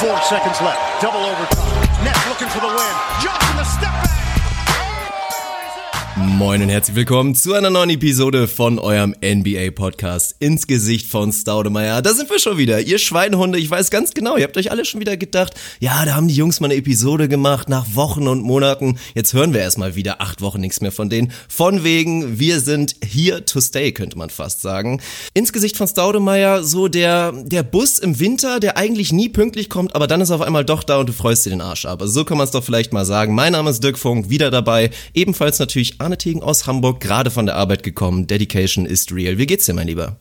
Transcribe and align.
Four 0.00 0.18
seconds 0.22 0.58
left. 0.62 1.02
Double 1.02 1.20
overtime. 1.20 2.04
Nets 2.04 2.26
looking 2.26 2.48
for 2.48 2.60
the 2.60 2.68
win. 2.68 2.94
Johnson 3.20 3.56
the 3.58 3.64
step 3.64 3.92
back. 4.02 4.19
Moin 6.20 6.60
und 6.60 6.68
herzlich 6.68 6.96
willkommen 6.96 7.34
zu 7.34 7.54
einer 7.54 7.70
neuen 7.70 7.88
Episode 7.88 8.46
von 8.46 8.78
eurem 8.78 9.14
NBA-Podcast 9.24 10.36
ins 10.38 10.66
Gesicht 10.66 11.06
von 11.06 11.32
Staudemeyer. 11.32 12.02
Da 12.02 12.12
sind 12.12 12.28
wir 12.28 12.38
schon 12.38 12.58
wieder, 12.58 12.78
ihr 12.80 12.98
Schweinehunde. 12.98 13.58
Ich 13.58 13.70
weiß 13.70 13.90
ganz 13.90 14.12
genau, 14.12 14.36
ihr 14.36 14.44
habt 14.44 14.58
euch 14.58 14.70
alle 14.70 14.84
schon 14.84 15.00
wieder 15.00 15.16
gedacht, 15.16 15.54
ja, 15.78 16.04
da 16.04 16.16
haben 16.16 16.28
die 16.28 16.34
Jungs 16.34 16.60
mal 16.60 16.66
eine 16.66 16.76
Episode 16.76 17.26
gemacht 17.26 17.70
nach 17.70 17.94
Wochen 17.94 18.28
und 18.28 18.42
Monaten. 18.42 18.98
Jetzt 19.14 19.32
hören 19.32 19.54
wir 19.54 19.60
erstmal 19.60 19.94
wieder 19.94 20.20
acht 20.20 20.42
Wochen 20.42 20.60
nichts 20.60 20.82
mehr 20.82 20.92
von 20.92 21.08
denen. 21.08 21.32
Von 21.48 21.84
wegen, 21.84 22.38
wir 22.38 22.60
sind 22.60 22.96
here 23.02 23.42
to 23.46 23.62
stay, 23.62 23.92
könnte 23.92 24.18
man 24.18 24.28
fast 24.28 24.60
sagen. 24.60 25.00
Ins 25.32 25.54
Gesicht 25.54 25.78
von 25.78 25.88
Staudemeyer, 25.88 26.64
so 26.64 26.88
der, 26.88 27.32
der 27.32 27.62
Bus 27.62 27.98
im 27.98 28.20
Winter, 28.20 28.60
der 28.60 28.76
eigentlich 28.76 29.10
nie 29.10 29.30
pünktlich 29.30 29.70
kommt, 29.70 29.94
aber 29.94 30.06
dann 30.06 30.20
ist 30.20 30.28
er 30.28 30.36
auf 30.36 30.42
einmal 30.42 30.66
doch 30.66 30.84
da 30.84 30.98
und 30.98 31.08
du 31.08 31.14
freust 31.14 31.46
dir 31.46 31.50
den 31.50 31.62
Arsch 31.62 31.86
ab. 31.86 32.02
So 32.04 32.26
kann 32.26 32.36
man 32.36 32.44
es 32.44 32.50
doch 32.50 32.64
vielleicht 32.64 32.92
mal 32.92 33.06
sagen. 33.06 33.34
Mein 33.34 33.52
Name 33.52 33.70
ist 33.70 33.82
Dirk 33.82 33.98
Funk, 33.98 34.28
wieder 34.28 34.50
dabei. 34.50 34.90
Ebenfalls 35.14 35.58
natürlich 35.58 35.94
Arne 35.98 36.18
Tegen 36.20 36.42
aus 36.42 36.66
Hamburg, 36.66 37.00
gerade 37.00 37.30
von 37.30 37.46
der 37.46 37.56
Arbeit 37.56 37.82
gekommen. 37.82 38.26
Dedication 38.26 38.86
ist 38.86 39.12
real. 39.12 39.38
Wie 39.38 39.46
geht's 39.46 39.66
dir, 39.66 39.74
mein 39.74 39.86
Lieber? 39.86 40.16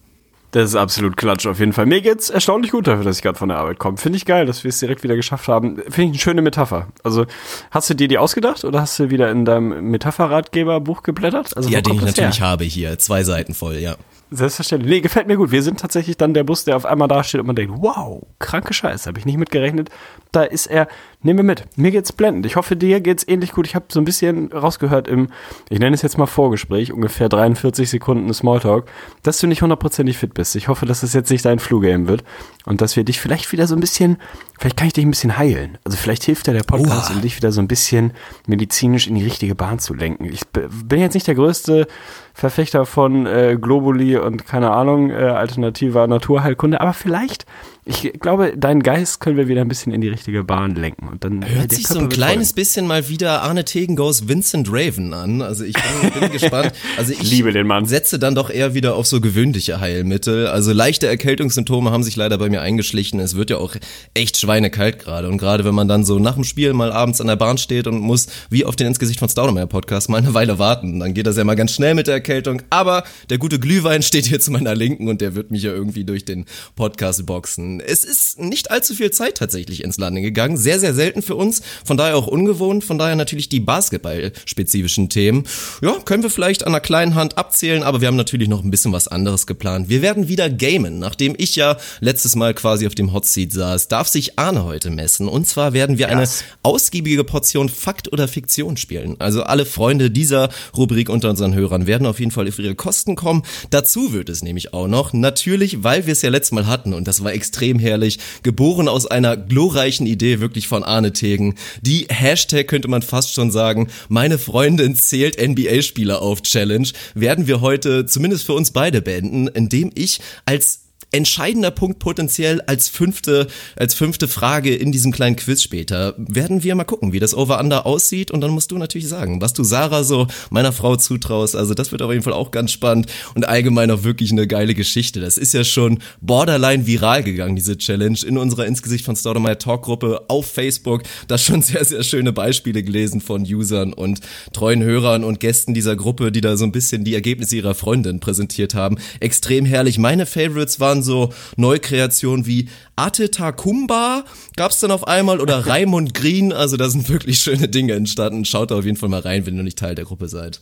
Das 0.51 0.69
ist 0.69 0.75
absolut 0.75 1.15
Klatsch 1.15 1.45
auf 1.45 1.59
jeden 1.59 1.73
Fall. 1.73 1.85
Mir 1.85 2.01
geht's 2.01 2.31
erstaunlich 2.31 2.71
gut 2.71 2.87
dafür, 2.87 3.03
dass 3.03 3.17
ich 3.17 3.21
gerade 3.21 3.37
von 3.37 3.49
der 3.49 3.59
Arbeit 3.59 3.77
komme. 3.77 3.97
Finde 3.97 4.17
ich 4.17 4.25
geil, 4.25 4.47
dass 4.47 4.63
wir 4.63 4.69
es 4.69 4.79
direkt 4.79 5.03
wieder 5.03 5.15
geschafft 5.15 5.47
haben. 5.47 5.75
Finde 5.75 6.01
ich 6.01 6.07
eine 6.07 6.17
schöne 6.17 6.41
Metapher. 6.41 6.87
Also, 7.03 7.27
hast 7.69 7.89
du 7.89 7.93
dir 7.93 8.07
die 8.07 8.17
ausgedacht 8.17 8.63
oder 8.63 8.81
hast 8.81 8.97
du 8.97 9.11
wieder 9.11 9.29
in 9.29 9.45
deinem 9.45 9.91
Metapher-Ratgeber-Buch 9.91 11.03
geblättert? 11.03 11.55
Also, 11.55 11.69
ja, 11.69 11.81
den 11.81 11.95
ich 11.95 12.01
natürlich 12.01 12.39
her? 12.39 12.47
habe 12.47 12.63
hier. 12.63 12.97
Zwei 12.97 13.23
Seiten 13.23 13.53
voll, 13.53 13.75
ja. 13.75 13.95
Selbstverständlich. 14.31 14.91
Nee, 14.91 15.01
gefällt 15.01 15.27
mir 15.27 15.37
gut. 15.37 15.51
Wir 15.51 15.63
sind 15.63 15.79
tatsächlich 15.79 16.17
dann 16.17 16.33
der 16.33 16.43
Bus, 16.43 16.63
der 16.63 16.75
auf 16.75 16.85
einmal 16.85 17.07
dasteht 17.07 17.41
und 17.41 17.47
man 17.47 17.55
denkt, 17.55 17.73
wow, 17.77 18.23
kranke 18.39 18.73
Scheiße, 18.73 19.07
habe 19.07 19.19
ich 19.19 19.25
nicht 19.25 19.37
mitgerechnet. 19.37 19.89
Da 20.31 20.43
ist 20.43 20.67
er, 20.67 20.87
nehmen 21.21 21.39
wir 21.39 21.43
mit. 21.43 21.65
Mir 21.75 21.91
geht's 21.91 22.13
blendend. 22.13 22.45
Ich 22.45 22.55
hoffe, 22.55 22.75
dir 22.75 23.01
geht's 23.01 23.27
ähnlich 23.27 23.51
gut. 23.51 23.67
Ich 23.67 23.75
habe 23.75 23.85
so 23.89 23.99
ein 23.99 24.05
bisschen 24.05 24.51
rausgehört 24.51 25.07
im, 25.07 25.29
ich 25.69 25.79
nenne 25.79 25.93
es 25.93 26.01
jetzt 26.01 26.17
mal 26.17 26.27
Vorgespräch, 26.27 26.93
ungefähr 26.93 27.27
43 27.27 27.89
Sekunden 27.89 28.33
Smalltalk, 28.33 28.85
dass 29.23 29.39
du 29.39 29.47
nicht 29.47 29.61
hundertprozentig 29.61 30.17
fit 30.17 30.33
bist. 30.33 30.55
Ich 30.55 30.69
hoffe, 30.69 30.85
dass 30.85 31.03
es 31.03 31.13
jetzt 31.13 31.29
nicht 31.29 31.43
dein 31.43 31.59
Flu-Game 31.59 32.07
wird 32.07 32.23
und 32.65 32.81
dass 32.81 32.95
wir 32.95 33.03
dich 33.03 33.19
vielleicht 33.19 33.51
wieder 33.51 33.67
so 33.67 33.75
ein 33.75 33.81
bisschen, 33.81 34.17
vielleicht 34.57 34.77
kann 34.77 34.87
ich 34.87 34.93
dich 34.93 35.05
ein 35.05 35.11
bisschen 35.11 35.37
heilen. 35.37 35.77
Also 35.83 35.97
vielleicht 35.97 36.23
hilft 36.23 36.47
ja 36.47 36.53
der 36.53 36.63
Podcast, 36.63 37.09
Uah. 37.09 37.15
um 37.15 37.21
dich 37.21 37.35
wieder 37.35 37.51
so 37.51 37.61
ein 37.61 37.67
bisschen 37.67 38.13
medizinisch 38.47 39.07
in 39.07 39.15
die 39.15 39.23
richtige 39.23 39.55
Bahn 39.55 39.79
zu 39.79 39.93
lenken. 39.93 40.25
Ich 40.25 40.47
bin 40.47 41.01
jetzt 41.01 41.15
nicht 41.15 41.27
der 41.27 41.35
größte 41.35 41.87
Verfechter 42.33 42.85
von 42.85 43.25
äh, 43.25 43.57
Globuli 43.59 44.15
und 44.15 44.45
keine 44.45 44.71
Ahnung, 44.71 45.09
äh, 45.09 45.15
alternativer 45.15 46.07
Naturheilkunde, 46.07 46.79
aber 46.79 46.93
vielleicht 46.93 47.45
ich 47.85 48.13
glaube, 48.19 48.53
deinen 48.55 48.83
Geist 48.83 49.19
können 49.19 49.37
wir 49.37 49.47
wieder 49.47 49.61
ein 49.61 49.67
bisschen 49.67 49.93
in 49.93 50.01
die 50.01 50.09
richtige 50.09 50.43
Bahn 50.43 50.75
lenken. 50.75 51.07
Und 51.07 51.23
dann 51.23 51.47
hört 51.47 51.71
sich 51.71 51.87
so 51.87 51.97
ein 51.97 52.09
kleines 52.09 52.53
bisschen 52.53 52.85
mal 52.85 53.09
wieder 53.09 53.41
Arne 53.41 53.65
Tegengos 53.65 54.27
Vincent 54.27 54.67
Raven 54.71 55.13
an. 55.13 55.41
Also 55.41 55.63
ich 55.63 55.73
bin, 55.73 56.19
bin 56.19 56.31
gespannt. 56.39 56.73
Also 56.97 57.13
ich, 57.13 57.23
liebe 57.23 57.51
den 57.51 57.65
Mann. 57.65 57.85
Setze 57.85 58.19
dann 58.19 58.35
doch 58.35 58.49
eher 58.49 58.73
wieder 58.73 58.95
auf 58.95 59.07
so 59.07 59.21
gewöhnliche 59.21 59.79
Heilmittel. 59.79 60.47
Also 60.47 60.73
leichte 60.73 61.07
Erkältungssymptome 61.07 61.89
haben 61.89 62.03
sich 62.03 62.15
leider 62.15 62.37
bei 62.37 62.49
mir 62.49 62.61
eingeschlichen. 62.61 63.19
Es 63.19 63.35
wird 63.35 63.49
ja 63.49 63.57
auch 63.57 63.75
echt 64.13 64.37
schweinekalt 64.37 64.99
gerade. 64.99 65.29
Und 65.29 65.37
gerade 65.37 65.65
wenn 65.65 65.75
man 65.75 65.87
dann 65.87 66.03
so 66.03 66.19
nach 66.19 66.35
dem 66.35 66.43
Spiel 66.43 66.73
mal 66.73 66.91
abends 66.91 67.21
an 67.21 67.27
der 67.27 67.37
Bahn 67.37 67.57
steht 67.57 67.87
und 67.87 67.99
muss, 68.01 68.27
wie 68.49 68.65
auf 68.65 68.75
den 68.75 68.87
ins 68.87 68.99
Gesicht 68.99 69.19
von 69.19 69.29
Staudemeyer 69.29 69.67
Podcast, 69.67 70.09
mal 70.09 70.17
eine 70.17 70.33
Weile 70.33 70.59
warten, 70.59 70.99
dann 70.99 71.13
geht 71.13 71.27
das 71.27 71.37
ja 71.37 71.43
mal 71.43 71.55
ganz 71.55 71.71
schnell 71.71 71.95
mit 71.95 72.07
der 72.07 72.15
Erkältung. 72.15 72.61
Aber 72.69 73.03
der 73.29 73.37
gute 73.37 73.59
Glühwein 73.59 74.03
steht 74.03 74.25
hier 74.25 74.39
zu 74.39 74.51
meiner 74.51 74.75
Linken 74.75 75.07
und 75.07 75.21
der 75.21 75.33
wird 75.33 75.49
mich 75.49 75.63
ja 75.63 75.71
irgendwie 75.71 76.03
durch 76.03 76.25
den 76.25 76.45
Podcast 76.75 77.25
boxen 77.25 77.68
es 77.79 78.03
ist 78.03 78.39
nicht 78.39 78.71
allzu 78.71 78.95
viel 78.95 79.11
Zeit 79.11 79.37
tatsächlich 79.37 79.83
ins 79.83 79.97
Lande 79.97 80.21
gegangen. 80.21 80.57
Sehr, 80.57 80.79
sehr 80.79 80.93
selten 80.93 81.21
für 81.21 81.35
uns. 81.35 81.61
Von 81.85 81.97
daher 81.97 82.17
auch 82.17 82.27
ungewohnt. 82.27 82.83
Von 82.83 82.97
daher 82.97 83.15
natürlich 83.15 83.49
die 83.49 83.59
Basketball-spezifischen 83.59 85.09
Themen. 85.09 85.43
Ja, 85.81 85.99
können 86.05 86.23
wir 86.23 86.29
vielleicht 86.29 86.63
an 86.63 86.69
einer 86.69 86.79
kleinen 86.79 87.15
Hand 87.15 87.37
abzählen, 87.37 87.83
aber 87.83 88.01
wir 88.01 88.07
haben 88.07 88.15
natürlich 88.15 88.47
noch 88.47 88.63
ein 88.63 88.71
bisschen 88.71 88.93
was 88.93 89.07
anderes 89.07 89.45
geplant. 89.45 89.89
Wir 89.89 90.01
werden 90.01 90.27
wieder 90.27 90.49
gamen. 90.49 90.99
Nachdem 90.99 91.35
ich 91.37 91.55
ja 91.55 91.77
letztes 91.99 92.35
Mal 92.35 92.53
quasi 92.53 92.87
auf 92.87 92.95
dem 92.95 93.13
Hot 93.13 93.25
Seat 93.25 93.53
saß, 93.53 93.87
darf 93.87 94.07
sich 94.07 94.39
Arne 94.39 94.63
heute 94.63 94.89
messen. 94.89 95.27
Und 95.27 95.47
zwar 95.47 95.73
werden 95.73 95.97
wir 95.97 96.09
eine 96.09 96.21
yes. 96.21 96.43
ausgiebige 96.63 97.23
Portion 97.23 97.69
Fakt 97.69 98.11
oder 98.11 98.27
Fiktion 98.27 98.77
spielen. 98.77 99.15
Also 99.19 99.43
alle 99.43 99.65
Freunde 99.65 100.09
dieser 100.09 100.49
Rubrik 100.75 101.09
unter 101.09 101.29
unseren 101.29 101.53
Hörern 101.53 101.87
werden 101.87 102.07
auf 102.07 102.19
jeden 102.19 102.31
Fall 102.31 102.47
auf 102.47 102.59
ihre 102.59 102.75
Kosten 102.75 103.15
kommen. 103.15 103.43
Dazu 103.69 104.13
wird 104.13 104.29
es 104.29 104.43
nämlich 104.43 104.73
auch 104.73 104.87
noch, 104.87 105.13
natürlich, 105.13 105.83
weil 105.83 106.05
wir 106.05 106.13
es 106.13 106.21
ja 106.21 106.29
letztes 106.29 106.53
Mal 106.53 106.67
hatten 106.67 106.93
und 106.93 107.07
das 107.07 107.23
war 107.23 107.33
extrem 107.33 107.58
extrem 107.59 107.77
herrlich. 107.79 108.19
Geboren 108.43 108.87
aus 108.87 109.05
einer 109.05 109.35
glorreichen 109.35 110.07
Idee 110.07 110.39
wirklich 110.39 110.69
von 110.69 110.83
Arne 110.83 111.11
Tegen. 111.11 111.55
Die 111.81 112.07
Hashtag 112.09 112.67
könnte 112.67 112.87
man 112.87 113.01
fast 113.01 113.33
schon 113.33 113.51
sagen, 113.51 113.89
meine 114.07 114.37
Freundin 114.37 114.95
zählt 114.95 115.41
NBA-Spieler 115.41 116.21
auf 116.21 116.41
Challenge, 116.41 116.87
werden 117.15 117.47
wir 117.47 117.59
heute 117.59 118.05
zumindest 118.05 118.45
für 118.45 118.53
uns 118.53 118.71
beide 118.71 119.01
beenden, 119.01 119.49
indem 119.49 119.91
ich 119.93 120.21
als 120.45 120.88
entscheidender 121.11 121.71
Punkt 121.71 121.99
potenziell 121.99 122.61
als 122.61 122.87
fünfte, 122.87 123.47
als 123.75 123.93
fünfte 123.93 124.27
Frage 124.27 124.75
in 124.75 124.91
diesem 124.91 125.11
kleinen 125.11 125.35
Quiz 125.35 125.63
später. 125.63 126.13
Werden 126.17 126.63
wir 126.63 126.75
mal 126.75 126.83
gucken, 126.83 127.13
wie 127.13 127.19
das 127.19 127.33
Over-Under 127.33 127.85
aussieht 127.85 128.31
und 128.31 128.41
dann 128.41 128.51
musst 128.51 128.71
du 128.71 128.77
natürlich 128.77 129.07
sagen, 129.07 129.41
was 129.41 129.53
du 129.53 129.63
Sarah 129.63 130.03
so 130.03 130.27
meiner 130.49 130.71
Frau 130.71 130.95
zutraust. 130.95 131.55
Also 131.55 131.73
das 131.73 131.91
wird 131.91 132.01
auf 132.01 132.11
jeden 132.11 132.23
Fall 132.23 132.33
auch 132.33 132.51
ganz 132.51 132.71
spannend 132.71 133.07
und 133.33 133.47
allgemein 133.47 133.89
auch 133.91 134.03
wirklich 134.03 134.31
eine 134.31 134.45
geile 134.45 134.75
Geschichte. 134.75 135.19
Das 135.19 135.37
ist 135.37 135.53
ja 135.53 135.63
schon 135.63 135.99
borderline 136.21 136.85
viral 136.85 137.23
gegangen, 137.23 137.55
diese 137.55 137.77
Challenge 137.77 138.19
in 138.25 138.37
unserer 138.37 138.65
Insgesicht 138.67 139.05
von 139.05 139.15
Staudemeyer 139.15 139.57
Talk-Gruppe 139.57 140.25
auf 140.27 140.45
Facebook. 140.45 141.03
Da 141.27 141.37
schon 141.37 141.61
sehr, 141.61 141.83
sehr 141.85 142.03
schöne 142.03 142.33
Beispiele 142.33 142.83
gelesen 142.83 143.21
von 143.21 143.43
Usern 143.43 143.93
und 143.93 144.19
treuen 144.53 144.83
Hörern 144.83 145.23
und 145.23 145.39
Gästen 145.39 145.73
dieser 145.73 145.95
Gruppe, 145.95 146.31
die 146.31 146.41
da 146.41 146.55
so 146.55 146.65
ein 146.65 146.71
bisschen 146.71 147.03
die 147.03 147.15
Ergebnisse 147.15 147.55
ihrer 147.55 147.73
Freundin 147.73 148.19
präsentiert 148.19 148.75
haben. 148.75 148.97
Extrem 149.19 149.65
herrlich. 149.65 149.97
Meine 149.97 150.25
Favorites 150.25 150.79
waren 150.79 150.88
dann 150.89 151.03
so 151.03 151.31
Neukreationen 151.55 152.45
wie 152.45 152.69
Atetakumba 152.95 154.23
gab 154.55 154.71
es 154.71 154.79
dann 154.79 154.91
auf 154.91 155.07
einmal 155.07 155.39
oder 155.39 155.65
Raimund 155.67 156.13
Green. 156.13 156.51
Also 156.51 156.77
da 156.77 156.89
sind 156.89 157.09
wirklich 157.09 157.39
schöne 157.39 157.67
Dinge 157.67 157.93
entstanden. 157.93 158.45
Schaut 158.45 158.71
da 158.71 158.77
auf 158.77 158.85
jeden 158.85 158.97
Fall 158.97 159.09
mal 159.09 159.21
rein, 159.21 159.45
wenn 159.45 159.55
ihr 159.57 159.63
nicht 159.63 159.79
Teil 159.79 159.95
der 159.95 160.05
Gruppe 160.05 160.27
seid. 160.27 160.59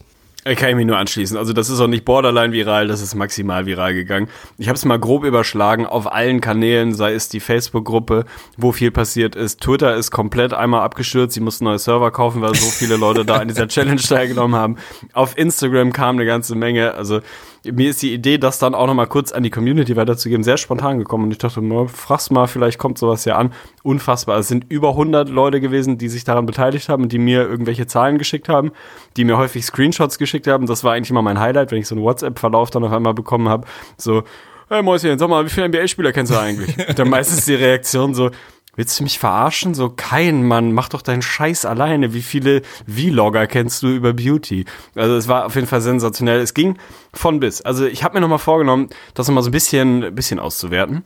Ich 0.50 0.58
kann 0.58 0.70
ich 0.70 0.76
mich 0.76 0.86
nur 0.86 0.98
anschließen. 0.98 1.36
Also 1.38 1.52
das 1.52 1.70
ist 1.70 1.80
auch 1.80 1.88
nicht 1.88 2.06
borderline 2.06 2.54
viral, 2.54 2.88
das 2.88 3.02
ist 3.02 3.16
maximal 3.16 3.66
viral 3.66 3.94
gegangen. 3.94 4.30
Ich 4.58 4.70
habe 4.70 4.78
es 4.78 4.86
mal 4.86 5.00
grob 5.00 5.26
überschlagen 5.26 5.86
auf 5.86 6.12
allen 6.12 6.40
Kanälen, 6.40 6.94
sei 6.94 7.14
es 7.14 7.28
die 7.28 7.40
Facebook-Gruppe, 7.40 8.26
wo 8.56 8.72
viel 8.72 8.92
passiert 8.92 9.36
ist. 9.36 9.60
Twitter 9.62 9.96
ist 9.96 10.12
komplett 10.12 10.54
einmal 10.54 10.84
abgestürzt, 10.84 11.34
sie 11.34 11.42
mussten 11.42 11.66
neue 11.66 11.80
Server 11.80 12.12
kaufen, 12.12 12.42
weil 12.42 12.56
so 12.56 12.68
viele 12.68 12.96
Leute 12.96 13.26
da 13.26 13.38
an 13.38 13.50
dieser 13.50 13.68
Challenge 13.68 14.02
teilgenommen 14.02 14.56
haben. 14.56 14.78
Auf 15.12 15.38
Instagram 15.38 15.92
kam 15.92 16.16
eine 16.16 16.26
ganze 16.26 16.56
Menge. 16.56 16.94
Also 16.94 17.20
mir 17.66 17.90
ist 17.90 18.02
die 18.02 18.14
Idee, 18.14 18.38
das 18.38 18.60
dann 18.60 18.76
auch 18.76 18.88
nochmal 18.88 19.08
kurz 19.08 19.32
an 19.32 19.44
die 19.44 19.50
Community 19.50 19.96
weiterzugeben, 19.96 20.44
sehr 20.44 20.58
spontan 20.58 20.98
gekommen. 21.00 21.26
Und 21.26 21.32
ich 21.32 21.38
dachte, 21.38 21.62
frag's 21.88 22.30
mal, 22.30 22.48
vielleicht 22.48 22.78
kommt 22.78 22.98
sowas 22.98 23.26
ja 23.26 23.38
an. 23.38 23.54
Unfassbar. 23.84 24.38
Es 24.40 24.48
sind 24.48 24.66
über 24.70 24.90
100 24.90 25.30
Leute 25.30 25.60
gewesen, 25.60 25.98
die 25.98 26.10
sich 26.10 26.24
daran 26.24 26.46
beteiligt 26.46 26.90
haben 26.90 27.04
und 27.04 27.12
die 27.12 27.20
mir 27.20 27.42
irgendwelche 27.42 27.88
Zahlen 27.88 28.18
geschickt 28.18 28.50
haben, 28.50 28.72
die 29.16 29.24
mir 29.24 29.38
häufig 29.38 29.66
Screenshots 29.66 30.18
geschickt 30.18 30.48
haben. 30.48 30.66
Das 30.66 30.84
war 30.84 30.94
eigentlich 30.94 31.10
immer 31.10 31.22
mein 31.22 31.40
Highlight, 31.40 31.72
wenn 31.72 31.80
ich 31.80 31.88
so 31.88 31.96
einen 31.96 32.04
WhatsApp-Verlauf 32.04 32.70
dann 32.70 32.84
auf 32.84 32.92
einmal 32.92 33.14
bekommen 33.14 33.50
habe. 33.50 33.68
So, 33.98 34.24
hey 34.70 34.84
Mäuschen, 34.84 35.18
sag 35.18 35.30
mal, 35.30 35.46
wie 35.46 35.50
viele 35.50 35.70
NBA-Spieler 35.70 36.12
kennst 36.12 36.34
du 36.34 36.38
eigentlich? 36.38 36.78
Und 36.90 37.00
dann 37.00 37.10
meistens 37.10 37.46
die 37.46 37.56
Reaktion 37.56 38.14
so, 38.14 38.32
Willst 38.78 39.00
du 39.00 39.04
mich 39.04 39.18
verarschen? 39.18 39.74
So 39.74 39.90
kein 39.90 40.44
Mann, 40.44 40.72
mach 40.72 40.88
doch 40.88 41.02
deinen 41.02 41.24
Scheiß 41.24 41.66
alleine. 41.66 42.14
Wie 42.14 42.22
viele 42.22 42.62
Vlogger 42.88 43.48
kennst 43.48 43.82
du 43.82 43.88
über 43.88 44.14
Beauty? 44.14 44.66
Also 44.96 45.16
es 45.16 45.28
war 45.28 45.48
auf 45.48 45.56
jeden 45.56 45.66
Fall 45.66 45.82
sensationell. 45.82 46.40
Es 46.40 46.54
ging 46.54 46.78
von 47.12 47.40
bis. 47.40 47.62
Also 47.62 47.88
ich 47.88 48.04
habe 48.04 48.14
mir 48.14 48.22
nochmal 48.22 48.38
vorgenommen, 48.38 48.90
das 49.16 49.28
nochmal 49.28 49.44
so 49.44 49.50
ein 49.50 49.52
bisschen, 49.52 50.14
bisschen 50.14 50.40
auszuwerten. 50.40 51.04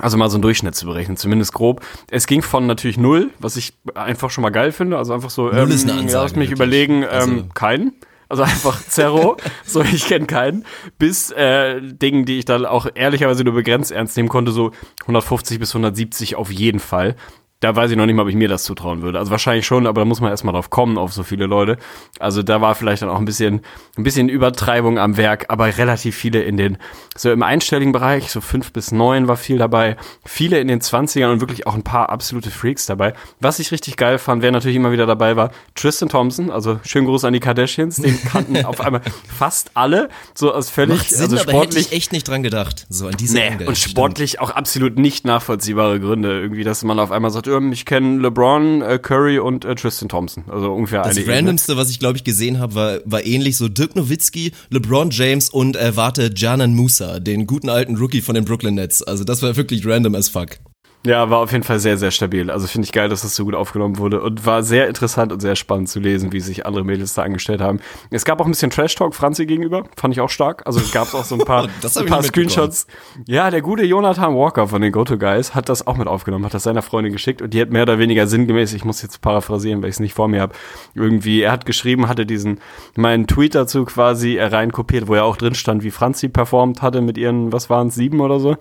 Also 0.00 0.16
mal 0.16 0.30
so 0.30 0.36
einen 0.36 0.42
Durchschnitt 0.42 0.76
zu 0.76 0.86
berechnen, 0.86 1.16
zumindest 1.16 1.52
grob. 1.52 1.84
Es 2.12 2.28
ging 2.28 2.42
von 2.42 2.68
natürlich 2.68 2.96
null, 2.96 3.30
was 3.40 3.56
ich 3.56 3.72
einfach 3.94 4.30
schon 4.30 4.42
mal 4.42 4.50
geil 4.50 4.70
finde. 4.70 4.96
Also 4.96 5.12
einfach 5.12 5.30
so, 5.30 5.50
ähm, 5.50 5.68
lass 5.68 5.84
mich 5.84 6.06
wirklich. 6.06 6.50
überlegen, 6.52 7.02
ähm, 7.02 7.08
also. 7.10 7.44
keinen. 7.54 7.92
Also 8.30 8.44
einfach 8.44 8.86
Zerro, 8.86 9.36
so 9.66 9.82
ich 9.82 10.06
kenne 10.06 10.26
keinen, 10.26 10.64
bis 11.00 11.32
äh, 11.32 11.80
Dingen, 11.82 12.24
die 12.24 12.38
ich 12.38 12.44
dann 12.44 12.64
auch 12.64 12.86
ehrlicherweise 12.94 13.42
nur 13.42 13.54
begrenzt 13.54 13.90
ernst 13.90 14.16
nehmen 14.16 14.28
konnte, 14.28 14.52
so 14.52 14.70
150 15.02 15.58
bis 15.58 15.70
170 15.70 16.36
auf 16.36 16.52
jeden 16.52 16.78
Fall. 16.78 17.16
Da 17.60 17.76
weiß 17.76 17.90
ich 17.90 17.96
noch 17.98 18.06
nicht 18.06 18.14
mal, 18.14 18.22
ob 18.22 18.28
ich 18.28 18.34
mir 18.34 18.48
das 18.48 18.64
zutrauen 18.64 19.02
würde. 19.02 19.18
Also 19.18 19.30
wahrscheinlich 19.30 19.66
schon, 19.66 19.86
aber 19.86 20.00
da 20.00 20.04
muss 20.06 20.20
man 20.20 20.30
erstmal 20.30 20.54
drauf 20.54 20.70
kommen, 20.70 20.96
auf 20.96 21.12
so 21.12 21.22
viele 21.22 21.44
Leute. 21.44 21.76
Also 22.18 22.42
da 22.42 22.62
war 22.62 22.74
vielleicht 22.74 23.02
dann 23.02 23.10
auch 23.10 23.18
ein 23.18 23.26
bisschen, 23.26 23.60
ein 23.98 24.02
bisschen 24.02 24.30
Übertreibung 24.30 24.98
am 24.98 25.18
Werk, 25.18 25.46
aber 25.48 25.76
relativ 25.76 26.16
viele 26.16 26.42
in 26.42 26.56
den, 26.56 26.78
so 27.14 27.30
im 27.30 27.42
einstelligen 27.42 27.92
Bereich, 27.92 28.30
so 28.30 28.40
fünf 28.40 28.72
bis 28.72 28.92
neun 28.92 29.28
war 29.28 29.36
viel 29.36 29.58
dabei, 29.58 29.98
viele 30.24 30.58
in 30.58 30.68
den 30.68 30.80
Zwanzigern 30.80 31.30
und 31.32 31.40
wirklich 31.40 31.66
auch 31.66 31.74
ein 31.74 31.82
paar 31.84 32.08
absolute 32.08 32.50
Freaks 32.50 32.86
dabei. 32.86 33.12
Was 33.40 33.58
ich 33.58 33.72
richtig 33.72 33.98
geil 33.98 34.16
fand, 34.16 34.40
wer 34.40 34.52
natürlich 34.52 34.76
immer 34.76 34.92
wieder 34.92 35.06
dabei 35.06 35.36
war, 35.36 35.50
Tristan 35.74 36.08
Thompson, 36.08 36.50
also 36.50 36.80
schönen 36.82 37.06
Gruß 37.06 37.24
an 37.24 37.34
die 37.34 37.40
Kardashians, 37.40 37.96
den 37.96 38.22
kannten 38.24 38.56
auf 38.64 38.80
einmal 38.80 39.02
fast 39.28 39.72
alle, 39.74 40.08
so 40.34 40.54
aus 40.54 40.70
völlig, 40.70 40.96
Macht 40.96 41.10
Sinn, 41.10 41.22
also 41.22 41.36
aber 41.36 41.44
hätte 41.44 41.50
sportlich. 41.50 41.86
ich 41.88 41.92
echt 41.92 42.12
nicht 42.12 42.26
dran 42.26 42.42
gedacht. 42.42 42.86
So 42.88 43.06
an 43.06 43.14
diese 43.18 43.34
Nee, 43.34 43.66
und 43.66 43.76
sportlich 43.76 44.40
auch 44.40 44.50
absolut 44.50 44.98
nicht 44.98 45.26
nachvollziehbare 45.26 46.00
Gründe. 46.00 46.40
Irgendwie, 46.40 46.64
dass 46.64 46.82
man 46.84 46.98
auf 46.98 47.10
einmal 47.10 47.30
sagt, 47.30 47.49
ähm, 47.50 47.72
ich 47.72 47.84
kenne 47.84 48.20
LeBron, 48.20 48.82
äh, 48.82 48.98
Curry 48.98 49.38
und 49.38 49.64
äh, 49.64 49.74
Tristan 49.74 50.08
Thompson. 50.08 50.44
Also 50.48 50.72
ungefähr 50.72 51.02
Das 51.02 51.12
eine 51.12 51.20
Ebene. 51.20 51.36
Randomste, 51.36 51.76
was 51.76 51.90
ich 51.90 51.98
glaube 51.98 52.16
ich 52.16 52.24
gesehen 52.24 52.58
habe, 52.58 52.74
war, 52.74 52.98
war 53.04 53.24
ähnlich 53.24 53.56
so 53.56 53.68
Dirk 53.68 53.96
Nowitzki, 53.96 54.52
LeBron 54.70 55.10
James 55.10 55.50
und 55.50 55.76
äh, 55.76 55.96
warte, 55.96 56.30
Janan 56.34 56.74
Musa, 56.74 57.20
den 57.20 57.46
guten 57.46 57.68
alten 57.68 57.96
Rookie 57.96 58.20
von 58.20 58.34
den 58.34 58.44
Brooklyn 58.44 58.74
Nets. 58.74 59.02
Also 59.02 59.24
das 59.24 59.42
war 59.42 59.56
wirklich 59.56 59.86
random 59.86 60.14
as 60.14 60.28
fuck. 60.28 60.58
Ja, 61.06 61.30
war 61.30 61.38
auf 61.38 61.50
jeden 61.50 61.64
Fall 61.64 61.78
sehr, 61.78 61.96
sehr 61.96 62.10
stabil. 62.10 62.50
Also 62.50 62.66
finde 62.66 62.84
ich 62.84 62.92
geil, 62.92 63.08
dass 63.08 63.22
das 63.22 63.34
so 63.34 63.46
gut 63.46 63.54
aufgenommen 63.54 63.96
wurde 63.96 64.20
und 64.20 64.44
war 64.44 64.62
sehr 64.62 64.86
interessant 64.86 65.32
und 65.32 65.40
sehr 65.40 65.56
spannend 65.56 65.88
zu 65.88 65.98
lesen, 65.98 66.30
wie 66.32 66.40
sich 66.40 66.66
andere 66.66 66.84
Mädels 66.84 67.14
da 67.14 67.22
angestellt 67.22 67.62
haben. 67.62 67.80
Es 68.10 68.26
gab 68.26 68.38
auch 68.38 68.44
ein 68.44 68.50
bisschen 68.50 68.70
Trash-Talk 68.70 69.14
Franzi 69.14 69.46
gegenüber, 69.46 69.84
fand 69.96 70.12
ich 70.12 70.20
auch 70.20 70.28
stark. 70.28 70.62
Also 70.66 70.80
gab 70.92 71.08
es 71.08 71.14
auch 71.14 71.24
so 71.24 71.36
ein 71.36 71.44
paar, 71.46 71.64
ein 71.96 72.06
paar. 72.06 72.22
Screenshots. 72.22 72.86
Ja, 73.26 73.50
der 73.50 73.62
gute 73.62 73.82
Jonathan 73.84 74.34
Walker 74.34 74.68
von 74.68 74.82
den 74.82 74.92
Go-To-Guys 74.92 75.54
hat 75.54 75.70
das 75.70 75.86
auch 75.86 75.96
mit 75.96 76.06
aufgenommen, 76.06 76.44
hat 76.44 76.52
das 76.52 76.64
seiner 76.64 76.82
Freundin 76.82 77.14
geschickt 77.14 77.40
und 77.40 77.54
die 77.54 77.62
hat 77.62 77.70
mehr 77.70 77.82
oder 77.82 77.98
weniger 77.98 78.26
sinngemäß, 78.26 78.74
ich 78.74 78.84
muss 78.84 79.00
jetzt 79.00 79.22
paraphrasieren, 79.22 79.80
weil 79.80 79.88
ich 79.88 79.96
es 79.96 80.00
nicht 80.00 80.12
vor 80.12 80.28
mir 80.28 80.42
habe, 80.42 80.52
irgendwie, 80.94 81.40
er 81.40 81.52
hat 81.52 81.64
geschrieben, 81.64 82.08
hatte 82.08 82.26
diesen, 82.26 82.60
meinen 82.94 83.26
Tweet 83.26 83.54
dazu 83.54 83.86
quasi 83.86 84.36
äh, 84.36 84.44
reinkopiert, 84.44 85.08
wo 85.08 85.14
ja 85.14 85.22
auch 85.22 85.38
drin 85.38 85.54
stand, 85.54 85.82
wie 85.82 85.90
Franzi 85.90 86.28
performt 86.28 86.82
hatte 86.82 87.00
mit 87.00 87.16
ihren, 87.16 87.54
was 87.54 87.70
waren 87.70 87.88
es, 87.88 87.94
sieben 87.94 88.20
oder 88.20 88.38
so. 88.38 88.58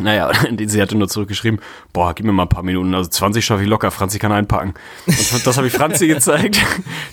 Naja, 0.00 0.32
sie 0.66 0.82
hatte 0.82 0.96
nur 0.96 1.08
zurückgeschrieben, 1.08 1.60
boah, 1.92 2.14
gib 2.14 2.26
mir 2.26 2.32
mal 2.32 2.44
ein 2.44 2.48
paar 2.48 2.64
Minuten, 2.64 2.94
also 2.94 3.08
20 3.08 3.44
schaffe 3.44 3.62
ich 3.62 3.68
locker, 3.68 3.90
Franzi 3.92 4.18
kann 4.18 4.32
einpacken. 4.32 4.74
Und 5.06 5.46
das 5.46 5.56
habe 5.56 5.68
ich 5.68 5.72
Franzi 5.72 6.06
gezeigt, 6.08 6.58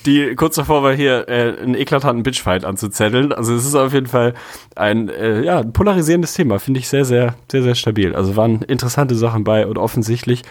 die 0.05 0.33
kurz 0.35 0.55
davor 0.55 0.81
war, 0.81 0.93
hier 0.93 1.27
äh, 1.29 1.61
einen 1.61 1.75
eklatanten 1.75 2.23
Bitchfight 2.23 2.65
anzuzetteln. 2.65 3.33
Also 3.33 3.53
es 3.53 3.65
ist 3.65 3.75
auf 3.75 3.93
jeden 3.93 4.07
Fall 4.07 4.33
ein, 4.75 5.09
äh, 5.09 5.43
ja, 5.43 5.61
polarisierendes 5.61 6.33
Thema, 6.33 6.57
finde 6.59 6.79
ich 6.79 6.87
sehr, 6.87 7.05
sehr, 7.05 7.35
sehr, 7.51 7.61
sehr 7.61 7.75
stabil. 7.75 8.15
Also 8.15 8.35
waren 8.35 8.63
interessante 8.63 9.13
Sachen 9.15 9.43
bei 9.43 9.67
und 9.67 9.77
offensichtlich 9.77 10.41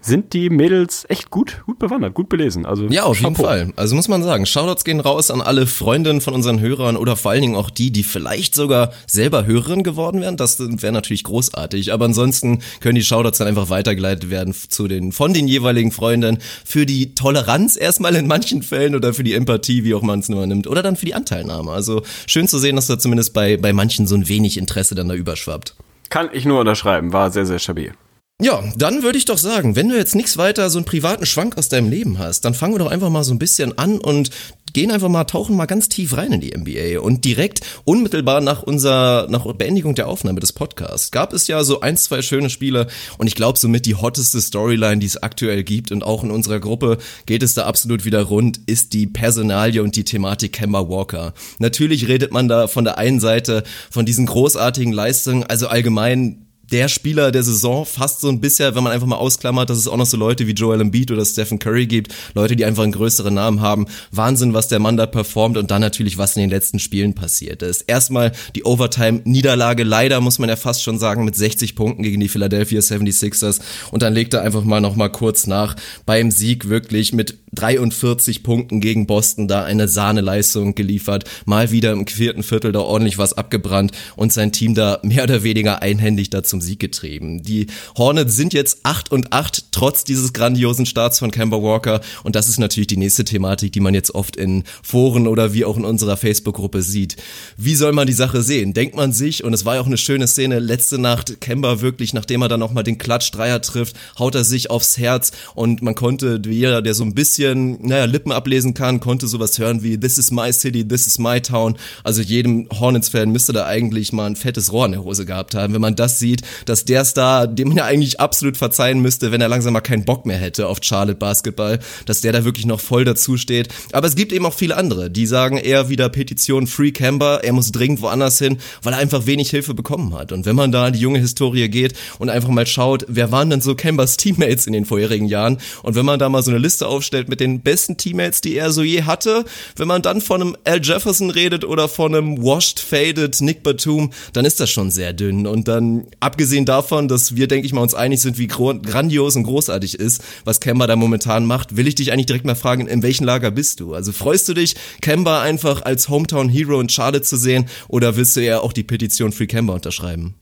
sind 0.00 0.32
die 0.32 0.48
Mädels 0.48 1.04
echt 1.08 1.30
gut, 1.30 1.62
gut 1.66 1.78
bewandert, 1.78 2.14
gut 2.14 2.28
belesen. 2.28 2.66
Also 2.66 2.86
Ja, 2.86 3.04
auf 3.04 3.18
jeden 3.20 3.34
Chapeau. 3.34 3.48
Fall. 3.48 3.72
Also 3.76 3.96
muss 3.96 4.08
man 4.08 4.22
sagen, 4.22 4.46
Shoutouts 4.46 4.84
gehen 4.84 5.00
raus 5.00 5.30
an 5.30 5.40
alle 5.40 5.66
Freundinnen 5.66 6.20
von 6.20 6.34
unseren 6.34 6.60
Hörern 6.60 6.96
oder 6.96 7.16
vor 7.16 7.32
allen 7.32 7.42
Dingen 7.42 7.56
auch 7.56 7.70
die, 7.70 7.90
die 7.90 8.04
vielleicht 8.04 8.54
sogar 8.54 8.92
selber 9.06 9.44
Hörerin 9.46 9.82
geworden 9.82 10.20
wären. 10.20 10.36
Das 10.36 10.60
wäre 10.60 10.92
natürlich 10.92 11.24
großartig. 11.24 11.92
Aber 11.92 12.04
ansonsten 12.04 12.60
können 12.80 12.94
die 12.94 13.02
Shoutouts 13.02 13.38
dann 13.38 13.48
einfach 13.48 13.70
weitergeleitet 13.70 14.30
werden 14.30 14.54
zu 14.54 14.86
den, 14.88 15.12
von 15.12 15.34
den 15.34 15.48
jeweiligen 15.48 15.90
Freunden 15.90 16.38
für 16.64 16.86
die 16.86 17.14
Toleranz 17.14 17.76
erstmal 17.76 18.14
in 18.14 18.26
manchen 18.26 18.62
Fällen 18.62 18.94
oder 18.94 19.12
für 19.12 19.24
die 19.24 19.34
Empathie, 19.34 19.84
wie 19.84 19.94
auch 19.94 20.02
man 20.02 20.20
es 20.20 20.28
immer 20.28 20.46
nimmt. 20.46 20.68
Oder 20.68 20.82
dann 20.82 20.96
für 20.96 21.06
die 21.06 21.14
Anteilnahme. 21.14 21.72
Also 21.72 22.02
schön 22.26 22.46
zu 22.46 22.58
sehen, 22.58 22.76
dass 22.76 22.86
da 22.86 22.98
zumindest 22.98 23.34
bei, 23.34 23.56
bei 23.56 23.72
manchen 23.72 24.06
so 24.06 24.14
ein 24.14 24.28
wenig 24.28 24.58
Interesse 24.58 24.94
dann 24.94 25.08
da 25.08 25.14
überschwappt. 25.14 25.74
Kann 26.08 26.30
ich 26.32 26.44
nur 26.44 26.60
unterschreiben, 26.60 27.12
war 27.12 27.30
sehr, 27.30 27.44
sehr 27.44 27.58
stabil. 27.58 27.92
Ja, 28.40 28.62
dann 28.76 29.02
würde 29.02 29.18
ich 29.18 29.24
doch 29.24 29.36
sagen, 29.36 29.74
wenn 29.74 29.88
du 29.88 29.96
jetzt 29.96 30.14
nichts 30.14 30.36
weiter 30.36 30.70
so 30.70 30.78
einen 30.78 30.84
privaten 30.84 31.26
Schwank 31.26 31.58
aus 31.58 31.68
deinem 31.68 31.90
Leben 31.90 32.20
hast, 32.20 32.44
dann 32.44 32.54
fangen 32.54 32.74
wir 32.74 32.78
doch 32.78 32.90
einfach 32.90 33.10
mal 33.10 33.24
so 33.24 33.34
ein 33.34 33.40
bisschen 33.40 33.76
an 33.78 33.98
und 33.98 34.30
gehen 34.72 34.92
einfach 34.92 35.08
mal, 35.08 35.24
tauchen 35.24 35.56
mal 35.56 35.66
ganz 35.66 35.88
tief 35.88 36.16
rein 36.16 36.32
in 36.32 36.40
die 36.40 36.56
NBA. 36.56 37.00
Und 37.00 37.24
direkt 37.24 37.62
unmittelbar 37.82 38.40
nach 38.40 38.62
unserer, 38.62 39.26
nach 39.28 39.44
Beendigung 39.54 39.96
der 39.96 40.06
Aufnahme 40.06 40.38
des 40.38 40.52
Podcasts 40.52 41.10
gab 41.10 41.32
es 41.32 41.48
ja 41.48 41.64
so 41.64 41.80
ein, 41.80 41.96
zwei 41.96 42.22
schöne 42.22 42.48
Spiele 42.48 42.86
und 43.16 43.26
ich 43.26 43.34
glaube 43.34 43.58
somit 43.58 43.86
die 43.86 43.96
hotteste 43.96 44.40
Storyline, 44.40 44.98
die 44.98 45.06
es 45.06 45.20
aktuell 45.20 45.64
gibt 45.64 45.90
und 45.90 46.04
auch 46.04 46.22
in 46.22 46.30
unserer 46.30 46.60
Gruppe 46.60 46.98
geht 47.26 47.42
es 47.42 47.54
da 47.54 47.66
absolut 47.66 48.04
wieder 48.04 48.22
rund, 48.22 48.60
ist 48.66 48.92
die 48.92 49.08
Personalie 49.08 49.82
und 49.82 49.96
die 49.96 50.04
Thematik 50.04 50.52
Kemba 50.52 50.88
Walker. 50.88 51.34
Natürlich 51.58 52.06
redet 52.06 52.32
man 52.32 52.46
da 52.46 52.68
von 52.68 52.84
der 52.84 52.98
einen 52.98 53.18
Seite 53.18 53.64
von 53.90 54.06
diesen 54.06 54.26
großartigen 54.26 54.92
Leistungen, 54.92 55.42
also 55.42 55.66
allgemein 55.66 56.47
der 56.70 56.88
Spieler 56.88 57.32
der 57.32 57.42
Saison 57.42 57.86
fast 57.86 58.20
so 58.20 58.28
ein 58.28 58.40
bisschen, 58.40 58.74
wenn 58.74 58.84
man 58.84 58.92
einfach 58.92 59.06
mal 59.06 59.16
ausklammert, 59.16 59.70
dass 59.70 59.78
es 59.78 59.88
auch 59.88 59.96
noch 59.96 60.06
so 60.06 60.16
Leute 60.16 60.46
wie 60.46 60.52
Joel 60.52 60.80
Embiid 60.80 61.10
oder 61.10 61.24
Stephen 61.24 61.58
Curry 61.58 61.86
gibt, 61.86 62.14
Leute, 62.34 62.56
die 62.56 62.64
einfach 62.64 62.82
einen 62.82 62.92
größeren 62.92 63.32
Namen 63.32 63.60
haben. 63.60 63.86
Wahnsinn, 64.12 64.54
was 64.54 64.68
der 64.68 64.78
Mann 64.78 64.96
da 64.96 65.06
performt 65.06 65.56
und 65.56 65.70
dann 65.70 65.80
natürlich, 65.80 66.18
was 66.18 66.36
in 66.36 66.40
den 66.40 66.50
letzten 66.50 66.78
Spielen 66.78 67.14
passiert 67.14 67.62
ist. 67.62 67.82
Erstmal 67.86 68.32
die 68.54 68.64
Overtime-Niederlage, 68.64 69.82
leider 69.82 70.20
muss 70.20 70.38
man 70.38 70.48
ja 70.48 70.56
fast 70.56 70.82
schon 70.82 70.98
sagen, 70.98 71.24
mit 71.24 71.36
60 71.36 71.74
Punkten 71.74 72.02
gegen 72.02 72.20
die 72.20 72.28
Philadelphia 72.28 72.80
76ers 72.80 73.60
und 73.90 74.02
dann 74.02 74.12
legt 74.12 74.34
er 74.34 74.42
einfach 74.42 74.64
mal 74.64 74.80
noch 74.80 74.96
mal 74.96 75.08
kurz 75.08 75.46
nach 75.46 75.76
beim 76.04 76.30
Sieg 76.30 76.68
wirklich 76.68 77.12
mit 77.12 77.38
43 77.54 78.42
Punkten 78.42 78.80
gegen 78.80 79.06
Boston 79.06 79.48
da 79.48 79.64
eine 79.64 79.88
Sahneleistung 79.88 80.74
geliefert, 80.74 81.24
mal 81.46 81.70
wieder 81.70 81.92
im 81.92 82.06
vierten 82.06 82.42
Viertel 82.42 82.72
da 82.72 82.80
ordentlich 82.80 83.18
was 83.18 83.32
abgebrannt 83.32 83.92
und 84.16 84.32
sein 84.32 84.52
Team 84.52 84.74
da 84.74 85.00
mehr 85.02 85.24
oder 85.24 85.42
weniger 85.42 85.82
einhändig 85.82 86.30
da 86.30 86.42
zum 86.58 86.60
Sieg 86.60 86.80
getrieben. 86.80 87.42
Die 87.42 87.68
Hornets 87.96 88.34
sind 88.34 88.52
jetzt 88.52 88.80
8 88.82 89.12
und 89.12 89.32
8 89.32 89.70
trotz 89.70 90.02
dieses 90.02 90.32
grandiosen 90.32 90.86
Starts 90.86 91.20
von 91.20 91.30
Kemba 91.30 91.62
Walker 91.62 92.00
und 92.24 92.34
das 92.34 92.48
ist 92.48 92.58
natürlich 92.58 92.88
die 92.88 92.96
nächste 92.96 93.24
Thematik, 93.24 93.72
die 93.72 93.80
man 93.80 93.94
jetzt 93.94 94.14
oft 94.14 94.36
in 94.36 94.64
Foren 94.82 95.28
oder 95.28 95.54
wie 95.54 95.64
auch 95.64 95.76
in 95.76 95.84
unserer 95.84 96.16
Facebook-Gruppe 96.16 96.82
sieht. 96.82 97.16
Wie 97.56 97.76
soll 97.76 97.92
man 97.92 98.06
die 98.06 98.12
Sache 98.12 98.42
sehen? 98.42 98.74
Denkt 98.74 98.96
man 98.96 99.12
sich, 99.12 99.44
und 99.44 99.54
es 99.54 99.64
war 99.64 99.76
ja 99.76 99.80
auch 99.80 99.86
eine 99.86 99.98
schöne 99.98 100.26
Szene, 100.26 100.58
letzte 100.58 100.98
Nacht 100.98 101.40
Kemba 101.40 101.80
wirklich, 101.80 102.12
nachdem 102.12 102.42
er 102.42 102.48
dann 102.48 102.60
nochmal 102.60 102.82
den 102.82 102.98
Klatsch-Dreier 102.98 103.62
trifft, 103.62 103.96
haut 104.18 104.34
er 104.34 104.44
sich 104.44 104.70
aufs 104.70 104.98
Herz 104.98 105.30
und 105.54 105.82
man 105.82 105.94
konnte, 105.94 106.40
jeder, 106.44 106.82
der 106.82 106.94
so 106.94 107.04
ein 107.04 107.14
bisschen, 107.14 107.86
naja, 107.86 108.06
Lippen 108.06 108.32
ablesen 108.32 108.74
kann, 108.74 108.98
konnte 109.00 109.28
sowas 109.28 109.58
hören 109.58 109.82
wie 109.82 109.98
This 109.98 110.18
is 110.18 110.32
my 110.32 110.52
city, 110.52 110.86
this 110.86 111.06
is 111.06 111.18
my 111.18 111.40
town. 111.40 111.76
Also 112.02 112.22
jedem 112.22 112.68
Hornets-Fan 112.72 113.30
müsste 113.30 113.52
da 113.52 113.66
eigentlich 113.66 114.12
mal 114.12 114.26
ein 114.26 114.36
fettes 114.36 114.72
Rohr 114.72 114.86
in 114.86 114.92
der 114.92 115.04
Hose 115.04 115.24
gehabt 115.24 115.54
haben, 115.54 115.74
wenn 115.74 115.80
man 115.80 115.94
das 115.94 116.18
sieht, 116.18 116.42
dass 116.64 116.84
der 116.84 117.04
Star, 117.04 117.46
dem 117.46 117.68
man 117.68 117.76
ja 117.78 117.84
eigentlich 117.84 118.20
absolut 118.20 118.56
verzeihen 118.56 119.00
müsste, 119.00 119.32
wenn 119.32 119.40
er 119.40 119.48
langsam 119.48 119.72
mal 119.72 119.80
keinen 119.80 120.04
Bock 120.04 120.26
mehr 120.26 120.38
hätte 120.38 120.66
auf 120.68 120.78
Charlotte 120.82 121.18
Basketball, 121.18 121.78
dass 122.06 122.20
der 122.20 122.32
da 122.32 122.44
wirklich 122.44 122.66
noch 122.66 122.80
voll 122.80 123.04
dazu 123.04 123.36
steht. 123.36 123.68
Aber 123.92 124.06
es 124.06 124.16
gibt 124.16 124.32
eben 124.32 124.46
auch 124.46 124.54
viele 124.54 124.76
andere, 124.76 125.10
die 125.10 125.26
sagen 125.26 125.58
eher 125.58 125.88
wieder 125.88 126.08
Petition 126.08 126.66
Free 126.66 126.92
Camber, 126.92 127.40
er 127.42 127.52
muss 127.52 127.72
dringend 127.72 128.02
woanders 128.02 128.38
hin, 128.38 128.58
weil 128.82 128.92
er 128.92 128.98
einfach 128.98 129.26
wenig 129.26 129.50
Hilfe 129.50 129.74
bekommen 129.74 130.14
hat. 130.14 130.32
Und 130.32 130.46
wenn 130.46 130.56
man 130.56 130.72
da 130.72 130.88
in 130.88 130.94
die 130.94 131.00
junge 131.00 131.18
Historie 131.18 131.68
geht 131.68 131.94
und 132.18 132.30
einfach 132.30 132.48
mal 132.48 132.66
schaut, 132.66 133.04
wer 133.08 133.32
waren 133.32 133.50
denn 133.50 133.60
so 133.60 133.74
Cambers 133.74 134.16
Teammates 134.16 134.66
in 134.66 134.72
den 134.72 134.84
vorherigen 134.84 135.26
Jahren 135.26 135.58
und 135.82 135.94
wenn 135.94 136.06
man 136.06 136.18
da 136.18 136.28
mal 136.28 136.42
so 136.42 136.50
eine 136.50 136.58
Liste 136.58 136.86
aufstellt 136.86 137.28
mit 137.28 137.40
den 137.40 137.60
besten 137.60 137.96
Teammates, 137.96 138.40
die 138.40 138.56
er 138.56 138.70
so 138.70 138.82
je 138.82 139.02
hatte, 139.02 139.44
wenn 139.76 139.88
man 139.88 140.02
dann 140.02 140.20
von 140.20 140.40
einem 140.40 140.56
Al 140.64 140.80
Jefferson 140.82 141.30
redet 141.30 141.64
oder 141.64 141.88
von 141.88 142.14
einem 142.14 142.42
washed, 142.42 142.80
faded 142.80 143.40
Nick 143.40 143.62
Batum, 143.62 144.10
dann 144.32 144.44
ist 144.44 144.60
das 144.60 144.70
schon 144.70 144.90
sehr 144.90 145.12
dünn. 145.12 145.46
Und 145.46 145.68
dann, 145.68 146.06
abgesehen 146.38 146.66
davon, 146.66 147.08
dass 147.08 147.34
wir, 147.34 147.48
denke 147.48 147.66
ich 147.66 147.72
mal, 147.72 147.80
uns 147.80 147.96
einig 147.96 148.20
sind, 148.20 148.38
wie 148.38 148.46
grandios 148.46 149.34
und 149.34 149.42
großartig 149.42 149.98
ist, 149.98 150.22
was 150.44 150.60
Kemba 150.60 150.86
da 150.86 150.94
momentan 150.94 151.44
macht, 151.46 151.76
will 151.76 151.88
ich 151.88 151.96
dich 151.96 152.12
eigentlich 152.12 152.26
direkt 152.26 152.44
mal 152.44 152.54
fragen, 152.54 152.86
in 152.86 153.02
welchem 153.02 153.24
Lager 153.24 153.50
bist 153.50 153.80
du? 153.80 153.92
Also 153.92 154.12
freust 154.12 154.48
du 154.48 154.54
dich, 154.54 154.76
Kemba 155.00 155.42
einfach 155.42 155.82
als 155.82 156.08
Hometown 156.08 156.48
Hero 156.48 156.80
in 156.80 156.88
Charlotte 156.88 157.24
zu 157.24 157.36
sehen 157.36 157.66
oder 157.88 158.14
willst 158.14 158.36
du 158.36 158.40
eher 158.40 158.62
auch 158.62 158.72
die 158.72 158.84
Petition 158.84 159.32
Free 159.32 159.48
Kemba 159.48 159.74
unterschreiben? 159.74 160.36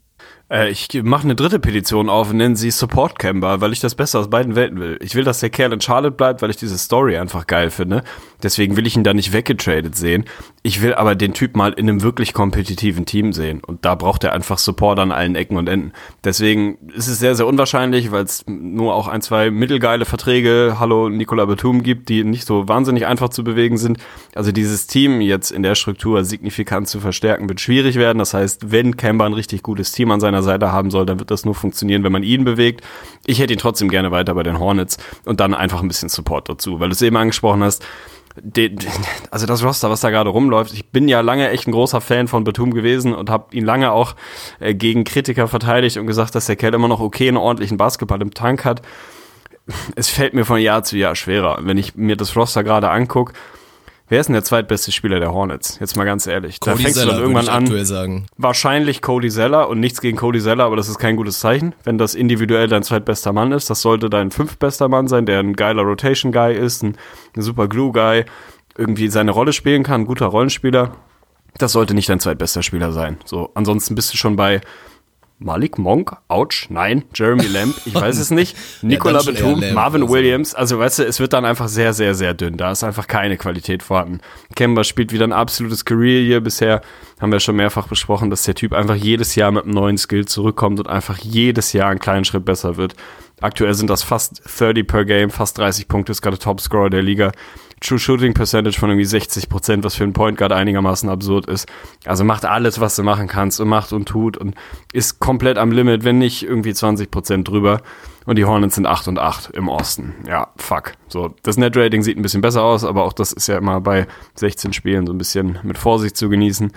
Äh, 0.48 0.70
ich 0.70 0.88
mache 1.02 1.24
eine 1.24 1.34
dritte 1.34 1.58
Petition 1.58 2.08
auf 2.08 2.30
und 2.30 2.36
nenne 2.36 2.56
sie 2.56 2.70
Support 2.70 3.18
Camber, 3.18 3.60
weil 3.60 3.72
ich 3.72 3.80
das 3.80 3.94
Beste 3.94 4.18
aus 4.18 4.30
beiden 4.30 4.54
Welten 4.54 4.78
will. 4.78 4.98
Ich 5.02 5.14
will, 5.14 5.24
dass 5.24 5.40
der 5.40 5.50
Kerl 5.50 5.72
in 5.72 5.80
Charlotte 5.80 6.14
bleibt, 6.14 6.40
weil 6.42 6.50
ich 6.50 6.56
diese 6.56 6.78
Story 6.78 7.16
einfach 7.16 7.46
geil 7.46 7.70
finde. 7.70 8.04
Deswegen 8.42 8.76
will 8.76 8.86
ich 8.86 8.96
ihn 8.96 9.04
da 9.04 9.12
nicht 9.12 9.32
weggetradet 9.32 9.96
sehen. 9.96 10.24
Ich 10.62 10.82
will 10.82 10.94
aber 10.94 11.14
den 11.14 11.32
Typ 11.32 11.56
mal 11.56 11.72
in 11.72 11.88
einem 11.88 12.02
wirklich 12.02 12.32
kompetitiven 12.32 13.06
Team 13.06 13.32
sehen. 13.32 13.60
Und 13.64 13.84
da 13.84 13.94
braucht 13.94 14.24
er 14.24 14.32
einfach 14.32 14.58
Support 14.58 14.98
an 14.98 15.10
allen 15.10 15.34
Ecken 15.34 15.56
und 15.56 15.68
Enden. 15.68 15.92
Deswegen 16.22 16.78
ist 16.94 17.08
es 17.08 17.18
sehr, 17.18 17.34
sehr 17.34 17.46
unwahrscheinlich, 17.46 18.12
weil 18.12 18.24
es 18.24 18.44
nur 18.46 18.94
auch 18.94 19.08
ein, 19.08 19.22
zwei 19.22 19.50
mittelgeile 19.50 20.04
Verträge, 20.04 20.76
hallo 20.78 21.08
Nicola 21.08 21.44
Batum 21.44 21.82
gibt, 21.82 22.08
die 22.08 22.22
nicht 22.24 22.46
so 22.46 22.68
wahnsinnig 22.68 23.06
einfach 23.06 23.30
zu 23.30 23.42
bewegen 23.42 23.78
sind. 23.78 23.98
Also 24.34 24.52
dieses 24.52 24.86
Team 24.86 25.20
jetzt 25.20 25.50
in 25.50 25.62
der 25.62 25.74
Struktur 25.74 26.24
signifikant 26.24 26.88
zu 26.88 27.00
verstärken, 27.00 27.48
wird 27.48 27.60
schwierig 27.60 27.96
werden. 27.96 28.18
Das 28.18 28.34
heißt, 28.34 28.70
wenn 28.70 28.96
Kemba 28.96 29.26
ein 29.26 29.32
richtig 29.32 29.62
gutes 29.62 29.92
Team 29.92 30.10
an 30.10 30.20
seiner 30.20 30.35
Seite 30.42 30.72
haben 30.72 30.90
soll, 30.90 31.06
dann 31.06 31.18
wird 31.18 31.30
das 31.30 31.44
nur 31.44 31.54
funktionieren, 31.54 32.04
wenn 32.04 32.12
man 32.12 32.22
ihn 32.22 32.44
bewegt. 32.44 32.82
Ich 33.26 33.38
hätte 33.38 33.52
ihn 33.52 33.58
trotzdem 33.58 33.88
gerne 33.88 34.10
weiter 34.10 34.34
bei 34.34 34.42
den 34.42 34.58
Hornets 34.58 34.98
und 35.24 35.40
dann 35.40 35.54
einfach 35.54 35.82
ein 35.82 35.88
bisschen 35.88 36.08
Support 36.08 36.48
dazu, 36.48 36.80
weil 36.80 36.88
du 36.88 36.94
es 36.94 37.02
eben 37.02 37.16
angesprochen 37.16 37.62
hast. 37.62 37.84
Den, 38.38 38.78
also 39.30 39.46
das 39.46 39.64
Roster, 39.64 39.88
was 39.88 40.00
da 40.00 40.10
gerade 40.10 40.28
rumläuft, 40.28 40.74
ich 40.74 40.90
bin 40.90 41.08
ja 41.08 41.22
lange 41.22 41.48
echt 41.48 41.66
ein 41.66 41.72
großer 41.72 42.02
Fan 42.02 42.28
von 42.28 42.44
Batum 42.44 42.74
gewesen 42.74 43.14
und 43.14 43.30
habe 43.30 43.56
ihn 43.56 43.64
lange 43.64 43.92
auch 43.92 44.14
äh, 44.60 44.74
gegen 44.74 45.04
Kritiker 45.04 45.48
verteidigt 45.48 45.96
und 45.96 46.06
gesagt, 46.06 46.34
dass 46.34 46.44
der 46.44 46.56
Kerl 46.56 46.74
immer 46.74 46.88
noch 46.88 47.00
okay 47.00 47.28
einen 47.28 47.38
ordentlichen 47.38 47.78
Basketball 47.78 48.20
im 48.20 48.34
Tank 48.34 48.66
hat 48.66 48.82
es 49.96 50.08
fällt 50.08 50.34
mir 50.34 50.44
von 50.44 50.60
Jahr 50.60 50.84
zu 50.84 50.96
Jahr 50.96 51.16
schwerer. 51.16 51.58
Wenn 51.62 51.78
ich 51.78 51.96
mir 51.96 52.16
das 52.16 52.36
Roster 52.36 52.62
gerade 52.62 52.90
angucke, 52.90 53.32
wer 54.08 54.20
ist 54.20 54.26
denn 54.26 54.34
der 54.34 54.44
zweitbeste 54.44 54.92
Spieler 54.92 55.20
der 55.20 55.32
Hornets? 55.32 55.78
Jetzt 55.80 55.96
mal 55.96 56.04
ganz 56.04 56.26
ehrlich. 56.26 56.60
Cody 56.60 56.76
da 56.76 56.82
fängst 56.82 56.98
Zeller, 56.98 57.12
du 57.12 57.20
dann 57.20 57.34
irgendwann 57.34 57.48
an. 57.48 57.84
sagen. 57.84 58.26
Wahrscheinlich 58.36 59.02
Cody 59.02 59.30
Zeller 59.30 59.68
und 59.68 59.80
nichts 59.80 60.00
gegen 60.00 60.16
Cody 60.16 60.40
Zeller, 60.40 60.64
aber 60.64 60.76
das 60.76 60.88
ist 60.88 60.98
kein 60.98 61.16
gutes 61.16 61.40
Zeichen, 61.40 61.74
wenn 61.84 61.98
das 61.98 62.14
individuell 62.14 62.68
dein 62.68 62.82
zweitbester 62.82 63.32
Mann 63.32 63.52
ist. 63.52 63.70
Das 63.70 63.82
sollte 63.82 64.10
dein 64.10 64.30
fünftbester 64.30 64.88
Mann 64.88 65.08
sein, 65.08 65.26
der 65.26 65.40
ein 65.40 65.54
geiler 65.54 65.82
Rotation 65.82 66.32
Guy 66.32 66.54
ist, 66.54 66.82
ein, 66.82 66.96
ein 67.36 67.42
super 67.42 67.68
Glue 67.68 67.92
Guy, 67.92 68.24
irgendwie 68.76 69.08
seine 69.08 69.30
Rolle 69.30 69.52
spielen 69.52 69.82
kann, 69.82 70.02
ein 70.02 70.06
guter 70.06 70.26
Rollenspieler. 70.26 70.92
Das 71.58 71.72
sollte 71.72 71.94
nicht 71.94 72.08
dein 72.08 72.20
zweitbester 72.20 72.62
Spieler 72.62 72.92
sein. 72.92 73.16
So, 73.24 73.50
ansonsten 73.54 73.94
bist 73.94 74.12
du 74.12 74.16
schon 74.16 74.36
bei 74.36 74.60
Malik 75.38 75.76
Monk, 75.76 76.16
ouch, 76.28 76.70
nein, 76.70 77.04
Jeremy 77.14 77.46
Lamb, 77.46 77.74
ich 77.84 77.94
weiß 77.94 78.18
es 78.18 78.30
nicht, 78.30 78.56
Nicola 78.80 79.20
eher 79.20 79.32
Batum, 79.32 79.74
Marvin 79.74 80.02
also. 80.02 80.14
Williams, 80.14 80.54
also 80.54 80.78
weißt 80.78 81.00
du, 81.00 81.02
es 81.04 81.20
wird 81.20 81.34
dann 81.34 81.44
einfach 81.44 81.68
sehr, 81.68 81.92
sehr, 81.92 82.14
sehr 82.14 82.32
dünn. 82.32 82.56
Da 82.56 82.72
ist 82.72 82.84
einfach 82.84 83.06
keine 83.06 83.36
Qualität 83.36 83.82
vorhanden. 83.82 84.20
Kemba 84.54 84.82
spielt 84.82 85.12
wieder 85.12 85.24
ein 85.24 85.34
absolutes 85.34 85.84
Career 85.84 86.22
hier 86.24 86.40
bisher, 86.40 86.80
haben 87.20 87.32
wir 87.32 87.40
schon 87.40 87.56
mehrfach 87.56 87.86
besprochen, 87.86 88.30
dass 88.30 88.44
der 88.44 88.54
Typ 88.54 88.72
einfach 88.72 88.94
jedes 88.94 89.34
Jahr 89.34 89.52
mit 89.52 89.64
einem 89.64 89.74
neuen 89.74 89.98
Skill 89.98 90.24
zurückkommt 90.24 90.80
und 90.80 90.88
einfach 90.88 91.18
jedes 91.18 91.74
Jahr 91.74 91.90
einen 91.90 92.00
kleinen 92.00 92.24
Schritt 92.24 92.46
besser 92.46 92.78
wird. 92.78 92.94
Aktuell 93.42 93.74
sind 93.74 93.90
das 93.90 94.02
fast 94.02 94.40
30 94.58 94.86
per 94.86 95.04
Game, 95.04 95.28
fast 95.28 95.58
30 95.58 95.88
Punkte, 95.88 96.12
ist 96.12 96.22
gerade 96.22 96.38
Topscorer 96.38 96.88
der 96.88 97.02
Liga. 97.02 97.32
True 97.86 97.98
Shooting 97.98 98.34
Percentage 98.34 98.78
von 98.78 98.90
irgendwie 98.90 99.04
60 99.04 99.48
Prozent, 99.48 99.84
was 99.84 99.94
für 99.94 100.04
einen 100.04 100.12
Point 100.12 100.38
Guard 100.38 100.52
einigermaßen 100.52 101.08
absurd 101.08 101.46
ist. 101.46 101.68
Also 102.04 102.24
macht 102.24 102.44
alles, 102.44 102.80
was 102.80 102.96
du 102.96 103.02
machen 103.02 103.28
kannst 103.28 103.60
und 103.60 103.68
macht 103.68 103.92
und 103.92 104.06
tut 104.06 104.36
und 104.36 104.54
ist 104.92 105.20
komplett 105.20 105.56
am 105.56 105.70
Limit, 105.70 106.04
wenn 106.04 106.18
nicht 106.18 106.42
irgendwie 106.42 106.74
20 106.74 107.10
Prozent 107.10 107.48
drüber. 107.48 107.80
Und 108.24 108.36
die 108.36 108.44
Hornets 108.44 108.74
sind 108.74 108.86
8 108.86 109.06
und 109.06 109.18
8 109.20 109.50
im 109.50 109.68
Osten. 109.68 110.14
Ja, 110.26 110.48
fuck. 110.56 110.94
So, 111.06 111.34
das 111.44 111.56
Net 111.56 111.76
Rating 111.76 112.02
sieht 112.02 112.18
ein 112.18 112.22
bisschen 112.22 112.40
besser 112.40 112.62
aus, 112.62 112.82
aber 112.82 113.04
auch 113.04 113.12
das 113.12 113.32
ist 113.32 113.46
ja 113.46 113.56
immer 113.56 113.80
bei 113.80 114.08
16 114.34 114.72
Spielen 114.72 115.06
so 115.06 115.12
ein 115.12 115.18
bisschen 115.18 115.60
mit 115.62 115.78
Vorsicht 115.78 116.16
zu 116.16 116.28
genießen. 116.28 116.72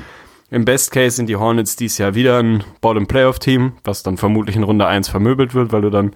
Im 0.52 0.66
Best 0.66 0.92
Case 0.92 1.16
sind 1.16 1.28
die 1.28 1.36
Hornets 1.36 1.76
dies 1.76 1.98
Jahr 1.98 2.14
wieder 2.14 2.38
ein 2.40 2.64
Bottom 2.82 3.08
Playoff 3.08 3.40
Team, 3.40 3.74
was 3.84 4.04
dann 4.04 4.18
vermutlich 4.18 4.56
in 4.56 4.64
Runde 4.64 4.86
1 4.86 5.08
vermöbelt 5.08 5.56
wird, 5.56 5.72
weil 5.72 5.82
du 5.82 5.90
dann 5.90 6.14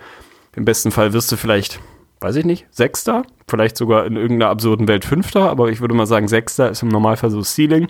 im 0.56 0.66
besten 0.66 0.92
Fall 0.92 1.14
wirst 1.14 1.32
du 1.32 1.38
vielleicht, 1.38 1.80
weiß 2.24 2.38
ich 2.38 2.46
nicht, 2.46 2.66
Sechster, 2.72 3.24
vielleicht 3.48 3.78
sogar 3.78 4.06
in 4.06 4.16
irgendeiner 4.16 4.50
absurden 4.50 4.88
Welt 4.88 5.06
Fünfter, 5.06 5.50
aber 5.50 5.70
ich 5.70 5.82
würde 5.82 5.94
mal 5.94 6.08
sagen, 6.08 6.28
Sechster 6.28 6.72
ist 6.72 6.82
im 6.82 6.90
Normalfall 6.90 7.30
so 7.30 7.44
Ceiling. 7.44 7.88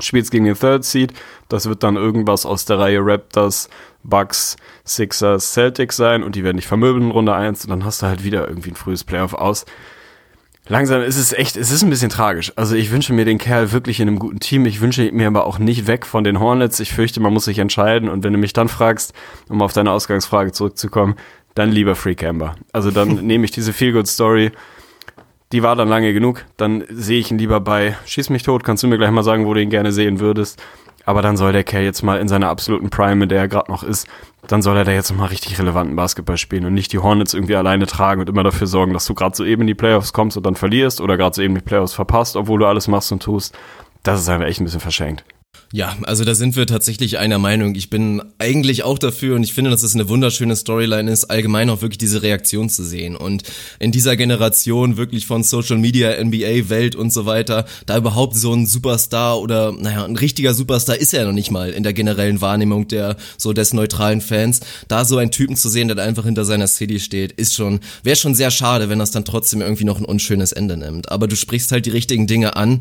Spielst 0.00 0.30
gegen 0.30 0.44
den 0.44 0.54
Third 0.54 0.84
Seed, 0.84 1.12
das 1.48 1.68
wird 1.68 1.82
dann 1.82 1.96
irgendwas 1.96 2.46
aus 2.46 2.64
der 2.64 2.78
Reihe 2.78 3.00
Raptors, 3.02 3.68
Bucks, 4.04 4.56
Sixers, 4.84 5.52
Celtics 5.52 5.96
sein 5.96 6.22
und 6.22 6.34
die 6.36 6.44
werden 6.44 6.56
dich 6.56 6.66
vermöbeln 6.66 7.06
in 7.06 7.10
Runde 7.10 7.34
1 7.34 7.64
und 7.64 7.70
dann 7.70 7.84
hast 7.84 8.02
du 8.02 8.06
halt 8.06 8.24
wieder 8.24 8.48
irgendwie 8.48 8.70
ein 8.70 8.76
frühes 8.76 9.04
Playoff 9.04 9.34
aus. 9.34 9.66
Langsam 10.68 11.00
ist 11.00 11.16
es 11.16 11.32
echt, 11.32 11.56
es 11.56 11.70
ist 11.70 11.82
ein 11.82 11.90
bisschen 11.90 12.10
tragisch. 12.10 12.52
Also 12.54 12.76
ich 12.76 12.90
wünsche 12.90 13.14
mir 13.14 13.24
den 13.24 13.38
Kerl 13.38 13.72
wirklich 13.72 14.00
in 14.00 14.08
einem 14.08 14.18
guten 14.18 14.38
Team. 14.38 14.66
Ich 14.66 14.82
wünsche 14.82 15.10
mir 15.12 15.26
aber 15.26 15.46
auch 15.46 15.58
nicht 15.58 15.86
weg 15.86 16.04
von 16.04 16.24
den 16.24 16.40
Hornets. 16.40 16.78
Ich 16.78 16.92
fürchte, 16.92 17.20
man 17.20 17.32
muss 17.32 17.46
sich 17.46 17.58
entscheiden. 17.58 18.10
Und 18.10 18.22
wenn 18.22 18.34
du 18.34 18.38
mich 18.38 18.52
dann 18.52 18.68
fragst, 18.68 19.14
um 19.48 19.62
auf 19.62 19.72
deine 19.72 19.90
Ausgangsfrage 19.90 20.52
zurückzukommen, 20.52 21.16
dann 21.58 21.70
lieber 21.70 21.94
Free 21.94 22.14
Camber. 22.14 22.54
Also 22.72 22.90
dann 22.90 23.08
nehme 23.26 23.44
ich 23.44 23.50
diese 23.50 23.72
Feel 23.72 23.92
Good 23.92 24.06
Story. 24.06 24.52
Die 25.52 25.62
war 25.62 25.76
dann 25.76 25.88
lange 25.88 26.12
genug. 26.12 26.44
Dann 26.56 26.84
sehe 26.90 27.18
ich 27.18 27.30
ihn 27.30 27.38
lieber 27.38 27.60
bei 27.60 27.96
Schieß 28.06 28.30
mich 28.30 28.42
tot. 28.42 28.64
Kannst 28.64 28.82
du 28.82 28.88
mir 28.88 28.98
gleich 28.98 29.10
mal 29.10 29.22
sagen, 29.22 29.46
wo 29.46 29.54
du 29.54 29.62
ihn 29.62 29.70
gerne 29.70 29.92
sehen 29.92 30.20
würdest? 30.20 30.62
Aber 31.04 31.22
dann 31.22 31.38
soll 31.38 31.52
der 31.52 31.64
Kerl 31.64 31.84
jetzt 31.84 32.02
mal 32.02 32.20
in 32.20 32.28
seiner 32.28 32.50
absoluten 32.50 32.90
Prime, 32.90 33.22
in 33.22 33.28
der 33.30 33.38
er 33.38 33.48
gerade 33.48 33.70
noch 33.70 33.82
ist, 33.82 34.06
dann 34.46 34.60
soll 34.60 34.76
er 34.76 34.84
da 34.84 34.92
jetzt 34.92 35.10
noch 35.10 35.16
mal 35.16 35.26
richtig 35.26 35.58
relevanten 35.58 35.96
Basketball 35.96 36.36
spielen 36.36 36.66
und 36.66 36.74
nicht 36.74 36.92
die 36.92 36.98
Hornets 36.98 37.32
irgendwie 37.32 37.56
alleine 37.56 37.86
tragen 37.86 38.20
und 38.20 38.28
immer 38.28 38.42
dafür 38.42 38.66
sorgen, 38.66 38.92
dass 38.92 39.06
du 39.06 39.14
gerade 39.14 39.34
so 39.34 39.42
eben 39.42 39.62
in 39.62 39.68
die 39.68 39.74
Playoffs 39.74 40.12
kommst 40.12 40.36
und 40.36 40.44
dann 40.44 40.54
verlierst 40.54 41.00
oder 41.00 41.16
gerade 41.16 41.34
so 41.34 41.40
eben 41.40 41.54
die 41.54 41.62
Playoffs 41.62 41.94
verpasst, 41.94 42.36
obwohl 42.36 42.58
du 42.58 42.66
alles 42.66 42.88
machst 42.88 43.10
und 43.10 43.22
tust. 43.22 43.56
Das 44.02 44.20
ist 44.20 44.28
einfach 44.28 44.46
echt 44.46 44.60
ein 44.60 44.64
bisschen 44.64 44.80
verschenkt. 44.80 45.24
Ja, 45.70 45.98
also 46.04 46.24
da 46.24 46.34
sind 46.34 46.56
wir 46.56 46.66
tatsächlich 46.66 47.18
einer 47.18 47.38
Meinung. 47.38 47.74
Ich 47.74 47.90
bin 47.90 48.22
eigentlich 48.38 48.84
auch 48.84 48.98
dafür 48.98 49.36
und 49.36 49.42
ich 49.42 49.52
finde, 49.52 49.70
dass 49.70 49.82
es 49.82 49.94
eine 49.94 50.08
wunderschöne 50.08 50.56
Storyline 50.56 51.10
ist, 51.10 51.24
allgemein 51.26 51.68
auch 51.68 51.82
wirklich 51.82 51.98
diese 51.98 52.22
Reaktion 52.22 52.70
zu 52.70 52.82
sehen. 52.84 53.16
Und 53.16 53.42
in 53.78 53.92
dieser 53.92 54.16
Generation 54.16 54.96
wirklich 54.96 55.26
von 55.26 55.42
Social 55.42 55.76
Media, 55.76 56.24
NBA, 56.24 56.70
Welt 56.70 56.96
und 56.96 57.12
so 57.12 57.26
weiter, 57.26 57.66
da 57.84 57.98
überhaupt 57.98 58.34
so 58.34 58.54
ein 58.54 58.66
Superstar 58.66 59.38
oder, 59.40 59.72
naja, 59.72 60.06
ein 60.06 60.16
richtiger 60.16 60.54
Superstar 60.54 60.96
ist 60.96 61.12
er 61.12 61.20
ja 61.20 61.26
noch 61.26 61.34
nicht 61.34 61.50
mal 61.50 61.70
in 61.70 61.82
der 61.82 61.92
generellen 61.92 62.40
Wahrnehmung 62.40 62.88
der, 62.88 63.18
so 63.36 63.52
des 63.52 63.74
neutralen 63.74 64.22
Fans. 64.22 64.60
Da 64.88 65.04
so 65.04 65.18
einen 65.18 65.32
Typen 65.32 65.56
zu 65.56 65.68
sehen, 65.68 65.88
der 65.88 65.98
einfach 65.98 66.24
hinter 66.24 66.46
seiner 66.46 66.66
City 66.66 66.98
steht, 66.98 67.32
ist 67.32 67.52
schon, 67.52 67.80
wäre 68.02 68.16
schon 68.16 68.34
sehr 68.34 68.50
schade, 68.50 68.88
wenn 68.88 68.98
das 68.98 69.10
dann 69.10 69.26
trotzdem 69.26 69.60
irgendwie 69.60 69.84
noch 69.84 69.98
ein 69.98 70.06
unschönes 70.06 70.52
Ende 70.52 70.78
nimmt. 70.78 71.12
Aber 71.12 71.28
du 71.28 71.36
sprichst 71.36 71.72
halt 71.72 71.84
die 71.84 71.90
richtigen 71.90 72.26
Dinge 72.26 72.56
an. 72.56 72.80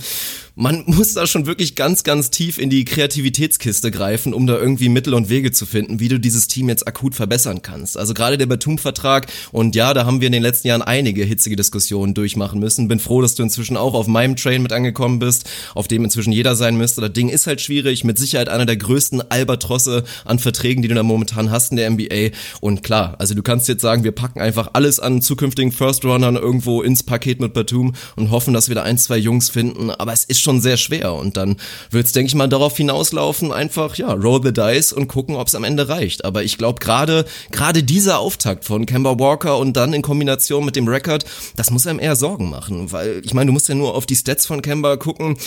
Man 0.59 0.85
muss 0.87 1.13
da 1.13 1.27
schon 1.27 1.45
wirklich 1.45 1.75
ganz, 1.75 2.03
ganz 2.03 2.31
tief 2.31 2.57
in 2.57 2.71
die 2.71 2.83
Kreativitätskiste 2.83 3.91
greifen, 3.91 4.33
um 4.33 4.47
da 4.47 4.57
irgendwie 4.57 4.89
Mittel 4.89 5.13
und 5.13 5.29
Wege 5.29 5.51
zu 5.51 5.67
finden, 5.67 5.99
wie 5.99 6.07
du 6.07 6.19
dieses 6.19 6.47
Team 6.47 6.67
jetzt 6.67 6.87
akut 6.87 7.13
verbessern 7.13 7.61
kannst. 7.61 7.95
Also 7.95 8.15
gerade 8.15 8.39
der 8.39 8.47
Batum-Vertrag 8.47 9.27
und 9.51 9.75
ja, 9.75 9.93
da 9.93 10.07
haben 10.07 10.19
wir 10.19 10.25
in 10.25 10.31
den 10.31 10.41
letzten 10.41 10.69
Jahren 10.69 10.81
einige 10.81 11.23
hitzige 11.25 11.55
Diskussionen 11.55 12.15
durchmachen 12.15 12.59
müssen. 12.59 12.87
Bin 12.87 12.99
froh, 12.99 13.21
dass 13.21 13.35
du 13.35 13.43
inzwischen 13.43 13.77
auch 13.77 13.93
auf 13.93 14.07
meinem 14.07 14.35
Train 14.35 14.63
mit 14.63 14.73
angekommen 14.73 15.19
bist, 15.19 15.47
auf 15.75 15.87
dem 15.87 16.03
inzwischen 16.03 16.31
jeder 16.31 16.55
sein 16.55 16.75
müsste. 16.75 17.01
Das 17.01 17.13
Ding 17.13 17.29
ist 17.29 17.45
halt 17.45 17.61
schwierig, 17.61 18.03
mit 18.03 18.17
Sicherheit 18.17 18.49
einer 18.49 18.65
der 18.65 18.77
größten 18.77 19.29
Albatrosse 19.29 20.05
an 20.25 20.39
Verträgen, 20.39 20.81
die 20.81 20.87
du 20.87 20.95
da 20.95 21.03
momentan 21.03 21.51
hast 21.51 21.69
in 21.69 21.77
der 21.77 21.87
NBA. 21.91 22.35
Und 22.61 22.81
klar, 22.81 23.13
also 23.19 23.35
du 23.35 23.43
kannst 23.43 23.67
jetzt 23.67 23.83
sagen, 23.83 24.03
wir 24.03 24.11
packen 24.11 24.41
einfach 24.41 24.71
alles 24.73 24.99
an 24.99 25.21
zukünftigen 25.21 25.71
First-Runnern 25.71 26.35
irgendwo 26.35 26.81
ins 26.81 27.03
Paket 27.03 27.41
mit 27.41 27.53
Batum 27.53 27.93
und 28.15 28.31
hoffen, 28.31 28.55
dass 28.55 28.69
wir 28.69 28.75
da 28.75 28.81
ein, 28.81 28.97
zwei 28.97 29.17
Jungs 29.17 29.51
finden. 29.51 29.91
Aber 29.91 30.13
es 30.13 30.23
ist 30.23 30.47
schon 30.48 30.62
sehr 30.62 30.77
schwer 30.77 31.13
und 31.13 31.36
dann 31.36 31.58
wird's, 31.92 32.13
denke 32.13 32.27
ich 32.27 32.36
mal, 32.36 32.48
darauf 32.48 32.77
hinauslaufen, 32.77 33.51
einfach, 33.51 33.96
ja, 33.96 34.13
roll 34.13 34.39
the 34.42 34.54
dice 34.54 34.94
und 34.94 35.10
gucken, 35.10 35.36
ob 35.36 35.48
es 35.48 35.56
am 35.56 35.66
Ende 35.66 35.89
reicht. 35.89 36.24
Aber 36.24 36.44
ich 36.44 36.58
glaube, 36.58 36.80
gerade 36.80 37.25
gerade 37.51 37.84
dieser 37.84 38.20
Auftakt 38.20 38.63
von 38.63 38.86
Kemba 38.86 39.20
Walker 39.20 39.58
und 39.58 39.74
dann 39.75 39.92
in 39.94 40.01
Kombination 40.01 40.63
mit 40.63 40.77
dem 40.77 40.88
Rekord, 40.88 41.25
das 41.58 41.70
muss 41.70 41.86
einem 41.86 42.00
eher 42.00 42.16
Sorgen 42.16 42.50
machen, 42.50 42.94
weil 42.94 43.22
ich 43.25 43.34
meine, 43.34 43.48
du 43.48 43.54
musst 43.54 43.68
ja 43.68 43.75
nur 43.75 43.94
auf 43.94 44.06
die 44.06 44.16
Stats 44.16 44.46
von 44.46 44.62
Kemba 44.62 44.96
gucken. 44.96 45.38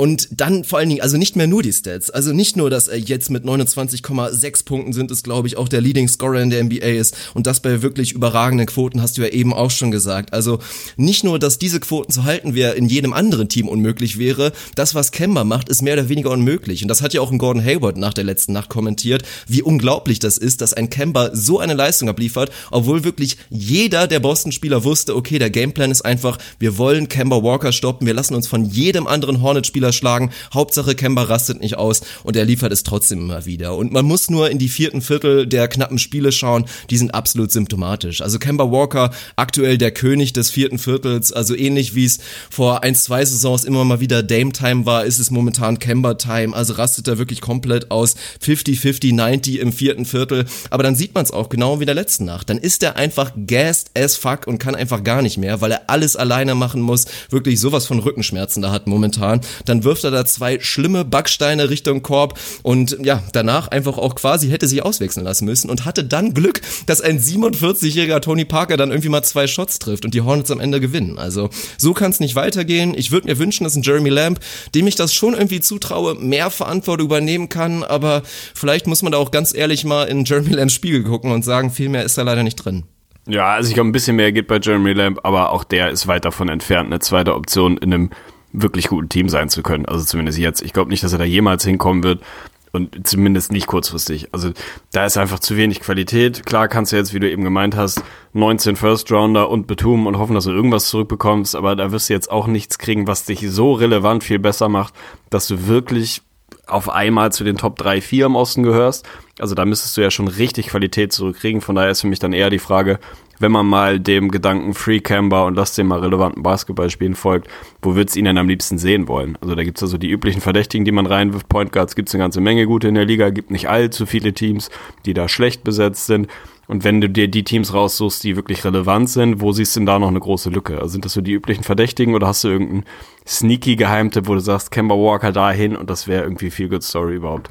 Und 0.00 0.28
dann 0.30 0.62
vor 0.62 0.78
allen 0.78 0.90
Dingen, 0.90 1.00
also 1.00 1.16
nicht 1.16 1.34
mehr 1.34 1.48
nur 1.48 1.60
die 1.60 1.72
Stats, 1.72 2.08
also 2.08 2.32
nicht 2.32 2.56
nur, 2.56 2.70
dass 2.70 2.86
er 2.86 2.98
jetzt 2.98 3.30
mit 3.30 3.44
29,6 3.44 4.64
Punkten 4.64 4.92
sind, 4.92 5.10
ist 5.10 5.24
glaube 5.24 5.48
ich 5.48 5.56
auch 5.56 5.68
der 5.68 5.80
Leading 5.80 6.06
Scorer 6.06 6.40
in 6.40 6.50
der 6.50 6.62
NBA 6.62 6.86
ist. 6.86 7.16
Und 7.34 7.48
das 7.48 7.58
bei 7.58 7.82
wirklich 7.82 8.12
überragenden 8.12 8.68
Quoten 8.68 9.02
hast 9.02 9.18
du 9.18 9.22
ja 9.22 9.28
eben 9.28 9.52
auch 9.52 9.72
schon 9.72 9.90
gesagt. 9.90 10.32
Also 10.32 10.60
nicht 10.96 11.24
nur, 11.24 11.40
dass 11.40 11.58
diese 11.58 11.80
Quoten 11.80 12.12
zu 12.12 12.22
halten 12.22 12.54
wäre 12.54 12.74
in 12.74 12.86
jedem 12.86 13.12
anderen 13.12 13.48
Team 13.48 13.66
unmöglich 13.66 14.20
wäre, 14.20 14.52
das 14.76 14.94
was 14.94 15.10
Kemba 15.10 15.42
macht, 15.42 15.68
ist 15.68 15.82
mehr 15.82 15.94
oder 15.94 16.08
weniger 16.08 16.30
unmöglich. 16.30 16.82
Und 16.82 16.88
das 16.88 17.02
hat 17.02 17.12
ja 17.12 17.20
auch 17.20 17.32
ein 17.32 17.38
Gordon 17.38 17.64
Hayward 17.64 17.96
nach 17.96 18.14
der 18.14 18.22
letzten 18.22 18.52
Nacht 18.52 18.68
kommentiert, 18.68 19.24
wie 19.48 19.62
unglaublich 19.62 20.20
das 20.20 20.38
ist, 20.38 20.60
dass 20.60 20.74
ein 20.74 20.90
Kemba 20.90 21.30
so 21.32 21.58
eine 21.58 21.74
Leistung 21.74 22.08
abliefert, 22.08 22.52
obwohl 22.70 23.02
wirklich 23.02 23.36
jeder 23.50 24.06
der 24.06 24.20
Boston 24.20 24.52
Spieler 24.52 24.84
wusste, 24.84 25.16
okay, 25.16 25.40
der 25.40 25.50
Gameplan 25.50 25.90
ist 25.90 26.02
einfach, 26.02 26.38
wir 26.60 26.78
wollen 26.78 27.08
Kemba 27.08 27.42
Walker 27.42 27.72
stoppen, 27.72 28.06
wir 28.06 28.14
lassen 28.14 28.36
uns 28.36 28.46
von 28.46 28.64
jedem 28.64 29.08
anderen 29.08 29.42
Hornet 29.42 29.66
Spieler 29.88 29.92
schlagen. 29.92 30.30
Hauptsache 30.54 30.94
Kemba 30.94 31.22
rastet 31.22 31.60
nicht 31.60 31.76
aus 31.76 32.00
und 32.22 32.36
er 32.36 32.44
liefert 32.44 32.72
es 32.72 32.82
trotzdem 32.82 33.20
immer 33.20 33.44
wieder. 33.46 33.76
Und 33.76 33.92
man 33.92 34.04
muss 34.04 34.30
nur 34.30 34.50
in 34.50 34.58
die 34.58 34.68
vierten 34.68 35.02
Viertel 35.02 35.46
der 35.46 35.68
knappen 35.68 35.98
Spiele 35.98 36.32
schauen, 36.32 36.64
die 36.90 36.98
sind 36.98 37.14
absolut 37.14 37.52
symptomatisch. 37.52 38.20
Also 38.20 38.38
Kemba 38.38 38.70
Walker, 38.70 39.10
aktuell 39.36 39.78
der 39.78 39.90
König 39.90 40.32
des 40.32 40.50
vierten 40.50 40.78
Viertels, 40.78 41.32
also 41.32 41.54
ähnlich 41.54 41.94
wie 41.94 42.04
es 42.04 42.18
vor 42.50 42.82
ein, 42.82 42.94
zwei 42.94 43.24
Saisons 43.24 43.64
immer 43.64 43.84
mal 43.84 44.00
wieder 44.00 44.22
Dame 44.22 44.52
Time 44.52 44.86
war, 44.86 45.04
ist 45.04 45.18
es 45.18 45.30
momentan 45.30 45.78
Kemba 45.78 46.14
Time. 46.14 46.54
Also 46.54 46.74
rastet 46.74 47.08
er 47.08 47.18
wirklich 47.18 47.40
komplett 47.40 47.90
aus 47.90 48.14
50, 48.40 48.80
50, 48.80 49.12
90 49.12 49.58
im 49.58 49.72
vierten 49.72 50.04
Viertel. 50.04 50.46
Aber 50.70 50.82
dann 50.82 50.94
sieht 50.94 51.14
man 51.14 51.24
es 51.24 51.30
auch 51.30 51.48
genau 51.48 51.80
wie 51.80 51.86
der 51.86 51.94
letzten 51.94 52.24
Nacht. 52.24 52.50
Dann 52.50 52.58
ist 52.58 52.82
er 52.82 52.96
einfach 52.96 53.32
gassed 53.46 53.90
as 53.96 54.16
fuck 54.16 54.46
und 54.46 54.58
kann 54.58 54.74
einfach 54.74 55.04
gar 55.04 55.22
nicht 55.22 55.38
mehr, 55.38 55.60
weil 55.60 55.72
er 55.72 55.90
alles 55.90 56.16
alleine 56.16 56.54
machen 56.54 56.80
muss, 56.80 57.06
wirklich 57.30 57.60
sowas 57.60 57.86
von 57.86 57.98
Rückenschmerzen 57.98 58.62
da 58.62 58.70
hat 58.70 58.86
momentan. 58.86 59.40
Dann 59.64 59.77
wirft 59.84 60.04
er 60.04 60.10
da 60.10 60.24
zwei 60.24 60.60
schlimme 60.60 61.04
Backsteine 61.04 61.70
Richtung 61.70 62.02
Korb 62.02 62.38
und 62.62 62.96
ja, 63.02 63.22
danach 63.32 63.68
einfach 63.68 63.98
auch 63.98 64.14
quasi 64.14 64.48
hätte 64.48 64.68
sich 64.68 64.82
auswechseln 64.82 65.24
lassen 65.24 65.44
müssen 65.44 65.70
und 65.70 65.84
hatte 65.84 66.04
dann 66.04 66.34
Glück, 66.34 66.60
dass 66.86 67.00
ein 67.00 67.18
47-jähriger 67.20 68.20
Tony 68.20 68.44
Parker 68.44 68.76
dann 68.76 68.90
irgendwie 68.90 69.08
mal 69.08 69.22
zwei 69.22 69.46
Shots 69.46 69.78
trifft 69.78 70.04
und 70.04 70.14
die 70.14 70.22
Hornets 70.22 70.50
am 70.50 70.60
Ende 70.60 70.80
gewinnen. 70.80 71.18
Also 71.18 71.50
so 71.76 71.94
kann 71.94 72.10
es 72.10 72.20
nicht 72.20 72.34
weitergehen. 72.34 72.94
Ich 72.96 73.10
würde 73.10 73.28
mir 73.28 73.38
wünschen, 73.38 73.64
dass 73.64 73.76
ein 73.76 73.82
Jeremy 73.82 74.10
Lamb, 74.10 74.40
dem 74.74 74.86
ich 74.86 74.94
das 74.94 75.14
schon 75.14 75.34
irgendwie 75.34 75.60
zutraue, 75.60 76.14
mehr 76.14 76.50
Verantwortung 76.50 77.06
übernehmen 77.06 77.48
kann, 77.48 77.84
aber 77.84 78.22
vielleicht 78.54 78.86
muss 78.86 79.02
man 79.02 79.12
da 79.12 79.18
auch 79.18 79.30
ganz 79.30 79.54
ehrlich 79.54 79.84
mal 79.84 80.04
in 80.04 80.24
Jeremy 80.24 80.50
Lambs 80.50 80.74
Spiegel 80.74 81.02
gucken 81.02 81.32
und 81.32 81.44
sagen, 81.44 81.70
viel 81.70 81.88
mehr 81.88 82.04
ist 82.04 82.18
da 82.18 82.22
leider 82.22 82.42
nicht 82.42 82.56
drin. 82.56 82.84
Ja, 83.28 83.54
also 83.54 83.68
ich 83.68 83.74
glaube, 83.74 83.90
ein 83.90 83.92
bisschen 83.92 84.16
mehr 84.16 84.32
geht 84.32 84.46
bei 84.46 84.58
Jeremy 84.58 84.94
Lamb, 84.94 85.20
aber 85.22 85.52
auch 85.52 85.62
der 85.62 85.90
ist 85.90 86.06
weit 86.06 86.24
davon 86.24 86.48
entfernt, 86.48 86.86
eine 86.86 86.98
zweite 87.00 87.34
Option 87.34 87.76
in 87.76 87.92
einem 87.92 88.10
wirklich 88.52 88.88
guten 88.88 89.08
Team 89.08 89.28
sein 89.28 89.48
zu 89.48 89.62
können. 89.62 89.86
Also 89.86 90.04
zumindest 90.04 90.38
jetzt. 90.38 90.62
Ich 90.62 90.72
glaube 90.72 90.90
nicht, 90.90 91.02
dass 91.02 91.12
er 91.12 91.18
da 91.18 91.24
jemals 91.24 91.64
hinkommen 91.64 92.02
wird. 92.02 92.22
Und 92.70 93.08
zumindest 93.08 93.50
nicht 93.50 93.66
kurzfristig. 93.66 94.28
Also 94.32 94.50
da 94.92 95.06
ist 95.06 95.16
einfach 95.16 95.38
zu 95.38 95.56
wenig 95.56 95.80
Qualität. 95.80 96.44
Klar 96.44 96.68
kannst 96.68 96.92
du 96.92 96.96
jetzt, 96.96 97.14
wie 97.14 97.20
du 97.20 97.30
eben 97.30 97.42
gemeint 97.42 97.76
hast, 97.76 98.02
19 98.34 98.76
First 98.76 99.10
Rounder 99.10 99.48
und 99.48 99.66
Betum 99.66 100.06
und 100.06 100.18
hoffen, 100.18 100.34
dass 100.34 100.44
du 100.44 100.50
irgendwas 100.50 100.88
zurückbekommst, 100.88 101.56
aber 101.56 101.76
da 101.76 101.92
wirst 101.92 102.10
du 102.10 102.12
jetzt 102.12 102.30
auch 102.30 102.46
nichts 102.46 102.78
kriegen, 102.78 103.06
was 103.06 103.24
dich 103.24 103.40
so 103.50 103.72
relevant 103.72 104.22
viel 104.22 104.38
besser 104.38 104.68
macht, 104.68 104.92
dass 105.30 105.48
du 105.48 105.66
wirklich 105.66 106.20
auf 106.66 106.90
einmal 106.90 107.32
zu 107.32 107.44
den 107.44 107.56
Top 107.56 107.76
3, 107.76 108.02
4 108.02 108.26
im 108.26 108.36
Osten 108.36 108.62
gehörst. 108.62 109.08
Also 109.38 109.54
da 109.54 109.64
müsstest 109.64 109.96
du 109.96 110.02
ja 110.02 110.10
schon 110.10 110.28
richtig 110.28 110.68
Qualität 110.68 111.12
zurückkriegen. 111.12 111.62
Von 111.62 111.74
daher 111.74 111.90
ist 111.90 112.02
für 112.02 112.06
mich 112.06 112.18
dann 112.18 112.34
eher 112.34 112.50
die 112.50 112.58
Frage, 112.58 112.98
wenn 113.40 113.52
man 113.52 113.66
mal 113.66 114.00
dem 114.00 114.30
Gedanken 114.30 114.74
Free 114.74 115.00
Camber 115.00 115.46
und 115.46 115.54
lass 115.54 115.74
den 115.74 115.86
mal 115.86 116.00
relevanten 116.00 116.42
Basketballspielen 116.42 117.14
folgt, 117.14 117.48
wo 117.82 117.92
du 117.92 118.00
ihn 118.00 118.24
denn 118.24 118.38
am 118.38 118.48
liebsten 118.48 118.78
sehen 118.78 119.08
wollen? 119.08 119.36
Also 119.40 119.54
da 119.54 119.64
gibt's 119.64 119.82
also 119.82 119.98
die 119.98 120.10
üblichen 120.10 120.40
Verdächtigen, 120.40 120.84
die 120.84 120.92
man 120.92 121.06
reinwirft. 121.06 121.48
Point 121.48 121.72
Guards 121.72 121.94
gibt's 121.94 122.14
eine 122.14 122.24
ganze 122.24 122.40
Menge 122.40 122.66
gute 122.66 122.88
in 122.88 122.94
der 122.94 123.04
Liga, 123.04 123.30
gibt 123.30 123.50
nicht 123.50 123.68
allzu 123.68 124.06
viele 124.06 124.32
Teams, 124.32 124.70
die 125.06 125.14
da 125.14 125.28
schlecht 125.28 125.64
besetzt 125.64 126.06
sind. 126.06 126.28
Und 126.68 126.84
wenn 126.84 127.00
du 127.00 127.08
dir 127.08 127.28
die 127.28 127.44
Teams 127.44 127.72
raussuchst, 127.72 128.22
die 128.22 128.36
wirklich 128.36 128.62
relevant 128.64 129.08
sind, 129.08 129.40
wo 129.40 129.52
siehst 129.52 129.74
du 129.74 129.80
denn 129.80 129.86
da 129.86 129.98
noch 129.98 130.08
eine 130.08 130.20
große 130.20 130.50
Lücke? 130.50 130.74
Also 130.74 130.88
sind 130.88 131.04
das 131.06 131.14
so 131.14 131.22
die 131.22 131.32
üblichen 131.32 131.64
Verdächtigen 131.64 132.14
oder 132.14 132.26
hast 132.26 132.44
du 132.44 132.48
irgendeinen 132.48 132.84
sneaky 133.26 133.76
Geheimtipp, 133.76 134.28
wo 134.28 134.34
du 134.34 134.40
sagst, 134.40 134.70
Kemba 134.70 134.94
Walker 134.94 135.32
dahin 135.32 135.76
und 135.76 135.88
das 135.88 136.06
wäre 136.06 136.24
irgendwie 136.24 136.50
viel 136.50 136.68
good 136.68 136.82
story 136.82 137.16
überhaupt? 137.16 137.50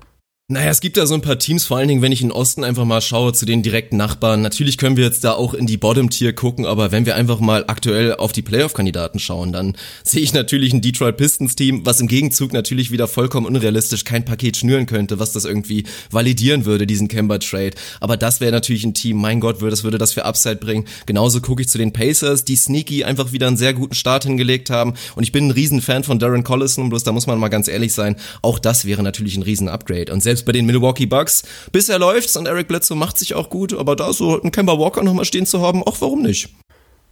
Naja, 0.50 0.70
es 0.70 0.80
gibt 0.80 0.96
da 0.96 1.06
so 1.06 1.14
ein 1.14 1.20
paar 1.20 1.40
Teams, 1.40 1.66
vor 1.66 1.76
allen 1.76 1.90
Dingen, 1.90 2.02
wenn 2.02 2.14
ich 2.14 2.22
in 2.22 2.32
Osten 2.32 2.64
einfach 2.64 2.86
mal 2.86 3.02
schaue 3.02 3.34
zu 3.34 3.46
den 3.46 3.64
direkten 3.64 3.98
Nachbarn. 3.98 4.42
Natürlich 4.42 4.78
können 4.78 4.96
wir 4.96 5.04
jetzt 5.04 5.26
da 5.26 5.34
auch 5.34 5.54
in 5.54 5.68
die 5.68 5.76
Bottom-Tier 5.76 6.32
gucken, 6.32 6.66
aber 6.66 6.94
wenn 6.94 7.06
wir 7.06 7.16
einfach 7.16 7.42
mal 7.42 7.66
aktuell 7.68 8.16
auf 8.16 8.32
die 8.32 8.44
Playoff-Kandidaten 8.44 9.20
schauen, 9.20 9.52
dann 9.52 9.76
sehe 10.06 10.22
ich 10.22 10.32
natürlich 10.32 10.72
ein 10.72 10.80
Detroit 10.80 11.18
Pistons-Team, 11.18 11.86
was 11.86 12.00
im 12.00 12.08
Gegenzug 12.08 12.54
natürlich 12.54 12.92
wieder 12.92 13.10
vollkommen 13.10 13.46
unrealistisch 13.46 14.06
kein 14.06 14.24
Paket 14.24 14.56
schnüren 14.56 14.86
könnte, 14.86 15.20
was 15.20 15.34
das 15.34 15.44
irgendwie 15.44 15.84
validieren 16.12 16.64
würde, 16.64 16.88
diesen 16.88 17.10
Kemba-Trade. 17.10 17.72
Aber 18.00 18.16
das 18.16 18.40
wäre 18.40 18.54
natürlich 18.54 18.86
ein 18.86 18.94
Team, 18.94 19.18
mein 19.18 19.42
Gott, 19.42 19.60
würde 19.60 19.72
das, 19.72 19.84
würde 19.84 19.98
das 19.98 20.14
für 20.14 20.24
Upside 20.24 20.56
bringen. 20.56 20.86
Genauso 21.08 21.42
gucke 21.42 21.62
ich 21.62 21.68
zu 21.68 21.78
den 21.78 21.92
Pacers, 21.92 22.46
die 22.46 22.56
sneaky 22.56 23.04
einfach 23.04 23.34
wieder 23.34 23.48
einen 23.48 23.58
sehr 23.58 23.74
guten 23.74 23.96
Start 23.96 24.24
hingelegt 24.24 24.70
haben. 24.70 24.94
Und 25.18 25.24
ich 25.24 25.34
bin 25.34 25.48
ein 25.48 25.52
Riesenfan 25.52 26.06
von 26.06 26.20
Darren 26.20 26.46
Collison, 26.46 26.88
bloß 26.88 27.04
da 27.04 27.12
muss 27.12 27.28
man 27.28 27.38
mal 27.38 27.50
ganz 27.50 27.68
ehrlich 27.68 27.92
sein, 27.92 28.16
auch 28.42 28.60
das 28.60 28.86
wäre 28.86 29.04
natürlich 29.04 29.36
ein 29.36 29.44
Riesen-Upgrade. 29.44 30.14
Und 30.14 30.24
selbst 30.24 30.37
selbst 30.38 30.46
bei 30.46 30.52
den 30.52 30.66
Milwaukee 30.66 31.08
Bucks. 31.08 31.44
Bisher 31.72 31.98
läuft's 31.98 32.36
und 32.38 32.48
Eric 32.48 32.68
Bledsoe 32.68 32.96
macht 32.96 33.18
sich 33.18 33.34
auch 33.34 33.50
gut, 33.50 33.74
aber 33.74 33.96
da 33.96 34.14
so 34.14 34.40
einen 34.40 34.52
Kemba 34.52 34.78
Walker 34.78 35.04
nochmal 35.04 35.26
stehen 35.26 35.46
zu 35.46 35.62
haben, 35.62 35.82
auch 35.84 36.00
warum 36.00 36.22
nicht? 36.22 36.50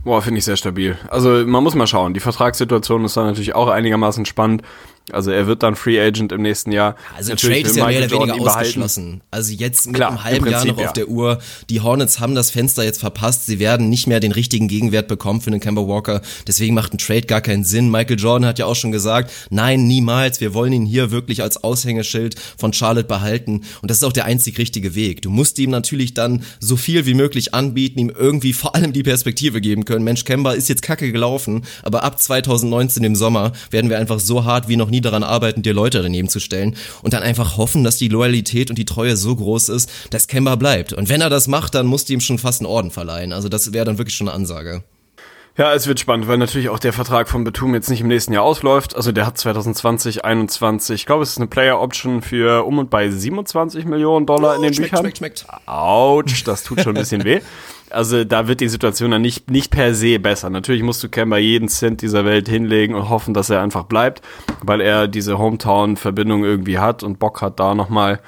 Boah, 0.03 0.21
finde 0.21 0.37
ich 0.37 0.45
sehr 0.45 0.55
stabil. 0.55 0.97
Also 1.09 1.29
man 1.47 1.63
muss 1.63 1.73
mal 1.73 1.87
schauen. 1.87 2.13
Die 2.13 2.19
Vertragssituation 2.19 3.03
ist 3.05 3.17
dann 3.17 3.25
natürlich 3.25 3.55
auch 3.55 3.67
einigermaßen 3.67 4.25
spannend. 4.25 4.61
Also 5.11 5.29
er 5.29 5.45
wird 5.45 5.61
dann 5.61 5.75
Free 5.75 5.99
Agent 5.99 6.31
im 6.31 6.41
nächsten 6.41 6.71
Jahr. 6.71 6.95
Also 7.15 7.31
Natürlich 7.31 7.57
Trade 7.57 7.69
ist 7.69 7.77
ja 7.77 7.87
mehr 7.87 8.05
oder 8.05 8.11
weniger 8.11 8.41
ausgeschlossen. 8.41 9.21
Also 9.29 9.53
jetzt 9.53 9.85
mit 9.85 9.95
Klar, 9.95 10.09
einem 10.09 10.23
halben 10.23 10.45
Prinzip, 10.45 10.65
Jahr 10.65 10.65
noch 10.65 10.79
ja. 10.79 10.87
auf 10.87 10.93
der 10.93 11.07
Uhr. 11.09 11.39
Die 11.69 11.81
Hornets 11.81 12.19
haben 12.19 12.33
das 12.33 12.49
Fenster 12.49 12.83
jetzt 12.83 12.99
verpasst. 12.99 13.45
Sie 13.45 13.59
werden 13.59 13.89
nicht 13.89 14.07
mehr 14.07 14.19
den 14.19 14.31
richtigen 14.31 14.67
Gegenwert 14.67 15.07
bekommen 15.07 15.41
für 15.41 15.51
den 15.51 15.59
Kemba 15.59 15.87
Walker. 15.87 16.21
Deswegen 16.47 16.73
macht 16.73 16.93
ein 16.93 16.97
Trade 16.97 17.21
gar 17.21 17.41
keinen 17.41 17.63
Sinn. 17.63 17.91
Michael 17.91 18.19
Jordan 18.19 18.47
hat 18.47 18.57
ja 18.57 18.65
auch 18.65 18.75
schon 18.75 18.91
gesagt, 18.91 19.31
nein, 19.51 19.85
niemals. 19.85 20.41
Wir 20.41 20.55
wollen 20.55 20.73
ihn 20.73 20.85
hier 20.85 21.11
wirklich 21.11 21.43
als 21.43 21.63
Aushängeschild 21.63 22.35
von 22.57 22.73
Charlotte 22.73 23.07
behalten. 23.07 23.61
Und 23.81 23.91
das 23.91 23.97
ist 23.97 24.03
auch 24.03 24.13
der 24.13 24.25
einzig 24.25 24.57
richtige 24.57 24.95
Weg. 24.95 25.21
Du 25.21 25.29
musst 25.29 25.59
ihm 25.59 25.69
natürlich 25.69 26.15
dann 26.15 26.43
so 26.59 26.77
viel 26.77 27.05
wie 27.05 27.13
möglich 27.13 27.53
anbieten, 27.53 27.99
ihm 27.99 28.09
irgendwie 28.09 28.53
vor 28.53 28.75
allem 28.75 28.91
die 28.91 29.03
Perspektive 29.03 29.61
geben 29.61 29.85
können. 29.85 30.03
Mensch, 30.03 30.25
Kemba 30.25 30.53
ist 30.53 30.67
jetzt 30.67 30.81
kacke 30.81 31.11
gelaufen, 31.11 31.63
aber 31.83 32.03
ab 32.03 32.19
2019 32.19 33.03
im 33.03 33.15
Sommer 33.15 33.51
werden 33.69 33.91
wir 33.91 33.99
einfach 33.99 34.19
so 34.19 34.45
hart 34.45 34.67
wie 34.67 34.77
noch 34.77 34.89
nie 34.89 34.94
nie 34.95 35.01
daran 35.01 35.23
arbeiten, 35.23 35.61
dir 35.61 35.73
Leute 35.73 36.01
daneben 36.01 36.29
zu 36.29 36.39
stellen 36.39 36.75
und 37.03 37.13
dann 37.13 37.23
einfach 37.23 37.57
hoffen, 37.57 37.83
dass 37.83 37.97
die 37.97 38.07
Loyalität 38.07 38.69
und 38.69 38.77
die 38.77 38.85
Treue 38.85 39.17
so 39.17 39.35
groß 39.35 39.69
ist, 39.69 39.89
dass 40.09 40.27
Kemba 40.27 40.55
bleibt. 40.55 40.93
Und 40.93 41.09
wenn 41.09 41.21
er 41.21 41.29
das 41.29 41.47
macht, 41.47 41.75
dann 41.75 41.85
musst 41.85 42.09
du 42.09 42.13
ihm 42.13 42.21
schon 42.21 42.37
fast 42.37 42.61
einen 42.61 42.67
Orden 42.67 42.91
verleihen. 42.91 43.33
Also 43.33 43.49
das 43.49 43.73
wäre 43.73 43.85
dann 43.85 43.97
wirklich 43.97 44.15
schon 44.15 44.29
eine 44.29 44.35
Ansage. 44.35 44.83
Ja, 45.57 45.73
es 45.73 45.87
wird 45.87 46.01
spannend, 46.01 46.27
weil 46.27 46.37
natürlich 46.37 46.67
auch 46.67 46.79
der 46.79 46.91
Vertrag 46.91 47.29
von 47.29 47.45
Betum 47.45 47.73
jetzt 47.73 47.89
nicht 47.89 48.01
im 48.01 48.09
nächsten 48.09 48.33
Jahr 48.33 48.43
ausläuft. 48.43 48.93
Also 48.93 49.13
der 49.13 49.25
hat 49.25 49.37
2020, 49.37 50.25
21, 50.25 50.95
ich 50.95 51.05
glaube, 51.05 51.23
es 51.23 51.29
ist 51.29 51.37
eine 51.37 51.47
Player 51.47 51.79
Option 51.79 52.21
für 52.21 52.65
um 52.65 52.77
und 52.77 52.89
bei 52.89 53.09
27 53.09 53.85
Millionen 53.85 54.25
Dollar 54.25 54.51
oh, 54.51 54.55
in 54.57 54.63
den 54.63 54.73
schmeckt, 54.73 54.91
Büchern. 54.91 55.05
Schmeckt, 55.15 55.39
schmeckt. 55.39 55.47
Autsch, 55.65 56.43
das 56.43 56.63
tut 56.63 56.81
schon 56.81 56.97
ein 56.97 56.99
bisschen 56.99 57.23
weh. 57.23 57.39
Also 57.89 58.25
da 58.25 58.49
wird 58.49 58.59
die 58.59 58.67
Situation 58.67 59.11
dann 59.11 59.21
nicht, 59.21 59.49
nicht 59.49 59.71
per 59.71 59.95
se 59.95 60.19
besser. 60.19 60.49
Natürlich 60.49 60.83
musst 60.83 61.01
du 61.01 61.07
Kemba 61.07 61.37
jeden 61.37 61.69
Cent 61.69 62.01
dieser 62.01 62.25
Welt 62.25 62.49
hinlegen 62.49 62.93
und 62.93 63.07
hoffen, 63.07 63.33
dass 63.33 63.49
er 63.49 63.61
einfach 63.61 63.83
bleibt, 63.83 64.21
weil 64.61 64.81
er 64.81 65.07
diese 65.07 65.37
Hometown-Verbindung 65.37 66.43
irgendwie 66.43 66.79
hat 66.79 67.01
und 67.01 67.17
Bock 67.17 67.41
hat, 67.41 67.61
da 67.61 67.75
nochmal 67.75 68.19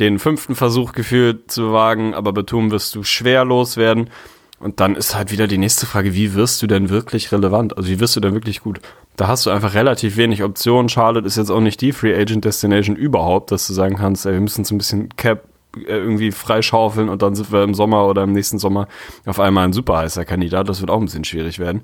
den 0.00 0.18
fünften 0.18 0.56
Versuch 0.56 0.92
gefühlt 0.92 1.52
zu 1.52 1.72
wagen. 1.72 2.14
Aber 2.14 2.32
Betum 2.32 2.72
wirst 2.72 2.96
du 2.96 3.04
schwer 3.04 3.44
loswerden. 3.44 4.10
Und 4.64 4.80
dann 4.80 4.96
ist 4.96 5.14
halt 5.14 5.30
wieder 5.30 5.46
die 5.46 5.58
nächste 5.58 5.84
Frage, 5.84 6.14
wie 6.14 6.32
wirst 6.32 6.62
du 6.62 6.66
denn 6.66 6.88
wirklich 6.88 7.30
relevant? 7.32 7.76
Also 7.76 7.90
wie 7.90 8.00
wirst 8.00 8.16
du 8.16 8.20
denn 8.20 8.32
wirklich 8.32 8.62
gut? 8.62 8.80
Da 9.14 9.28
hast 9.28 9.44
du 9.44 9.50
einfach 9.50 9.74
relativ 9.74 10.16
wenig 10.16 10.42
Optionen. 10.42 10.88
Charlotte 10.88 11.26
ist 11.26 11.36
jetzt 11.36 11.50
auch 11.50 11.60
nicht 11.60 11.82
die 11.82 11.92
Free 11.92 12.18
Agent 12.18 12.46
Destination 12.46 12.96
überhaupt, 12.96 13.52
dass 13.52 13.66
du 13.66 13.74
sagen 13.74 13.96
kannst, 13.96 14.24
ey, 14.24 14.32
wir 14.32 14.40
müssen 14.40 14.64
so 14.64 14.74
ein 14.74 14.78
bisschen 14.78 15.10
Cap 15.16 15.44
äh, 15.76 15.90
irgendwie 15.90 16.32
freischaufeln 16.32 17.10
und 17.10 17.20
dann 17.20 17.34
sind 17.34 17.52
wir 17.52 17.62
im 17.62 17.74
Sommer 17.74 18.06
oder 18.06 18.22
im 18.22 18.32
nächsten 18.32 18.58
Sommer 18.58 18.88
auf 19.26 19.38
einmal 19.38 19.66
ein 19.66 19.74
super 19.74 19.98
heißer 19.98 20.24
Kandidat. 20.24 20.66
Das 20.66 20.80
wird 20.80 20.90
auch 20.90 20.98
ein 20.98 21.04
bisschen 21.04 21.24
schwierig 21.24 21.58
werden. 21.58 21.82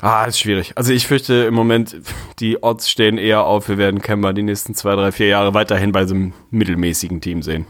Ah, 0.00 0.24
ist 0.24 0.40
schwierig. 0.40 0.72
Also 0.74 0.92
ich 0.92 1.06
fürchte 1.06 1.34
im 1.44 1.54
Moment, 1.54 1.94
die 2.40 2.64
Odds 2.64 2.90
stehen 2.90 3.16
eher 3.16 3.44
auf, 3.44 3.68
wir 3.68 3.78
werden 3.78 4.02
Kemba 4.02 4.32
die 4.32 4.42
nächsten 4.42 4.74
zwei, 4.74 4.96
drei, 4.96 5.12
vier 5.12 5.28
Jahre 5.28 5.54
weiterhin 5.54 5.92
bei 5.92 6.04
so 6.04 6.16
einem 6.16 6.32
mittelmäßigen 6.50 7.20
Team 7.20 7.42
sehen. 7.42 7.64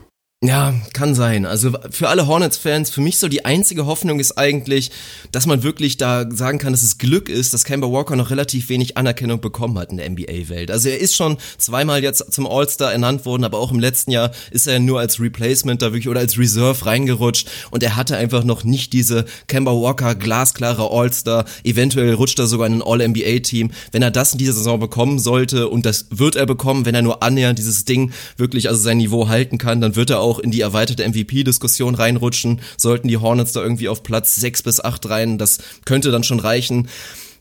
Ja, 0.44 0.74
kann 0.92 1.14
sein. 1.14 1.46
Also 1.46 1.70
für 1.90 2.08
alle 2.08 2.26
Hornets-Fans, 2.26 2.90
für 2.90 3.00
mich 3.00 3.18
so 3.18 3.28
die 3.28 3.44
einzige 3.44 3.86
Hoffnung 3.86 4.18
ist 4.18 4.36
eigentlich, 4.36 4.90
dass 5.30 5.46
man 5.46 5.62
wirklich 5.62 5.98
da 5.98 6.28
sagen 6.32 6.58
kann, 6.58 6.72
dass 6.72 6.82
es 6.82 6.98
Glück 6.98 7.28
ist, 7.28 7.54
dass 7.54 7.62
Kemba 7.62 7.92
Walker 7.92 8.16
noch 8.16 8.30
relativ 8.30 8.68
wenig 8.68 8.96
Anerkennung 8.96 9.40
bekommen 9.40 9.78
hat 9.78 9.92
in 9.92 9.98
der 9.98 10.10
NBA-Welt. 10.10 10.72
Also 10.72 10.88
er 10.88 10.98
ist 10.98 11.14
schon 11.14 11.36
zweimal 11.58 12.02
jetzt 12.02 12.32
zum 12.32 12.48
All-Star 12.48 12.90
ernannt 12.90 13.24
worden, 13.24 13.44
aber 13.44 13.60
auch 13.60 13.70
im 13.70 13.78
letzten 13.78 14.10
Jahr 14.10 14.32
ist 14.50 14.66
er 14.66 14.80
nur 14.80 14.98
als 14.98 15.20
Replacement 15.20 15.80
da 15.80 15.92
wirklich 15.92 16.08
oder 16.08 16.18
als 16.18 16.36
Reserve 16.36 16.86
reingerutscht 16.86 17.48
und 17.70 17.84
er 17.84 17.94
hatte 17.94 18.16
einfach 18.16 18.42
noch 18.42 18.64
nicht 18.64 18.92
diese 18.94 19.26
Kemba 19.46 19.70
Walker 19.70 20.16
glasklare 20.16 20.90
All-Star. 20.90 21.44
Eventuell 21.62 22.14
rutscht 22.14 22.40
er 22.40 22.48
sogar 22.48 22.66
in 22.66 22.80
ein 22.80 22.82
All-NBA-Team. 22.82 23.70
Wenn 23.92 24.02
er 24.02 24.10
das 24.10 24.32
in 24.32 24.38
dieser 24.38 24.54
Saison 24.54 24.80
bekommen 24.80 25.20
sollte 25.20 25.68
und 25.68 25.86
das 25.86 26.06
wird 26.10 26.34
er 26.34 26.46
bekommen, 26.46 26.84
wenn 26.84 26.96
er 26.96 27.02
nur 27.02 27.22
annähernd 27.22 27.60
dieses 27.60 27.84
Ding 27.84 28.10
wirklich 28.36 28.68
also 28.68 28.82
sein 28.82 28.96
Niveau 28.96 29.28
halten 29.28 29.58
kann, 29.58 29.80
dann 29.80 29.94
wird 29.94 30.10
er 30.10 30.18
auch 30.18 30.31
auch 30.32 30.38
in 30.38 30.50
die 30.50 30.62
erweiterte 30.62 31.06
MVP-Diskussion 31.06 31.94
reinrutschen. 31.94 32.62
Sollten 32.78 33.08
die 33.08 33.18
Hornets 33.18 33.52
da 33.52 33.62
irgendwie 33.62 33.90
auf 33.90 34.02
Platz 34.02 34.36
6 34.36 34.62
bis 34.62 34.80
8 34.82 35.10
rein, 35.10 35.36
das 35.36 35.58
könnte 35.84 36.10
dann 36.10 36.24
schon 36.24 36.40
reichen 36.40 36.88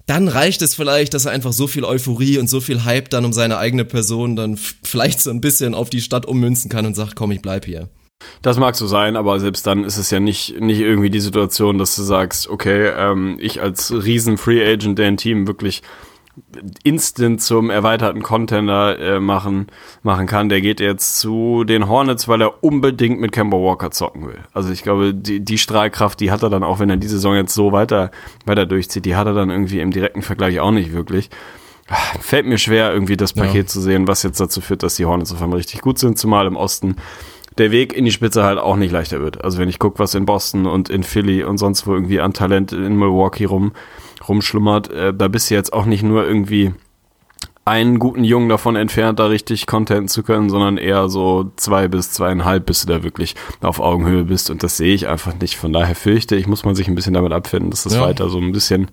dann 0.08 0.28
reicht 0.28 0.62
es 0.62 0.76
vielleicht, 0.76 1.14
dass 1.14 1.26
er 1.26 1.32
einfach 1.32 1.54
so 1.54 1.68
viel 1.68 1.86
Euphorie 1.86 2.38
und 2.40 2.50
so 2.50 2.60
viel 2.60 2.84
Hype 2.84 3.10
dann 3.12 3.24
um 3.24 3.32
seine 3.32 3.60
eigene 3.60 3.86
Person 3.86 4.36
dann 4.36 4.58
vielleicht 4.58 5.22
so 5.22 5.30
ein 5.30 5.40
bisschen 5.40 5.74
auf 5.74 5.90
die 5.90 6.02
Stadt 6.02 6.26
ummünzen 6.26 6.70
kann 6.70 6.86
und 6.86 6.96
sagt, 6.96 7.16
komm, 7.16 7.32
ich 7.32 7.42
bleib 7.42 7.66
hier. 7.66 7.88
Das 8.42 8.58
mag 8.58 8.76
so 8.76 8.88
sein, 8.88 9.16
aber 9.16 9.40
selbst 9.40 9.66
dann 9.66 9.84
ist 9.84 9.98
es 9.98 10.12
ja 10.12 10.20
nicht, 10.20 10.60
nicht 10.60 10.80
irgendwie 10.80 11.10
die 11.10 11.20
Situation, 11.20 11.78
dass 11.78 11.96
du 11.96 12.04
sagst, 12.04 12.50
okay, 12.50 12.92
ähm, 12.96 13.38
ich 13.40 13.62
als 13.62 13.94
riesen 13.94 14.38
Free 14.38 14.64
Agent, 14.66 15.00
der 15.00 15.08
ein 15.08 15.18
Team 15.18 15.48
wirklich 15.48 15.82
instant 16.84 17.42
zum 17.42 17.70
erweiterten 17.70 18.22
Contender 18.22 19.00
äh, 19.00 19.20
machen, 19.20 19.68
machen 20.04 20.28
kann, 20.28 20.50
der 20.50 20.62
geht 20.62 20.80
jetzt 20.80 21.20
zu 21.20 21.64
den 21.64 21.88
Hornets, 21.88 22.28
weil 22.28 22.42
er 22.42 22.64
unbedingt 22.64 23.20
mit 23.20 23.32
Kemba 23.32 23.58
Walker 23.58 23.92
zocken 23.92 24.28
will. 24.28 24.40
Also 24.54 24.72
ich 24.72 24.84
glaube, 24.84 25.14
die, 25.14 25.40
die 25.40 25.58
Strahlkraft, 25.58 26.20
die 26.20 26.32
hat 26.32 26.44
er 26.44 26.50
dann 26.50 26.64
auch, 26.64 26.80
wenn 26.80 26.90
er 26.90 26.98
die 26.98 27.08
Saison 27.08 27.36
jetzt 27.36 27.54
so 27.54 27.72
weiter, 27.72 28.12
weiter 28.46 28.66
durchzieht, 28.66 29.06
die 29.06 29.16
hat 29.16 29.28
er 29.28 29.34
dann 29.34 29.50
irgendwie 29.50 29.80
im 29.80 29.92
direkten 29.92 30.22
Vergleich 30.22 30.60
auch 30.60 30.72
nicht 30.72 30.94
wirklich. 30.94 31.30
Fällt 32.22 32.46
mir 32.46 32.58
schwer, 32.58 32.94
irgendwie 32.94 33.18
das 33.18 33.34
Paket 33.34 33.56
ja. 33.56 33.66
zu 33.66 33.82
sehen, 33.82 34.08
was 34.08 34.24
jetzt 34.24 34.40
dazu 34.40 34.62
führt, 34.62 34.82
dass 34.84 34.96
die 34.96 35.06
Hornets 35.06 35.34
auf 35.34 35.42
einmal 35.42 35.58
richtig 35.58 35.82
gut 35.82 36.00
sind, 36.00 36.18
zumal 36.18 36.48
im 36.48 36.56
Osten 36.56 36.96
der 37.58 37.72
Weg 37.72 37.94
in 37.94 38.06
die 38.06 38.12
Spitze 38.12 38.44
halt 38.44 38.60
auch 38.60 38.76
nicht 38.76 38.92
leichter 38.92 39.20
wird. 39.22 39.44
Also 39.44 39.58
wenn 39.60 39.70
ich 39.70 39.80
gucke, 39.80 40.00
was 40.00 40.16
in 40.16 40.26
Boston 40.26 40.66
und 40.66 40.90
in 40.90 41.04
Philly 41.04 41.44
und 41.44 41.58
sonst 41.58 41.86
wo 41.86 41.94
irgendwie 41.94 42.22
an 42.22 42.34
Talent 42.34 42.72
in 42.72 42.96
Milwaukee 42.98 43.46
rum 43.46 43.74
rumschlummert, 44.28 44.90
äh, 44.92 45.14
da 45.14 45.28
bist 45.28 45.50
du 45.50 45.56
jetzt 45.56 45.74
auch 45.74 45.86
nicht 45.86 46.04
nur 46.04 46.26
irgendwie 46.26 46.74
einen 47.64 48.00
guten 48.00 48.24
Jungen 48.24 48.50
davon 48.50 48.76
entfernt, 48.76 49.20
da 49.20 49.28
richtig 49.28 49.68
contenten 49.68 50.08
zu 50.08 50.24
können, 50.24 50.50
sondern 50.50 50.78
eher 50.78 51.10
so 51.10 51.52
zwei 51.58 51.88
bis 51.88 52.12
zweieinhalb, 52.12 52.66
bis 52.66 52.82
du 52.82 52.88
da 52.92 53.04
wirklich 53.04 53.36
auf 53.62 53.80
Augenhöhe 53.80 54.24
bist. 54.24 54.50
Und 54.50 54.64
das 54.64 54.78
sehe 54.78 54.96
ich 54.96 55.08
einfach 55.08 55.36
nicht. 55.40 55.58
Von 55.58 55.72
daher 55.72 55.94
fürchte 55.94 56.36
ich, 56.36 56.48
muss 56.48 56.66
man 56.66 56.74
sich 56.74 56.88
ein 56.88 56.96
bisschen 56.96 57.14
damit 57.14 57.34
abfinden, 57.34 57.70
dass 57.70 57.84
das 57.84 57.94
ja. 57.94 58.02
weiter 58.02 58.30
so 58.30 58.40
ein 58.40 58.52
bisschen, 58.52 58.90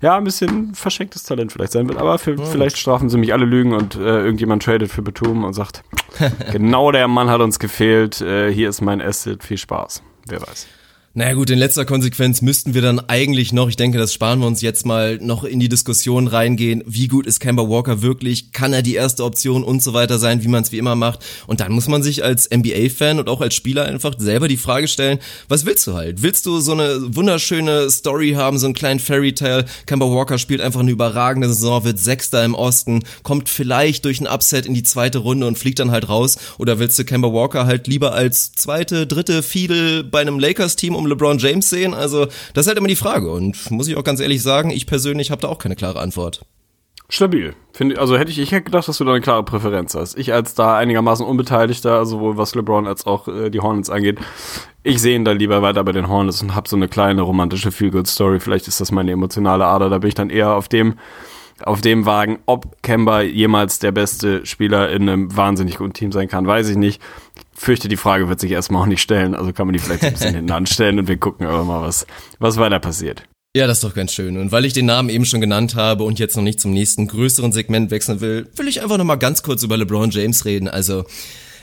ja, 0.00 0.16
ein 0.16 0.24
bisschen 0.24 0.74
verschenktes 0.74 1.24
Talent 1.24 1.52
vielleicht 1.52 1.72
sein 1.72 1.86
wird. 1.86 1.98
Aber 1.98 2.18
für, 2.18 2.34
ja. 2.34 2.44
vielleicht 2.44 2.78
strafen 2.78 3.10
sie 3.10 3.18
mich 3.18 3.34
alle 3.34 3.44
Lügen 3.44 3.74
und 3.74 3.96
äh, 3.96 4.00
irgendjemand 4.00 4.62
tradet 4.62 4.90
für 4.90 5.02
Betum 5.02 5.44
und 5.44 5.52
sagt, 5.52 5.84
genau 6.52 6.90
der 6.92 7.08
Mann 7.08 7.28
hat 7.28 7.42
uns 7.42 7.58
gefehlt, 7.58 8.22
äh, 8.22 8.50
hier 8.50 8.70
ist 8.70 8.80
mein 8.80 9.02
Asset, 9.02 9.44
viel 9.44 9.58
Spaß. 9.58 10.02
Wer 10.26 10.40
weiß. 10.40 10.66
Naja 11.18 11.32
gut, 11.32 11.50
in 11.50 11.58
letzter 11.58 11.84
Konsequenz 11.84 12.42
müssten 12.42 12.74
wir 12.74 12.80
dann 12.80 13.00
eigentlich 13.00 13.52
noch, 13.52 13.68
ich 13.68 13.74
denke, 13.74 13.98
das 13.98 14.14
sparen 14.14 14.38
wir 14.38 14.46
uns 14.46 14.62
jetzt 14.62 14.86
mal, 14.86 15.18
noch 15.20 15.42
in 15.42 15.58
die 15.58 15.68
Diskussion 15.68 16.28
reingehen, 16.28 16.84
wie 16.86 17.08
gut 17.08 17.26
ist 17.26 17.40
Kemba 17.40 17.68
Walker 17.68 18.02
wirklich, 18.02 18.52
kann 18.52 18.72
er 18.72 18.82
die 18.82 18.94
erste 18.94 19.24
Option 19.24 19.64
und 19.64 19.82
so 19.82 19.94
weiter 19.94 20.20
sein, 20.20 20.44
wie 20.44 20.48
man 20.48 20.62
es 20.62 20.70
wie 20.70 20.78
immer 20.78 20.94
macht. 20.94 21.24
Und 21.48 21.58
dann 21.58 21.72
muss 21.72 21.88
man 21.88 22.04
sich 22.04 22.22
als 22.22 22.48
NBA-Fan 22.48 23.18
und 23.18 23.28
auch 23.28 23.40
als 23.40 23.56
Spieler 23.56 23.86
einfach 23.86 24.14
selber 24.16 24.46
die 24.46 24.56
Frage 24.56 24.86
stellen, 24.86 25.18
was 25.48 25.66
willst 25.66 25.88
du 25.88 25.94
halt? 25.94 26.22
Willst 26.22 26.46
du 26.46 26.60
so 26.60 26.70
eine 26.70 27.16
wunderschöne 27.16 27.90
Story 27.90 28.34
haben, 28.36 28.56
so 28.60 28.66
einen 28.66 28.74
kleinen 28.74 29.00
Fairy 29.00 29.34
Tale? 29.34 29.64
Kemba 29.86 30.06
Walker 30.06 30.38
spielt 30.38 30.60
einfach 30.60 30.78
eine 30.78 30.92
überragende 30.92 31.48
Saison, 31.48 31.82
wird 31.82 31.98
Sechster 31.98 32.44
im 32.44 32.54
Osten, 32.54 33.02
kommt 33.24 33.48
vielleicht 33.48 34.04
durch 34.04 34.20
ein 34.20 34.28
Upset 34.28 34.66
in 34.66 34.74
die 34.74 34.84
zweite 34.84 35.18
Runde 35.18 35.48
und 35.48 35.58
fliegt 35.58 35.80
dann 35.80 35.90
halt 35.90 36.08
raus. 36.08 36.38
Oder 36.58 36.78
willst 36.78 36.96
du 36.96 37.04
Kemba 37.04 37.32
Walker 37.32 37.66
halt 37.66 37.88
lieber 37.88 38.14
als 38.14 38.52
zweite, 38.52 39.08
dritte 39.08 39.42
Fiedel 39.42 40.04
bei 40.04 40.20
einem 40.20 40.38
Lakers-Team 40.38 40.94
um 40.94 41.07
LeBron 41.08 41.38
James 41.38 41.68
sehen? 41.68 41.94
Also, 41.94 42.26
das 42.54 42.64
ist 42.64 42.68
halt 42.68 42.78
immer 42.78 42.88
die 42.88 42.96
Frage. 42.96 43.30
Und 43.30 43.70
muss 43.70 43.88
ich 43.88 43.96
auch 43.96 44.04
ganz 44.04 44.20
ehrlich 44.20 44.42
sagen, 44.42 44.70
ich 44.70 44.86
persönlich 44.86 45.30
habe 45.30 45.42
da 45.42 45.48
auch 45.48 45.58
keine 45.58 45.76
klare 45.76 46.00
Antwort. 46.00 46.42
Stabil. 47.10 47.54
Finde, 47.72 47.98
also 47.98 48.18
hätte 48.18 48.30
ich, 48.30 48.38
ich 48.38 48.52
hätte 48.52 48.64
gedacht, 48.64 48.86
dass 48.86 48.98
du 48.98 49.04
da 49.04 49.12
eine 49.12 49.22
klare 49.22 49.42
Präferenz 49.42 49.94
hast. 49.94 50.18
Ich 50.18 50.34
als 50.34 50.54
da 50.54 50.76
einigermaßen 50.76 51.24
Unbeteiligter, 51.24 52.04
sowohl 52.04 52.36
was 52.36 52.54
LeBron 52.54 52.86
als 52.86 53.06
auch 53.06 53.28
äh, 53.28 53.48
die 53.48 53.60
Hornets 53.60 53.88
angeht, 53.88 54.18
ich 54.82 55.00
sehe 55.00 55.16
ihn 55.16 55.24
da 55.24 55.32
lieber 55.32 55.62
weiter 55.62 55.82
bei 55.84 55.92
den 55.92 56.08
Hornets 56.08 56.42
und 56.42 56.54
habe 56.54 56.68
so 56.68 56.76
eine 56.76 56.86
kleine 56.86 57.22
romantische 57.22 57.72
Feel-Good-Story. 57.72 58.40
Vielleicht 58.40 58.68
ist 58.68 58.82
das 58.82 58.92
meine 58.92 59.12
emotionale 59.12 59.64
Ader. 59.64 59.88
Da 59.88 59.98
bin 59.98 60.08
ich 60.08 60.14
dann 60.14 60.28
eher 60.28 60.52
auf 60.52 60.68
dem, 60.68 60.98
auf 61.64 61.80
dem 61.80 62.04
Wagen, 62.04 62.40
ob 62.44 62.82
Kemba 62.82 63.22
jemals 63.22 63.78
der 63.78 63.92
beste 63.92 64.44
Spieler 64.44 64.90
in 64.90 65.08
einem 65.08 65.34
wahnsinnig 65.34 65.78
guten 65.78 65.94
Team 65.94 66.12
sein 66.12 66.28
kann, 66.28 66.46
weiß 66.46 66.68
ich 66.68 66.76
nicht. 66.76 67.00
Ich 67.58 67.64
fürchte, 67.64 67.88
die 67.88 67.96
Frage 67.96 68.28
wird 68.28 68.40
sich 68.40 68.52
erstmal 68.52 68.82
auch 68.82 68.86
nicht 68.86 69.02
stellen. 69.02 69.34
Also 69.34 69.52
kann 69.52 69.66
man 69.66 69.72
die 69.72 69.80
vielleicht 69.80 70.04
ein 70.04 70.12
bisschen 70.12 70.34
hinten 70.36 70.52
anstellen 70.52 70.98
und 70.98 71.08
wir 71.08 71.16
gucken 71.16 71.46
aber 71.46 71.64
mal, 71.64 71.82
was, 71.82 72.06
was 72.38 72.56
weiter 72.56 72.78
passiert. 72.78 73.24
Ja, 73.56 73.66
das 73.66 73.78
ist 73.78 73.84
doch 73.84 73.94
ganz 73.94 74.12
schön. 74.12 74.36
Und 74.38 74.52
weil 74.52 74.64
ich 74.64 74.72
den 74.72 74.86
Namen 74.86 75.08
eben 75.08 75.24
schon 75.24 75.40
genannt 75.40 75.74
habe 75.74 76.04
und 76.04 76.18
jetzt 76.18 76.36
noch 76.36 76.44
nicht 76.44 76.60
zum 76.60 76.72
nächsten 76.72 77.08
größeren 77.08 77.50
Segment 77.50 77.90
wechseln 77.90 78.20
will, 78.20 78.48
will 78.56 78.68
ich 78.68 78.82
einfach 78.82 78.98
nochmal 78.98 79.18
ganz 79.18 79.42
kurz 79.42 79.62
über 79.64 79.76
LeBron 79.76 80.10
James 80.10 80.44
reden. 80.44 80.68
Also, 80.68 81.04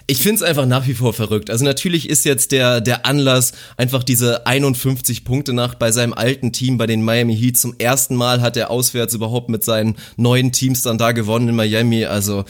ich 0.08 0.20
find's 0.20 0.44
einfach 0.44 0.68
nach 0.68 0.86
wie 0.88 0.94
vor 0.94 1.14
verrückt. 1.14 1.50
Also 1.50 1.66
natürlich 1.66 2.10
ist 2.10 2.26
jetzt 2.26 2.52
der, 2.52 2.80
der 2.80 3.08
Anlass 3.08 3.54
einfach 3.76 4.04
diese 4.04 4.46
51 4.46 5.26
Punkte 5.26 5.52
Nacht 5.52 5.80
bei 5.80 5.92
seinem 5.92 6.14
alten 6.14 6.52
Team, 6.52 6.78
bei 6.78 6.86
den 6.86 7.04
Miami 7.04 7.36
Heat. 7.36 7.58
Zum 7.58 7.74
ersten 7.80 8.16
Mal 8.16 8.42
hat 8.42 8.56
er 8.56 8.70
auswärts 8.70 9.16
überhaupt 9.16 9.50
mit 9.50 9.64
seinen 9.64 9.96
neuen 10.16 10.52
Teams 10.52 10.84
dann 10.84 11.00
da 11.00 11.12
gewonnen 11.12 11.50
in 11.50 11.56
Miami. 11.56 12.06
Also 12.06 12.46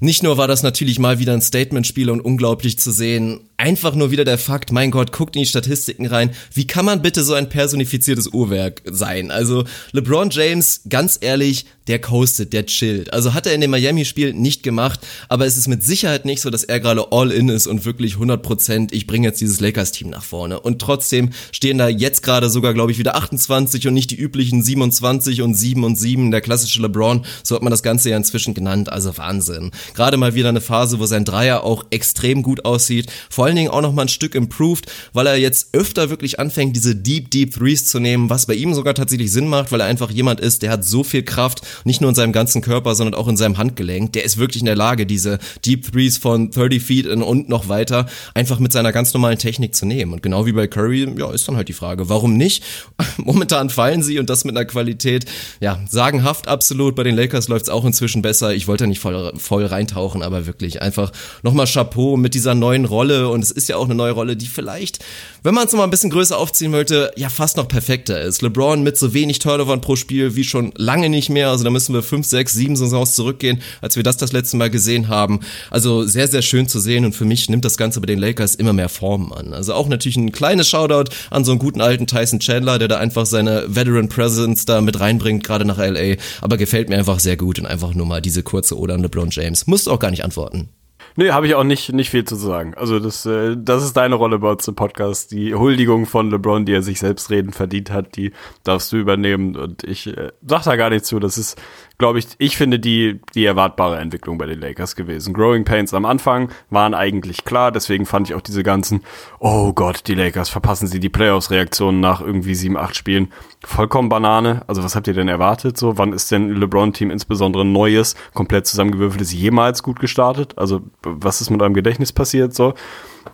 nicht 0.00 0.22
nur 0.22 0.36
war 0.36 0.48
das 0.48 0.62
natürlich 0.62 0.98
mal 0.98 1.18
wieder 1.18 1.32
ein 1.32 1.42
Statement-Spiel 1.42 2.10
und 2.10 2.20
unglaublich 2.20 2.78
zu 2.78 2.90
sehen, 2.90 3.40
einfach 3.56 3.94
nur 3.94 4.10
wieder 4.10 4.24
der 4.24 4.38
Fakt, 4.38 4.72
mein 4.72 4.90
Gott, 4.90 5.12
guckt 5.12 5.36
in 5.36 5.42
die 5.42 5.48
Statistiken 5.48 6.06
rein. 6.06 6.30
Wie 6.52 6.66
kann 6.66 6.84
man 6.84 7.02
bitte 7.02 7.22
so 7.22 7.34
ein 7.34 7.48
personifiziertes 7.48 8.28
Uhrwerk 8.28 8.82
sein? 8.84 9.30
Also 9.30 9.64
LeBron 9.92 10.30
James, 10.30 10.82
ganz 10.88 11.18
ehrlich, 11.20 11.64
der 11.86 12.00
coastet, 12.00 12.52
der 12.52 12.66
chillt. 12.66 13.12
Also 13.12 13.32
hat 13.32 13.46
er 13.46 13.54
in 13.54 13.60
dem 13.60 13.70
Miami-Spiel 13.70 14.34
nicht 14.34 14.62
gemacht, 14.62 15.00
aber 15.28 15.46
es 15.46 15.56
ist 15.56 15.68
mit 15.68 15.84
Sicherheit 15.84 16.24
nicht 16.24 16.42
so, 16.42 16.50
dass 16.50 16.64
er 16.64 16.80
gerade 16.80 17.12
all 17.12 17.30
in 17.30 17.48
ist 17.48 17.66
und 17.66 17.84
wirklich 17.84 18.14
100 18.14 18.42
Prozent, 18.42 18.92
ich 18.92 19.06
bringe 19.06 19.28
jetzt 19.28 19.40
dieses 19.40 19.60
Lakers-Team 19.60 20.10
nach 20.10 20.24
vorne. 20.24 20.60
Und 20.60 20.80
trotzdem 20.80 21.30
stehen 21.52 21.78
da 21.78 21.88
jetzt 21.88 22.22
gerade 22.22 22.50
sogar, 22.50 22.74
glaube 22.74 22.92
ich, 22.92 22.98
wieder 22.98 23.16
28 23.16 23.86
und 23.88 23.94
nicht 23.94 24.10
die 24.10 24.16
üblichen 24.16 24.62
27 24.62 25.42
und 25.42 25.54
7 25.54 25.84
und 25.84 25.96
7, 25.96 26.30
der 26.30 26.40
klassische 26.40 26.82
LeBron, 26.82 27.24
so 27.42 27.54
hat 27.54 27.62
man 27.62 27.70
das 27.70 27.82
Ganze 27.82 28.10
ja 28.10 28.16
inzwischen 28.16 28.54
genannt, 28.54 28.92
also 28.92 29.16
Wahnsinn. 29.16 29.70
Gerade 29.94 30.16
mal 30.16 30.34
wieder 30.34 30.48
eine 30.48 30.60
Phase, 30.60 30.98
wo 30.98 31.06
sein 31.06 31.24
Dreier 31.24 31.64
auch 31.64 31.84
extrem 31.90 32.42
gut 32.42 32.64
aussieht, 32.64 33.10
vor 33.30 33.46
allen 33.46 33.56
Dingen 33.56 33.70
auch 33.70 33.82
noch 33.82 33.92
mal 33.92 34.02
ein 34.02 34.08
Stück 34.08 34.34
improved, 34.34 34.86
weil 35.12 35.26
er 35.26 35.36
jetzt 35.36 35.68
öfter 35.72 36.10
wirklich 36.10 36.38
anfängt, 36.40 36.76
diese 36.76 36.94
Deep, 36.94 37.30
Deep 37.30 37.54
Threes 37.54 37.86
zu 37.86 38.00
nehmen, 38.00 38.30
was 38.30 38.46
bei 38.46 38.54
ihm 38.54 38.74
sogar 38.74 38.94
tatsächlich 38.94 39.32
Sinn 39.32 39.48
macht, 39.48 39.72
weil 39.72 39.80
er 39.80 39.86
einfach 39.86 40.10
jemand 40.10 40.40
ist, 40.40 40.62
der 40.62 40.70
hat 40.70 40.84
so 40.84 41.04
viel 41.04 41.22
Kraft, 41.22 41.62
nicht 41.84 42.00
nur 42.00 42.10
in 42.10 42.14
seinem 42.14 42.32
ganzen 42.32 42.62
Körper, 42.62 42.94
sondern 42.94 43.14
auch 43.14 43.28
in 43.28 43.36
seinem 43.36 43.58
Handgelenk. 43.58 44.12
Der 44.12 44.24
ist 44.24 44.36
wirklich 44.36 44.62
in 44.62 44.66
der 44.66 44.76
Lage, 44.76 45.06
diese 45.06 45.38
Deep 45.64 45.92
Threes 45.92 46.18
von 46.18 46.50
30 46.50 46.82
Feet 46.82 47.06
und 47.06 47.48
noch 47.48 47.68
weiter 47.68 48.06
einfach 48.34 48.58
mit 48.58 48.72
seiner 48.72 48.92
ganz 48.92 49.12
normalen 49.14 49.38
Technik 49.38 49.74
zu 49.74 49.86
nehmen. 49.86 50.12
Und 50.12 50.22
genau 50.22 50.46
wie 50.46 50.52
bei 50.52 50.66
Curry, 50.66 51.08
ja, 51.18 51.30
ist 51.32 51.48
dann 51.48 51.56
halt 51.56 51.68
die 51.68 51.72
Frage, 51.72 52.08
warum 52.08 52.36
nicht? 52.36 52.62
Momentan 53.16 53.70
fallen 53.70 54.02
sie 54.02 54.18
und 54.18 54.30
das 54.30 54.44
mit 54.44 54.56
einer 54.56 54.66
Qualität, 54.66 55.26
ja, 55.60 55.80
sagenhaft 55.88 56.48
absolut. 56.48 56.96
Bei 56.96 57.02
den 57.02 57.16
Lakers 57.16 57.48
läuft 57.48 57.64
es 57.64 57.68
auch 57.68 57.84
inzwischen 57.84 58.22
besser. 58.22 58.54
Ich 58.54 58.68
wollte 58.68 58.86
nicht 58.86 59.00
voll, 59.00 59.32
voll 59.36 59.66
reintauchen, 59.76 60.22
aber 60.22 60.46
wirklich 60.46 60.82
einfach 60.82 61.12
nochmal 61.42 61.66
Chapeau 61.66 62.16
mit 62.16 62.34
dieser 62.34 62.54
neuen 62.54 62.84
Rolle. 62.84 63.28
Und 63.28 63.42
es 63.42 63.50
ist 63.50 63.68
ja 63.68 63.76
auch 63.76 63.84
eine 63.84 63.94
neue 63.94 64.12
Rolle, 64.12 64.36
die 64.36 64.46
vielleicht, 64.46 65.04
wenn 65.42 65.54
man 65.54 65.66
es 65.66 65.72
nochmal 65.72 65.86
ein 65.86 65.90
bisschen 65.90 66.10
größer 66.10 66.36
aufziehen 66.36 66.70
möchte, 66.70 67.12
ja 67.16 67.28
fast 67.28 67.56
noch 67.56 67.68
perfekter 67.68 68.20
ist. 68.20 68.42
LeBron 68.42 68.82
mit 68.82 68.96
so 68.98 69.14
wenig 69.14 69.38
Turnovern 69.38 69.80
pro 69.80 69.96
Spiel 69.96 70.34
wie 70.36 70.44
schon 70.44 70.72
lange 70.76 71.08
nicht 71.08 71.28
mehr. 71.28 71.50
Also 71.50 71.64
da 71.64 71.70
müssen 71.70 71.94
wir 71.94 72.02
fünf, 72.02 72.26
sechs, 72.26 72.54
sieben 72.54 72.76
Saisons 72.76 73.14
zurückgehen, 73.14 73.60
als 73.80 73.96
wir 73.96 74.02
das 74.02 74.16
das 74.16 74.32
letzte 74.32 74.56
Mal 74.56 74.70
gesehen 74.70 75.08
haben. 75.08 75.40
Also 75.70 76.04
sehr, 76.04 76.28
sehr 76.28 76.42
schön 76.42 76.68
zu 76.68 76.80
sehen 76.80 77.04
und 77.04 77.14
für 77.14 77.24
mich 77.24 77.48
nimmt 77.48 77.64
das 77.64 77.76
Ganze 77.76 78.00
bei 78.00 78.06
den 78.06 78.18
Lakers 78.18 78.54
immer 78.54 78.72
mehr 78.72 78.88
Formen 78.88 79.32
an. 79.32 79.52
Also 79.52 79.74
auch 79.74 79.88
natürlich 79.88 80.16
ein 80.16 80.32
kleines 80.32 80.68
Shoutout 80.68 81.10
an 81.30 81.44
so 81.44 81.52
einen 81.52 81.58
guten 81.58 81.80
alten 81.80 82.06
Tyson 82.06 82.40
Chandler, 82.40 82.78
der 82.78 82.88
da 82.88 82.96
einfach 82.98 83.26
seine 83.26 83.64
Veteran 83.68 84.08
Presence 84.08 84.64
da 84.64 84.80
mit 84.80 84.98
reinbringt, 84.98 85.44
gerade 85.44 85.64
nach 85.64 85.78
LA. 85.78 86.16
Aber 86.40 86.56
gefällt 86.56 86.88
mir 86.88 86.96
einfach 86.96 87.20
sehr 87.20 87.36
gut 87.36 87.58
und 87.58 87.66
einfach 87.66 87.94
nur 87.94 88.06
mal 88.06 88.22
diese 88.22 88.42
kurze 88.42 88.78
Oder 88.78 88.94
an 88.94 89.02
LeBron 89.02 89.30
James. 89.30 89.65
Musst 89.66 89.88
auch 89.88 89.98
gar 89.98 90.10
nicht 90.10 90.24
antworten. 90.24 90.70
Nee, 91.18 91.30
habe 91.30 91.46
ich 91.46 91.54
auch 91.54 91.64
nicht, 91.64 91.92
nicht 91.92 92.10
viel 92.10 92.24
zu 92.24 92.36
sagen. 92.36 92.74
Also 92.74 93.00
das, 93.00 93.24
äh, 93.24 93.56
das 93.58 93.82
ist 93.82 93.96
deine 93.96 94.16
Rolle 94.16 94.38
bei 94.38 94.50
uns 94.50 94.68
im 94.68 94.74
Podcast. 94.74 95.32
Die 95.32 95.54
Huldigung 95.54 96.04
von 96.04 96.30
LeBron, 96.30 96.66
die 96.66 96.74
er 96.74 96.82
sich 96.82 96.98
selbst 96.98 97.30
reden 97.30 97.52
verdient 97.52 97.90
hat, 97.90 98.16
die 98.16 98.32
darfst 98.64 98.92
du 98.92 98.98
übernehmen. 98.98 99.56
Und 99.56 99.82
ich 99.84 100.06
äh, 100.08 100.30
sag 100.46 100.64
da 100.64 100.76
gar 100.76 100.90
nichts 100.90 101.08
zu. 101.08 101.18
Das 101.18 101.38
ist 101.38 101.58
glaube 101.98 102.18
ich, 102.18 102.28
ich 102.38 102.56
finde 102.56 102.78
die, 102.78 103.20
die 103.34 103.44
erwartbare 103.44 103.98
Entwicklung 103.98 104.38
bei 104.38 104.46
den 104.46 104.60
Lakers 104.60 104.96
gewesen. 104.96 105.32
Growing 105.32 105.64
Pains 105.64 105.94
am 105.94 106.04
Anfang 106.04 106.50
waren 106.70 106.94
eigentlich 106.94 107.44
klar, 107.44 107.72
deswegen 107.72 108.06
fand 108.06 108.28
ich 108.28 108.34
auch 108.34 108.40
diese 108.40 108.62
ganzen, 108.62 109.02
oh 109.38 109.72
Gott, 109.72 110.06
die 110.06 110.14
Lakers, 110.14 110.48
verpassen 110.48 110.86
sie 110.86 111.00
die 111.00 111.08
Playoffs-Reaktionen 111.08 112.00
nach 112.00 112.20
irgendwie 112.20 112.54
sieben, 112.54 112.76
acht 112.76 112.96
Spielen. 112.96 113.32
Vollkommen 113.64 114.08
Banane. 114.08 114.62
Also 114.66 114.84
was 114.84 114.94
habt 114.94 115.06
ihr 115.06 115.14
denn 115.14 115.28
erwartet? 115.28 115.78
So, 115.78 115.96
wann 115.98 116.12
ist 116.12 116.30
denn 116.30 116.50
LeBron-Team 116.50 117.10
insbesondere 117.10 117.64
Neues, 117.64 118.14
komplett 118.34 118.66
zusammengewürfeltes 118.66 119.32
jemals 119.32 119.82
gut 119.82 119.98
gestartet? 119.98 120.56
Also, 120.56 120.82
was 121.02 121.40
ist 121.40 121.50
mit 121.50 121.62
eurem 121.62 121.74
Gedächtnis 121.74 122.12
passiert? 122.12 122.54
So. 122.54 122.74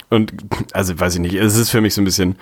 Und, 0.09 0.33
also, 0.73 0.99
weiß 0.99 1.17
ich 1.17 1.21
nicht, 1.21 1.35
es 1.35 1.57
ist 1.57 1.71
für 1.71 1.81
mich 1.81 1.95
so 1.95 2.01
ein 2.01 2.05
bisschen, 2.05 2.37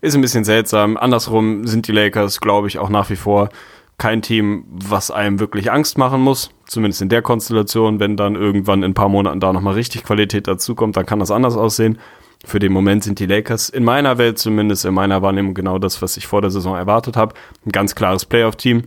ist 0.00 0.14
ein 0.14 0.20
bisschen 0.20 0.44
seltsam. 0.44 0.96
Andersrum 0.96 1.66
sind 1.66 1.86
die 1.86 1.92
Lakers, 1.92 2.40
glaube 2.40 2.68
ich, 2.68 2.78
auch 2.78 2.88
nach 2.88 3.10
wie 3.10 3.16
vor 3.16 3.50
kein 4.00 4.22
Team, 4.22 4.64
was 4.70 5.10
einem 5.10 5.38
wirklich 5.38 5.70
Angst 5.70 5.98
machen 5.98 6.22
muss. 6.22 6.50
Zumindest 6.66 7.02
in 7.02 7.10
der 7.10 7.22
Konstellation. 7.22 8.00
Wenn 8.00 8.16
dann 8.16 8.34
irgendwann 8.34 8.82
in 8.82 8.92
ein 8.92 8.94
paar 8.94 9.10
Monaten 9.10 9.40
da 9.40 9.52
nochmal 9.52 9.74
richtig 9.74 10.04
Qualität 10.04 10.48
dazukommt, 10.48 10.96
dann 10.96 11.06
kann 11.06 11.20
das 11.20 11.30
anders 11.30 11.56
aussehen. 11.56 11.98
Für 12.44 12.58
den 12.58 12.72
Moment 12.72 13.04
sind 13.04 13.18
die 13.18 13.26
Lakers 13.26 13.68
in 13.68 13.84
meiner 13.84 14.16
Welt 14.16 14.38
zumindest, 14.38 14.86
in 14.86 14.94
meiner 14.94 15.20
Wahrnehmung 15.20 15.52
genau 15.52 15.78
das, 15.78 16.00
was 16.00 16.16
ich 16.16 16.26
vor 16.26 16.40
der 16.40 16.50
Saison 16.50 16.74
erwartet 16.74 17.16
habe. 17.16 17.34
Ein 17.66 17.72
ganz 17.72 17.94
klares 17.94 18.24
Playoff-Team 18.24 18.84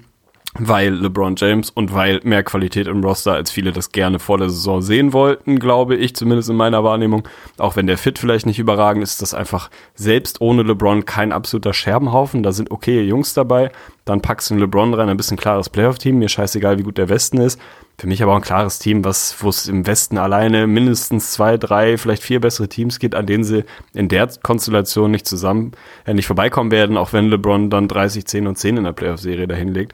weil 0.60 0.94
LeBron 0.94 1.36
James 1.36 1.72
und 1.72 1.94
weil 1.94 2.20
mehr 2.24 2.44
Qualität 2.44 2.88
im 2.88 3.04
Roster, 3.04 3.34
als 3.34 3.50
viele 3.50 3.72
das 3.72 3.92
gerne 3.92 4.20
vor 4.20 4.38
der 4.38 4.50
Saison 4.50 4.82
sehen 4.82 5.12
wollten, 5.12 5.58
glaube 5.58 5.96
ich, 5.96 6.16
zumindest 6.16 6.50
in 6.50 6.56
meiner 6.56 6.84
Wahrnehmung. 6.84 7.28
Auch 7.58 7.76
wenn 7.76 7.88
der 7.88 7.98
Fit 7.98 8.20
vielleicht 8.20 8.46
nicht 8.46 8.60
überragend 8.60 9.04
ist, 9.04 9.14
ist 9.14 9.22
das 9.22 9.34
einfach 9.34 9.72
selbst 9.96 10.42
ohne 10.42 10.62
LeBron 10.62 11.06
kein 11.06 11.32
absoluter 11.32 11.74
Scherbenhaufen. 11.74 12.44
Da 12.44 12.52
sind 12.52 12.70
okay 12.70 13.02
Jungs 13.02 13.34
dabei. 13.34 13.72
Dann 14.06 14.22
packst 14.22 14.50
du 14.50 14.54
einen 14.54 14.62
LeBron 14.62 14.94
rein, 14.94 15.10
ein 15.10 15.18
bisschen 15.18 15.38
klares 15.38 15.70
Playoff-Team. 15.70 16.20
Mir 16.20 16.30
scheißegal, 16.30 16.78
wie 16.78 16.84
gut 16.84 17.00
der 17.00 17.10
Westen 17.10 17.40
ist. 17.40 17.60
Für 17.98 18.08
mich 18.08 18.22
aber 18.22 18.34
auch 18.34 18.38
ein 18.38 18.42
klares 18.42 18.80
Team, 18.80 19.06
was, 19.06 19.36
wo 19.40 19.50
es 19.50 19.68
im 19.68 19.88
Westen 19.88 20.18
alleine 20.18 20.68
mindestens 20.68 21.32
zwei, 21.32 21.58
drei, 21.58 21.98
vielleicht 21.98 22.24
vier 22.24 22.42
bessere 22.42 22.68
Teams 22.68 23.00
gibt, 23.00 23.16
an 23.16 23.26
denen 23.26 23.44
sie 23.44 23.64
in 23.94 24.08
der 24.08 24.30
Konstellation 24.42 25.12
nicht 25.12 25.28
zusammen, 25.28 25.72
äh, 26.06 26.14
nicht 26.14 26.28
vorbeikommen 26.28 26.72
werden, 26.72 26.98
auch 26.98 27.14
wenn 27.14 27.30
LeBron 27.30 27.70
dann 27.70 27.88
30, 27.88 28.26
10 28.26 28.48
und 28.48 28.58
10 28.58 28.78
in 28.78 28.84
der 28.84 28.94
Playoff-Serie 28.94 29.48
dahinlegt. 29.48 29.94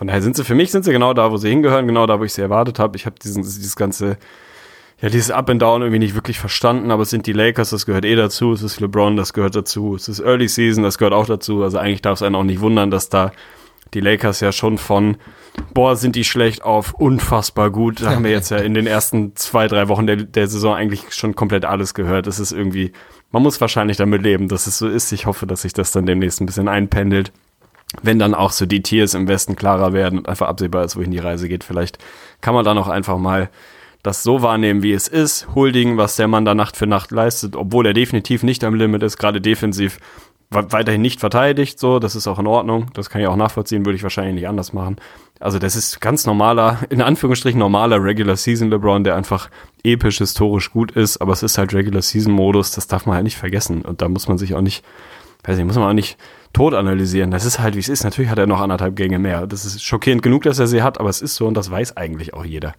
Von 0.00 0.06
daher 0.06 0.22
sind 0.22 0.34
sie 0.34 0.44
für 0.44 0.54
mich 0.54 0.70
sind 0.70 0.82
sie 0.82 0.92
genau 0.92 1.12
da, 1.12 1.30
wo 1.30 1.36
sie 1.36 1.50
hingehören, 1.50 1.86
genau 1.86 2.06
da, 2.06 2.18
wo 2.18 2.24
ich 2.24 2.32
sie 2.32 2.40
erwartet 2.40 2.78
habe. 2.78 2.96
Ich 2.96 3.04
habe 3.04 3.16
dieses 3.22 3.76
ganze 3.76 4.16
ja, 5.02 5.10
dieses 5.10 5.30
Up 5.30 5.50
and 5.50 5.60
Down 5.60 5.82
irgendwie 5.82 5.98
nicht 5.98 6.14
wirklich 6.14 6.38
verstanden, 6.38 6.90
aber 6.90 7.02
es 7.02 7.10
sind 7.10 7.26
die 7.26 7.34
Lakers, 7.34 7.68
das 7.68 7.84
gehört 7.84 8.06
eh 8.06 8.16
dazu, 8.16 8.54
es 8.54 8.62
ist 8.62 8.80
LeBron, 8.80 9.18
das 9.18 9.34
gehört 9.34 9.56
dazu, 9.56 9.94
es 9.94 10.08
ist 10.08 10.20
Early 10.20 10.48
Season, 10.48 10.84
das 10.84 10.96
gehört 10.96 11.12
auch 11.12 11.26
dazu. 11.26 11.62
Also 11.62 11.76
eigentlich 11.76 12.00
darf 12.00 12.14
es 12.14 12.22
einen 12.22 12.34
auch 12.34 12.44
nicht 12.44 12.62
wundern, 12.62 12.90
dass 12.90 13.10
da 13.10 13.32
die 13.92 14.00
Lakers 14.00 14.40
ja 14.40 14.52
schon 14.52 14.78
von 14.78 15.18
boah, 15.74 15.94
sind 15.96 16.16
die 16.16 16.24
schlecht 16.24 16.62
auf 16.62 16.94
unfassbar 16.94 17.68
gut. 17.68 18.00
Da 18.00 18.12
haben 18.12 18.24
wir 18.24 18.30
jetzt 18.30 18.50
ja 18.50 18.56
in 18.56 18.72
den 18.72 18.86
ersten 18.86 19.36
zwei, 19.36 19.66
drei 19.66 19.88
Wochen 19.88 20.06
der, 20.06 20.16
der 20.16 20.48
Saison 20.48 20.74
eigentlich 20.74 21.12
schon 21.12 21.34
komplett 21.34 21.66
alles 21.66 21.92
gehört. 21.92 22.26
Das 22.26 22.40
ist 22.40 22.52
irgendwie, 22.52 22.92
man 23.32 23.42
muss 23.42 23.60
wahrscheinlich 23.60 23.98
damit 23.98 24.22
leben, 24.22 24.48
dass 24.48 24.66
es 24.66 24.78
so 24.78 24.88
ist. 24.88 25.12
Ich 25.12 25.26
hoffe, 25.26 25.46
dass 25.46 25.60
sich 25.60 25.74
das 25.74 25.92
dann 25.92 26.06
demnächst 26.06 26.40
ein 26.40 26.46
bisschen 26.46 26.68
einpendelt 26.68 27.32
wenn 28.02 28.18
dann 28.18 28.34
auch 28.34 28.52
so 28.52 28.66
die 28.66 28.82
Tiers 28.82 29.14
im 29.14 29.28
Westen 29.28 29.56
klarer 29.56 29.92
werden 29.92 30.20
und 30.20 30.28
einfach 30.28 30.48
absehbar 30.48 30.84
ist, 30.84 30.96
wohin 30.96 31.10
die 31.10 31.18
Reise 31.18 31.48
geht, 31.48 31.64
vielleicht 31.64 31.98
kann 32.40 32.54
man 32.54 32.64
dann 32.64 32.78
auch 32.78 32.88
einfach 32.88 33.18
mal 33.18 33.50
das 34.02 34.22
so 34.22 34.42
wahrnehmen, 34.42 34.82
wie 34.82 34.92
es 34.92 35.08
ist, 35.08 35.48
huldigen, 35.54 35.98
was 35.98 36.16
der 36.16 36.28
Mann 36.28 36.44
da 36.44 36.54
Nacht 36.54 36.76
für 36.76 36.86
Nacht 36.86 37.10
leistet, 37.10 37.56
obwohl 37.56 37.86
er 37.86 37.92
definitiv 37.92 38.42
nicht 38.42 38.64
am 38.64 38.74
Limit 38.74 39.02
ist, 39.02 39.18
gerade 39.18 39.40
defensiv 39.40 39.98
weiterhin 40.50 41.02
nicht 41.02 41.20
verteidigt, 41.20 41.78
so, 41.78 42.00
das 42.00 42.16
ist 42.16 42.26
auch 42.26 42.40
in 42.40 42.46
Ordnung, 42.48 42.90
das 42.94 43.08
kann 43.08 43.20
ich 43.20 43.28
auch 43.28 43.36
nachvollziehen, 43.36 43.86
würde 43.86 43.96
ich 43.96 44.02
wahrscheinlich 44.02 44.34
nicht 44.34 44.48
anders 44.48 44.72
machen. 44.72 44.96
Also 45.38 45.60
das 45.60 45.76
ist 45.76 46.00
ganz 46.00 46.26
normaler, 46.26 46.80
in 46.90 47.00
Anführungsstrichen 47.00 47.58
normaler 47.58 48.02
Regular 48.02 48.36
Season 48.36 48.68
LeBron, 48.68 49.04
der 49.04 49.14
einfach 49.14 49.48
episch 49.84 50.18
historisch 50.18 50.72
gut 50.72 50.90
ist, 50.92 51.18
aber 51.18 51.32
es 51.32 51.44
ist 51.44 51.56
halt 51.56 51.72
Regular 51.72 52.02
Season 52.02 52.32
Modus, 52.32 52.72
das 52.72 52.88
darf 52.88 53.06
man 53.06 53.14
halt 53.14 53.24
nicht 53.24 53.36
vergessen 53.36 53.82
und 53.82 54.02
da 54.02 54.08
muss 54.08 54.26
man 54.26 54.38
sich 54.38 54.54
auch 54.54 54.60
nicht, 54.60 54.84
weiß 55.50 55.58
nicht, 55.58 55.66
muss 55.66 55.76
man 55.76 55.88
auch 55.88 55.94
nicht 55.94 56.16
tot 56.52 56.74
analysieren. 56.74 57.30
Das 57.30 57.44
ist 57.44 57.60
halt 57.60 57.74
wie 57.74 57.80
es 57.80 57.88
ist. 57.88 58.04
Natürlich 58.04 58.30
hat 58.30 58.38
er 58.38 58.46
noch 58.46 58.60
anderthalb 58.60 58.96
Gänge 58.96 59.18
mehr. 59.18 59.46
Das 59.46 59.64
ist 59.64 59.82
schockierend 59.82 60.22
genug, 60.22 60.44
dass 60.44 60.58
er 60.58 60.66
sie 60.66 60.82
hat, 60.82 60.98
aber 60.98 61.10
es 61.10 61.20
ist 61.20 61.34
so 61.34 61.46
und 61.46 61.54
das 61.54 61.70
weiß 61.70 61.96
eigentlich 61.96 62.34
auch 62.34 62.44
jeder. 62.44 62.74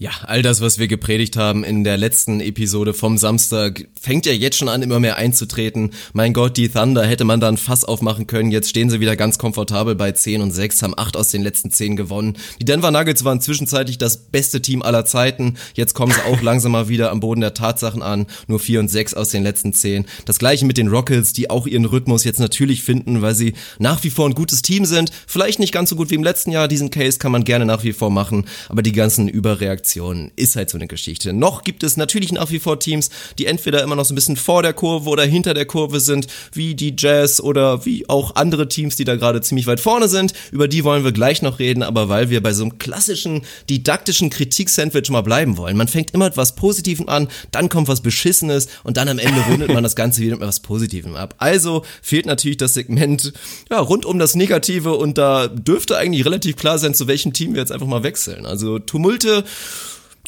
Ja, 0.00 0.12
all 0.26 0.42
das, 0.42 0.60
was 0.60 0.78
wir 0.78 0.86
gepredigt 0.86 1.36
haben 1.36 1.64
in 1.64 1.82
der 1.82 1.96
letzten 1.96 2.38
Episode 2.38 2.94
vom 2.94 3.18
Samstag, 3.18 3.88
fängt 4.00 4.26
ja 4.26 4.32
jetzt 4.32 4.56
schon 4.56 4.68
an, 4.68 4.82
immer 4.82 5.00
mehr 5.00 5.16
einzutreten. 5.16 5.90
Mein 6.12 6.34
Gott, 6.34 6.56
die 6.56 6.68
Thunder 6.68 7.04
hätte 7.04 7.24
man 7.24 7.40
dann 7.40 7.56
Fass 7.56 7.84
aufmachen 7.84 8.28
können. 8.28 8.52
Jetzt 8.52 8.70
stehen 8.70 8.90
sie 8.90 9.00
wieder 9.00 9.16
ganz 9.16 9.38
komfortabel 9.38 9.96
bei 9.96 10.12
10 10.12 10.40
und 10.40 10.52
6, 10.52 10.84
haben 10.84 10.94
8 10.96 11.16
aus 11.16 11.32
den 11.32 11.42
letzten 11.42 11.72
10 11.72 11.96
gewonnen. 11.96 12.36
Die 12.60 12.64
Denver 12.64 12.92
Nuggets 12.92 13.24
waren 13.24 13.40
zwischenzeitlich 13.40 13.98
das 13.98 14.18
beste 14.18 14.62
Team 14.62 14.82
aller 14.82 15.04
Zeiten. 15.04 15.56
Jetzt 15.74 15.94
kommen 15.94 16.12
sie 16.12 16.32
auch 16.32 16.42
langsam 16.42 16.70
mal 16.70 16.88
wieder 16.88 17.10
am 17.10 17.18
Boden 17.18 17.40
der 17.40 17.54
Tatsachen 17.54 18.00
an. 18.00 18.28
Nur 18.46 18.60
4 18.60 18.78
und 18.78 18.88
6 18.88 19.14
aus 19.14 19.30
den 19.30 19.42
letzten 19.42 19.72
10. 19.72 20.06
Das 20.26 20.38
gleiche 20.38 20.64
mit 20.64 20.78
den 20.78 20.86
Rockets, 20.86 21.32
die 21.32 21.50
auch 21.50 21.66
ihren 21.66 21.86
Rhythmus 21.86 22.22
jetzt 22.22 22.38
natürlich 22.38 22.84
finden, 22.84 23.20
weil 23.20 23.34
sie 23.34 23.54
nach 23.80 24.04
wie 24.04 24.10
vor 24.10 24.28
ein 24.28 24.36
gutes 24.36 24.62
Team 24.62 24.84
sind. 24.84 25.10
Vielleicht 25.26 25.58
nicht 25.58 25.72
ganz 25.72 25.90
so 25.90 25.96
gut 25.96 26.12
wie 26.12 26.14
im 26.14 26.22
letzten 26.22 26.52
Jahr. 26.52 26.68
Diesen 26.68 26.90
Case 26.90 27.18
kann 27.18 27.32
man 27.32 27.42
gerne 27.42 27.66
nach 27.66 27.82
wie 27.82 27.92
vor 27.92 28.12
machen. 28.12 28.46
Aber 28.68 28.82
die 28.82 28.92
ganzen 28.92 29.26
Überreaktionen 29.26 29.87
Reaktionen 29.88 30.32
ist 30.36 30.54
halt 30.54 30.68
so 30.68 30.76
eine 30.76 30.86
Geschichte. 30.86 31.32
Noch 31.32 31.62
gibt 31.62 31.82
es 31.82 31.96
natürlich 31.96 32.30
nach 32.30 32.50
wie 32.50 32.58
vor 32.58 32.78
Teams, 32.78 33.08
die 33.38 33.46
entweder 33.46 33.82
immer 33.82 33.96
noch 33.96 34.04
so 34.04 34.12
ein 34.12 34.16
bisschen 34.16 34.36
vor 34.36 34.62
der 34.62 34.74
Kurve 34.74 35.08
oder 35.08 35.24
hinter 35.24 35.54
der 35.54 35.64
Kurve 35.64 36.00
sind, 36.00 36.26
wie 36.52 36.74
die 36.74 36.94
Jazz 36.96 37.40
oder 37.40 37.86
wie 37.86 38.06
auch 38.08 38.36
andere 38.36 38.68
Teams, 38.68 38.96
die 38.96 39.04
da 39.04 39.16
gerade 39.16 39.40
ziemlich 39.40 39.66
weit 39.66 39.80
vorne 39.80 40.08
sind. 40.08 40.34
Über 40.52 40.68
die 40.68 40.84
wollen 40.84 41.04
wir 41.04 41.12
gleich 41.12 41.40
noch 41.40 41.58
reden, 41.58 41.82
aber 41.82 42.10
weil 42.10 42.28
wir 42.28 42.42
bei 42.42 42.52
so 42.52 42.64
einem 42.64 42.78
klassischen 42.78 43.46
didaktischen 43.70 44.28
Kritik-Sandwich 44.28 45.08
mal 45.08 45.22
bleiben 45.22 45.56
wollen. 45.56 45.76
Man 45.76 45.88
fängt 45.88 46.10
immer 46.10 46.26
etwas 46.26 46.54
Positiven 46.54 47.08
an, 47.08 47.28
dann 47.50 47.70
kommt 47.70 47.88
was 47.88 48.02
Beschissenes 48.02 48.68
und 48.84 48.98
dann 48.98 49.08
am 49.08 49.18
Ende 49.18 49.40
rundet 49.48 49.72
man 49.72 49.82
das 49.82 49.96
Ganze 49.96 50.20
wieder 50.20 50.32
mit 50.32 50.42
etwas 50.42 50.60
Positivem 50.60 51.16
ab. 51.16 51.34
Also 51.38 51.82
fehlt 52.02 52.26
natürlich 52.26 52.58
das 52.58 52.74
Segment 52.74 53.32
ja, 53.70 53.80
rund 53.80 54.04
um 54.04 54.18
das 54.18 54.34
Negative 54.34 54.94
und 54.96 55.16
da 55.16 55.48
dürfte 55.48 55.96
eigentlich 55.96 56.26
relativ 56.26 56.56
klar 56.56 56.78
sein, 56.78 56.94
zu 56.94 57.06
welchem 57.06 57.32
Team 57.32 57.54
wir 57.54 57.60
jetzt 57.60 57.72
einfach 57.72 57.86
mal 57.86 58.02
wechseln. 58.02 58.44
Also 58.44 58.78
Tumulte 58.78 59.44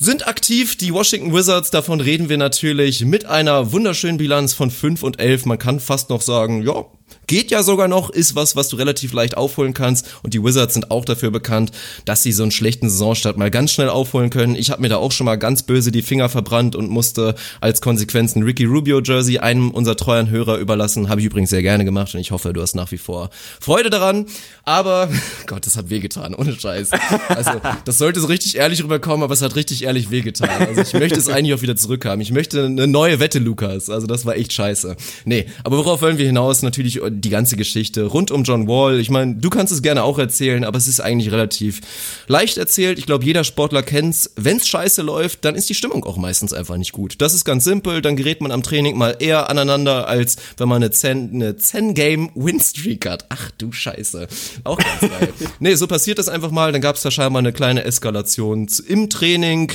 sind 0.00 0.26
aktiv. 0.26 0.76
Die 0.76 0.92
Washington 0.92 1.32
Wizards, 1.34 1.70
davon 1.70 2.00
reden 2.00 2.28
wir 2.30 2.38
natürlich 2.38 3.04
mit 3.04 3.26
einer 3.26 3.70
wunderschönen 3.70 4.16
Bilanz 4.16 4.54
von 4.54 4.70
5 4.70 5.02
und 5.02 5.20
11. 5.20 5.44
Man 5.44 5.58
kann 5.58 5.78
fast 5.78 6.08
noch 6.08 6.22
sagen, 6.22 6.62
ja, 6.62 6.86
Geht 7.30 7.52
ja 7.52 7.62
sogar 7.62 7.86
noch, 7.86 8.10
ist 8.10 8.34
was, 8.34 8.56
was 8.56 8.70
du 8.70 8.76
relativ 8.76 9.12
leicht 9.12 9.36
aufholen 9.36 9.72
kannst. 9.72 10.16
Und 10.24 10.34
die 10.34 10.42
Wizards 10.42 10.74
sind 10.74 10.90
auch 10.90 11.04
dafür 11.04 11.30
bekannt, 11.30 11.70
dass 12.04 12.24
sie 12.24 12.32
so 12.32 12.42
einen 12.42 12.50
schlechten 12.50 12.90
Saisonstart 12.90 13.36
mal 13.36 13.52
ganz 13.52 13.70
schnell 13.70 13.88
aufholen 13.88 14.30
können. 14.30 14.56
Ich 14.56 14.72
habe 14.72 14.82
mir 14.82 14.88
da 14.88 14.96
auch 14.96 15.12
schon 15.12 15.26
mal 15.26 15.36
ganz 15.36 15.62
böse 15.62 15.92
die 15.92 16.02
Finger 16.02 16.28
verbrannt 16.28 16.74
und 16.74 16.90
musste 16.90 17.36
als 17.60 17.80
Konsequenz 17.80 18.34
ein 18.34 18.42
Ricky 18.42 18.64
Rubio 18.64 19.00
Jersey 19.00 19.38
einem 19.38 19.70
unserer 19.70 19.94
treuen 19.94 20.28
Hörer 20.28 20.58
überlassen. 20.58 21.08
Habe 21.08 21.20
ich 21.20 21.26
übrigens 21.28 21.50
sehr 21.50 21.62
gerne 21.62 21.84
gemacht 21.84 22.12
und 22.14 22.20
ich 22.20 22.32
hoffe, 22.32 22.52
du 22.52 22.62
hast 22.62 22.74
nach 22.74 22.90
wie 22.90 22.98
vor 22.98 23.30
Freude 23.60 23.90
daran. 23.90 24.26
Aber, 24.64 25.08
Gott, 25.46 25.66
das 25.66 25.76
hat 25.76 25.88
wehgetan, 25.88 26.34
ohne 26.34 26.58
Scheiß. 26.58 26.90
Also, 27.28 27.60
das 27.84 27.98
sollte 27.98 28.18
so 28.18 28.26
richtig 28.26 28.56
ehrlich 28.56 28.82
rüberkommen, 28.82 29.22
aber 29.22 29.34
es 29.34 29.42
hat 29.42 29.54
richtig 29.54 29.84
ehrlich 29.84 30.10
wehgetan. 30.10 30.66
Also, 30.66 30.80
ich 30.80 30.94
möchte 30.94 31.20
es 31.20 31.28
eigentlich 31.28 31.54
auch 31.54 31.62
wieder 31.62 31.76
zurückhaben. 31.76 32.20
Ich 32.22 32.32
möchte 32.32 32.64
eine 32.64 32.88
neue 32.88 33.20
Wette, 33.20 33.38
Lukas. 33.38 33.88
Also, 33.88 34.08
das 34.08 34.26
war 34.26 34.34
echt 34.34 34.52
scheiße. 34.52 34.96
Nee, 35.26 35.46
aber 35.62 35.78
worauf 35.78 36.02
wollen 36.02 36.18
wir 36.18 36.26
hinaus? 36.26 36.62
Natürlich 36.62 37.00
die 37.20 37.30
ganze 37.30 37.56
Geschichte 37.56 38.04
rund 38.04 38.30
um 38.30 38.44
John 38.44 38.66
Wall. 38.66 39.00
Ich 39.00 39.10
meine, 39.10 39.36
du 39.36 39.50
kannst 39.50 39.72
es 39.72 39.82
gerne 39.82 40.02
auch 40.02 40.18
erzählen, 40.18 40.64
aber 40.64 40.78
es 40.78 40.88
ist 40.88 41.00
eigentlich 41.00 41.32
relativ 41.32 41.80
leicht 42.26 42.58
erzählt. 42.58 42.98
Ich 42.98 43.06
glaube, 43.06 43.24
jeder 43.24 43.44
Sportler 43.44 43.82
kennt's. 43.82 44.30
Wenn's 44.36 44.68
scheiße 44.68 45.02
läuft, 45.02 45.44
dann 45.44 45.54
ist 45.54 45.68
die 45.68 45.74
Stimmung 45.74 46.04
auch 46.04 46.16
meistens 46.16 46.52
einfach 46.52 46.76
nicht 46.76 46.92
gut. 46.92 47.16
Das 47.18 47.34
ist 47.34 47.44
ganz 47.44 47.64
simpel. 47.64 48.02
Dann 48.02 48.16
gerät 48.16 48.40
man 48.40 48.50
am 48.50 48.62
Training 48.62 48.96
mal 48.96 49.16
eher 49.18 49.50
aneinander, 49.50 50.08
als 50.08 50.36
wenn 50.56 50.68
man 50.68 50.76
eine 50.76 50.90
10, 50.90 51.30
eine 51.34 51.56
10 51.56 51.94
Game 51.94 52.30
Winstreak 52.34 53.06
hat. 53.06 53.26
Ach 53.28 53.50
du 53.58 53.72
Scheiße. 53.72 54.26
Auch 54.64 54.78
ganz 54.78 55.00
geil. 55.00 55.32
nee, 55.60 55.74
so 55.74 55.86
passiert 55.86 56.18
das 56.18 56.28
einfach 56.28 56.50
mal. 56.50 56.72
Dann 56.72 56.80
gab's 56.80 57.02
da 57.02 57.10
scheinbar 57.10 57.40
eine 57.40 57.52
kleine 57.52 57.84
Eskalation 57.84 58.68
im 58.86 59.10
Training 59.10 59.72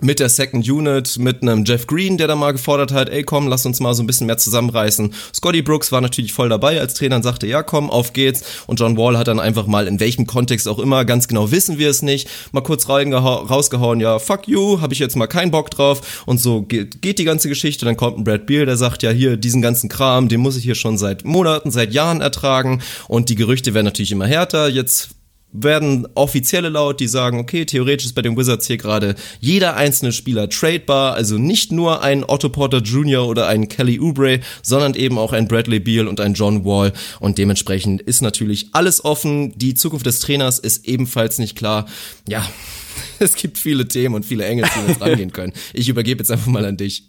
mit 0.00 0.20
der 0.20 0.28
Second 0.28 0.68
Unit, 0.68 1.18
mit 1.18 1.42
einem 1.42 1.64
Jeff 1.64 1.86
Green, 1.86 2.18
der 2.18 2.28
da 2.28 2.36
mal 2.36 2.52
gefordert 2.52 2.92
hat, 2.92 3.08
ey 3.08 3.22
komm, 3.22 3.48
lass 3.48 3.66
uns 3.66 3.80
mal 3.80 3.94
so 3.94 4.02
ein 4.02 4.06
bisschen 4.06 4.26
mehr 4.26 4.38
zusammenreißen. 4.38 5.12
Scotty 5.34 5.62
Brooks 5.62 5.90
war 5.92 6.00
natürlich 6.00 6.32
voll 6.32 6.48
dabei 6.48 6.80
als 6.80 6.94
Trainer 6.94 7.16
und 7.16 7.22
sagte, 7.22 7.46
ja 7.46 7.62
komm, 7.62 7.90
auf 7.90 8.12
geht's. 8.12 8.42
Und 8.66 8.80
John 8.80 8.96
Wall 8.96 9.18
hat 9.18 9.28
dann 9.28 9.40
einfach 9.40 9.66
mal, 9.66 9.86
in 9.86 10.00
welchem 10.00 10.26
Kontext 10.26 10.68
auch 10.68 10.78
immer, 10.78 11.04
ganz 11.04 11.28
genau 11.28 11.50
wissen 11.50 11.78
wir 11.78 11.90
es 11.90 12.02
nicht, 12.02 12.28
mal 12.52 12.60
kurz 12.60 12.88
rausgehauen, 12.88 14.00
ja 14.00 14.18
fuck 14.18 14.46
you, 14.46 14.80
habe 14.80 14.92
ich 14.92 14.98
jetzt 14.98 15.16
mal 15.16 15.26
keinen 15.26 15.50
Bock 15.50 15.70
drauf. 15.70 16.22
Und 16.26 16.40
so 16.40 16.62
geht, 16.62 17.02
geht 17.02 17.18
die 17.18 17.24
ganze 17.24 17.48
Geschichte. 17.48 17.84
Dann 17.84 17.96
kommt 17.96 18.18
ein 18.18 18.24
Brad 18.24 18.46
Beal, 18.46 18.66
der 18.66 18.76
sagt, 18.76 19.02
ja 19.02 19.10
hier, 19.10 19.36
diesen 19.36 19.62
ganzen 19.62 19.88
Kram, 19.88 20.28
den 20.28 20.40
muss 20.40 20.56
ich 20.56 20.64
hier 20.64 20.74
schon 20.74 20.98
seit 20.98 21.24
Monaten, 21.24 21.70
seit 21.70 21.92
Jahren 21.92 22.20
ertragen. 22.20 22.82
Und 23.08 23.28
die 23.28 23.34
Gerüchte 23.34 23.74
werden 23.74 23.86
natürlich 23.86 24.12
immer 24.12 24.26
härter. 24.26 24.68
Jetzt 24.68 25.10
werden 25.52 26.06
offizielle 26.14 26.68
laut, 26.68 27.00
die 27.00 27.08
sagen, 27.08 27.38
okay, 27.38 27.64
theoretisch 27.64 28.06
ist 28.06 28.14
bei 28.14 28.22
den 28.22 28.36
Wizards 28.36 28.66
hier 28.66 28.76
gerade 28.76 29.14
jeder 29.40 29.76
einzelne 29.76 30.12
Spieler 30.12 30.48
tradebar, 30.48 31.14
also 31.14 31.38
nicht 31.38 31.72
nur 31.72 32.02
ein 32.02 32.24
Otto 32.24 32.50
Porter 32.50 32.78
Jr. 32.78 33.26
oder 33.26 33.46
ein 33.46 33.68
Kelly 33.68 33.98
Oubre, 33.98 34.40
sondern 34.62 34.94
eben 34.94 35.18
auch 35.18 35.32
ein 35.32 35.48
Bradley 35.48 35.80
Beal 35.80 36.06
und 36.06 36.20
ein 36.20 36.34
John 36.34 36.64
Wall 36.64 36.92
und 37.20 37.38
dementsprechend 37.38 38.02
ist 38.02 38.20
natürlich 38.20 38.68
alles 38.72 39.04
offen, 39.04 39.56
die 39.58 39.74
Zukunft 39.74 40.06
des 40.06 40.20
Trainers 40.20 40.58
ist 40.58 40.86
ebenfalls 40.86 41.38
nicht 41.38 41.56
klar. 41.56 41.86
Ja, 42.28 42.46
es 43.18 43.34
gibt 43.34 43.58
viele 43.58 43.88
Themen 43.88 44.14
und 44.14 44.26
viele 44.26 44.44
Engel, 44.44 44.66
die 44.66 44.82
wir 44.82 44.88
jetzt 44.88 45.00
rangehen 45.00 45.32
können. 45.32 45.52
Ich 45.72 45.88
übergebe 45.88 46.20
jetzt 46.20 46.30
einfach 46.30 46.48
mal 46.48 46.64
an 46.64 46.76
dich. 46.76 47.04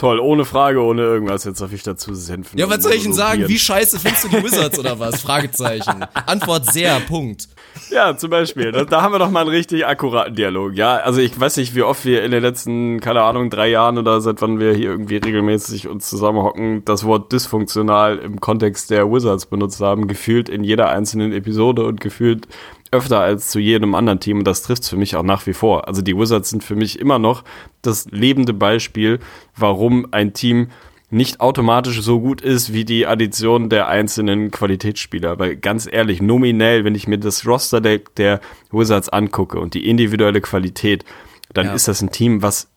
Toll, 0.00 0.18
ohne 0.18 0.46
Frage, 0.46 0.80
ohne 0.80 1.02
irgendwas. 1.02 1.44
Jetzt 1.44 1.60
darf 1.60 1.74
ich 1.74 1.82
dazu 1.82 2.14
senfen. 2.14 2.58
Ja, 2.58 2.70
was 2.70 2.82
soll 2.82 2.94
ich 2.94 3.02
denn 3.02 3.12
sagen? 3.12 3.46
Wie 3.48 3.58
scheiße 3.58 3.98
findest 3.98 4.24
du 4.24 4.28
die 4.28 4.42
Wizards 4.42 4.78
oder 4.78 4.98
was? 4.98 5.20
Fragezeichen. 5.20 6.04
Antwort 6.24 6.72
sehr, 6.72 6.98
Punkt. 7.00 7.48
Ja, 7.90 8.16
zum 8.16 8.30
Beispiel. 8.30 8.72
Da, 8.72 8.84
da, 8.84 9.02
haben 9.02 9.12
wir 9.12 9.18
doch 9.18 9.30
mal 9.30 9.40
einen 9.40 9.50
richtig 9.50 9.84
akkuraten 9.86 10.34
Dialog. 10.34 10.74
Ja, 10.74 10.96
also 10.96 11.20
ich 11.20 11.38
weiß 11.38 11.56
nicht, 11.56 11.74
wie 11.74 11.82
oft 11.82 12.04
wir 12.04 12.22
in 12.22 12.30
den 12.30 12.42
letzten, 12.42 13.00
keine 13.00 13.22
Ahnung, 13.22 13.50
drei 13.50 13.68
Jahren 13.68 13.98
oder 13.98 14.20
seit 14.20 14.40
wann 14.42 14.60
wir 14.60 14.72
hier 14.72 14.90
irgendwie 14.90 15.16
regelmäßig 15.16 15.88
uns 15.88 16.08
zusammenhocken, 16.08 16.84
das 16.84 17.04
Wort 17.04 17.32
dysfunktional 17.32 18.18
im 18.18 18.40
Kontext 18.40 18.90
der 18.90 19.10
Wizards 19.10 19.46
benutzt 19.46 19.80
haben. 19.80 20.06
Gefühlt 20.06 20.48
in 20.48 20.62
jeder 20.62 20.88
einzelnen 20.88 21.32
Episode 21.32 21.84
und 21.84 22.00
gefühlt 22.00 22.46
öfter 22.92 23.20
als 23.20 23.48
zu 23.48 23.60
jedem 23.60 23.94
anderen 23.94 24.20
Team 24.20 24.38
und 24.38 24.44
das 24.44 24.62
trifft 24.62 24.84
für 24.84 24.96
mich 24.96 25.16
auch 25.16 25.22
nach 25.22 25.46
wie 25.46 25.52
vor. 25.52 25.86
Also 25.86 26.02
die 26.02 26.16
Wizards 26.16 26.50
sind 26.50 26.64
für 26.64 26.76
mich 26.76 26.98
immer 26.98 27.18
noch 27.18 27.44
das 27.82 28.06
lebende 28.10 28.52
Beispiel, 28.52 29.20
warum 29.56 30.06
ein 30.12 30.32
Team 30.32 30.68
nicht 31.10 31.40
automatisch 31.40 32.00
so 32.02 32.20
gut 32.20 32.40
ist 32.40 32.72
wie 32.72 32.84
die 32.84 33.06
Addition 33.06 33.68
der 33.68 33.88
einzelnen 33.88 34.50
Qualitätsspieler. 34.50 35.38
Weil 35.38 35.56
ganz 35.56 35.88
ehrlich, 35.90 36.22
nominell, 36.22 36.84
wenn 36.84 36.94
ich 36.94 37.08
mir 37.08 37.18
das 37.18 37.46
Roster 37.46 37.80
der, 37.80 38.00
der 38.16 38.40
Wizards 38.70 39.08
angucke 39.08 39.58
und 39.58 39.74
die 39.74 39.88
individuelle 39.88 40.40
Qualität, 40.40 41.04
dann 41.52 41.66
ja. 41.66 41.74
ist 41.74 41.88
das 41.88 42.00
ein 42.00 42.10
Team, 42.10 42.42
was 42.42 42.69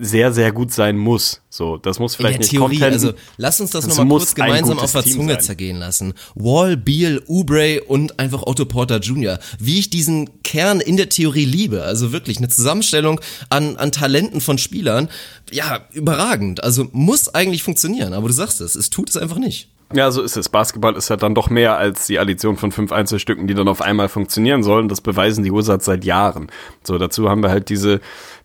sehr, 0.00 0.32
sehr 0.32 0.50
gut 0.50 0.72
sein 0.72 0.96
muss. 0.96 1.42
So, 1.50 1.76
das 1.76 1.98
muss 1.98 2.16
vielleicht 2.16 2.36
In 2.36 2.40
der 2.40 2.68
nicht 2.68 2.78
Theorie, 2.78 2.82
also 2.82 3.12
lass 3.36 3.60
uns 3.60 3.70
das, 3.70 3.84
das 3.84 3.96
nochmal 3.96 4.18
kurz 4.18 4.34
gemeinsam 4.34 4.78
auf 4.78 4.92
der 4.92 5.04
Zunge 5.04 5.34
sein. 5.34 5.42
zergehen 5.42 5.78
lassen. 5.78 6.14
Wall, 6.34 6.76
Beal, 6.76 7.22
Oubre 7.28 7.82
und 7.86 8.18
einfach 8.18 8.42
Otto 8.46 8.64
Porter 8.64 8.98
Jr. 8.98 9.38
Wie 9.58 9.78
ich 9.78 9.90
diesen 9.90 10.42
Kern 10.42 10.80
in 10.80 10.96
der 10.96 11.10
Theorie 11.10 11.44
liebe. 11.44 11.82
Also 11.82 12.12
wirklich 12.12 12.38
eine 12.38 12.48
Zusammenstellung 12.48 13.20
an, 13.50 13.76
an 13.76 13.92
Talenten 13.92 14.40
von 14.40 14.56
Spielern. 14.56 15.10
Ja, 15.50 15.86
überragend. 15.92 16.64
Also 16.64 16.88
muss 16.92 17.34
eigentlich 17.34 17.62
funktionieren. 17.62 18.14
Aber 18.14 18.28
du 18.28 18.34
sagst 18.34 18.60
es, 18.62 18.74
es 18.74 18.88
tut 18.88 19.10
es 19.10 19.16
einfach 19.18 19.38
nicht. 19.38 19.68
Ja, 19.92 20.12
so 20.12 20.22
ist 20.22 20.36
es. 20.36 20.48
Basketball 20.48 20.94
ist 20.94 21.08
ja 21.08 21.16
dann 21.16 21.34
doch 21.34 21.50
mehr 21.50 21.76
als 21.76 22.06
die 22.06 22.20
Addition 22.20 22.56
von 22.56 22.70
fünf 22.70 22.92
Einzelstücken, 22.92 23.48
die 23.48 23.54
dann 23.54 23.66
auf 23.66 23.82
einmal 23.82 24.08
funktionieren 24.08 24.62
sollen. 24.62 24.88
Das 24.88 25.00
beweisen 25.00 25.42
die 25.42 25.52
Wizards 25.52 25.84
seit 25.84 26.04
Jahren. 26.04 26.46
So, 26.84 26.96
dazu 26.96 27.28
haben 27.28 27.42
wir 27.42 27.50
halt 27.50 27.68
diese 27.70 28.00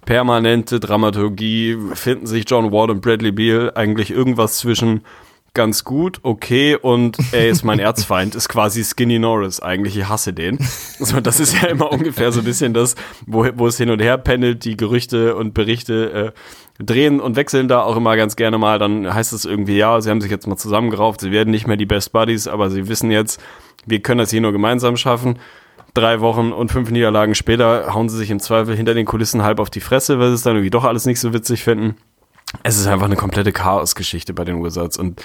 permanente 0.06 0.80
Dramaturgie. 0.80 1.78
Finden 1.94 2.28
sich 2.28 2.46
John 2.48 2.72
Ward 2.72 2.92
und 2.92 3.02
Bradley 3.02 3.32
Beal 3.32 3.72
eigentlich 3.76 4.12
irgendwas 4.12 4.58
zwischen 4.58 5.02
ganz 5.56 5.86
gut, 5.86 6.20
okay 6.22 6.76
und 6.76 7.18
er 7.32 7.48
ist 7.48 7.64
mein 7.64 7.80
Erzfeind, 7.80 8.36
ist 8.36 8.50
quasi 8.50 8.84
Skinny 8.84 9.18
Norris 9.18 9.62
eigentlich, 9.62 9.98
ich 9.98 10.08
hasse 10.08 10.34
den. 10.34 10.60
So, 11.00 11.20
das 11.20 11.40
ist 11.40 11.62
ja 11.62 11.68
immer 11.68 11.92
ungefähr 11.92 12.32
so 12.32 12.40
ein 12.40 12.46
bisschen 12.46 12.74
das, 12.74 12.96
wo, 13.26 13.46
wo 13.56 13.68
es 13.68 13.78
hin 13.78 13.90
und 13.90 14.02
her 14.02 14.18
pendelt, 14.18 14.64
die 14.64 14.78
Gerüchte 14.78 15.36
und 15.36 15.54
Berichte 15.54 16.34
äh, 16.80 16.84
drehen 16.84 17.20
und 17.20 17.36
wechseln 17.36 17.68
da 17.68 17.82
auch 17.82 17.96
immer 17.96 18.16
ganz 18.16 18.36
gerne 18.36 18.58
mal, 18.58 18.80
dann 18.80 19.14
heißt 19.14 19.34
es 19.34 19.46
irgendwie, 19.46 19.78
ja, 19.78 20.00
sie 20.02 20.10
haben 20.10 20.22
sich 20.22 20.32
jetzt 20.32 20.48
mal 20.48 20.58
zusammengerauft, 20.58 21.22
sie 21.22 21.32
werden 21.32 21.52
nicht 21.52 21.68
mehr 21.68 21.78
die 21.78 21.86
Best 21.86 22.12
Buddies, 22.12 22.48
aber 22.48 22.70
sie 22.70 22.88
wissen 22.88 23.12
jetzt, 23.12 23.42
wir 23.86 24.02
können 24.02 24.20
das 24.20 24.32
hier 24.32 24.42
nur 24.42 24.52
gemeinsam 24.52 24.98
schaffen. 24.98 25.40
Drei 25.96 26.20
Wochen 26.20 26.52
und 26.52 26.74
fünf 26.74 26.92
Niederlagen 26.92 27.36
später 27.36 27.94
hauen 27.94 28.10
sie 28.10 28.18
sich 28.18 28.30
im 28.30 28.42
Zweifel 28.42 28.76
hinter 28.76 28.94
den 28.94 29.06
Kulissen 29.06 29.44
halb 29.44 29.60
auf 29.60 29.70
die 29.70 29.80
Fresse, 29.80 30.20
weil 30.20 30.28
sie 30.28 30.36
es 30.36 30.44
dann 30.44 30.56
irgendwie 30.56 30.70
doch 30.70 30.84
alles 30.84 31.06
nicht 31.06 31.22
so 31.22 31.34
witzig 31.34 31.64
finden. 31.64 31.96
es 32.64 32.78
ist 32.78 32.86
einfach 32.86 33.06
eine 33.06 33.16
komplette 33.16 33.54
Chaosgeschichte 33.54 34.34
bei 34.34 34.44
den 34.44 34.62
Wizards. 34.62 34.98
Und 34.98 35.22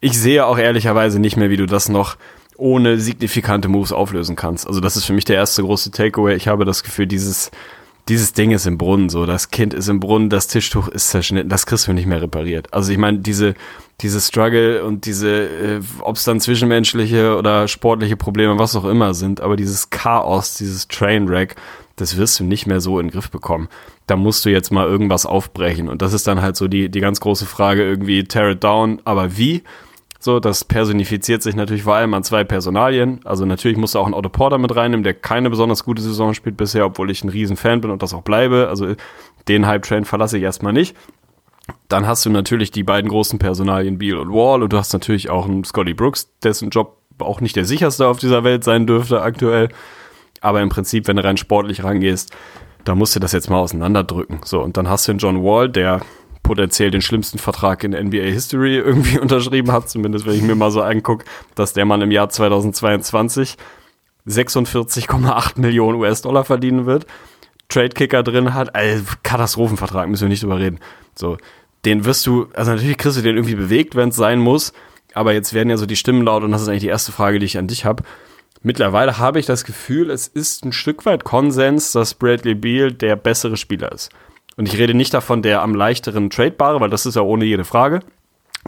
ich 0.00 0.18
sehe 0.18 0.44
auch 0.44 0.58
ehrlicherweise 0.58 1.20
nicht 1.20 1.38
mehr, 1.38 1.48
wie 1.48 1.56
du 1.56 1.64
das 1.64 1.88
noch 1.88 2.16
ohne 2.58 3.00
signifikante 3.00 3.68
Moves 3.68 3.92
auflösen 3.92 4.36
kannst. 4.36 4.66
Also 4.66 4.80
das 4.80 4.94
ist 4.94 5.06
für 5.06 5.14
mich 5.14 5.24
der 5.24 5.36
erste 5.36 5.62
große 5.62 5.90
Takeaway. 5.90 6.36
Ich 6.36 6.48
habe 6.48 6.66
das 6.66 6.82
Gefühl, 6.82 7.06
dieses, 7.06 7.50
dieses 8.08 8.34
Ding 8.34 8.50
ist 8.50 8.66
im 8.66 8.76
Brunnen, 8.76 9.08
so, 9.08 9.24
das 9.24 9.50
Kind 9.50 9.72
ist 9.72 9.88
im 9.88 10.00
Brunnen, 10.00 10.28
das 10.28 10.48
Tischtuch 10.48 10.88
ist 10.88 11.08
zerschnitten, 11.08 11.48
das 11.48 11.64
kriegst 11.64 11.88
du 11.88 11.94
nicht 11.94 12.06
mehr 12.06 12.20
repariert. 12.20 12.74
Also 12.74 12.92
ich 12.92 12.98
meine, 12.98 13.20
diese, 13.20 13.54
diese 14.00 14.20
Struggle 14.20 14.84
und 14.84 15.06
diese, 15.06 15.30
äh, 15.30 15.80
ob 16.00 16.16
es 16.16 16.24
dann 16.24 16.40
zwischenmenschliche 16.40 17.36
oder 17.36 17.68
sportliche 17.68 18.16
Probleme, 18.16 18.58
was 18.58 18.76
auch 18.76 18.84
immer 18.84 19.14
sind, 19.14 19.40
aber 19.40 19.56
dieses 19.56 19.90
Chaos, 19.90 20.54
dieses 20.54 20.88
Trainwreck, 20.88 21.56
das 21.96 22.16
wirst 22.16 22.40
du 22.40 22.44
nicht 22.44 22.66
mehr 22.66 22.80
so 22.80 22.98
in 22.98 23.06
den 23.06 23.12
Griff 23.12 23.30
bekommen. 23.30 23.68
Da 24.06 24.16
musst 24.16 24.44
du 24.44 24.50
jetzt 24.50 24.72
mal 24.72 24.86
irgendwas 24.86 25.26
aufbrechen. 25.26 25.88
Und 25.88 26.02
das 26.02 26.14
ist 26.14 26.26
dann 26.26 26.40
halt 26.40 26.56
so 26.56 26.66
die, 26.66 26.88
die 26.88 27.00
ganz 27.00 27.20
große 27.20 27.46
Frage, 27.46 27.82
irgendwie 27.82 28.24
tear 28.24 28.50
it 28.50 28.64
down, 28.64 29.00
aber 29.04 29.36
wie? 29.36 29.62
So, 30.22 30.38
das 30.38 30.64
personifiziert 30.64 31.42
sich 31.42 31.56
natürlich 31.56 31.84
vor 31.84 31.94
allem 31.94 32.12
an 32.12 32.22
zwei 32.22 32.44
Personalien. 32.44 33.20
Also 33.24 33.46
natürlich 33.46 33.78
musst 33.78 33.94
du 33.94 33.98
auch 33.98 34.04
einen 34.04 34.12
Otto 34.14 34.28
Porter 34.28 34.58
mit 34.58 34.74
reinnehmen, 34.76 35.02
der 35.02 35.14
keine 35.14 35.48
besonders 35.48 35.82
gute 35.82 36.02
Saison 36.02 36.34
spielt 36.34 36.58
bisher, 36.58 36.84
obwohl 36.84 37.10
ich 37.10 37.24
ein 37.24 37.30
Riesenfan 37.30 37.80
bin 37.80 37.90
und 37.90 38.02
das 38.02 38.12
auch 38.12 38.20
bleibe. 38.20 38.68
Also 38.68 38.94
den 39.48 39.66
Hype-Train 39.66 40.04
verlasse 40.04 40.36
ich 40.36 40.42
erstmal 40.42 40.74
nicht. 40.74 40.94
Dann 41.88 42.06
hast 42.06 42.24
du 42.24 42.30
natürlich 42.30 42.70
die 42.70 42.82
beiden 42.82 43.10
großen 43.10 43.38
Personalien 43.38 43.98
Beal 43.98 44.18
und 44.18 44.32
Wall 44.32 44.62
und 44.62 44.72
du 44.72 44.76
hast 44.76 44.92
natürlich 44.92 45.30
auch 45.30 45.46
einen 45.46 45.64
Scotty 45.64 45.94
Brooks, 45.94 46.30
dessen 46.42 46.70
Job 46.70 46.96
auch 47.18 47.40
nicht 47.40 47.56
der 47.56 47.64
sicherste 47.64 48.06
auf 48.06 48.18
dieser 48.18 48.44
Welt 48.44 48.64
sein 48.64 48.86
dürfte 48.86 49.22
aktuell. 49.22 49.68
Aber 50.40 50.62
im 50.62 50.68
Prinzip, 50.68 51.06
wenn 51.06 51.16
du 51.16 51.24
rein 51.24 51.36
sportlich 51.36 51.84
rangehst, 51.84 52.32
da 52.84 52.94
musst 52.94 53.14
du 53.14 53.20
das 53.20 53.32
jetzt 53.32 53.50
mal 53.50 53.58
auseinanderdrücken. 53.58 54.40
So, 54.44 54.62
und 54.62 54.76
dann 54.76 54.88
hast 54.88 55.06
du 55.06 55.12
den 55.12 55.18
John 55.18 55.44
Wall, 55.44 55.68
der 55.68 56.00
potenziell 56.42 56.90
den 56.90 57.02
schlimmsten 57.02 57.38
Vertrag 57.38 57.84
in 57.84 57.92
NBA 57.92 58.22
History 58.22 58.76
irgendwie 58.76 59.18
unterschrieben 59.18 59.72
hat, 59.72 59.90
zumindest 59.90 60.26
wenn 60.26 60.34
ich 60.34 60.42
mir 60.42 60.54
mal 60.54 60.70
so 60.70 60.82
angucke, 60.82 61.24
dass 61.54 61.72
der 61.72 61.84
Mann 61.84 62.00
im 62.00 62.10
Jahr 62.10 62.28
2022 62.28 63.56
46,8 64.26 65.60
Millionen 65.60 65.98
US-Dollar 65.98 66.44
verdienen 66.44 66.86
wird, 66.86 67.06
Trade-Kicker 67.70 68.22
drin 68.22 68.54
hat, 68.54 68.74
also 68.74 69.04
Katastrophenvertrag, 69.22 70.08
müssen 70.08 70.22
wir 70.24 70.28
nicht 70.28 70.42
drüber 70.42 70.58
reden. 70.58 70.78
So, 71.14 71.38
den 71.84 72.04
wirst 72.04 72.26
du, 72.26 72.48
also 72.54 72.72
natürlich 72.72 72.98
kriegst 72.98 73.18
du 73.18 73.22
den 73.22 73.36
irgendwie 73.36 73.54
bewegt, 73.54 73.96
wenn 73.96 74.10
es 74.10 74.16
sein 74.16 74.38
muss, 74.38 74.72
aber 75.14 75.32
jetzt 75.32 75.54
werden 75.54 75.70
ja 75.70 75.76
so 75.76 75.86
die 75.86 75.96
Stimmen 75.96 76.22
laut 76.22 76.42
und 76.42 76.52
das 76.52 76.62
ist 76.62 76.68
eigentlich 76.68 76.82
die 76.82 76.88
erste 76.88 77.12
Frage, 77.12 77.38
die 77.38 77.46
ich 77.46 77.58
an 77.58 77.68
dich 77.68 77.84
habe. 77.84 78.02
Mittlerweile 78.62 79.18
habe 79.18 79.40
ich 79.40 79.46
das 79.46 79.64
Gefühl, 79.64 80.10
es 80.10 80.28
ist 80.28 80.64
ein 80.64 80.72
Stück 80.72 81.06
weit 81.06 81.24
Konsens, 81.24 81.92
dass 81.92 82.14
Bradley 82.14 82.54
Beal 82.54 82.92
der 82.92 83.16
bessere 83.16 83.56
Spieler 83.56 83.90
ist. 83.90 84.10
Und 84.56 84.66
ich 84.66 84.76
rede 84.76 84.92
nicht 84.92 85.14
davon, 85.14 85.40
der 85.40 85.62
am 85.62 85.74
leichteren 85.74 86.28
tradebare, 86.28 86.80
weil 86.80 86.90
das 86.90 87.06
ist 87.06 87.14
ja 87.14 87.22
ohne 87.22 87.46
jede 87.46 87.64
Frage, 87.64 88.00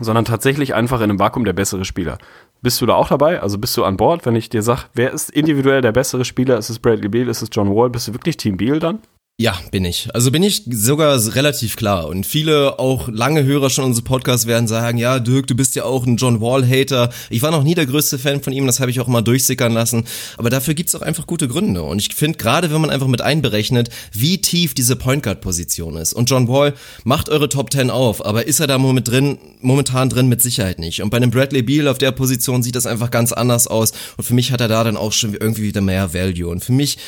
sondern 0.00 0.24
tatsächlich 0.24 0.74
einfach 0.74 0.98
in 0.98 1.10
einem 1.10 1.18
Vakuum 1.18 1.44
der 1.44 1.52
bessere 1.52 1.84
Spieler. 1.84 2.16
Bist 2.62 2.80
du 2.80 2.86
da 2.86 2.94
auch 2.94 3.08
dabei? 3.08 3.40
Also 3.40 3.58
bist 3.58 3.76
du 3.76 3.84
an 3.84 3.96
Bord, 3.96 4.24
wenn 4.24 4.36
ich 4.36 4.48
dir 4.48 4.62
sage, 4.62 4.82
wer 4.94 5.12
ist 5.12 5.30
individuell 5.30 5.80
der 5.80 5.90
bessere 5.90 6.24
Spieler? 6.24 6.58
Ist 6.58 6.70
es 6.70 6.78
Bradley 6.78 7.08
Beal? 7.08 7.28
Ist 7.28 7.42
es 7.42 7.48
John 7.50 7.74
Wall? 7.74 7.90
Bist 7.90 8.06
du 8.06 8.14
wirklich 8.14 8.36
Team 8.36 8.56
Beal 8.56 8.78
dann? 8.78 9.00
Ja, 9.38 9.58
bin 9.70 9.86
ich. 9.86 10.08
Also 10.14 10.30
bin 10.30 10.42
ich 10.42 10.62
sogar 10.70 11.18
relativ 11.34 11.76
klar. 11.76 12.06
Und 12.06 12.26
viele, 12.26 12.78
auch 12.78 13.08
lange 13.08 13.42
Hörer 13.42 13.70
schon 13.70 13.86
unseres 13.86 14.04
Podcasts 14.04 14.46
werden 14.46 14.68
sagen, 14.68 14.98
ja, 14.98 15.18
Dirk, 15.18 15.46
du 15.46 15.56
bist 15.56 15.74
ja 15.74 15.84
auch 15.84 16.06
ein 16.06 16.16
John 16.16 16.40
Wall-Hater. 16.40 17.10
Ich 17.30 17.40
war 17.40 17.50
noch 17.50 17.64
nie 17.64 17.74
der 17.74 17.86
größte 17.86 18.18
Fan 18.18 18.42
von 18.42 18.52
ihm, 18.52 18.66
das 18.66 18.78
habe 18.78 18.90
ich 18.90 19.00
auch 19.00 19.08
mal 19.08 19.22
durchsickern 19.22 19.72
lassen. 19.72 20.04
Aber 20.36 20.50
dafür 20.50 20.74
gibt's 20.74 20.94
auch 20.94 21.00
einfach 21.00 21.26
gute 21.26 21.48
Gründe. 21.48 21.82
Und 21.82 21.98
ich 21.98 22.14
finde, 22.14 22.36
gerade 22.36 22.70
wenn 22.70 22.80
man 22.82 22.90
einfach 22.90 23.08
mit 23.08 23.22
einberechnet, 23.22 23.88
wie 24.12 24.40
tief 24.40 24.74
diese 24.74 24.96
Point 24.96 25.22
Guard-Position 25.22 25.96
ist. 25.96 26.12
Und 26.12 26.28
John 26.30 26.46
Wall 26.46 26.74
macht 27.02 27.30
eure 27.30 27.48
Top 27.48 27.72
10 27.72 27.90
auf, 27.90 28.24
aber 28.24 28.46
ist 28.46 28.60
er 28.60 28.66
da 28.66 28.76
moment 28.76 29.08
drin, 29.08 29.38
momentan 29.60 30.10
drin 30.10 30.28
mit 30.28 30.42
Sicherheit 30.42 30.78
nicht. 30.78 31.02
Und 31.02 31.08
bei 31.08 31.16
einem 31.16 31.30
Bradley 31.30 31.62
Beal 31.62 31.88
auf 31.88 31.98
der 31.98 32.12
Position 32.12 32.62
sieht 32.62 32.76
das 32.76 32.86
einfach 32.86 33.10
ganz 33.10 33.32
anders 33.32 33.66
aus. 33.66 33.92
Und 34.18 34.24
für 34.24 34.34
mich 34.34 34.52
hat 34.52 34.60
er 34.60 34.68
da 34.68 34.84
dann 34.84 34.98
auch 34.98 35.12
schon 35.12 35.34
irgendwie 35.34 35.62
wieder 35.62 35.80
mehr 35.80 36.12
Value. 36.12 36.48
Und 36.48 36.62
für 36.62 36.72
mich 36.72 36.98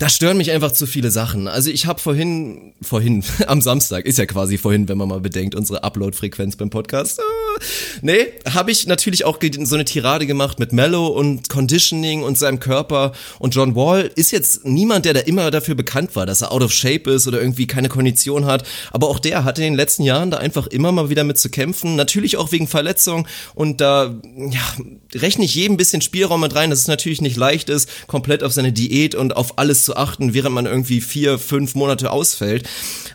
da 0.00 0.08
stören 0.08 0.38
mich 0.38 0.50
einfach 0.50 0.72
zu 0.72 0.86
viele 0.86 1.10
Sachen. 1.10 1.46
Also 1.46 1.70
ich 1.70 1.84
habe 1.84 2.00
vorhin, 2.00 2.72
vorhin, 2.80 3.22
am 3.46 3.60
Samstag, 3.60 4.06
ist 4.06 4.16
ja 4.16 4.24
quasi 4.24 4.56
vorhin, 4.56 4.88
wenn 4.88 4.96
man 4.96 5.08
mal 5.08 5.20
bedenkt, 5.20 5.54
unsere 5.54 5.84
Upload-Frequenz 5.84 6.56
beim 6.56 6.70
Podcast. 6.70 7.18
Äh, 7.18 7.22
nee, 8.00 8.26
habe 8.50 8.70
ich 8.70 8.86
natürlich 8.86 9.26
auch 9.26 9.38
so 9.62 9.74
eine 9.74 9.84
Tirade 9.84 10.26
gemacht 10.26 10.58
mit 10.58 10.72
Mellow 10.72 11.08
und 11.08 11.50
Conditioning 11.50 12.22
und 12.22 12.38
seinem 12.38 12.60
Körper. 12.60 13.12
Und 13.38 13.54
John 13.54 13.74
Wall 13.74 14.10
ist 14.14 14.30
jetzt 14.30 14.64
niemand, 14.64 15.04
der 15.04 15.12
da 15.12 15.20
immer 15.20 15.50
dafür 15.50 15.74
bekannt 15.74 16.16
war, 16.16 16.24
dass 16.24 16.40
er 16.40 16.50
out 16.50 16.62
of 16.62 16.72
shape 16.72 17.10
ist 17.10 17.28
oder 17.28 17.38
irgendwie 17.38 17.66
keine 17.66 17.90
Kondition 17.90 18.46
hat. 18.46 18.66
Aber 18.92 19.08
auch 19.08 19.18
der 19.18 19.44
hatte 19.44 19.60
in 19.60 19.72
den 19.72 19.76
letzten 19.76 20.04
Jahren 20.04 20.30
da 20.30 20.38
einfach 20.38 20.66
immer 20.66 20.92
mal 20.92 21.10
wieder 21.10 21.24
mit 21.24 21.38
zu 21.38 21.50
kämpfen. 21.50 21.94
Natürlich 21.94 22.38
auch 22.38 22.52
wegen 22.52 22.68
Verletzung. 22.68 23.28
Und 23.54 23.82
da 23.82 24.18
ja, 24.34 25.20
rechne 25.20 25.44
ich 25.44 25.54
jedem 25.54 25.76
bisschen 25.76 26.00
Spielraum 26.00 26.40
mit 26.40 26.54
rein, 26.54 26.70
dass 26.70 26.78
es 26.78 26.88
natürlich 26.88 27.20
nicht 27.20 27.36
leicht 27.36 27.68
ist, 27.68 28.06
komplett 28.06 28.42
auf 28.42 28.54
seine 28.54 28.72
Diät 28.72 29.14
und 29.14 29.36
auf 29.36 29.58
alles 29.58 29.84
zu 29.84 29.89
zu 29.90 29.96
achten, 29.96 30.34
während 30.34 30.54
man 30.54 30.66
irgendwie 30.66 31.00
vier, 31.00 31.38
fünf 31.38 31.74
Monate 31.74 32.12
ausfällt. 32.12 32.68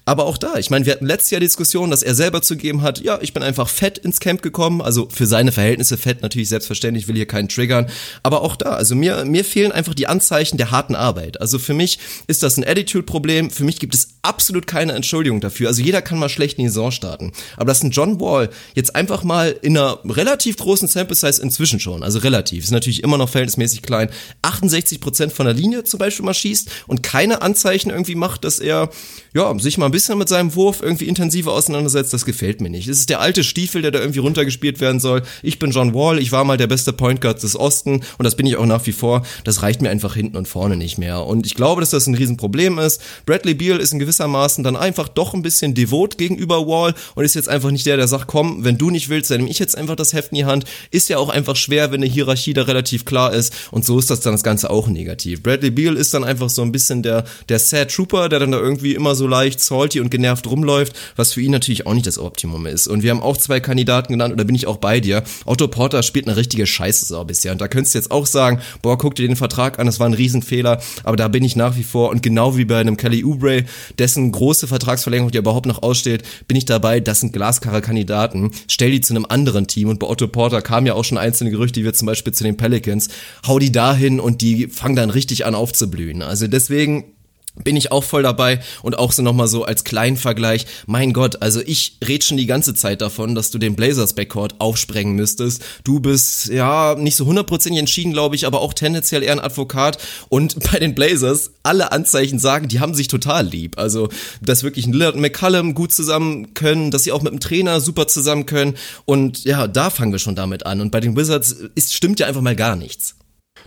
Aber 0.03 0.25
auch 0.25 0.37
da, 0.37 0.57
ich 0.57 0.69
meine, 0.69 0.85
wir 0.85 0.93
hatten 0.93 1.05
letztes 1.05 1.31
Jahr 1.31 1.39
Diskussion, 1.39 1.89
dass 1.89 2.03
er 2.03 2.13
selber 2.13 2.41
zugeben 2.41 2.81
hat, 2.81 2.99
ja, 3.01 3.17
ich 3.21 3.33
bin 3.33 3.43
einfach 3.43 3.69
fett 3.69 3.97
ins 3.97 4.19
Camp 4.19 4.41
gekommen, 4.41 4.81
also 4.81 5.07
für 5.09 5.25
seine 5.25 5.51
Verhältnisse 5.51 5.97
fett, 5.97 6.21
natürlich 6.21 6.49
selbstverständlich, 6.49 7.07
will 7.07 7.15
hier 7.15 7.27
keinen 7.27 7.47
triggern, 7.47 7.87
aber 8.23 8.41
auch 8.41 8.55
da, 8.57 8.71
also 8.71 8.93
mir, 8.93 9.23
mir 9.25 9.45
fehlen 9.45 9.71
einfach 9.71 9.93
die 9.93 10.07
Anzeichen 10.07 10.57
der 10.57 10.71
harten 10.71 10.95
Arbeit. 10.95 11.39
Also 11.39 11.57
für 11.59 11.73
mich 11.73 11.97
ist 12.27 12.43
das 12.43 12.57
ein 12.57 12.67
Attitude-Problem, 12.67 13.49
für 13.49 13.63
mich 13.63 13.79
gibt 13.79 13.95
es 13.95 14.09
absolut 14.21 14.67
keine 14.67 14.93
Entschuldigung 14.93 15.39
dafür. 15.39 15.69
Also 15.69 15.81
jeder 15.81 16.01
kann 16.01 16.19
mal 16.19 16.29
schlecht 16.29 16.57
in 16.57 16.65
die 16.65 16.69
Saison 16.69 16.91
starten. 16.91 17.31
Aber 17.55 17.67
dass 17.67 17.83
ein 17.83 17.91
John 17.91 18.19
Wall 18.19 18.49
jetzt 18.73 18.95
einfach 18.95 19.23
mal 19.23 19.55
in 19.61 19.77
einer 19.77 19.99
relativ 20.05 20.57
großen 20.57 20.87
Sample 20.87 21.15
Size 21.15 21.41
inzwischen 21.41 21.79
schon, 21.79 22.03
also 22.03 22.19
relativ, 22.19 22.65
ist 22.65 22.71
natürlich 22.71 23.01
immer 23.01 23.17
noch 23.17 23.29
verhältnismäßig 23.29 23.81
klein, 23.81 24.09
68 24.41 24.99
Prozent 24.99 25.33
von 25.33 25.45
der 25.45 25.55
Linie 25.55 25.83
zum 25.83 25.99
Beispiel 25.99 26.25
mal 26.25 26.33
schießt, 26.33 26.64
und 26.87 27.03
keine 27.03 27.41
Anzeichen 27.41 27.89
irgendwie 27.89 28.15
macht, 28.15 28.43
dass 28.43 28.59
er 28.59 28.89
ja, 29.35 29.53
sich 29.59 29.77
mal 29.77 29.87
ein 29.87 29.91
bisschen 29.91 30.17
mit 30.17 30.29
seinem 30.29 30.55
Wurf 30.55 30.81
irgendwie 30.81 31.09
intensiver 31.09 31.51
auseinandersetzt, 31.51 32.13
das 32.13 32.23
gefällt 32.23 32.61
mir 32.61 32.69
nicht. 32.69 32.87
Es 32.87 32.99
ist 32.99 33.09
der 33.09 33.19
alte 33.19 33.43
Stiefel, 33.43 33.81
der 33.81 33.91
da 33.91 33.99
irgendwie 33.99 34.19
runtergespielt 34.19 34.79
werden 34.79 35.01
soll. 35.01 35.23
Ich 35.43 35.59
bin 35.59 35.71
John 35.71 35.93
Wall, 35.93 36.19
ich 36.19 36.31
war 36.31 36.45
mal 36.45 36.55
der 36.55 36.67
beste 36.67 36.93
Point 36.93 37.19
Guard 37.19 37.43
des 37.43 37.59
Osten 37.59 37.95
und 38.17 38.23
das 38.23 38.37
bin 38.37 38.45
ich 38.45 38.55
auch 38.55 38.65
nach 38.65 38.85
wie 38.85 38.93
vor. 38.93 39.25
Das 39.43 39.61
reicht 39.61 39.81
mir 39.81 39.89
einfach 39.89 40.15
hinten 40.15 40.37
und 40.37 40.47
vorne 40.47 40.77
nicht 40.77 40.97
mehr. 40.97 41.25
Und 41.25 41.45
ich 41.45 41.55
glaube, 41.55 41.81
dass 41.81 41.89
das 41.89 42.07
ein 42.07 42.15
Riesenproblem 42.15 42.79
ist. 42.79 43.01
Bradley 43.25 43.55
Beal 43.55 43.79
ist 43.81 43.91
in 43.91 43.99
gewissermaßen 43.99 44.63
dann 44.63 44.77
einfach 44.77 45.09
doch 45.09 45.33
ein 45.33 45.41
bisschen 45.41 45.73
devot 45.73 46.17
gegenüber 46.17 46.65
Wall 46.65 46.95
und 47.15 47.25
ist 47.25 47.35
jetzt 47.35 47.49
einfach 47.49 47.71
nicht 47.71 47.85
der, 47.85 47.97
der 47.97 48.07
sagt, 48.07 48.27
komm, 48.27 48.63
wenn 48.63 48.77
du 48.77 48.89
nicht 48.89 49.09
willst, 49.09 49.31
dann 49.31 49.39
nehme 49.39 49.51
ich 49.51 49.59
jetzt 49.59 49.77
einfach 49.77 49.97
das 49.97 50.13
Heft 50.13 50.31
in 50.31 50.37
die 50.37 50.45
Hand. 50.45 50.63
Ist 50.91 51.09
ja 51.09 51.17
auch 51.17 51.27
einfach 51.27 51.57
schwer, 51.57 51.91
wenn 51.91 52.01
eine 52.01 52.09
Hierarchie 52.09 52.53
da 52.53 52.61
relativ 52.61 53.03
klar 53.03 53.33
ist 53.33 53.53
und 53.71 53.83
so 53.83 53.99
ist 53.99 54.09
das 54.09 54.21
dann 54.21 54.33
das 54.33 54.43
Ganze 54.43 54.69
auch 54.69 54.87
negativ. 54.87 55.43
Bradley 55.43 55.71
Beal 55.71 55.97
ist 55.97 56.13
dann 56.13 56.23
einfach 56.23 56.49
so 56.49 56.61
ein 56.61 56.71
bisschen 56.71 57.03
der, 57.03 57.25
der 57.49 57.59
Sad 57.59 57.91
Trooper, 57.91 58.29
der 58.29 58.39
dann 58.39 58.53
da 58.53 58.59
irgendwie 58.59 58.95
immer 58.95 59.13
so 59.13 59.24
leicht 59.27 59.59
salty 59.59 59.99
und 59.99 60.09
genervt 60.09 60.47
rumläuft, 60.47 60.93
was 61.15 61.33
für 61.33 61.41
ihn 61.41 61.51
natürlich 61.51 61.85
auch 61.85 61.93
nicht 61.93 62.07
das 62.07 62.17
Optimum 62.17 62.65
ist. 62.65 62.87
Und 62.87 63.03
wir 63.03 63.11
haben 63.11 63.21
auch 63.21 63.37
zwei 63.37 63.59
Kandidaten 63.59 64.13
genannt, 64.13 64.33
oder 64.33 64.43
bin 64.43 64.55
ich 64.55 64.67
auch 64.67 64.77
bei 64.77 64.99
dir. 64.99 65.23
Otto 65.45 65.67
Porter 65.67 66.03
spielt 66.03 66.27
eine 66.27 66.37
richtige 66.37 66.65
Scheiße 66.65 67.05
bisher. 67.25 67.51
Und 67.51 67.61
da 67.61 67.67
könntest 67.67 67.93
du 67.93 67.99
jetzt 67.99 68.11
auch 68.11 68.25
sagen, 68.25 68.59
boah, 68.81 68.97
guck 68.97 69.15
dir 69.15 69.27
den 69.27 69.35
Vertrag 69.35 69.79
an, 69.79 69.85
das 69.85 69.99
war 69.99 70.07
ein 70.07 70.13
Riesenfehler. 70.13 70.81
Aber 71.03 71.17
da 71.17 71.27
bin 71.27 71.43
ich 71.43 71.55
nach 71.55 71.75
wie 71.77 71.83
vor 71.83 72.09
und 72.09 72.21
genau 72.23 72.57
wie 72.57 72.65
bei 72.65 72.79
einem 72.79 72.97
Kelly 72.97 73.23
Oubre, 73.23 73.65
dessen 73.99 74.31
große 74.31 74.67
Vertragsverlängerung, 74.67 75.31
die 75.31 75.37
überhaupt 75.37 75.65
noch 75.65 75.83
aussteht, 75.83 76.23
bin 76.47 76.57
ich 76.57 76.65
dabei, 76.65 76.99
das 76.99 77.19
sind 77.19 77.33
glasklare 77.33 77.81
Kandidaten. 77.81 78.51
Stell 78.67 78.91
die 78.91 79.01
zu 79.01 79.13
einem 79.13 79.25
anderen 79.27 79.67
Team. 79.67 79.89
Und 79.89 79.99
bei 79.99 80.07
Otto 80.07 80.27
Porter 80.27 80.61
kamen 80.61 80.87
ja 80.87 80.93
auch 80.93 81.05
schon 81.05 81.17
einzelne 81.17 81.51
Gerüchte, 81.51 81.79
wie 81.79 81.85
wir 81.85 81.93
zum 81.93 82.05
Beispiel 82.05 82.33
zu 82.33 82.43
den 82.43 82.57
Pelicans. 82.57 83.09
Hau 83.47 83.59
die 83.59 83.71
dahin 83.71 84.19
und 84.19 84.41
die 84.41 84.67
fangen 84.67 84.95
dann 84.95 85.09
richtig 85.09 85.45
an 85.45 85.55
aufzublühen. 85.55 86.21
Also 86.21 86.47
deswegen 86.47 87.14
bin 87.63 87.75
ich 87.75 87.91
auch 87.91 88.03
voll 88.03 88.23
dabei 88.23 88.59
und 88.81 88.97
auch 88.97 89.11
so 89.11 89.21
nochmal 89.21 89.47
so 89.47 89.63
als 89.63 89.83
kleinen 89.83 90.17
Vergleich, 90.17 90.65
mein 90.87 91.13
Gott, 91.13 91.41
also 91.41 91.61
ich 91.65 91.97
red 92.05 92.23
schon 92.23 92.37
die 92.37 92.45
ganze 92.45 92.73
Zeit 92.73 93.01
davon, 93.01 93.35
dass 93.35 93.51
du 93.51 93.57
den 93.57 93.75
Blazers 93.75 94.13
Backcourt 94.13 94.55
aufsprengen 94.59 95.15
müsstest. 95.15 95.63
Du 95.83 95.99
bist, 95.99 96.47
ja, 96.47 96.95
nicht 96.95 97.15
so 97.15 97.25
hundertprozentig 97.25 97.79
entschieden, 97.79 98.13
glaube 98.13 98.35
ich, 98.35 98.45
aber 98.45 98.61
auch 98.61 98.73
tendenziell 98.73 99.23
eher 99.23 99.33
ein 99.33 99.39
Advokat 99.39 99.97
und 100.29 100.59
bei 100.71 100.79
den 100.79 100.95
Blazers, 100.95 101.51
alle 101.63 101.91
Anzeichen 101.91 102.39
sagen, 102.39 102.67
die 102.67 102.79
haben 102.79 102.93
sich 102.93 103.07
total 103.07 103.47
lieb. 103.47 103.77
Also, 103.77 104.09
dass 104.41 104.63
wirklich 104.63 104.85
ein 104.85 104.93
Lillard 104.93 105.15
und 105.15 105.21
McCallum 105.21 105.73
gut 105.73 105.93
zusammen 105.93 106.53
können, 106.53 106.91
dass 106.91 107.03
sie 107.03 107.11
auch 107.11 107.21
mit 107.21 107.31
dem 107.31 107.39
Trainer 107.39 107.79
super 107.79 108.07
zusammen 108.07 108.45
können 108.45 108.75
und 109.05 109.43
ja, 109.45 109.67
da 109.67 109.89
fangen 109.89 110.11
wir 110.11 110.19
schon 110.19 110.35
damit 110.35 110.65
an 110.65 110.81
und 110.81 110.91
bei 110.91 110.99
den 110.99 111.15
Wizards 111.15 111.55
ist, 111.75 111.93
stimmt 111.93 112.19
ja 112.19 112.27
einfach 112.27 112.41
mal 112.41 112.55
gar 112.55 112.75
nichts. 112.75 113.15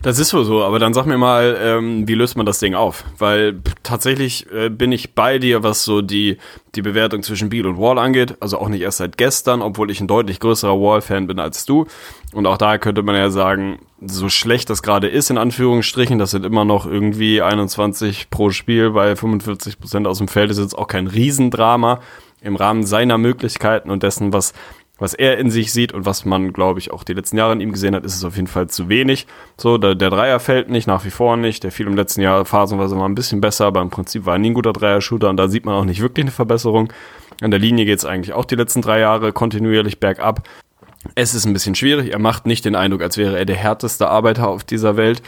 Das 0.00 0.20
ist 0.20 0.32
wohl 0.32 0.44
so, 0.44 0.62
aber 0.62 0.78
dann 0.78 0.94
sag 0.94 1.06
mir 1.06 1.18
mal, 1.18 1.58
ähm, 1.60 2.06
wie 2.06 2.14
löst 2.14 2.36
man 2.36 2.46
das 2.46 2.60
Ding 2.60 2.74
auf? 2.74 3.04
Weil 3.18 3.60
tatsächlich 3.82 4.46
äh, 4.52 4.68
bin 4.68 4.92
ich 4.92 5.14
bei 5.14 5.40
dir, 5.40 5.64
was 5.64 5.84
so 5.84 6.02
die, 6.02 6.38
die 6.76 6.82
Bewertung 6.82 7.24
zwischen 7.24 7.48
Beal 7.48 7.66
und 7.66 7.78
Wall 7.78 7.98
angeht. 7.98 8.36
Also 8.38 8.58
auch 8.58 8.68
nicht 8.68 8.82
erst 8.82 8.98
seit 8.98 9.16
gestern, 9.16 9.60
obwohl 9.60 9.90
ich 9.90 10.00
ein 10.00 10.06
deutlich 10.06 10.38
größerer 10.38 10.80
Wall-Fan 10.80 11.26
bin 11.26 11.40
als 11.40 11.64
du. 11.64 11.86
Und 12.32 12.46
auch 12.46 12.58
da 12.58 12.78
könnte 12.78 13.02
man 13.02 13.16
ja 13.16 13.30
sagen, 13.30 13.80
so 14.00 14.28
schlecht 14.28 14.70
das 14.70 14.82
gerade 14.82 15.08
ist, 15.08 15.30
in 15.30 15.38
Anführungsstrichen, 15.38 16.20
das 16.20 16.30
sind 16.30 16.46
immer 16.46 16.64
noch 16.64 16.86
irgendwie 16.86 17.42
21 17.42 18.30
pro 18.30 18.50
Spiel 18.50 18.90
bei 18.90 19.16
45 19.16 19.80
Prozent 19.80 20.06
aus 20.06 20.18
dem 20.18 20.28
Feld, 20.28 20.52
ist 20.52 20.58
jetzt 20.58 20.78
auch 20.78 20.86
kein 20.86 21.08
Riesendrama. 21.08 22.00
im 22.40 22.54
Rahmen 22.54 22.86
seiner 22.86 23.18
Möglichkeiten 23.18 23.90
und 23.90 24.04
dessen, 24.04 24.32
was 24.32 24.52
was 24.98 25.14
er 25.14 25.38
in 25.38 25.50
sich 25.50 25.72
sieht 25.72 25.92
und 25.92 26.04
was 26.04 26.24
man, 26.24 26.52
glaube 26.52 26.80
ich, 26.80 26.90
auch 26.90 27.04
die 27.04 27.14
letzten 27.14 27.38
Jahre 27.38 27.52
in 27.52 27.60
ihm 27.60 27.72
gesehen 27.72 27.94
hat, 27.94 28.04
ist 28.04 28.16
es 28.16 28.24
auf 28.24 28.34
jeden 28.34 28.48
Fall 28.48 28.68
zu 28.68 28.88
wenig. 28.88 29.26
So, 29.56 29.78
der, 29.78 29.94
der 29.94 30.10
Dreier 30.10 30.40
fällt 30.40 30.68
nicht, 30.70 30.86
nach 30.86 31.04
wie 31.04 31.10
vor 31.10 31.36
nicht. 31.36 31.62
Der 31.64 31.72
fiel 31.72 31.86
im 31.86 31.96
letzten 31.96 32.20
Jahr 32.20 32.44
phasenweise 32.44 32.96
mal 32.96 33.06
ein 33.06 33.14
bisschen 33.14 33.40
besser, 33.40 33.66
aber 33.66 33.80
im 33.80 33.90
Prinzip 33.90 34.26
war 34.26 34.34
er 34.34 34.38
nie 34.38 34.50
ein 34.50 34.54
guter 34.54 34.72
Dreier-Shooter 34.72 35.30
und 35.30 35.36
da 35.36 35.48
sieht 35.48 35.64
man 35.64 35.76
auch 35.76 35.84
nicht 35.84 36.00
wirklich 36.00 36.24
eine 36.24 36.32
Verbesserung. 36.32 36.92
An 37.40 37.52
der 37.52 37.60
Linie 37.60 37.84
geht 37.84 37.98
es 37.98 38.04
eigentlich 38.04 38.32
auch 38.32 38.44
die 38.44 38.56
letzten 38.56 38.82
drei 38.82 38.98
Jahre 38.98 39.32
kontinuierlich 39.32 40.00
bergab. 40.00 40.48
Es 41.14 41.34
ist 41.34 41.46
ein 41.46 41.52
bisschen 41.52 41.76
schwierig. 41.76 42.12
Er 42.12 42.18
macht 42.18 42.46
nicht 42.46 42.64
den 42.64 42.74
Eindruck, 42.74 43.02
als 43.02 43.16
wäre 43.16 43.38
er 43.38 43.44
der 43.44 43.56
härteste 43.56 44.08
Arbeiter 44.08 44.48
auf 44.48 44.64
dieser 44.64 44.96
Welt. 44.96 45.22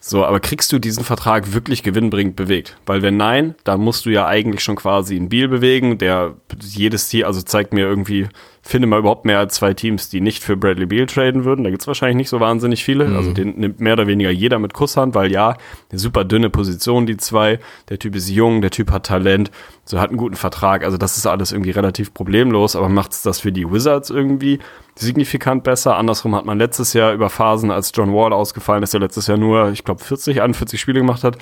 So, 0.00 0.22
aber 0.22 0.38
kriegst 0.38 0.70
du 0.70 0.78
diesen 0.78 1.02
Vertrag 1.02 1.54
wirklich 1.54 1.82
gewinnbringend 1.82 2.36
bewegt? 2.36 2.76
Weil 2.84 3.00
wenn 3.00 3.16
nein, 3.16 3.54
dann 3.64 3.80
musst 3.80 4.04
du 4.04 4.10
ja 4.10 4.26
eigentlich 4.26 4.62
schon 4.62 4.76
quasi 4.76 5.16
einen 5.16 5.30
Deal 5.30 5.48
bewegen, 5.48 5.96
der 5.96 6.34
jedes 6.60 7.08
Team, 7.08 7.24
also 7.24 7.40
zeigt 7.40 7.72
mir 7.72 7.86
irgendwie 7.86 8.28
finde 8.66 8.88
mal 8.88 8.98
überhaupt 8.98 9.26
mehr 9.26 9.38
als 9.38 9.56
zwei 9.56 9.74
Teams, 9.74 10.08
die 10.08 10.22
nicht 10.22 10.42
für 10.42 10.56
Bradley 10.56 10.86
Beal 10.86 11.04
traden 11.04 11.44
würden. 11.44 11.64
Da 11.64 11.70
gibt's 11.70 11.86
wahrscheinlich 11.86 12.16
nicht 12.16 12.30
so 12.30 12.40
wahnsinnig 12.40 12.82
viele. 12.82 13.08
Mhm. 13.08 13.16
Also 13.16 13.32
den 13.32 13.58
nimmt 13.58 13.78
mehr 13.78 13.92
oder 13.92 14.06
weniger 14.06 14.30
jeder 14.30 14.58
mit 14.58 14.72
Kusshand, 14.72 15.14
weil 15.14 15.30
ja, 15.30 15.58
eine 15.90 15.98
super 15.98 16.24
dünne 16.24 16.48
Position, 16.48 17.04
die 17.04 17.18
zwei. 17.18 17.60
Der 17.90 17.98
Typ 17.98 18.16
ist 18.16 18.30
jung, 18.30 18.62
der 18.62 18.70
Typ 18.70 18.90
hat 18.90 19.04
Talent, 19.04 19.50
so 19.84 20.00
hat 20.00 20.08
einen 20.08 20.16
guten 20.16 20.36
Vertrag. 20.36 20.82
Also 20.82 20.96
das 20.96 21.18
ist 21.18 21.26
alles 21.26 21.52
irgendwie 21.52 21.72
relativ 21.72 22.14
problemlos, 22.14 22.74
aber 22.74 22.88
macht's 22.88 23.22
das 23.22 23.40
für 23.40 23.52
die 23.52 23.70
Wizards 23.70 24.08
irgendwie 24.08 24.60
signifikant 24.96 25.62
besser? 25.62 25.98
Andersrum 25.98 26.34
hat 26.34 26.46
man 26.46 26.58
letztes 26.58 26.94
Jahr 26.94 27.12
über 27.12 27.28
Phasen, 27.28 27.70
als 27.70 27.92
John 27.94 28.14
Wall 28.14 28.32
ausgefallen 28.32 28.82
ist, 28.82 28.94
der 28.94 29.00
letztes 29.00 29.26
Jahr 29.26 29.36
nur, 29.36 29.72
ich 29.72 29.84
glaube, 29.84 30.02
40, 30.02 30.40
41 30.40 30.80
Spiele 30.80 31.00
gemacht 31.00 31.22
hat, 31.22 31.36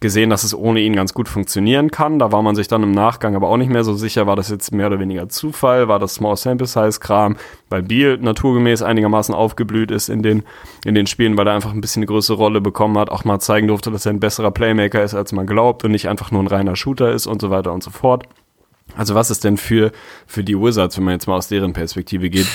gesehen, 0.00 0.30
dass 0.30 0.44
es 0.44 0.54
ohne 0.54 0.80
ihn 0.80 0.94
ganz 0.94 1.14
gut 1.14 1.28
funktionieren 1.28 1.90
kann. 1.90 2.18
Da 2.18 2.32
war 2.32 2.42
man 2.42 2.54
sich 2.54 2.68
dann 2.68 2.82
im 2.82 2.92
Nachgang 2.92 3.36
aber 3.36 3.48
auch 3.48 3.56
nicht 3.56 3.70
mehr 3.70 3.84
so 3.84 3.94
sicher, 3.94 4.26
war 4.26 4.36
das 4.36 4.48
jetzt 4.48 4.72
mehr 4.72 4.86
oder 4.86 4.98
weniger 4.98 5.28
Zufall, 5.28 5.88
war 5.88 5.98
das 5.98 6.14
Small 6.14 6.36
Sample 6.36 6.66
Size 6.66 7.00
Kram, 7.00 7.36
weil 7.68 7.82
Beal 7.82 8.18
naturgemäß 8.18 8.82
einigermaßen 8.82 9.34
aufgeblüht 9.34 9.90
ist 9.90 10.08
in 10.08 10.22
den, 10.22 10.42
in 10.84 10.94
den 10.94 11.06
Spielen, 11.06 11.36
weil 11.36 11.46
er 11.46 11.54
einfach 11.54 11.72
ein 11.72 11.80
bisschen 11.80 12.00
eine 12.00 12.06
größere 12.06 12.36
Rolle 12.36 12.60
bekommen 12.60 12.98
hat, 12.98 13.10
auch 13.10 13.24
mal 13.24 13.40
zeigen 13.40 13.68
durfte, 13.68 13.90
dass 13.90 14.06
er 14.06 14.12
ein 14.12 14.20
besserer 14.20 14.50
Playmaker 14.50 15.02
ist, 15.02 15.14
als 15.14 15.32
man 15.32 15.46
glaubt 15.46 15.84
und 15.84 15.92
nicht 15.92 16.08
einfach 16.08 16.30
nur 16.30 16.42
ein 16.42 16.46
reiner 16.46 16.76
Shooter 16.76 17.12
ist 17.12 17.26
und 17.26 17.40
so 17.40 17.50
weiter 17.50 17.72
und 17.72 17.82
so 17.82 17.90
fort. 17.90 18.24
Also 18.96 19.14
was 19.14 19.30
ist 19.30 19.44
denn 19.44 19.56
für, 19.56 19.92
für 20.26 20.42
die 20.42 20.58
Wizards, 20.58 20.96
wenn 20.96 21.04
man 21.04 21.14
jetzt 21.14 21.26
mal 21.26 21.36
aus 21.36 21.48
deren 21.48 21.72
Perspektive 21.72 22.30
geht, 22.30 22.46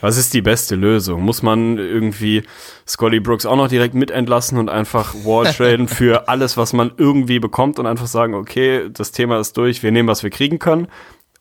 was 0.00 0.16
ist 0.16 0.32
die 0.34 0.42
beste 0.42 0.76
Lösung? 0.76 1.22
Muss 1.22 1.42
man 1.42 1.78
irgendwie 1.78 2.42
Scotty 2.86 3.20
Brooks 3.20 3.46
auch 3.46 3.56
noch 3.56 3.68
direkt 3.68 3.94
mitentlassen 3.94 4.58
und 4.58 4.68
einfach 4.68 5.14
Wall 5.24 5.46
traden 5.52 5.88
für 5.88 6.28
alles, 6.28 6.56
was 6.56 6.72
man 6.72 6.92
irgendwie 6.96 7.40
bekommt 7.40 7.78
und 7.78 7.86
einfach 7.86 8.06
sagen, 8.06 8.34
okay, 8.34 8.88
das 8.92 9.12
Thema 9.12 9.40
ist 9.40 9.56
durch, 9.56 9.82
wir 9.82 9.90
nehmen, 9.90 10.08
was 10.08 10.22
wir 10.22 10.30
kriegen 10.30 10.58
können? 10.58 10.88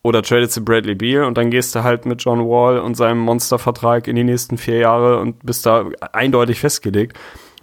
Oder 0.04 0.22
tradet 0.22 0.52
zu 0.52 0.64
Bradley 0.64 0.95
Beal 0.95 1.26
und 1.26 1.38
dann 1.38 1.52
gehst 1.52 1.76
du 1.76 1.84
halt 1.84 2.06
mit 2.06 2.24
John 2.24 2.39
Wall 2.39 2.80
und 2.80 2.95
seinem 2.95 3.20
Monstervertrag 3.20 4.08
in 4.08 4.16
die 4.16 4.24
nächsten 4.24 4.58
vier 4.58 4.78
Jahre 4.78 5.20
und 5.20 5.45
bist 5.45 5.66
da 5.66 5.89
eindeutig 6.14 6.60
festgelegt, 6.60 7.18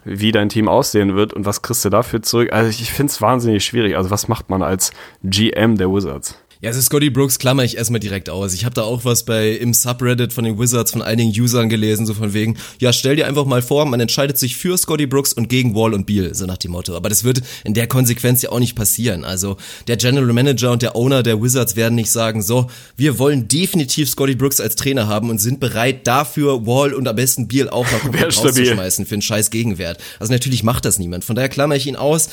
wie 0.05 0.32
dein 0.32 0.51
Team 0.51 0.68
aussehen 0.68 1.16
wird 1.16 1.32
und 1.32 1.47
was 1.47 1.62
kriegst 1.62 1.85
du 1.85 1.91
dafür 1.91 2.22
zurück. 2.22 2.53
Also 2.53 2.68
ich, 2.68 2.82
ich 2.82 2.93
finde 2.93 3.11
es 3.11 3.22
wahnsinnig 3.22 3.64
schwierig. 3.64 3.97
Also 3.97 4.11
was 4.11 4.28
macht 4.28 4.51
man 4.51 4.62
als 4.62 4.93
GM 5.22 5.76
der 5.76 5.91
Wizards? 5.91 6.39
Ja, 6.64 6.70
also 6.70 6.80
Scotty 6.80 7.10
Brooks 7.10 7.38
klammer 7.38 7.62
ich 7.62 7.76
erstmal 7.76 8.00
direkt 8.00 8.30
aus. 8.30 8.54
Ich 8.54 8.64
habe 8.64 8.74
da 8.74 8.84
auch 8.84 9.04
was 9.04 9.24
bei 9.24 9.50
im 9.50 9.74
Subreddit 9.74 10.32
von 10.32 10.44
den 10.44 10.58
Wizards 10.58 10.92
von 10.92 11.02
einigen 11.02 11.28
Usern 11.38 11.68
gelesen, 11.68 12.06
so 12.06 12.14
von 12.14 12.32
wegen, 12.32 12.56
ja, 12.80 12.90
stell 12.94 13.16
dir 13.16 13.26
einfach 13.26 13.44
mal 13.44 13.60
vor, 13.60 13.84
man 13.84 14.00
entscheidet 14.00 14.38
sich 14.38 14.56
für 14.56 14.78
Scotty 14.78 15.06
Brooks 15.06 15.34
und 15.34 15.50
gegen 15.50 15.74
Wall 15.74 15.92
und 15.92 16.06
Beal, 16.06 16.34
so 16.34 16.46
nach 16.46 16.56
dem 16.56 16.70
Motto. 16.70 16.96
Aber 16.96 17.10
das 17.10 17.22
wird 17.22 17.42
in 17.64 17.74
der 17.74 17.86
Konsequenz 17.86 18.40
ja 18.40 18.50
auch 18.50 18.60
nicht 18.60 18.76
passieren. 18.76 19.26
Also 19.26 19.58
der 19.88 19.98
General 19.98 20.32
Manager 20.32 20.72
und 20.72 20.80
der 20.80 20.96
Owner 20.96 21.22
der 21.22 21.42
Wizards 21.42 21.76
werden 21.76 21.96
nicht 21.96 22.10
sagen, 22.10 22.40
so, 22.40 22.70
wir 22.96 23.18
wollen 23.18 23.46
definitiv 23.46 24.08
Scotty 24.08 24.34
Brooks 24.34 24.58
als 24.58 24.74
Trainer 24.74 25.06
haben 25.06 25.28
und 25.28 25.40
sind 25.40 25.60
bereit 25.60 26.06
dafür 26.06 26.64
Wall 26.66 26.94
und 26.94 27.06
am 27.06 27.16
besten 27.16 27.46
Beal 27.46 27.68
auch 27.68 27.84
noch 27.92 28.22
rauszuschmeißen 28.22 29.04
für 29.04 29.16
einen 29.16 29.20
scheiß 29.20 29.50
Gegenwert. 29.50 29.98
Also 30.18 30.32
natürlich 30.32 30.62
macht 30.62 30.86
das 30.86 30.98
niemand. 30.98 31.26
Von 31.26 31.36
daher 31.36 31.50
klammer 31.50 31.76
ich 31.76 31.86
ihn 31.86 31.96
aus. 31.96 32.30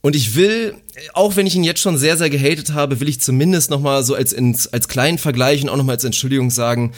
Und 0.00 0.14
ich 0.14 0.36
will, 0.36 0.74
auch 1.12 1.36
wenn 1.36 1.46
ich 1.46 1.56
ihn 1.56 1.64
jetzt 1.64 1.80
schon 1.80 1.98
sehr, 1.98 2.16
sehr 2.16 2.30
gehatet 2.30 2.72
habe, 2.72 3.00
will 3.00 3.08
ich 3.08 3.20
zumindest 3.20 3.70
nochmal 3.70 4.02
so 4.04 4.14
als, 4.14 4.32
ins, 4.32 4.66
als 4.68 4.88
kleinen 4.88 5.18
Vergleich 5.18 5.62
und 5.62 5.68
auch 5.68 5.76
nochmal 5.76 5.96
als 5.96 6.04
Entschuldigung 6.04 6.50
sagen, 6.50 6.92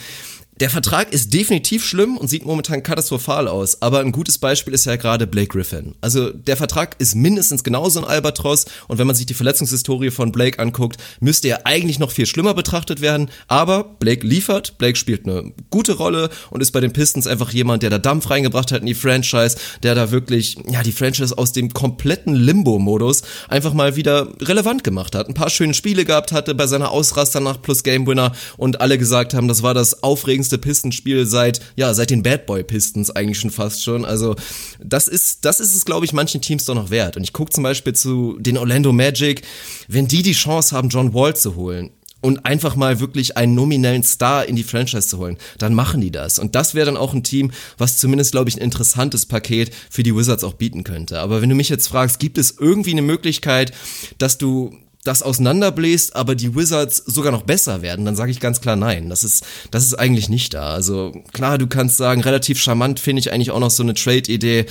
der 0.61 0.69
Vertrag 0.69 1.11
ist 1.11 1.33
definitiv 1.33 1.83
schlimm 1.83 2.17
und 2.17 2.27
sieht 2.27 2.45
momentan 2.45 2.83
katastrophal 2.83 3.47
aus, 3.47 3.81
aber 3.81 3.99
ein 4.01 4.11
gutes 4.11 4.37
Beispiel 4.37 4.75
ist 4.75 4.85
ja 4.85 4.95
gerade 4.95 5.25
Blake 5.25 5.47
Griffin. 5.47 5.95
Also 6.01 6.29
der 6.29 6.55
Vertrag 6.55 6.95
ist 6.99 7.15
mindestens 7.15 7.63
genauso 7.63 7.99
ein 7.99 8.05
Albatros 8.05 8.65
und 8.87 8.99
wenn 8.99 9.07
man 9.07 9.15
sich 9.15 9.25
die 9.25 9.33
Verletzungshistorie 9.33 10.11
von 10.11 10.31
Blake 10.31 10.59
anguckt, 10.59 10.97
müsste 11.19 11.47
er 11.47 11.65
eigentlich 11.65 11.97
noch 11.97 12.11
viel 12.11 12.27
schlimmer 12.27 12.53
betrachtet 12.53 13.01
werden, 13.01 13.31
aber 13.47 13.83
Blake 13.83 14.25
liefert, 14.25 14.77
Blake 14.77 14.99
spielt 14.99 15.25
eine 15.25 15.51
gute 15.71 15.93
Rolle 15.93 16.29
und 16.51 16.61
ist 16.61 16.73
bei 16.73 16.79
den 16.79 16.93
Pistons 16.93 17.25
einfach 17.25 17.51
jemand, 17.51 17.81
der 17.81 17.89
da 17.89 17.97
Dampf 17.97 18.29
reingebracht 18.29 18.71
hat 18.71 18.81
in 18.81 18.85
die 18.85 18.93
Franchise, 18.93 19.57
der 19.81 19.95
da 19.95 20.11
wirklich, 20.11 20.57
ja, 20.69 20.83
die 20.83 20.91
Franchise 20.91 21.35
aus 21.39 21.53
dem 21.53 21.73
kompletten 21.73 22.35
Limbo-Modus 22.35 23.23
einfach 23.49 23.73
mal 23.73 23.95
wieder 23.95 24.27
relevant 24.39 24.83
gemacht 24.83 25.15
hat. 25.15 25.27
Ein 25.27 25.33
paar 25.33 25.49
schöne 25.49 25.73
Spiele 25.73 26.05
gehabt 26.05 26.31
hatte 26.31 26.53
bei 26.53 26.67
seiner 26.67 26.91
Ausraster 26.91 27.39
nach 27.39 27.59
Plus 27.59 27.81
Game 27.81 28.05
Winner 28.05 28.33
und 28.57 28.79
alle 28.79 28.99
gesagt 28.99 29.33
haben, 29.33 29.47
das 29.47 29.63
war 29.63 29.73
das 29.73 30.03
aufregendste 30.03 30.50
schönste 30.51 30.57
Pistenspiel 30.57 31.25
seit, 31.25 31.61
ja, 31.75 31.93
seit 31.93 32.09
den 32.09 32.23
Bad 32.23 32.45
Boy 32.45 32.63
Pistons 32.63 33.09
eigentlich 33.11 33.39
schon 33.39 33.51
fast 33.51 33.83
schon. 33.83 34.05
Also, 34.05 34.35
das 34.83 35.07
ist, 35.07 35.45
das 35.45 35.59
ist 35.59 35.75
es, 35.75 35.85
glaube 35.85 36.05
ich, 36.05 36.13
manchen 36.13 36.41
Teams 36.41 36.65
doch 36.65 36.75
noch 36.75 36.89
wert. 36.89 37.15
Und 37.15 37.23
ich 37.23 37.33
gucke 37.33 37.51
zum 37.51 37.63
Beispiel 37.63 37.93
zu 37.93 38.37
den 38.39 38.57
Orlando 38.57 38.91
Magic, 38.91 39.43
wenn 39.87 40.07
die 40.07 40.21
die 40.21 40.33
Chance 40.33 40.75
haben, 40.75 40.89
John 40.89 41.13
Wall 41.13 41.35
zu 41.35 41.55
holen, 41.55 41.91
und 42.23 42.45
einfach 42.45 42.75
mal 42.75 42.99
wirklich 42.99 43.35
einen 43.35 43.55
nominellen 43.55 44.03
Star 44.03 44.45
in 44.45 44.55
die 44.55 44.63
Franchise 44.63 45.07
zu 45.07 45.17
holen, 45.17 45.37
dann 45.57 45.73
machen 45.73 46.01
die 46.01 46.11
das. 46.11 46.37
Und 46.37 46.53
das 46.53 46.75
wäre 46.75 46.85
dann 46.85 46.95
auch 46.95 47.15
ein 47.15 47.23
Team, 47.23 47.49
was 47.79 47.97
zumindest, 47.97 48.31
glaube 48.31 48.47
ich, 48.47 48.55
ein 48.57 48.61
interessantes 48.61 49.25
Paket 49.25 49.73
für 49.89 50.03
die 50.03 50.15
Wizards 50.15 50.43
auch 50.43 50.53
bieten 50.53 50.83
könnte. 50.83 51.19
Aber 51.19 51.41
wenn 51.41 51.49
du 51.49 51.55
mich 51.55 51.69
jetzt 51.69 51.87
fragst, 51.87 52.19
gibt 52.19 52.37
es 52.37 52.57
irgendwie 52.59 52.91
eine 52.91 53.01
Möglichkeit, 53.01 53.71
dass 54.19 54.37
du 54.37 54.77
das 55.03 55.23
auseinanderbläst, 55.23 56.15
aber 56.15 56.35
die 56.35 56.55
Wizards 56.55 56.97
sogar 56.97 57.31
noch 57.31 57.41
besser 57.41 57.81
werden, 57.81 58.05
dann 58.05 58.15
sage 58.15 58.31
ich 58.31 58.39
ganz 58.39 58.61
klar 58.61 58.75
nein. 58.75 59.09
Das 59.09 59.23
ist, 59.23 59.43
das 59.71 59.83
ist 59.85 59.95
eigentlich 59.95 60.29
nicht 60.29 60.53
da. 60.53 60.73
Also 60.73 61.11
klar, 61.33 61.57
du 61.57 61.67
kannst 61.67 61.97
sagen, 61.97 62.21
relativ 62.21 62.59
charmant 62.59 62.99
finde 62.99 63.21
ich 63.21 63.31
eigentlich 63.31 63.51
auch 63.51 63.59
noch 63.59 63.71
so 63.71 63.83
eine 63.83 63.95
Trade-Idee. 63.95 64.65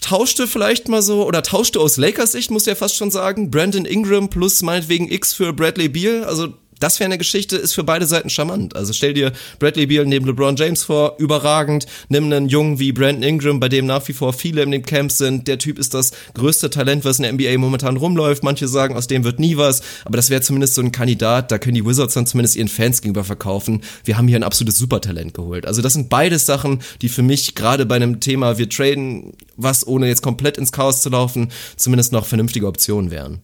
Tauschte 0.00 0.46
vielleicht 0.46 0.88
mal 0.88 1.02
so, 1.02 1.26
oder 1.26 1.42
tauschte 1.42 1.80
aus 1.80 1.96
Lakers 1.96 2.32
Sicht, 2.32 2.50
muss 2.50 2.66
ja 2.66 2.74
fast 2.74 2.96
schon 2.96 3.10
sagen, 3.10 3.50
Brandon 3.50 3.86
Ingram 3.86 4.28
plus 4.28 4.62
meinetwegen 4.62 5.10
X 5.10 5.32
für 5.32 5.52
Bradley 5.52 5.88
Beal. 5.88 6.24
Also 6.24 6.54
das 6.82 6.98
wäre 6.98 7.06
eine 7.06 7.18
Geschichte, 7.18 7.56
ist 7.56 7.74
für 7.74 7.84
beide 7.84 8.06
Seiten 8.06 8.28
charmant. 8.28 8.74
Also 8.74 8.92
stell 8.92 9.14
dir 9.14 9.32
Bradley 9.58 9.86
Beal 9.86 10.04
neben 10.04 10.26
LeBron 10.26 10.56
James 10.56 10.82
vor, 10.82 11.14
überragend. 11.18 11.86
Nimm 12.08 12.24
einen 12.24 12.48
Jungen 12.48 12.80
wie 12.80 12.92
Brandon 12.92 13.22
Ingram, 13.22 13.60
bei 13.60 13.68
dem 13.68 13.86
nach 13.86 14.06
wie 14.08 14.12
vor 14.12 14.32
viele 14.32 14.62
in 14.62 14.72
dem 14.72 14.82
Camp 14.82 15.12
sind. 15.12 15.46
Der 15.46 15.58
Typ 15.58 15.78
ist 15.78 15.94
das 15.94 16.10
größte 16.34 16.70
Talent, 16.70 17.04
was 17.04 17.18
in 17.18 17.22
der 17.22 17.32
NBA 17.32 17.58
momentan 17.58 17.96
rumläuft. 17.96 18.42
Manche 18.42 18.66
sagen, 18.66 18.96
aus 18.96 19.06
dem 19.06 19.22
wird 19.22 19.38
nie 19.38 19.56
was. 19.56 19.82
Aber 20.04 20.16
das 20.16 20.30
wäre 20.30 20.40
zumindest 20.40 20.74
so 20.74 20.82
ein 20.82 20.90
Kandidat. 20.90 21.52
Da 21.52 21.58
können 21.58 21.76
die 21.76 21.86
Wizards 21.86 22.14
dann 22.14 22.26
zumindest 22.26 22.56
ihren 22.56 22.68
Fans 22.68 23.00
gegenüber 23.00 23.24
verkaufen. 23.24 23.82
Wir 24.04 24.18
haben 24.18 24.26
hier 24.26 24.38
ein 24.38 24.42
absolutes 24.42 24.78
Supertalent 24.78 25.34
geholt. 25.34 25.66
Also 25.66 25.82
das 25.82 25.92
sind 25.92 26.08
beides 26.08 26.46
Sachen, 26.46 26.82
die 27.00 27.08
für 27.08 27.22
mich 27.22 27.54
gerade 27.54 27.86
bei 27.86 27.96
einem 27.96 28.18
Thema, 28.18 28.58
wir 28.58 28.68
traden 28.68 29.34
was, 29.56 29.86
ohne 29.86 30.08
jetzt 30.08 30.22
komplett 30.22 30.58
ins 30.58 30.72
Chaos 30.72 31.02
zu 31.02 31.10
laufen, 31.10 31.52
zumindest 31.76 32.12
noch 32.12 32.26
vernünftige 32.26 32.66
Optionen 32.66 33.10
wären. 33.12 33.42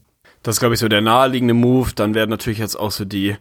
Das 0.48 0.56
ist, 0.56 0.60
glaube 0.60 0.76
ich, 0.76 0.80
so 0.80 0.88
der 0.88 1.02
naheliegende 1.02 1.52
Move. 1.52 1.90
Dann 1.94 2.14
werden 2.14 2.30
natürlich 2.30 2.58
jetzt 2.58 2.74
auch 2.74 2.90
so 2.90 3.04
die, 3.04 3.36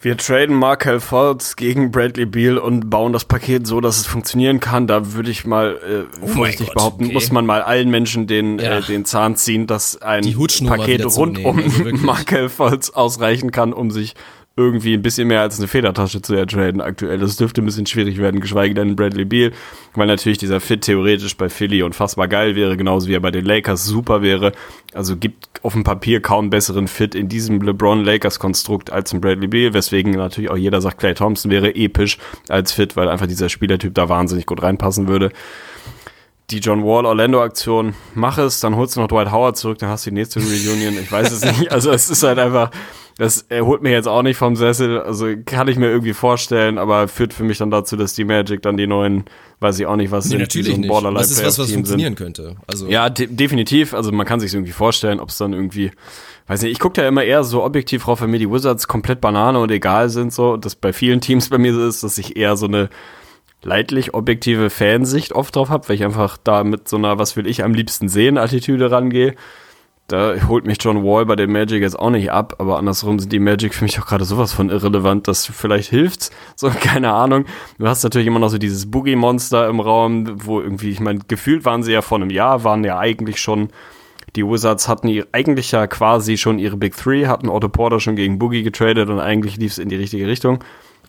wir 0.00 0.16
traden 0.16 0.56
Markel 0.56 0.98
Fultz 0.98 1.56
gegen 1.56 1.90
Bradley 1.90 2.24
Beal 2.24 2.56
und 2.56 2.88
bauen 2.88 3.12
das 3.12 3.26
Paket 3.26 3.66
so, 3.66 3.82
dass 3.82 3.98
es 3.98 4.06
funktionieren 4.06 4.58
kann. 4.58 4.86
Da 4.86 5.12
würde 5.12 5.30
ich 5.30 5.44
mal 5.44 5.78
äh, 5.86 6.16
oh 6.22 6.28
vorsichtig 6.28 6.68
Gott, 6.68 6.76
behaupten, 6.76 7.04
okay. 7.04 7.12
muss 7.12 7.32
man 7.32 7.44
mal 7.44 7.60
allen 7.60 7.90
Menschen 7.90 8.26
den, 8.28 8.58
ja. 8.58 8.78
äh, 8.78 8.80
den 8.80 9.04
Zahn 9.04 9.36
ziehen, 9.36 9.66
dass 9.66 10.00
ein 10.00 10.24
Paket 10.64 11.04
rund 11.04 11.44
um 11.44 11.58
also 11.58 11.84
Markel 11.96 12.48
Fultz 12.48 12.88
ausreichen 12.88 13.50
kann, 13.50 13.74
um 13.74 13.90
sich 13.90 14.14
irgendwie 14.54 14.92
ein 14.94 15.02
bisschen 15.02 15.28
mehr 15.28 15.40
als 15.40 15.58
eine 15.58 15.66
Federtasche 15.66 16.20
zu 16.20 16.34
ertraden 16.34 16.80
aktuell. 16.80 17.18
Das 17.18 17.36
dürfte 17.36 17.62
ein 17.62 17.64
bisschen 17.64 17.86
schwierig 17.86 18.18
werden, 18.18 18.40
geschweige 18.40 18.74
denn 18.74 18.96
Bradley 18.96 19.24
Beal, 19.24 19.52
weil 19.94 20.06
natürlich 20.06 20.38
dieser 20.38 20.60
Fit 20.60 20.82
theoretisch 20.82 21.36
bei 21.36 21.48
Philly 21.48 21.82
unfassbar 21.82 22.28
geil 22.28 22.54
wäre, 22.54 22.76
genauso 22.76 23.08
wie 23.08 23.14
er 23.14 23.20
bei 23.20 23.30
den 23.30 23.46
Lakers 23.46 23.84
super 23.84 24.20
wäre. 24.20 24.52
Also 24.92 25.16
gibt 25.16 25.48
auf 25.62 25.72
dem 25.72 25.84
Papier 25.84 26.20
kaum 26.20 26.50
besseren 26.50 26.86
Fit 26.86 27.14
in 27.14 27.28
diesem 27.28 27.62
LeBron-Lakers-Konstrukt 27.62 28.92
als 28.92 29.14
ein 29.14 29.22
Bradley 29.22 29.48
Beal, 29.48 29.72
weswegen 29.72 30.12
natürlich 30.12 30.50
auch 30.50 30.56
jeder 30.56 30.82
sagt, 30.82 30.98
Clay 30.98 31.14
Thompson 31.14 31.50
wäre 31.50 31.74
episch 31.74 32.18
als 32.48 32.72
Fit, 32.72 32.94
weil 32.96 33.08
einfach 33.08 33.26
dieser 33.26 33.48
Spielertyp 33.48 33.94
da 33.94 34.10
wahnsinnig 34.10 34.44
gut 34.44 34.62
reinpassen 34.62 35.08
würde 35.08 35.32
die 36.50 36.58
John 36.58 36.84
Wall 36.84 37.06
Orlando 37.06 37.42
Aktion, 37.42 37.94
mach 38.14 38.36
es, 38.38 38.60
dann 38.60 38.76
holst 38.76 38.96
du 38.96 39.00
noch 39.00 39.08
Dwight 39.08 39.30
Howard 39.32 39.56
zurück, 39.56 39.78
dann 39.78 39.88
hast 39.88 40.04
du 40.04 40.10
die 40.10 40.14
nächste 40.14 40.40
Reunion. 40.40 40.94
Ich 41.00 41.10
weiß 41.10 41.32
es 41.32 41.44
nicht. 41.44 41.72
Also 41.72 41.90
es 41.90 42.10
ist 42.10 42.22
halt 42.22 42.38
einfach, 42.38 42.70
das 43.16 43.46
er 43.48 43.64
holt 43.64 43.82
mir 43.82 43.90
jetzt 43.92 44.08
auch 44.08 44.22
nicht 44.22 44.36
vom 44.36 44.56
Sessel. 44.56 45.00
Also 45.00 45.28
kann 45.46 45.68
ich 45.68 45.76
mir 45.76 45.88
irgendwie 45.88 46.12
vorstellen, 46.12 46.76
aber 46.78 47.08
führt 47.08 47.32
für 47.32 47.44
mich 47.44 47.58
dann 47.58 47.70
dazu, 47.70 47.96
dass 47.96 48.12
die 48.14 48.24
Magic 48.24 48.60
dann 48.62 48.76
die 48.76 48.86
neuen, 48.86 49.24
weiß 49.60 49.78
ich 49.78 49.86
auch 49.86 49.96
nicht, 49.96 50.10
was 50.10 50.24
Nee, 50.26 50.30
sind, 50.32 50.40
natürlich 50.40 50.66
so 50.68 50.74
ein 50.74 50.80
nicht. 50.80 50.88
Borderline 50.90 51.20
Das 51.20 51.30
ist 51.30 51.44
was, 51.44 51.58
was 51.58 51.72
funktionieren 51.72 52.16
sind. 52.16 52.18
könnte. 52.18 52.56
Also 52.66 52.86
Ja, 52.88 53.08
de 53.08 53.28
definitiv. 53.28 53.94
Also 53.94 54.12
man 54.12 54.26
kann 54.26 54.40
sich 54.40 54.52
irgendwie 54.52 54.72
vorstellen, 54.72 55.20
ob 55.20 55.28
es 55.30 55.38
dann 55.38 55.52
irgendwie, 55.54 55.90
weiß 56.48 56.62
nicht, 56.62 56.72
ich 56.72 56.80
gucke 56.80 57.00
da 57.00 57.08
immer 57.08 57.22
eher 57.24 57.44
so 57.44 57.62
objektiv 57.64 58.04
drauf, 58.04 58.20
wenn 58.20 58.30
mir 58.30 58.38
die 58.40 58.50
Wizards 58.50 58.88
komplett 58.88 59.20
Banane 59.22 59.58
und 59.58 59.70
egal 59.70 60.10
sind 60.10 60.32
so. 60.34 60.56
Das 60.58 60.74
bei 60.74 60.92
vielen 60.92 61.20
Teams 61.22 61.48
bei 61.48 61.56
mir 61.58 61.72
so 61.72 61.86
ist, 61.86 62.02
dass 62.02 62.18
ich 62.18 62.36
eher 62.36 62.56
so 62.56 62.66
eine 62.66 62.90
leidlich 63.62 64.14
objektive 64.14 64.70
Fansicht 64.70 65.32
oft 65.32 65.56
drauf 65.56 65.70
habe, 65.70 65.88
weil 65.88 65.96
ich 65.96 66.04
einfach 66.04 66.36
da 66.36 66.64
mit 66.64 66.88
so 66.88 66.96
einer 66.96 67.18
was 67.18 67.36
will 67.36 67.46
ich 67.46 67.64
am 67.64 67.74
liebsten 67.74 68.08
sehen 68.08 68.38
Attitüde 68.38 68.90
rangehe. 68.90 69.34
Da 70.08 70.34
holt 70.46 70.66
mich 70.66 70.76
John 70.80 71.04
Wall 71.04 71.24
bei 71.24 71.36
den 71.36 71.50
Magic 71.50 71.80
jetzt 71.80 71.98
auch 71.98 72.10
nicht 72.10 72.30
ab, 72.30 72.56
aber 72.58 72.76
andersrum 72.76 73.18
sind 73.18 73.32
die 73.32 73.38
Magic 73.38 73.72
für 73.72 73.84
mich 73.84 73.98
auch 73.98 74.06
gerade 74.06 74.24
sowas 74.24 74.52
von 74.52 74.68
irrelevant, 74.68 75.26
dass 75.26 75.46
vielleicht 75.46 75.88
hilft's. 75.90 76.30
So, 76.56 76.68
keine 76.68 77.12
Ahnung. 77.12 77.46
Du 77.78 77.88
hast 77.88 78.02
natürlich 78.02 78.26
immer 78.26 78.38
noch 78.38 78.50
so 78.50 78.58
dieses 78.58 78.90
Boogie-Monster 78.90 79.68
im 79.68 79.80
Raum, 79.80 80.44
wo 80.44 80.60
irgendwie, 80.60 80.90
ich 80.90 81.00
meine, 81.00 81.20
gefühlt 81.26 81.64
waren 81.64 81.82
sie 81.82 81.92
ja 81.92 82.02
vor 82.02 82.18
einem 82.18 82.30
Jahr, 82.30 82.62
waren 82.62 82.84
ja 82.84 82.98
eigentlich 82.98 83.40
schon, 83.40 83.70
die 84.36 84.46
Wizards 84.46 84.86
hatten 84.86 85.08
ihr, 85.08 85.26
eigentlich 85.32 85.72
ja 85.72 85.86
quasi 85.86 86.36
schon 86.36 86.58
ihre 86.58 86.76
Big 86.76 86.96
Three, 86.96 87.26
hatten 87.26 87.48
Otto 87.48 87.68
Porter 87.68 87.98
schon 87.98 88.16
gegen 88.16 88.38
Boogie 88.38 88.62
getradet 88.62 89.08
und 89.08 89.18
eigentlich 89.18 89.56
lief's 89.56 89.78
in 89.78 89.88
die 89.88 89.96
richtige 89.96 90.26
Richtung. 90.26 90.62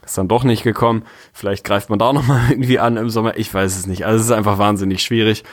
Ist 0.06 0.18
dann 0.18 0.28
doch 0.28 0.44
nicht 0.44 0.64
gekommen. 0.64 1.04
Vielleicht 1.32 1.64
greift 1.64 1.90
man 1.90 2.00
da 2.00 2.12
nochmal 2.14 2.42
irgendwie 2.50 2.80
an 2.80 2.98
im 2.98 3.10
Sommer. 3.10 3.38
Ich 3.38 3.54
weiß 3.54 3.78
es 3.78 3.88
nicht. 3.88 4.06
Also 4.06 4.20
es 4.20 4.26
ist 4.26 4.32
einfach 4.32 4.58
wahnsinnig 4.58 5.02
schwierig. 5.02 5.44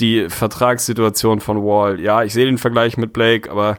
Die 0.00 0.28
Vertragssituation 0.28 1.40
von 1.40 1.58
Wall, 1.64 2.00
ja, 2.00 2.24
ich 2.24 2.32
sehe 2.32 2.46
den 2.46 2.58
Vergleich 2.58 2.96
mit 2.96 3.12
Blake, 3.12 3.48
aber 3.50 3.78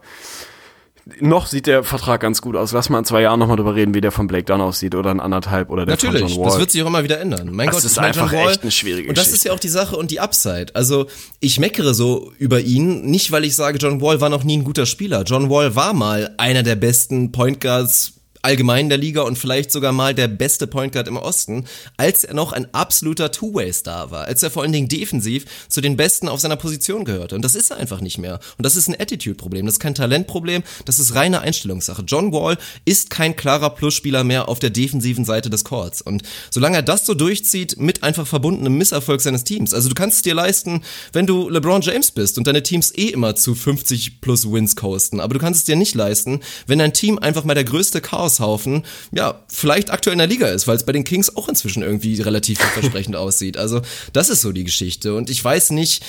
noch 1.20 1.46
sieht 1.46 1.68
der 1.68 1.84
Vertrag 1.84 2.22
ganz 2.22 2.42
gut 2.42 2.56
aus. 2.56 2.72
Lass 2.72 2.90
mal 2.90 2.98
in 2.98 3.06
zwei 3.06 3.22
Jahren 3.22 3.40
nochmal 3.40 3.58
drüber 3.58 3.76
reden, 3.76 3.94
wie 3.94 4.02
der 4.02 4.12
von 4.12 4.26
Blake 4.26 4.46
dann 4.46 4.60
aussieht 4.60 4.96
oder 4.96 5.12
in 5.12 5.20
anderthalb 5.20 5.70
oder 5.70 5.86
der 5.86 5.94
Natürlich, 5.94 6.22
von 6.22 6.30
John 6.30 6.40
Wall. 6.40 6.46
das 6.50 6.60
wird 6.60 6.72
sich 6.72 6.82
auch 6.82 6.88
immer 6.88 7.04
wieder 7.04 7.20
ändern. 7.20 7.50
Mein 7.52 7.68
Das 7.68 7.76
Gott, 7.76 7.86
ist 7.86 8.00
einfach 8.00 8.32
Wall, 8.34 8.50
echt 8.50 8.64
eine 8.64 8.72
schwierige 8.72 9.10
Und 9.10 9.18
das 9.18 9.32
ist 9.32 9.44
ja 9.46 9.52
auch 9.54 9.60
die 9.60 9.70
Sache 9.70 9.98
und 9.98 10.10
die 10.10 10.20
Upside. 10.20 10.68
Also 10.74 11.06
ich 11.42 11.60
meckere 11.60 11.94
so 11.94 12.32
über 12.40 12.62
ihn, 12.62 13.02
nicht 13.06 13.32
weil 13.32 13.44
ich 13.46 13.56
sage, 13.56 13.78
John 13.78 14.02
Wall 14.02 14.20
war 14.20 14.30
noch 14.30 14.44
nie 14.44 14.58
ein 14.58 14.64
guter 14.64 14.88
Spieler. 14.88 15.22
John 15.24 15.50
Wall 15.50 15.76
war 15.76 15.94
mal 15.94 16.34
einer 16.38 16.64
der 16.64 16.76
besten 16.76 17.32
Point 17.32 17.62
Guards 17.62 18.14
allgemein 18.46 18.90
der 18.90 19.00
Liga 19.00 19.24
und 19.24 19.40
vielleicht 19.40 19.72
sogar 19.72 19.92
mal 19.92 20.14
der 20.14 20.28
beste 20.28 20.68
Point 20.68 20.94
Guard 20.94 21.08
im 21.08 21.18
Osten, 21.18 21.66
als 21.98 22.24
er 22.24 22.36
noch 22.36 22.54
ein 22.54 22.72
absoluter 22.76 23.32
Two-Way-Star 23.32 24.12
war, 24.12 24.26
als 24.26 24.44
er 24.44 24.52
vor 24.52 24.62
allen 24.62 24.72
Dingen 24.72 24.88
defensiv 24.88 25.46
zu 25.68 25.82
den 25.82 25.98
Besten 25.98 26.30
auf 26.30 26.40
seiner 26.40 26.56
Position 26.56 27.06
gehörte. 27.06 27.36
Und 27.36 27.42
das 27.44 27.56
ist 27.56 27.72
er 27.72 27.78
einfach 27.78 28.02
nicht 28.02 28.20
mehr. 28.20 28.40
Und 28.58 28.64
das 28.64 28.76
ist 28.76 28.88
ein 28.88 29.00
Attitude-Problem, 29.00 29.66
das 29.66 29.76
ist 29.76 29.80
kein 29.80 29.96
Talentproblem, 29.96 30.62
das 30.86 31.00
ist 31.00 31.16
reine 31.16 31.42
Einstellungssache. 31.42 32.04
John 32.06 32.32
Wall 32.32 32.58
ist 32.86 33.10
kein 33.10 33.36
klarer 33.36 33.72
Plusspieler 33.72 34.24
mehr 34.24 34.48
auf 34.48 34.60
der 34.60 34.70
defensiven 34.70 35.26
Seite 35.26 35.50
des 35.50 35.64
Courts. 35.64 36.04
Und 36.04 36.22
solange 36.52 36.78
er 36.78 36.84
das 36.84 37.08
so 37.08 37.16
durchzieht, 37.16 37.80
mit 37.80 38.04
einfach 38.04 38.28
verbundenem 38.28 38.78
Misserfolg 38.78 39.22
seines 39.22 39.44
Teams, 39.44 39.74
also 39.74 39.90
du 39.90 39.96
kannst 39.96 40.18
es 40.18 40.22
dir 40.22 40.36
leisten, 40.36 40.84
wenn 41.14 41.26
du 41.26 41.50
LeBron 41.50 41.82
James 41.82 42.12
bist 42.12 42.38
und 42.38 42.46
deine 42.46 42.62
Teams 42.62 42.96
eh 42.96 43.08
immer 43.08 43.36
zu 43.36 43.56
50 43.56 44.22
plus 44.22 44.52
Wins 44.52 44.76
coasten, 44.76 45.20
aber 45.20 45.34
du 45.34 45.40
kannst 45.40 45.62
es 45.62 45.66
dir 45.66 45.76
nicht 45.76 45.96
leisten, 45.96 46.42
wenn 46.68 46.78
dein 46.78 46.94
Team 46.94 47.18
einfach 47.18 47.44
mal 47.44 47.56
der 47.56 47.64
größte 47.64 48.02
Chaoshaufen, 48.36 48.84
ja, 49.12 49.42
vielleicht 49.48 49.92
aktuell 49.92 50.14
in 50.14 50.20
der 50.20 50.28
Liga 50.28 50.48
ist, 50.48 50.68
weil 50.68 50.76
es 50.76 50.86
bei 50.86 50.92
den 50.92 51.04
Kings 51.04 51.36
auch 51.36 51.50
inzwischen 51.50 51.84
irgendwie 51.84 52.22
relativ 52.22 52.60
vielversprechend 52.60 53.16
aussieht. 53.16 53.58
Also 53.58 53.82
das 54.14 54.30
ist 54.30 54.42
so 54.42 54.52
die 54.52 54.64
Geschichte. 54.64 55.16
Und 55.16 55.30
ich 55.30 55.44
weiß 55.44 55.72
nicht, 55.72 56.04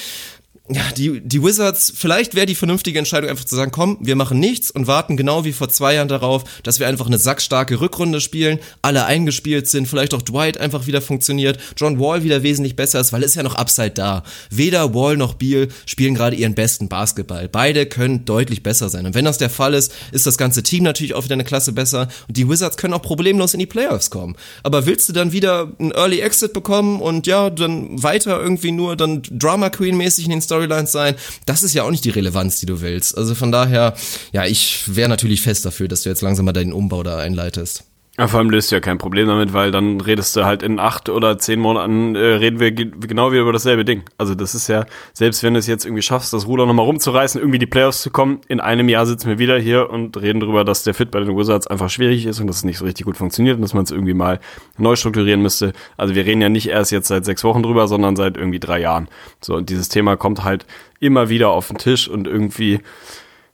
ja, 0.68 0.82
die, 0.96 1.20
die 1.20 1.42
Wizards, 1.42 1.92
vielleicht 1.94 2.34
wäre 2.34 2.46
die 2.46 2.54
vernünftige 2.54 2.98
Entscheidung 2.98 3.30
einfach 3.30 3.44
zu 3.44 3.54
sagen, 3.54 3.70
komm, 3.70 3.98
wir 4.00 4.16
machen 4.16 4.40
nichts 4.40 4.70
und 4.70 4.86
warten 4.86 5.16
genau 5.16 5.44
wie 5.44 5.52
vor 5.52 5.68
zwei 5.68 5.94
Jahren 5.94 6.08
darauf, 6.08 6.44
dass 6.62 6.80
wir 6.80 6.88
einfach 6.88 7.06
eine 7.06 7.18
sackstarke 7.18 7.80
Rückrunde 7.80 8.20
spielen, 8.20 8.58
alle 8.82 9.04
eingespielt 9.04 9.68
sind, 9.68 9.86
vielleicht 9.86 10.14
auch 10.14 10.22
Dwight 10.22 10.58
einfach 10.58 10.86
wieder 10.86 11.00
funktioniert, 11.00 11.58
John 11.76 12.00
Wall 12.00 12.24
wieder 12.24 12.42
wesentlich 12.42 12.74
besser 12.74 13.00
ist, 13.00 13.12
weil 13.12 13.22
es 13.22 13.34
ja 13.34 13.42
noch 13.42 13.54
Upside 13.54 13.90
da. 13.90 14.24
Weder 14.50 14.94
Wall 14.94 15.16
noch 15.16 15.34
Beal 15.34 15.68
spielen 15.86 16.14
gerade 16.14 16.36
ihren 16.36 16.54
besten 16.54 16.88
Basketball. 16.88 17.48
Beide 17.48 17.86
können 17.86 18.24
deutlich 18.24 18.62
besser 18.62 18.88
sein. 18.88 19.06
Und 19.06 19.14
wenn 19.14 19.24
das 19.24 19.38
der 19.38 19.50
Fall 19.50 19.74
ist, 19.74 19.92
ist 20.12 20.26
das 20.26 20.38
ganze 20.38 20.62
Team 20.62 20.82
natürlich 20.82 21.14
auch 21.14 21.24
wieder 21.24 21.34
eine 21.34 21.44
Klasse 21.44 21.72
besser 21.72 22.08
und 22.28 22.36
die 22.36 22.48
Wizards 22.48 22.76
können 22.76 22.94
auch 22.94 23.02
problemlos 23.02 23.54
in 23.54 23.60
die 23.60 23.66
Playoffs 23.66 24.10
kommen. 24.10 24.36
Aber 24.62 24.86
willst 24.86 25.08
du 25.08 25.12
dann 25.12 25.32
wieder 25.32 25.72
einen 25.78 25.92
Early 25.92 26.20
Exit 26.20 26.52
bekommen 26.52 27.00
und 27.00 27.26
ja, 27.26 27.50
dann 27.50 28.02
weiter 28.02 28.40
irgendwie 28.40 28.72
nur 28.72 28.96
dann 28.96 29.22
Drama 29.22 29.70
Queen 29.70 29.96
mäßig 29.96 30.24
in 30.24 30.30
den 30.30 30.40
Storylines 30.46 30.92
sein? 30.92 31.14
Das 31.44 31.62
ist 31.62 31.74
ja 31.74 31.82
auch 31.82 31.90
nicht 31.90 32.04
die 32.04 32.10
Relevanz, 32.10 32.60
die 32.60 32.66
du 32.66 32.80
willst. 32.80 33.16
Also 33.16 33.34
von 33.34 33.52
daher, 33.52 33.94
ja, 34.32 34.44
ich 34.46 34.82
wäre 34.86 35.08
natürlich 35.08 35.42
fest 35.42 35.64
dafür, 35.64 35.88
dass 35.88 36.02
du 36.02 36.08
jetzt 36.08 36.22
langsam 36.22 36.46
mal 36.46 36.52
deinen 36.52 36.72
Umbau 36.72 37.02
da 37.02 37.18
einleitest. 37.18 37.84
Ja, 38.18 38.28
vor 38.28 38.38
allem 38.38 38.48
löst 38.48 38.70
du 38.70 38.76
ja 38.76 38.80
kein 38.80 38.96
Problem 38.96 39.28
damit, 39.28 39.52
weil 39.52 39.70
dann 39.70 40.00
redest 40.00 40.34
du 40.36 40.46
halt 40.46 40.62
in 40.62 40.78
acht 40.78 41.10
oder 41.10 41.36
zehn 41.36 41.60
Monaten, 41.60 42.16
äh, 42.16 42.18
reden 42.18 42.60
wir 42.60 42.72
ge 42.72 42.90
genau 42.98 43.30
wieder 43.30 43.42
über 43.42 43.52
dasselbe 43.52 43.84
Ding. 43.84 44.04
Also 44.16 44.34
das 44.34 44.54
ist 44.54 44.68
ja, 44.68 44.86
selbst 45.12 45.42
wenn 45.42 45.52
du 45.52 45.58
es 45.58 45.66
jetzt 45.66 45.84
irgendwie 45.84 46.00
schaffst, 46.00 46.32
das 46.32 46.46
Ruder 46.46 46.64
nochmal 46.64 46.86
rumzureißen, 46.86 47.38
irgendwie 47.38 47.58
die 47.58 47.66
Playoffs 47.66 48.00
zu 48.00 48.10
kommen, 48.10 48.40
in 48.48 48.60
einem 48.60 48.88
Jahr 48.88 49.04
sitzen 49.04 49.28
wir 49.28 49.38
wieder 49.38 49.58
hier 49.58 49.90
und 49.90 50.16
reden 50.16 50.40
darüber, 50.40 50.64
dass 50.64 50.82
der 50.82 50.94
Fit 50.94 51.10
bei 51.10 51.20
den 51.20 51.36
Wizards 51.36 51.66
einfach 51.66 51.90
schwierig 51.90 52.24
ist 52.24 52.40
und 52.40 52.46
dass 52.46 52.56
es 52.56 52.64
nicht 52.64 52.78
so 52.78 52.86
richtig 52.86 53.04
gut 53.04 53.18
funktioniert 53.18 53.56
und 53.56 53.62
dass 53.62 53.74
man 53.74 53.84
es 53.84 53.90
irgendwie 53.90 54.14
mal 54.14 54.40
neu 54.78 54.96
strukturieren 54.96 55.42
müsste. 55.42 55.74
Also 55.98 56.14
wir 56.14 56.24
reden 56.24 56.40
ja 56.40 56.48
nicht 56.48 56.70
erst 56.70 56.92
jetzt 56.92 57.08
seit 57.08 57.26
sechs 57.26 57.44
Wochen 57.44 57.62
drüber, 57.62 57.86
sondern 57.86 58.16
seit 58.16 58.38
irgendwie 58.38 58.60
drei 58.60 58.80
Jahren. 58.80 59.08
So, 59.42 59.56
und 59.56 59.68
dieses 59.68 59.90
Thema 59.90 60.16
kommt 60.16 60.42
halt 60.42 60.64
immer 61.00 61.28
wieder 61.28 61.50
auf 61.50 61.68
den 61.68 61.76
Tisch 61.76 62.08
und 62.08 62.26
irgendwie, 62.26 62.80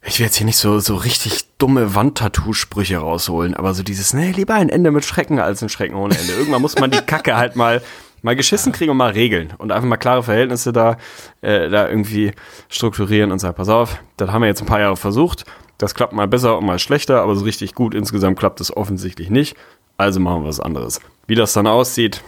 ich 0.04 0.18
will 0.18 0.26
jetzt 0.26 0.36
hier 0.36 0.46
nicht 0.46 0.56
so, 0.56 0.80
so 0.80 0.96
richtig 0.96 1.44
dumme 1.58 1.94
Wandtattoo-Sprüche 1.94 2.98
rausholen, 2.98 3.54
aber 3.54 3.72
so 3.72 3.82
dieses, 3.82 4.14
ne, 4.14 4.32
lieber 4.32 4.54
ein 4.54 4.68
Ende 4.68 4.90
mit 4.90 5.04
Schrecken 5.04 5.38
als 5.38 5.62
ein 5.62 5.68
Schrecken 5.68 5.94
ohne 5.94 6.18
Ende. 6.18 6.32
Irgendwann 6.32 6.62
muss 6.62 6.78
man 6.78 6.90
die 6.90 6.98
Kacke 6.98 7.36
halt 7.36 7.54
mal, 7.54 7.82
mal 8.20 8.34
geschissen 8.34 8.72
kriegen 8.72 8.90
und 8.90 8.96
mal 8.96 9.12
regeln 9.12 9.52
und 9.58 9.70
einfach 9.70 9.88
mal 9.88 9.96
klare 9.96 10.24
Verhältnisse 10.24 10.72
da, 10.72 10.96
äh, 11.40 11.68
da 11.68 11.88
irgendwie 11.88 12.32
strukturieren 12.68 13.30
und 13.30 13.38
sagen, 13.38 13.54
pass 13.54 13.68
auf, 13.68 13.98
das 14.16 14.30
haben 14.30 14.42
wir 14.42 14.48
jetzt 14.48 14.60
ein 14.60 14.66
paar 14.66 14.80
Jahre 14.80 14.96
versucht. 14.96 15.44
Das 15.78 15.94
klappt 15.94 16.12
mal 16.12 16.28
besser 16.28 16.58
und 16.58 16.66
mal 16.66 16.78
schlechter, 16.78 17.22
aber 17.22 17.36
so 17.36 17.44
richtig 17.44 17.74
gut 17.74 17.94
insgesamt 17.94 18.38
klappt 18.38 18.60
es 18.60 18.76
offensichtlich 18.76 19.30
nicht. 19.30 19.56
Also 19.98 20.18
machen 20.18 20.42
wir 20.42 20.48
was 20.48 20.60
anderes. 20.60 21.00
Wie 21.28 21.36
das 21.36 21.52
dann 21.52 21.68
aussieht, 21.68 22.22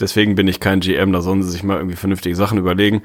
deswegen 0.00 0.34
bin 0.34 0.48
ich 0.48 0.58
kein 0.58 0.80
GM, 0.80 1.12
da 1.12 1.22
sollen 1.22 1.42
sie 1.42 1.50
sich 1.50 1.62
mal 1.62 1.76
irgendwie 1.76 1.96
vernünftige 1.96 2.34
Sachen 2.34 2.58
überlegen. 2.58 3.02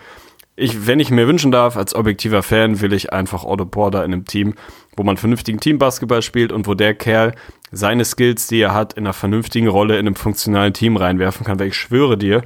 Ich, 0.58 0.88
wenn 0.88 1.02
ich 1.02 1.10
mir 1.12 1.28
wünschen 1.28 1.52
darf, 1.52 1.76
als 1.76 1.94
objektiver 1.94 2.42
Fan, 2.42 2.80
will 2.80 2.94
ich 2.94 3.12
einfach 3.12 3.44
Otto 3.44 3.66
Porter 3.66 4.06
in 4.06 4.14
einem 4.14 4.26
Team, 4.26 4.54
wo 4.96 5.04
man 5.04 5.18
vernünftigen 5.18 5.60
Teambasketball 5.60 6.22
spielt 6.22 6.52
und 6.54 6.66
wo 6.66 6.74
der 6.76 6.94
Kerl 6.94 7.36
seine 7.72 8.06
Skills, 8.06 8.48
die 8.48 8.60
er 8.62 8.74
hat, 8.74 8.94
in 8.94 9.06
einer 9.06 9.14
vernünftigen 9.14 9.68
Rolle 9.68 9.96
in 9.96 10.08
einem 10.08 10.16
funktionalen 10.16 10.74
Team 10.74 10.96
reinwerfen 10.96 11.46
kann, 11.46 11.60
weil 11.60 11.68
ich 11.68 11.76
schwöre 11.76 12.18
dir, 12.18 12.44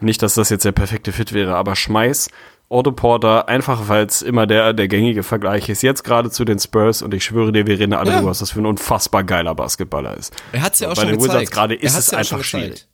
nicht, 0.00 0.20
dass 0.22 0.34
das 0.34 0.50
jetzt 0.50 0.64
der 0.64 0.72
perfekte 0.72 1.12
Fit 1.12 1.32
wäre, 1.32 1.54
aber 1.54 1.76
schmeiß 1.76 2.28
Otto 2.68 2.90
Porter, 2.90 3.48
einfach 3.48 3.88
weil 3.88 4.06
es 4.06 4.20
immer 4.22 4.46
der, 4.48 4.72
der 4.72 4.88
gängige 4.88 5.22
Vergleich 5.22 5.68
ist, 5.68 5.82
jetzt 5.82 6.02
gerade 6.02 6.30
zu 6.30 6.44
den 6.44 6.58
Spurs 6.58 7.02
und 7.02 7.14
ich 7.14 7.22
schwöre 7.24 7.52
dir, 7.52 7.66
wir 7.68 7.78
reden 7.78 7.92
alle 7.92 8.08
Ja. 8.10 8.14
darüber, 8.16 8.30
was 8.30 8.40
das 8.40 8.50
für 8.50 8.58
ein 8.60 8.66
unfassbar 8.66 9.22
geiler 9.22 9.54
Basketballer 9.54 10.16
ist. 10.16 10.34
Er 10.50 10.62
hat's 10.62 10.80
ja 10.80 10.88
auch 10.88 10.94
Bei 10.94 11.02
schon 11.02 11.10
den 11.10 11.18
gezeigt. 11.18 11.34
Wizards 11.34 11.50
gerade 11.52 11.74
Er 11.74 11.82
ist 11.84 11.98
es 11.98 12.10
ja 12.10 12.18
einfach 12.18 12.42
schwierig. 12.42 12.86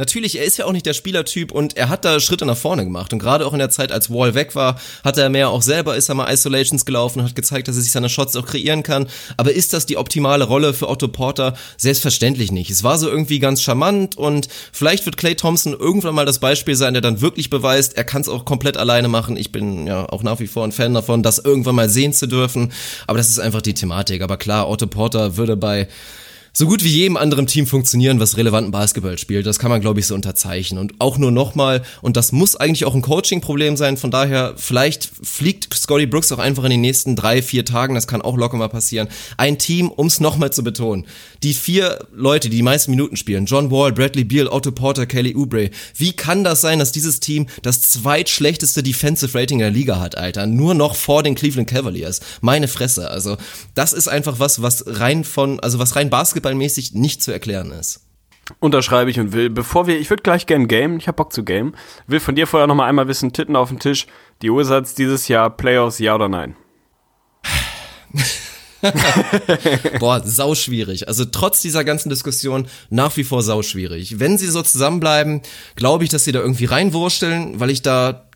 Natürlich, 0.00 0.38
er 0.38 0.46
ist 0.46 0.56
ja 0.56 0.64
auch 0.64 0.72
nicht 0.72 0.86
der 0.86 0.94
Spielertyp 0.94 1.52
und 1.52 1.76
er 1.76 1.90
hat 1.90 2.06
da 2.06 2.20
Schritte 2.20 2.46
nach 2.46 2.56
vorne 2.56 2.84
gemacht. 2.84 3.12
Und 3.12 3.18
gerade 3.18 3.46
auch 3.46 3.52
in 3.52 3.58
der 3.58 3.68
Zeit, 3.68 3.92
als 3.92 4.08
Wall 4.08 4.34
weg 4.34 4.54
war, 4.54 4.80
hat 5.04 5.18
er 5.18 5.28
mehr 5.28 5.50
auch 5.50 5.60
selber, 5.60 5.94
ist 5.94 6.08
er 6.08 6.14
mal 6.14 6.32
Isolations 6.32 6.86
gelaufen 6.86 7.20
und 7.20 7.26
hat 7.26 7.36
gezeigt, 7.36 7.68
dass 7.68 7.76
er 7.76 7.82
sich 7.82 7.92
seine 7.92 8.08
Shots 8.08 8.34
auch 8.34 8.46
kreieren 8.46 8.82
kann. 8.82 9.08
Aber 9.36 9.52
ist 9.52 9.74
das 9.74 9.84
die 9.84 9.98
optimale 9.98 10.44
Rolle 10.44 10.72
für 10.72 10.88
Otto 10.88 11.08
Porter? 11.08 11.52
Selbstverständlich 11.76 12.50
nicht. 12.50 12.70
Es 12.70 12.82
war 12.82 12.96
so 12.96 13.10
irgendwie 13.10 13.40
ganz 13.40 13.60
charmant 13.60 14.16
und 14.16 14.48
vielleicht 14.72 15.04
wird 15.04 15.18
Clay 15.18 15.34
Thompson 15.34 15.74
irgendwann 15.74 16.14
mal 16.14 16.24
das 16.24 16.38
Beispiel 16.38 16.76
sein, 16.76 16.94
der 16.94 17.02
dann 17.02 17.20
wirklich 17.20 17.50
beweist, 17.50 17.98
er 17.98 18.04
kann 18.04 18.22
es 18.22 18.30
auch 18.30 18.46
komplett 18.46 18.78
alleine 18.78 19.08
machen. 19.08 19.36
Ich 19.36 19.52
bin 19.52 19.86
ja 19.86 20.08
auch 20.08 20.22
nach 20.22 20.40
wie 20.40 20.46
vor 20.46 20.64
ein 20.64 20.72
Fan 20.72 20.94
davon, 20.94 21.22
das 21.22 21.38
irgendwann 21.38 21.74
mal 21.74 21.90
sehen 21.90 22.14
zu 22.14 22.26
dürfen. 22.26 22.72
Aber 23.06 23.18
das 23.18 23.28
ist 23.28 23.38
einfach 23.38 23.60
die 23.60 23.74
Thematik. 23.74 24.22
Aber 24.22 24.38
klar, 24.38 24.66
Otto 24.66 24.86
Porter 24.86 25.36
würde 25.36 25.58
bei 25.58 25.88
so 26.52 26.66
gut 26.66 26.82
wie 26.82 26.88
jedem 26.88 27.16
anderen 27.16 27.46
Team 27.46 27.66
funktionieren, 27.66 28.20
was 28.20 28.36
relevanten 28.36 28.72
Basketball 28.72 29.18
spielt. 29.18 29.46
Das 29.46 29.58
kann 29.58 29.70
man, 29.70 29.80
glaube 29.80 30.00
ich, 30.00 30.06
so 30.06 30.14
unterzeichnen. 30.14 30.80
Und 30.80 30.94
auch 30.98 31.18
nur 31.18 31.30
nochmal, 31.30 31.82
und 32.02 32.16
das 32.16 32.32
muss 32.32 32.56
eigentlich 32.56 32.84
auch 32.84 32.94
ein 32.94 33.02
Coaching-Problem 33.02 33.76
sein, 33.76 33.96
von 33.96 34.10
daher, 34.10 34.54
vielleicht 34.56 35.08
fliegt 35.22 35.72
Scotty 35.74 36.06
Brooks 36.06 36.32
auch 36.32 36.38
einfach 36.38 36.64
in 36.64 36.70
den 36.70 36.80
nächsten 36.80 37.16
drei, 37.16 37.42
vier 37.42 37.64
Tagen, 37.64 37.94
das 37.94 38.06
kann 38.06 38.22
auch 38.22 38.36
locker 38.36 38.56
mal 38.56 38.68
passieren, 38.68 39.08
ein 39.36 39.58
Team, 39.58 39.90
um 39.90 40.08
es 40.08 40.20
nochmal 40.20 40.52
zu 40.52 40.64
betonen. 40.64 41.06
Die 41.42 41.54
vier 41.54 42.06
Leute, 42.12 42.50
die 42.50 42.56
die 42.56 42.62
meisten 42.62 42.90
Minuten 42.90 43.16
spielen, 43.16 43.46
John 43.46 43.70
Wall, 43.70 43.92
Bradley 43.92 44.24
Beal, 44.24 44.48
Otto 44.48 44.72
Porter, 44.72 45.06
Kelly 45.06 45.34
Oubre, 45.36 45.70
wie 45.96 46.12
kann 46.12 46.44
das 46.44 46.60
sein, 46.60 46.78
dass 46.78 46.92
dieses 46.92 47.20
Team 47.20 47.46
das 47.62 47.82
zweitschlechteste 47.82 48.82
Defensive 48.82 49.38
Rating 49.38 49.60
in 49.60 49.64
der 49.64 49.70
Liga 49.70 50.00
hat, 50.00 50.18
Alter? 50.18 50.46
Nur 50.46 50.74
noch 50.74 50.94
vor 50.96 51.22
den 51.22 51.34
Cleveland 51.34 51.68
Cavaliers. 51.68 52.20
Meine 52.40 52.68
Fresse. 52.68 53.10
Also, 53.10 53.36
das 53.74 53.92
ist 53.92 54.08
einfach 54.08 54.38
was, 54.38 54.62
was 54.62 54.84
rein 54.86 55.24
von, 55.24 55.60
also 55.60 55.78
was 55.78 55.96
rein 55.96 56.10
basketballmäßig 56.40 56.94
nicht 56.94 57.22
zu 57.22 57.32
erklären 57.32 57.70
ist. 57.72 58.00
Unterschreibe 58.58 59.10
ich 59.10 59.20
und 59.20 59.32
will, 59.32 59.48
bevor 59.48 59.86
wir, 59.86 60.00
ich 60.00 60.10
würde 60.10 60.24
gleich 60.24 60.46
gern 60.46 60.66
game, 60.66 60.96
ich 60.96 61.06
hab 61.06 61.16
Bock 61.16 61.32
zu 61.32 61.44
game, 61.44 61.74
will 62.08 62.18
von 62.18 62.34
dir 62.34 62.48
vorher 62.48 62.66
noch 62.66 62.74
mal 62.74 62.88
einmal 62.88 63.06
wissen, 63.06 63.32
Titten 63.32 63.54
auf 63.54 63.68
dem 63.68 63.78
Tisch, 63.78 64.06
die 64.42 64.50
Wizards 64.50 64.94
dieses 64.96 65.28
Jahr, 65.28 65.50
Playoffs, 65.50 66.00
ja 66.00 66.16
oder 66.16 66.28
nein? 66.28 66.56
Boah, 70.00 70.22
sau 70.24 70.54
schwierig. 70.54 71.06
Also 71.06 71.26
trotz 71.26 71.60
dieser 71.60 71.84
ganzen 71.84 72.08
Diskussion 72.08 72.66
nach 72.88 73.16
wie 73.16 73.24
vor 73.24 73.42
sau 73.42 73.62
schwierig. 73.62 74.18
Wenn 74.18 74.38
sie 74.38 74.48
so 74.48 74.62
zusammenbleiben, 74.62 75.42
glaube 75.76 76.02
ich, 76.04 76.10
dass 76.10 76.24
sie 76.24 76.32
da 76.32 76.40
irgendwie 76.40 76.64
reinwursteln, 76.64 77.60
weil 77.60 77.70
ich 77.70 77.82
da 77.82 78.29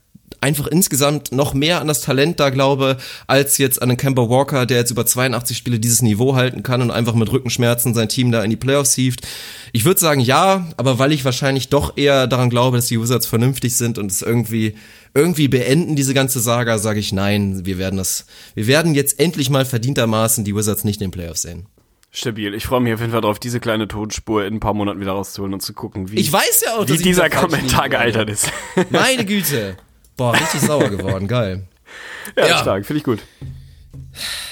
einfach 0.44 0.66
insgesamt 0.66 1.32
noch 1.32 1.54
mehr 1.54 1.80
an 1.80 1.88
das 1.88 2.02
Talent 2.02 2.38
da 2.38 2.50
glaube, 2.50 2.98
als 3.26 3.56
jetzt 3.56 3.80
an 3.80 3.88
den 3.88 3.96
Kemba 3.96 4.28
Walker, 4.28 4.66
der 4.66 4.76
jetzt 4.76 4.90
über 4.90 5.06
82 5.06 5.56
Spiele 5.56 5.80
dieses 5.80 6.02
Niveau 6.02 6.36
halten 6.36 6.62
kann 6.62 6.82
und 6.82 6.90
einfach 6.90 7.14
mit 7.14 7.32
Rückenschmerzen 7.32 7.94
sein 7.94 8.10
Team 8.10 8.30
da 8.30 8.44
in 8.44 8.50
die 8.50 8.56
Playoffs 8.56 8.94
hieft. 8.94 9.26
Ich 9.72 9.86
würde 9.86 9.98
sagen 9.98 10.20
ja, 10.20 10.68
aber 10.76 10.98
weil 10.98 11.12
ich 11.12 11.24
wahrscheinlich 11.24 11.70
doch 11.70 11.96
eher 11.96 12.26
daran 12.26 12.50
glaube, 12.50 12.76
dass 12.76 12.88
die 12.88 13.00
Wizards 13.00 13.26
vernünftig 13.26 13.74
sind 13.76 13.96
und 13.96 14.10
es 14.10 14.20
irgendwie 14.20 14.74
irgendwie 15.14 15.48
beenden 15.48 15.96
diese 15.96 16.12
ganze 16.12 16.40
Saga, 16.40 16.76
sage 16.76 17.00
ich 17.00 17.12
nein, 17.12 17.64
wir 17.64 17.78
werden 17.78 17.96
das 17.96 18.26
wir 18.54 18.66
werden 18.66 18.94
jetzt 18.94 19.18
endlich 19.20 19.48
mal 19.48 19.64
verdientermaßen 19.64 20.44
die 20.44 20.54
Wizards 20.54 20.84
nicht 20.84 21.00
in 21.00 21.08
den 21.08 21.12
Playoffs 21.12 21.42
sehen. 21.42 21.66
Stabil. 22.10 22.54
Ich 22.54 22.66
freue 22.66 22.80
mich 22.80 22.92
auf 22.92 23.00
jeden 23.00 23.12
Fall 23.12 23.22
darauf, 23.22 23.38
diese 23.38 23.60
kleine 23.60 23.88
Tonspur 23.88 24.44
in 24.44 24.54
ein 24.54 24.60
paar 24.60 24.74
Monaten 24.74 25.00
wieder 25.00 25.12
rauszuholen 25.12 25.54
und 25.54 25.60
zu 25.60 25.72
gucken, 25.72 26.12
wie, 26.12 26.20
ich 26.20 26.32
weiß 26.32 26.64
ja 26.66 26.76
auch, 26.76 26.88
wie 26.88 26.98
dieser 26.98 27.30
Kommentar 27.30 27.88
gealtert 27.88 28.28
ist. 28.28 28.52
Meine 28.90 29.24
Güte. 29.24 29.76
Boah, 30.16 30.32
richtig 30.32 30.60
sauer 30.60 30.90
geworden, 30.90 31.26
geil. 31.28 31.62
Ja, 32.36 32.46
ja. 32.46 32.58
stark, 32.58 32.86
finde 32.86 32.98
ich 32.98 33.04
gut. 33.04 33.20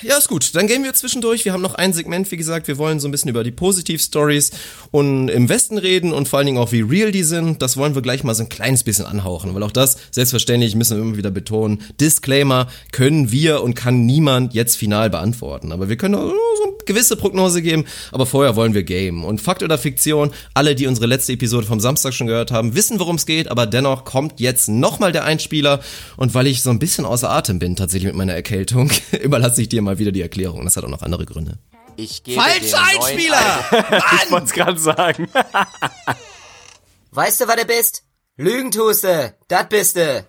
Ja, 0.03 0.19
ist 0.19 0.29
gut. 0.29 0.55
Dann 0.55 0.67
gehen 0.67 0.83
wir 0.85 0.93
zwischendurch. 0.95 1.45
Wir 1.45 1.53
haben 1.53 1.63
noch 1.63 1.75
ein 1.75 1.93
Segment, 1.93 2.31
wie 2.31 2.37
gesagt. 2.37 2.69
Wir 2.69 2.79
wollen 2.79 3.01
so 3.01 3.09
ein 3.09 3.11
bisschen 3.11 3.31
über 3.31 3.45
die 3.45 3.51
Positiv-Stories 3.51 4.51
und 4.91 5.29
im 5.29 5.49
Westen 5.49 5.79
reden 5.79 6.13
und 6.13 6.29
vor 6.29 6.39
allen 6.39 6.47
Dingen 6.47 6.59
auch, 6.59 6.73
wie 6.73 6.81
real 6.81 7.13
die 7.13 7.23
sind. 7.23 7.63
Das 7.63 7.77
wollen 7.77 7.95
wir 7.95 8.03
gleich 8.03 8.25
mal 8.25 8.35
so 8.35 8.43
ein 8.43 8.49
kleines 8.49 8.83
bisschen 8.83 9.07
anhauchen, 9.07 9.55
weil 9.55 9.63
auch 9.63 9.71
das, 9.71 9.97
selbstverständlich, 10.11 10.75
müssen 10.75 10.97
wir 10.97 11.03
immer 11.03 11.17
wieder 11.17 11.31
betonen. 11.31 11.83
Disclaimer 12.01 12.67
können 12.91 13.31
wir 13.31 13.63
und 13.63 13.75
kann 13.75 14.05
niemand 14.05 14.55
jetzt 14.55 14.77
final 14.77 15.11
beantworten. 15.11 15.73
Aber 15.73 15.89
wir 15.89 15.97
können 15.97 16.15
auch 16.17 16.29
so 16.29 16.65
eine 16.65 16.73
gewisse 16.85 17.17
Prognose 17.17 17.63
geben. 17.63 17.85
Aber 18.11 18.27
vorher 18.27 18.57
wollen 18.57 18.75
wir 18.75 18.83
Game. 18.83 19.25
Und 19.25 19.41
Fakt 19.41 19.63
oder 19.63 19.79
Fiktion, 19.79 20.33
alle, 20.55 20.75
die 20.75 20.87
unsere 20.87 21.07
letzte 21.07 21.33
Episode 21.33 21.67
vom 21.67 21.81
Samstag 21.81 22.15
schon 22.15 22.27
gehört 22.27 22.51
haben, 22.51 22.75
wissen, 22.75 22.99
worum 22.99 23.17
es 23.17 23.27
geht. 23.27 23.49
Aber 23.49 23.67
dennoch 23.67 24.05
kommt 24.05 24.41
jetzt 24.41 24.69
nochmal 24.69 25.13
der 25.13 25.25
Einspieler. 25.25 25.81
Und 26.17 26.35
weil 26.35 26.49
ich 26.49 26.63
so 26.63 26.71
ein 26.71 26.79
bisschen 26.79 27.05
außer 27.05 27.31
Atem 27.31 27.59
bin, 27.59 27.77
tatsächlich 27.77 28.09
mit 28.09 28.17
meiner 28.17 28.35
Erkältung, 28.35 28.91
überlasse 29.23 29.52
ich 29.59 29.69
dir 29.69 29.83
mal 29.83 29.99
wieder 29.99 30.13
die 30.13 30.23
Erklärung. 30.23 30.65
Das 30.65 30.77
hat 30.77 30.85
auch 30.85 30.89
noch 30.89 31.03
andere 31.03 31.27
Gründe. 31.27 31.59
Ich 31.97 32.23
gebe 32.23 32.41
Falscher 32.41 32.83
Einspieler! 32.83 33.65
ich 34.25 34.31
wollte 34.31 34.47
es 34.47 34.53
gerade 34.53 34.79
sagen. 34.79 35.29
weißt 37.11 37.41
du, 37.41 37.49
was 37.49 37.57
du 37.57 37.65
bist? 37.67 38.05
Lügen 38.37 38.71
tust 38.71 39.05
du. 39.05 39.35
Das 39.49 39.69
bist 39.69 39.97
du. 39.97 40.25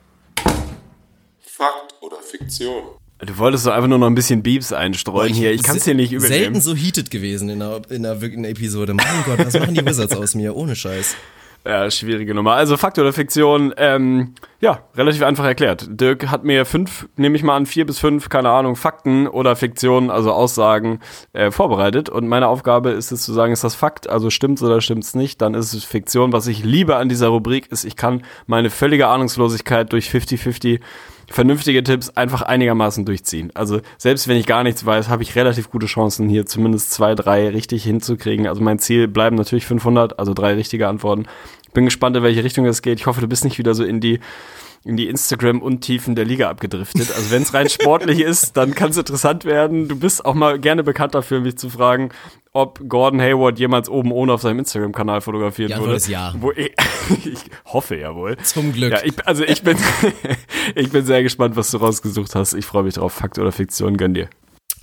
Fakt 1.40 1.96
oder 2.02 2.18
Fiktion? 2.22 2.84
Du 3.20 3.38
wolltest 3.38 3.66
doch 3.66 3.72
einfach 3.72 3.88
nur 3.88 4.00
noch 4.00 4.08
ein 4.08 4.16
bisschen 4.16 4.44
Beeps 4.44 4.74
einstreuen 4.74 5.32
Boah, 5.32 5.38
hier. 5.38 5.52
Ich 5.52 5.64
kann 5.64 5.78
es 5.78 5.86
dir 5.86 5.96
nicht 5.96 6.12
übernehmen. 6.12 6.56
Selten 6.56 6.62
so 6.62 6.76
heated 6.76 7.10
gewesen 7.10 7.50
in 7.50 7.62
einer, 7.62 7.82
in 7.90 8.06
einer, 8.06 8.22
in 8.22 8.40
einer 8.40 8.50
Episode. 8.50 8.94
Mein 8.94 9.24
Gott, 9.26 9.40
was 9.40 9.54
machen 9.54 9.76
die 9.76 9.86
Wizards 9.86 10.16
aus 10.16 10.36
mir? 10.36 10.56
Ohne 10.56 10.76
Scheiß. 10.76 11.16
Ja, 11.66 11.90
schwierige 11.90 12.36
Nummer. 12.36 12.56
Also 12.56 12.76
Fakt 12.76 13.00
oder 13.00 13.14
Fiktion, 13.14 13.74
ähm, 13.78 14.36
ja, 14.60 14.82
relativ 14.96 15.24
einfach 15.24 15.46
erklärt. 15.46 15.88
Dirk 15.90 16.28
hat 16.30 16.44
mir 16.44 16.66
fünf, 16.66 17.08
nehme 17.16 17.38
ich 17.38 17.44
mal 17.44 17.56
an, 17.56 17.66
vier 17.66 17.86
bis 17.86 18.00
fünf, 18.00 18.28
keine 18.28 18.50
Ahnung, 18.50 18.76
Fakten 18.76 19.28
oder 19.28 19.56
Fiktionen, 19.56 20.10
also 20.10 20.34
Aussagen, 20.34 21.00
äh, 21.32 21.52
vorbereitet. 21.52 22.10
Und 22.10 22.28
meine 22.28 22.50
Aufgabe 22.50 22.90
ist 22.90 23.14
es 23.14 23.24
zu 23.24 23.32
sagen, 23.32 23.54
ist 23.54 23.64
das 23.64 23.76
Fakt, 23.76 24.10
also 24.10 24.30
stimmt's 24.30 24.62
oder 24.62 24.82
stimmt's 24.82 25.16
nicht, 25.16 25.42
dann 25.42 25.54
ist 25.54 25.74
es 25.74 25.86
Fiktion. 25.86 26.34
Was 26.34 26.48
ich 26.48 26.66
liebe 26.66 26.98
an 26.98 27.08
dieser 27.08 27.30
Rubrik 27.30 27.72
ist, 27.72 27.86
ich 27.86 27.96
kann 27.96 28.24
meine 28.46 28.70
völlige 28.70 29.08
Ahnungslosigkeit 29.08 29.94
durch 29.94 30.10
50-50 30.10 30.82
vernünftige 31.30 31.84
Tipps 31.84 32.10
einfach 32.12 32.42
einigermaßen 32.42 33.06
durchziehen. 33.06 33.52
Also 33.54 33.82
selbst 33.98 34.28
wenn 34.28 34.38
ich 34.38 34.46
gar 34.46 34.64
nichts 34.64 34.86
weiß, 34.86 35.10
habe 35.10 35.24
ich 35.24 35.36
relativ 35.36 35.70
gute 35.70 35.86
Chancen, 35.86 36.30
hier 36.30 36.46
zumindest 36.46 36.92
zwei, 36.92 37.16
drei 37.16 37.50
richtig 37.50 37.84
hinzukriegen. 37.84 38.48
Also 38.48 38.62
mein 38.62 38.80
Ziel 38.80 39.08
bleiben 39.08 39.36
natürlich 39.36 39.66
500, 39.66 40.20
also 40.20 40.34
drei 40.34 40.54
richtige 40.54 40.88
Antworten. 40.88 41.26
Bin 41.74 41.86
gespannt, 41.86 42.16
in 42.16 42.24
welche 42.24 42.44
Richtung 42.44 42.66
es 42.66 42.82
geht. 42.82 43.00
Ich 43.00 43.08
hoffe, 43.08 43.22
du 43.22 43.28
bist 43.28 43.44
nicht 43.44 43.58
wieder 43.58 43.74
so 43.74 43.84
in 43.84 44.00
die 44.00 44.20
in 44.86 44.98
die 44.98 45.08
Instagram-Untiefen 45.08 46.16
der 46.16 46.26
Liga 46.26 46.50
abgedriftet. 46.50 47.12
Also 47.16 47.32
wenn 47.32 47.44
es 47.44 47.54
rein 47.54 47.70
sportlich 47.70 48.20
ist, 48.24 48.58
dann 48.58 48.76
kann 48.76 48.92
es 48.92 48.98
interessant 48.98 49.46
werden. 49.46 49.88
Du 49.88 49.98
bist 49.98 50.26
auch 50.26 50.34
mal 50.34 50.60
gerne 50.60 50.84
bekannt 50.84 51.16
dafür, 51.16 51.40
mich 51.40 51.58
zu 51.58 51.70
fragen, 51.70 52.10
ob 52.52 52.82
Gordon 52.88 53.22
Hayward 53.22 53.58
jemals 53.60 53.90
oben 53.90 54.12
ohne 54.12 54.34
auf 54.34 54.42
seinem 54.42 54.60
Instagram-Kanal 54.60 55.22
fotografiert 55.22 55.72
ja, 55.72 55.80
wurde. 55.80 55.98
Ja. 56.08 56.34
Wo 56.38 56.52
ich, 56.52 56.74
ich 57.26 57.40
hoffe 57.66 57.96
ja 57.96 58.14
wohl. 58.14 58.38
Zum 58.38 58.74
Glück. 58.74 58.92
Ja, 58.92 59.00
ich, 59.04 59.26
also 59.26 59.44
ich 59.44 59.64
bin, 59.64 59.78
ich 60.76 60.90
bin 60.92 61.06
sehr 61.06 61.24
gespannt, 61.24 61.56
was 61.56 61.72
du 61.72 61.78
rausgesucht 61.78 62.36
hast. 62.36 62.54
Ich 62.54 62.66
freue 62.66 62.84
mich 62.84 62.96
drauf. 62.96 63.14
Fakt 63.14 63.40
oder 63.40 63.52
Fiktion, 63.52 63.98
gönn 63.98 64.14
dir. 64.14 64.30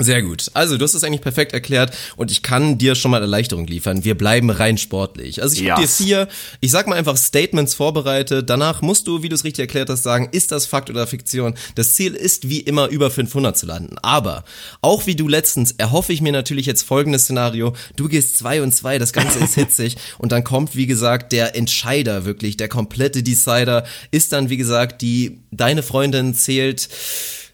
Sehr 0.03 0.23
gut. 0.23 0.47
Also, 0.55 0.77
du 0.79 0.85
hast 0.85 0.95
es 0.95 1.05
eigentlich 1.05 1.21
perfekt 1.21 1.53
erklärt 1.53 1.95
und 2.17 2.31
ich 2.31 2.43
kann 2.43 2.79
dir 2.79 2.95
schon 2.95 3.11
mal 3.11 3.21
Erleichterung 3.21 3.67
liefern. 3.67 4.03
Wir 4.05 4.17
bleiben 4.17 4.51
rein 4.51 4.79
sportlich. 4.79 5.43
Also, 5.43 5.61
ich 5.61 5.71
habe 5.71 5.83
Yes. 5.83 5.99
dir 5.99 6.05
vier, 6.05 6.29
ich 6.61 6.71
sag 6.71 6.87
mal 6.87 6.97
einfach 6.97 7.17
Statements 7.17 7.75
vorbereitet. 7.75 8.49
Danach 8.51 8.81
musst 8.83 9.07
du, 9.07 9.23
wie 9.23 9.29
du 9.29 9.35
es 9.35 9.45
richtig 9.45 9.63
erklärt 9.63 9.91
hast, 9.91 10.03
sagen, 10.03 10.29
ist 10.33 10.53
das 10.53 10.67
Fakt 10.67 10.89
oder 10.91 11.07
Fiktion? 11.07 11.55
Das 11.75 11.95
Ziel 11.95 12.15
ist 12.15 12.49
wie 12.49 12.61
immer 12.61 12.89
über 12.89 13.11
500 13.11 13.57
zu 13.57 13.67
landen. 13.67 13.97
Aber 14.03 14.45
auch 14.81 15.07
wie 15.07 15.15
du 15.15 15.29
letztens 15.29 15.73
erhoffe 15.73 16.13
ich 16.13 16.21
mir 16.23 16.33
natürlich 16.33 16.67
jetzt 16.67 16.83
folgendes 16.83 17.25
Szenario. 17.25 17.75
Du 17.97 18.09
gehst 18.09 18.39
zwei 18.39 18.63
und 18.63 18.73
zwei, 18.75 18.99
das 18.99 19.13
Ganze 19.13 19.39
ist 19.39 19.55
hitzig 19.57 19.97
und 20.19 20.33
dann 20.33 20.45
kommt, 20.45 20.75
wie 20.77 20.87
gesagt, 20.87 21.33
der 21.33 21.55
Entscheider 21.57 22.25
wirklich, 22.25 22.57
der 22.57 22.69
komplette 22.69 23.23
Decider 23.23 23.85
ist 24.11 24.33
dann, 24.33 24.49
wie 24.49 24.57
gesagt, 24.57 25.03
die, 25.03 25.41
deine 25.51 25.83
Freundin 25.83 26.35
zählt 26.35 26.89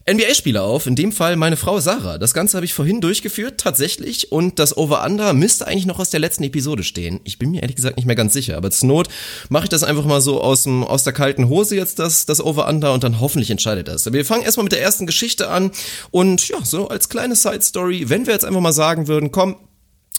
NBA-Spieler 0.09 0.63
auf, 0.63 0.87
in 0.87 0.95
dem 0.95 1.11
Fall 1.11 1.35
meine 1.35 1.57
Frau 1.57 1.81
Sarah. 1.81 2.17
Das 2.17 2.33
Ganze 2.33 2.57
habe 2.57 2.65
ich 2.65 2.75
vorhin 2.75 3.01
durchgeführt, 3.01 3.59
tatsächlich, 3.59 4.31
und 4.31 4.61
das 4.61 4.77
Over-Under 4.77 5.33
müsste 5.33 5.67
eigentlich 5.67 5.85
noch 5.85 5.99
aus 5.99 6.11
der 6.11 6.21
letzten 6.21 6.45
Episode 6.45 6.85
stehen. 6.85 7.19
Ich 7.25 7.41
bin 7.41 7.51
mir 7.51 7.63
ehrlich 7.63 7.75
gesagt 7.75 7.97
nicht 7.97 8.07
mehr 8.07 8.15
ganz 8.15 8.33
sicher, 8.33 8.57
aber 8.57 8.71
zur 8.71 8.87
Not 8.87 9.09
mache 9.49 9.65
ich 9.65 9.69
das 9.69 9.83
einfach 9.83 10.05
mal 10.05 10.21
so 10.21 10.41
aus, 10.41 10.63
dem, 10.63 10.85
aus 10.85 11.03
der 11.03 11.13
kalten 11.13 11.49
Hose 11.49 11.75
jetzt, 11.75 11.99
das, 11.99 12.25
das 12.25 12.41
Over-Under, 12.41 12.93
und 12.93 13.03
dann 13.03 13.19
hoffentlich 13.19 13.51
entscheidet 13.51 13.89
das. 13.89 14.07
Aber 14.07 14.15
wir 14.15 14.25
fangen 14.25 14.45
erstmal 14.45 14.63
mit 14.63 14.73
der 14.73 14.81
ersten 14.81 15.07
Geschichte 15.07 15.49
an 15.49 15.73
und 16.13 16.47
ja, 16.47 16.65
so 16.65 16.87
als 16.87 17.09
kleine 17.09 17.35
Side-Story, 17.35 18.09
wenn 18.09 18.27
wir 18.27 18.33
jetzt 18.33 18.45
einfach 18.45 18.61
mal 18.61 18.73
sagen 18.73 19.09
würden, 19.09 19.33
komm, 19.33 19.57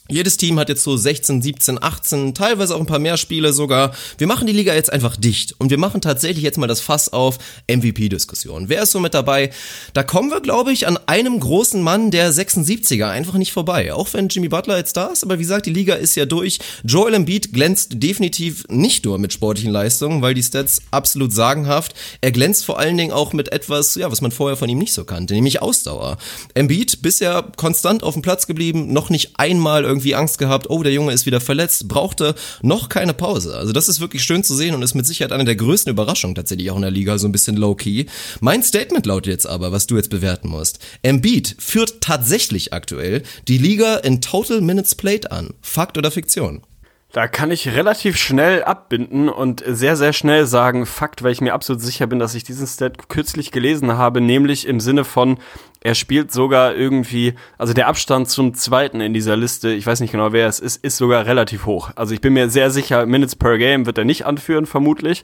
jedes 0.10 0.38
Team 0.38 0.60
hat 0.60 0.70
jetzt 0.70 0.84
so 0.84 0.96
16, 0.96 1.42
17, 1.42 1.84
18, 1.84 2.34
teilweise 2.34 2.76
auch 2.76 2.80
ein 2.80 2.86
paar 2.86 3.00
mehr 3.00 3.18
Spiele 3.18 3.54
sogar. 3.54 3.94
Wir 4.18 4.28
machen 4.28 4.48
die 4.48 4.54
Liga 4.54 4.74
jetzt 4.74 4.92
einfach 4.92 5.16
dicht 5.16 5.56
und 5.58 5.70
wir 5.70 5.78
machen 5.78 6.02
tatsächlich 6.02 6.44
jetzt 6.44 6.58
mal 6.58 6.68
das 6.68 6.80
Fass 6.80 7.12
auf 7.12 7.38
MVP-Diskussion. 7.70 8.70
Wer 8.70 8.84
ist 8.84 8.92
so 8.92 9.00
mit 9.00 9.14
dabei? 9.14 9.50
Da 9.94 10.04
kommen 10.04 10.30
wir, 10.30 10.42
glaube 10.42 10.72
ich, 10.72 10.88
an 10.88 10.98
einem 11.08 11.40
großen 11.40 11.82
Mann 11.82 12.12
der 12.12 12.32
76er 12.32 13.10
einfach 13.10 13.34
nicht 13.34 13.52
vorbei. 13.52 13.94
Auch 13.94 14.14
wenn 14.14 14.30
Jimmy 14.30 14.48
Butler 14.48 14.78
jetzt 14.78 14.96
da 14.96 15.08
ist, 15.08 15.24
aber 15.24 15.38
wie 15.38 15.44
gesagt, 15.44 15.66
die 15.66 15.74
Liga 15.74 15.96
ist 15.96 16.16
ja 16.16 16.26
durch. 16.26 16.60
Joel 16.84 17.14
Embiid 17.14 17.54
glänzt 17.54 18.02
definitiv 18.02 18.66
nicht 18.70 19.06
nur 19.06 19.18
mit 19.18 19.34
sportlichen 19.34 19.72
Leistungen, 19.72 20.22
weil 20.22 20.34
die 20.34 20.44
Stats 20.44 20.82
absolut 20.92 21.34
sagenhaft. 21.34 21.94
Er 22.22 22.32
glänzt 22.32 22.66
vor 22.66 22.80
allen 22.80 22.98
Dingen 22.98 23.12
auch 23.12 23.34
mit 23.34 23.52
etwas, 23.52 23.96
ja, 23.96 24.12
was 24.12 24.22
man 24.22 24.32
vorher 24.32 24.58
von 24.58 24.70
ihm 24.70 24.78
nicht 24.78 24.94
so 24.94 25.04
kannte, 25.04 25.34
nämlich 25.34 25.62
Ausdauer. 25.62 26.18
Embiid 26.54 27.02
bisher 27.02 27.52
konstant 27.58 28.04
auf 28.04 28.14
dem 28.14 28.22
Platz 28.22 28.48
geblieben, 28.48 28.94
noch 28.94 29.10
nicht 29.10 29.32
einmal 29.38 29.84
irgendwie 29.84 29.97
irgendwie 29.98 30.16
Angst 30.16 30.38
gehabt, 30.38 30.70
oh, 30.70 30.84
der 30.84 30.94
Junge 30.94 31.12
ist 31.12 31.26
wieder 31.26 31.42
verletzt, 31.42 31.88
brauchte 31.88 32.36
noch 32.62 32.88
keine 32.88 33.14
Pause. 33.14 33.58
Also 33.58 33.74
das 33.74 33.90
ist 33.90 34.00
wirklich 34.00 34.24
schön 34.24 34.44
zu 34.44 34.56
sehen 34.56 34.76
und 34.76 34.84
ist 34.84 34.94
mit 34.94 35.08
Sicherheit 35.08 35.32
eine 35.32 35.46
der 35.46 35.56
größten 35.56 35.92
Überraschungen 35.92 36.36
tatsächlich 36.36 36.70
auch 36.70 36.76
in 36.76 36.84
der 36.84 36.92
Liga, 36.92 37.18
so 37.18 37.28
ein 37.28 37.32
bisschen 37.32 37.58
low-key. 37.58 38.06
Mein 38.40 38.62
Statement 38.62 39.06
lautet 39.08 39.32
jetzt 39.32 39.48
aber, 39.48 39.72
was 39.72 39.88
du 39.88 39.96
jetzt 39.96 40.12
bewerten 40.12 40.50
musst. 40.50 40.80
Embiid 41.02 41.56
führt 41.58 42.02
tatsächlich 42.02 42.74
aktuell 42.74 43.24
die 43.48 43.58
Liga 43.58 43.96
in 43.98 44.22
Total 44.22 44.62
Minutes 44.62 44.94
Played 44.94 45.32
an. 45.32 45.56
Fakt 45.62 45.98
oder 45.98 46.12
Fiktion? 46.12 46.62
Da 47.14 47.30
kann 47.30 47.52
ich 47.52 47.70
relativ 47.70 48.18
schnell 48.18 48.64
abbinden 48.66 49.30
und 49.30 49.64
sehr, 49.66 49.96
sehr 49.96 50.12
schnell 50.12 50.46
sagen, 50.46 50.86
Fakt, 50.86 51.24
weil 51.24 51.32
ich 51.32 51.40
mir 51.40 51.54
absolut 51.54 51.82
sicher 51.82 52.06
bin, 52.06 52.20
dass 52.20 52.36
ich 52.36 52.44
diesen 52.44 52.68
Stat 52.68 53.08
kürzlich 53.08 53.52
gelesen 53.52 53.98
habe, 53.98 54.20
nämlich 54.20 54.68
im 54.68 54.82
Sinne 54.82 55.06
von, 55.06 55.38
er 55.80 55.96
spielt 55.96 56.34
sogar 56.34 56.76
irgendwie, 56.76 57.36
also 57.58 57.72
der 57.72 57.88
Abstand 57.88 58.30
zum 58.30 58.54
zweiten 58.54 59.00
in 59.00 59.14
dieser 59.14 59.38
Liste, 59.38 59.70
ich 59.70 59.88
weiß 59.88 60.02
nicht 60.02 60.12
genau 60.12 60.34
wer 60.34 60.48
es 60.48 60.60
ist, 60.60 60.84
ist 60.84 60.98
sogar 60.98 61.26
relativ 61.26 61.66
hoch. 61.66 61.92
Also 61.96 62.14
ich 62.14 62.20
bin 62.20 62.34
mir 62.34 62.50
sehr 62.50 62.72
sicher, 62.72 63.06
Minutes 63.06 63.38
per 63.38 63.58
Game 63.58 63.86
wird 63.86 63.98
er 63.98 64.06
nicht 64.06 64.26
anführen, 64.26 64.66
vermutlich. 64.66 65.24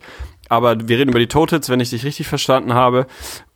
Aber 0.53 0.87
wir 0.87 0.97
reden 0.97 1.09
über 1.09 1.19
die 1.19 1.27
Totals, 1.27 1.69
wenn 1.69 1.79
ich 1.79 1.89
dich 1.89 2.03
richtig 2.05 2.27
verstanden 2.27 2.73
habe. 2.73 3.07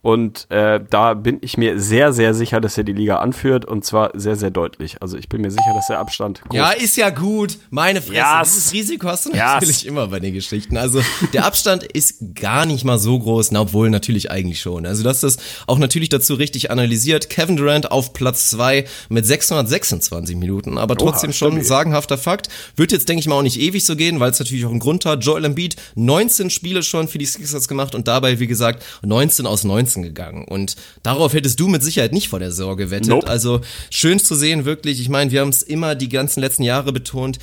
Und 0.04 0.50
äh, 0.52 0.80
da 0.90 1.16
bin 1.16 1.40
ich 1.42 1.58
mir 1.58 1.82
sehr, 1.82 2.14
sehr 2.14 2.34
sicher, 2.34 2.62
dass 2.62 2.78
er 2.78 2.86
die 2.86 2.94
Liga 2.94 3.18
anführt 3.18 3.66
und 3.66 3.84
zwar 3.84 4.12
sehr, 4.14 4.38
sehr 4.38 4.52
deutlich. 4.52 5.02
Also 5.02 5.18
ich 5.18 5.28
bin 5.28 5.42
mir 5.42 5.52
sicher, 5.52 5.74
dass 5.76 5.88
der 5.88 6.00
Abstand 6.00 6.44
groß 6.44 6.56
Ja, 6.56 6.72
ist 6.72 6.96
ja 6.96 7.10
gut. 7.10 7.58
Meine 7.72 8.02
Fresse. 8.02 8.14
Yes. 8.14 8.54
Dieses 8.54 8.74
Risiko 8.74 9.08
hast 9.10 9.26
du 9.26 9.32
Yes. 9.32 9.40
natürlich 9.40 9.86
immer 9.86 10.08
bei 10.08 10.22
den 10.22 10.34
Geschichten. 10.34 10.78
Also 10.78 11.02
der 11.34 11.46
Abstand 11.46 11.84
ist 11.84 12.36
gar 12.36 12.66
nicht 12.66 12.86
mal 12.86 13.00
so 13.00 13.20
groß, 13.20 13.52
na, 13.52 13.62
obwohl 13.62 13.90
natürlich 13.90 14.32
eigentlich 14.32 14.62
schon. 14.62 14.86
Also 14.86 15.04
das 15.04 15.24
auch 15.66 15.78
natürlich 15.80 16.08
dazu 16.10 16.36
richtig 16.36 16.72
analysiert. 16.72 17.30
Kevin 17.30 17.58
Durant 17.58 17.92
auf 17.92 18.14
Platz 18.14 18.50
zwei 18.50 18.86
mit 19.10 19.26
626 19.26 20.38
Minuten, 20.38 20.78
aber 20.78 20.96
trotzdem 20.96 21.34
schon 21.34 21.52
stabil. 21.54 21.66
sagenhafter 21.66 22.18
Fakt. 22.18 22.48
Wird 22.78 22.94
jetzt, 22.94 23.10
denke 23.10 23.20
ich 23.20 23.28
mal, 23.28 23.36
auch 23.36 23.42
nicht 23.42 23.60
ewig 23.60 23.84
so 23.84 23.96
gehen, 23.98 24.22
weil 24.22 24.32
es 24.32 24.40
natürlich 24.40 24.66
auch 24.66 24.72
einen 24.72 24.80
Grund 24.80 25.06
hat. 25.06 25.26
Joel 25.26 25.44
Embiid 25.44 25.76
19 25.96 26.50
Spiele 26.50 26.82
schon 26.88 27.08
für 27.08 27.18
die 27.18 27.26
Sixers 27.26 27.68
gemacht 27.68 27.94
und 27.94 28.08
dabei, 28.08 28.40
wie 28.40 28.48
gesagt, 28.48 28.84
19 29.04 29.46
aus 29.46 29.64
19 29.64 30.04
gegangen. 30.04 30.46
Und 30.46 30.76
darauf 31.04 31.34
hättest 31.34 31.60
du 31.60 31.68
mit 31.68 31.84
Sicherheit 31.84 32.14
nicht 32.14 32.30
vor 32.30 32.40
der 32.40 32.52
Sorge 32.52 32.86
gewettet. 32.86 33.10
Nope. 33.10 33.28
Also 33.28 33.62
schön 33.90 34.20
zu 34.20 34.36
sehen, 34.36 34.66
wirklich. 34.66 35.00
Ich 35.00 35.10
meine, 35.10 35.32
wir 35.32 35.42
haben 35.42 35.50
es 35.50 35.62
immer 35.62 35.96
die 35.96 36.10
ganzen 36.10 36.40
letzten 36.40 36.64
Jahre 36.64 36.92
betont. 36.92 37.40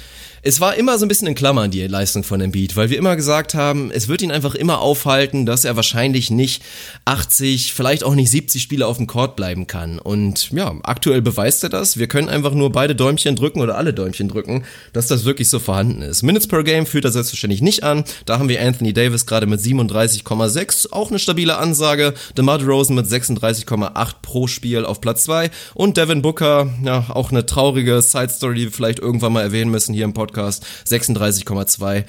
Es 0.47 0.61
war 0.61 0.75
immer 0.75 0.99
so 0.99 1.07
ein 1.07 1.09
bisschen 1.09 1.27
in 1.27 1.35
Klammern 1.35 1.71
die 1.71 1.87
Leistung 1.87 2.23
von 2.23 2.39
Embiid, 2.39 2.77
weil 2.77 2.91
wir 2.91 2.99
immer 2.99 3.17
gesagt 3.17 3.55
haben, 3.55 3.91
es 3.91 4.09
wird 4.09 4.21
ihn 4.21 4.31
einfach 4.31 4.55
immer 4.55 4.81
aufhalten, 4.81 5.47
dass 5.47 5.65
er 5.65 5.75
wahrscheinlich 5.75 6.31
nicht 6.31 6.63
80, 7.07 7.73
vielleicht 7.73 8.05
auch 8.05 8.15
nicht 8.15 8.31
70 8.31 8.61
Spiele 8.61 8.87
auf 8.87 8.99
dem 8.99 9.07
Court 9.07 9.37
bleiben 9.37 9.67
kann. 9.67 9.99
Und 9.99 10.51
ja, 10.51 10.75
aktuell 10.83 11.23
beweist 11.23 11.63
er 11.63 11.71
das. 11.71 11.97
Wir 11.97 12.09
können 12.09 12.29
einfach 12.29 12.53
nur 12.53 12.71
beide 12.71 12.95
Däumchen 12.95 13.37
drücken 13.37 13.63
oder 13.63 13.79
alle 13.79 13.95
Däumchen 13.95 14.29
drücken, 14.29 14.67
dass 14.93 15.07
das 15.07 15.25
wirklich 15.25 15.49
so 15.49 15.59
vorhanden 15.59 16.03
ist. 16.03 16.23
Minutes 16.23 16.47
per 16.47 16.63
Game 16.63 16.85
führt 16.85 17.07
er 17.07 17.13
selbstverständlich 17.13 17.63
nicht 17.63 17.83
an. 17.83 18.05
Da 18.27 18.39
haben 18.39 18.51
wir 18.51 18.61
Anthony 18.61 18.93
Davis 18.93 19.25
gerade 19.25 19.47
mit 19.47 19.61
37,6, 19.61 20.93
auch 20.93 21.09
eine 21.09 21.21
stabile 21.21 21.57
Ansage. 21.57 22.13
DeMar 22.37 22.59
DeRozan 22.59 22.97
mit 22.97 23.07
36,8 23.07 24.17
pro 24.21 24.47
Spiel 24.47 24.85
auf 24.85 25.01
Platz 25.01 25.25
2 25.25 25.51
und 25.73 25.97
Devin 25.97 26.21
Booker, 26.21 26.69
ja, 26.85 27.07
auch 27.09 27.31
eine 27.31 27.47
traurige 27.47 28.03
Side 28.03 28.29
Story, 28.29 28.57
die 28.57 28.65
wir 28.65 28.73
vielleicht 28.73 28.99
irgendwann 28.99 29.33
mal 29.33 29.41
erwähnen 29.41 29.71
müssen 29.71 29.95
hier 29.95 30.05
im 30.05 30.13
Podcast, 30.35 30.67
36,2 30.87 32.05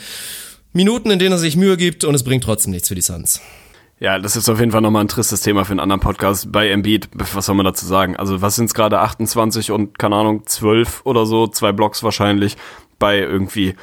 Minuten, 0.73 1.11
in 1.11 1.19
denen 1.19 1.34
er 1.34 1.38
sich 1.38 1.55
Mühe 1.55 1.78
gibt 1.78 2.03
und 2.03 2.15
es 2.15 2.23
bringt 2.23 2.43
trotzdem 2.43 2.71
nichts 2.71 2.88
für 2.88 2.95
die 2.95 3.01
Suns. 3.01 3.39
Ja, 3.99 4.19
das 4.19 4.36
ist 4.36 4.49
auf 4.49 4.59
jeden 4.59 4.71
Fall 4.71 4.82
nochmal 4.82 5.05
ein 5.05 5.07
tristes 5.07 5.41
Thema 5.41 5.63
für 5.63 5.71
einen 5.71 5.80
anderen 5.80 6.01
Podcast. 6.01 6.51
Bei 6.51 6.69
Embiid, 6.69 7.07
was 7.13 7.45
soll 7.45 7.55
man 7.55 7.65
dazu 7.65 7.86
sagen? 7.86 8.17
Also 8.17 8.41
was 8.41 8.55
sind 8.55 8.65
es 8.65 8.73
gerade 8.73 8.99
28 8.99 9.71
und, 9.71 9.97
keine 9.97 10.15
Ahnung, 10.15 10.45
12 10.45 11.01
oder 11.05 11.26
so, 11.26 11.47
zwei 11.47 11.71
Blocks 11.71 12.03
wahrscheinlich, 12.03 12.57
bei 12.99 13.19
irgendwie 13.19 13.76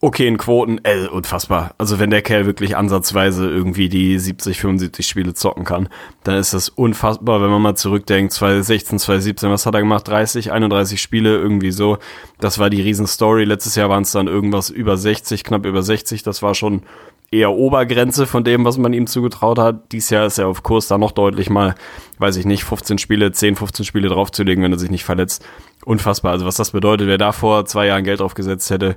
okayen 0.00 0.36
Quoten, 0.36 0.78
äh, 0.84 1.06
unfassbar. 1.06 1.74
Also 1.78 1.98
wenn 1.98 2.10
der 2.10 2.22
Kerl 2.22 2.44
wirklich 2.44 2.76
ansatzweise 2.76 3.48
irgendwie 3.48 3.88
die 3.88 4.18
70, 4.18 4.60
75 4.60 5.06
Spiele 5.06 5.34
zocken 5.34 5.64
kann, 5.64 5.88
dann 6.22 6.36
ist 6.36 6.52
das 6.52 6.68
unfassbar, 6.68 7.40
wenn 7.42 7.50
man 7.50 7.62
mal 7.62 7.76
zurückdenkt, 7.76 8.32
2016, 8.32 8.98
2017, 8.98 9.50
was 9.50 9.64
hat 9.64 9.74
er 9.74 9.80
gemacht? 9.80 10.06
30, 10.06 10.52
31 10.52 11.00
Spiele, 11.00 11.36
irgendwie 11.36 11.70
so. 11.70 11.98
Das 12.40 12.58
war 12.58 12.68
die 12.68 12.82
Riesenstory. 12.82 13.44
Letztes 13.44 13.74
Jahr 13.74 13.88
waren 13.88 14.02
es 14.02 14.12
dann 14.12 14.26
irgendwas 14.26 14.68
über 14.68 14.96
60, 14.96 15.44
knapp 15.44 15.64
über 15.64 15.82
60. 15.82 16.22
Das 16.22 16.42
war 16.42 16.54
schon 16.54 16.82
eher 17.30 17.52
Obergrenze 17.52 18.26
von 18.26 18.44
dem, 18.44 18.64
was 18.64 18.78
man 18.78 18.92
ihm 18.92 19.06
zugetraut 19.06 19.58
hat. 19.58 19.92
Dies 19.92 20.10
Jahr 20.10 20.26
ist 20.26 20.38
er 20.38 20.46
auf 20.46 20.62
Kurs, 20.62 20.88
da 20.88 20.98
noch 20.98 21.12
deutlich 21.12 21.50
mal, 21.50 21.74
weiß 22.18 22.36
ich 22.36 22.44
nicht, 22.44 22.64
15 22.64 22.98
Spiele, 22.98 23.32
10, 23.32 23.56
15 23.56 23.84
Spiele 23.84 24.08
draufzulegen, 24.08 24.62
wenn 24.62 24.72
er 24.72 24.78
sich 24.78 24.90
nicht 24.90 25.04
verletzt. 25.04 25.44
Unfassbar. 25.84 26.32
Also 26.32 26.46
was 26.46 26.56
das 26.56 26.70
bedeutet, 26.70 27.08
wer 27.08 27.18
da 27.18 27.32
vor 27.32 27.64
zwei 27.64 27.86
Jahren 27.86 28.04
Geld 28.04 28.20
draufgesetzt 28.20 28.70
hätte, 28.70 28.96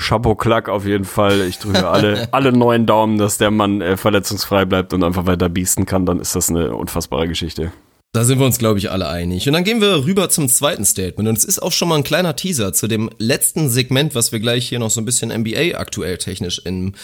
Chapeau 0.00 0.34
Klack 0.34 0.68
auf 0.68 0.86
jeden 0.86 1.04
Fall. 1.04 1.42
Ich 1.42 1.58
drücke 1.58 1.86
alle, 1.88 2.28
alle 2.32 2.52
neuen 2.52 2.86
Daumen, 2.86 3.18
dass 3.18 3.38
der 3.38 3.50
Mann 3.50 3.80
äh, 3.80 3.96
verletzungsfrei 3.96 4.64
bleibt 4.64 4.94
und 4.94 5.04
einfach 5.04 5.26
weiter 5.26 5.48
biesten 5.48 5.86
kann. 5.86 6.06
Dann 6.06 6.18
ist 6.18 6.34
das 6.34 6.48
eine 6.48 6.74
unfassbare 6.74 7.28
Geschichte. 7.28 7.70
Da 8.12 8.24
sind 8.24 8.40
wir 8.40 8.46
uns, 8.46 8.58
glaube 8.58 8.80
ich, 8.80 8.90
alle 8.90 9.08
einig. 9.08 9.46
Und 9.46 9.52
dann 9.52 9.62
gehen 9.62 9.80
wir 9.80 10.04
rüber 10.04 10.28
zum 10.28 10.48
zweiten 10.48 10.84
Statement. 10.84 11.28
Und 11.28 11.38
es 11.38 11.44
ist 11.44 11.62
auch 11.62 11.70
schon 11.70 11.88
mal 11.88 11.94
ein 11.94 12.02
kleiner 12.02 12.34
Teaser 12.34 12.72
zu 12.72 12.88
dem 12.88 13.08
letzten 13.18 13.70
Segment, 13.70 14.16
was 14.16 14.32
wir 14.32 14.40
gleich 14.40 14.68
hier 14.68 14.80
noch 14.80 14.90
so 14.90 15.00
ein 15.00 15.04
bisschen 15.04 15.30
NBA 15.30 15.78
aktuell 15.78 16.18
technisch 16.18 16.60
in, 16.64 16.96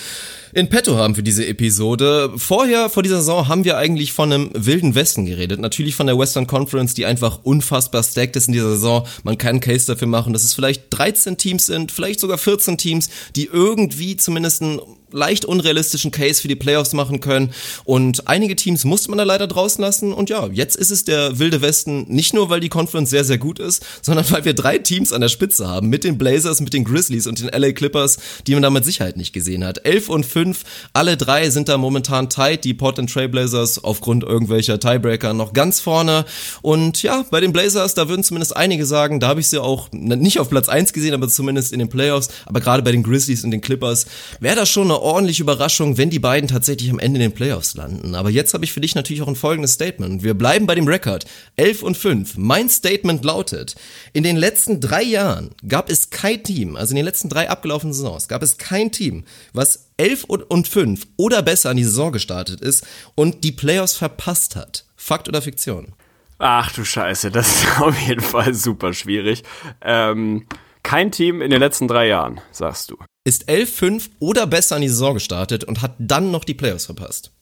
in 0.52 0.68
petto 0.68 0.96
haben 0.96 1.14
für 1.14 1.22
diese 1.22 1.46
Episode. 1.46 2.32
Vorher, 2.36 2.88
vor 2.88 3.04
dieser 3.04 3.18
Saison, 3.18 3.46
haben 3.46 3.64
wir 3.64 3.76
eigentlich 3.76 4.12
von 4.12 4.32
einem 4.32 4.50
wilden 4.52 4.96
Westen 4.96 5.26
geredet. 5.26 5.60
Natürlich 5.60 5.94
von 5.94 6.08
der 6.08 6.18
Western 6.18 6.48
Conference, 6.48 6.94
die 6.94 7.06
einfach 7.06 7.38
unfassbar 7.44 8.02
stacked 8.02 8.34
ist 8.34 8.48
in 8.48 8.54
dieser 8.54 8.70
Saison. 8.70 9.06
Man 9.22 9.38
kann 9.38 9.50
einen 9.50 9.60
Case 9.60 9.86
dafür 9.86 10.08
machen, 10.08 10.32
dass 10.32 10.42
es 10.42 10.54
vielleicht 10.54 10.86
13 10.90 11.38
Teams 11.38 11.66
sind, 11.66 11.92
vielleicht 11.92 12.18
sogar 12.18 12.36
14 12.36 12.78
Teams, 12.78 13.10
die 13.36 13.44
irgendwie 13.44 14.16
zumindest 14.16 14.60
einen 14.60 14.80
leicht 15.12 15.44
unrealistischen 15.44 16.10
Case 16.10 16.40
für 16.40 16.48
die 16.48 16.56
Playoffs 16.56 16.92
machen 16.92 17.20
können. 17.20 17.52
Und 17.84 18.26
einige 18.28 18.56
Teams 18.56 18.84
musste 18.84 19.10
man 19.10 19.18
da 19.18 19.24
leider 19.24 19.46
draußen 19.46 19.80
lassen. 19.82 20.12
Und 20.12 20.30
ja, 20.30 20.48
jetzt 20.52 20.76
ist 20.76 20.90
es 20.90 21.04
der 21.04 21.38
wilde 21.38 21.62
Westen, 21.62 22.06
nicht 22.08 22.34
nur, 22.34 22.50
weil 22.50 22.60
die 22.60 22.68
Conference 22.68 23.10
sehr, 23.10 23.24
sehr 23.24 23.38
gut 23.38 23.58
ist, 23.58 23.84
sondern 24.02 24.28
weil 24.30 24.44
wir 24.44 24.54
drei 24.54 24.78
Teams 24.78 25.12
an 25.12 25.20
der 25.20 25.28
Spitze 25.28 25.68
haben. 25.68 25.88
Mit 25.88 26.04
den 26.04 26.18
Blazers, 26.18 26.60
mit 26.60 26.72
den 26.72 26.84
Grizzlies 26.84 27.26
und 27.26 27.40
den 27.40 27.48
LA 27.48 27.72
Clippers, 27.72 28.18
die 28.46 28.54
man 28.54 28.62
da 28.62 28.70
mit 28.70 28.84
Sicherheit 28.84 29.16
nicht 29.16 29.32
gesehen 29.32 29.64
hat. 29.64 29.86
Elf 29.86 30.08
und 30.08 30.26
fünf, 30.26 30.64
alle 30.92 31.16
drei 31.16 31.50
sind 31.50 31.68
da 31.68 31.78
momentan 31.78 32.28
tight. 32.28 32.64
Die 32.64 32.74
Portland 32.74 33.12
Trail 33.12 33.28
Blazers 33.28 33.82
aufgrund 33.82 34.24
irgendwelcher 34.24 34.80
Tiebreaker 34.80 35.34
noch 35.34 35.52
ganz 35.52 35.80
vorne. 35.80 36.24
Und 36.62 37.02
ja, 37.02 37.24
bei 37.30 37.40
den 37.40 37.52
Blazers, 37.52 37.94
da 37.94 38.08
würden 38.08 38.24
zumindest 38.24 38.56
einige 38.56 38.86
sagen, 38.86 39.20
da 39.20 39.28
habe 39.28 39.40
ich 39.40 39.48
sie 39.48 39.62
auch 39.62 39.88
nicht 39.92 40.40
auf 40.40 40.50
Platz 40.50 40.68
eins 40.68 40.92
gesehen, 40.92 41.14
aber 41.14 41.28
zumindest 41.28 41.72
in 41.72 41.78
den 41.78 41.88
Playoffs. 41.88 42.28
Aber 42.46 42.60
gerade 42.60 42.82
bei 42.82 42.92
den 42.92 43.02
Grizzlies 43.02 43.44
und 43.44 43.50
den 43.50 43.60
Clippers 43.60 44.06
wäre 44.40 44.56
das 44.56 44.68
schon 44.68 44.90
eine 44.90 44.95
ordentliche 45.02 45.42
Überraschung, 45.42 45.98
wenn 45.98 46.10
die 46.10 46.18
beiden 46.18 46.48
tatsächlich 46.48 46.90
am 46.90 46.98
Ende 46.98 47.18
in 47.18 47.30
den 47.30 47.34
Playoffs 47.34 47.74
landen. 47.74 48.14
Aber 48.14 48.30
jetzt 48.30 48.54
habe 48.54 48.64
ich 48.64 48.72
für 48.72 48.80
dich 48.80 48.94
natürlich 48.94 49.22
auch 49.22 49.28
ein 49.28 49.36
folgendes 49.36 49.72
Statement. 49.72 50.22
Wir 50.22 50.34
bleiben 50.34 50.66
bei 50.66 50.74
dem 50.74 50.88
Rekord. 50.88 51.26
11 51.56 51.82
und 51.82 51.96
5. 51.96 52.36
Mein 52.36 52.68
Statement 52.68 53.24
lautet, 53.24 53.74
in 54.12 54.22
den 54.22 54.36
letzten 54.36 54.80
drei 54.80 55.02
Jahren 55.02 55.50
gab 55.66 55.90
es 55.90 56.10
kein 56.10 56.42
Team, 56.42 56.76
also 56.76 56.92
in 56.92 56.96
den 56.96 57.04
letzten 57.04 57.28
drei 57.28 57.48
abgelaufenen 57.50 57.92
Saisons, 57.92 58.28
gab 58.28 58.42
es 58.42 58.58
kein 58.58 58.92
Team, 58.92 59.24
was 59.52 59.86
11 59.96 60.24
und 60.24 60.68
5 60.68 61.06
oder 61.16 61.42
besser 61.42 61.70
an 61.70 61.76
die 61.76 61.84
Saison 61.84 62.12
gestartet 62.12 62.60
ist 62.60 62.86
und 63.14 63.44
die 63.44 63.52
Playoffs 63.52 63.96
verpasst 63.96 64.56
hat. 64.56 64.84
Fakt 64.96 65.28
oder 65.28 65.42
Fiktion? 65.42 65.92
Ach 66.38 66.70
du 66.72 66.84
Scheiße, 66.84 67.30
das 67.30 67.48
ist 67.48 67.80
auf 67.80 67.98
jeden 68.06 68.20
Fall 68.20 68.52
super 68.54 68.92
schwierig. 68.92 69.42
Ähm, 69.80 70.46
kein 70.86 71.10
Team 71.10 71.42
in 71.42 71.50
den 71.50 71.58
letzten 71.58 71.88
drei 71.88 72.06
Jahren, 72.06 72.40
sagst 72.52 72.92
du. 72.92 72.96
Ist 73.24 73.48
11-5 73.48 74.08
oder 74.20 74.46
besser 74.46 74.76
an 74.76 74.82
die 74.82 74.88
Saison 74.88 75.14
gestartet 75.14 75.64
und 75.64 75.82
hat 75.82 75.96
dann 75.98 76.30
noch 76.30 76.44
die 76.44 76.54
Playoffs 76.54 76.86
verpasst. 76.86 77.32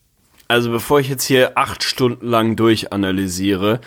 Also 0.49 0.71
bevor 0.71 0.99
ich 0.99 1.11
jetzt 1.11 1.25
hier 1.25 1.53
acht 1.59 1.83
Stunden 1.83 2.27
lang 2.27 2.57
durchanalysiere, 2.57 3.83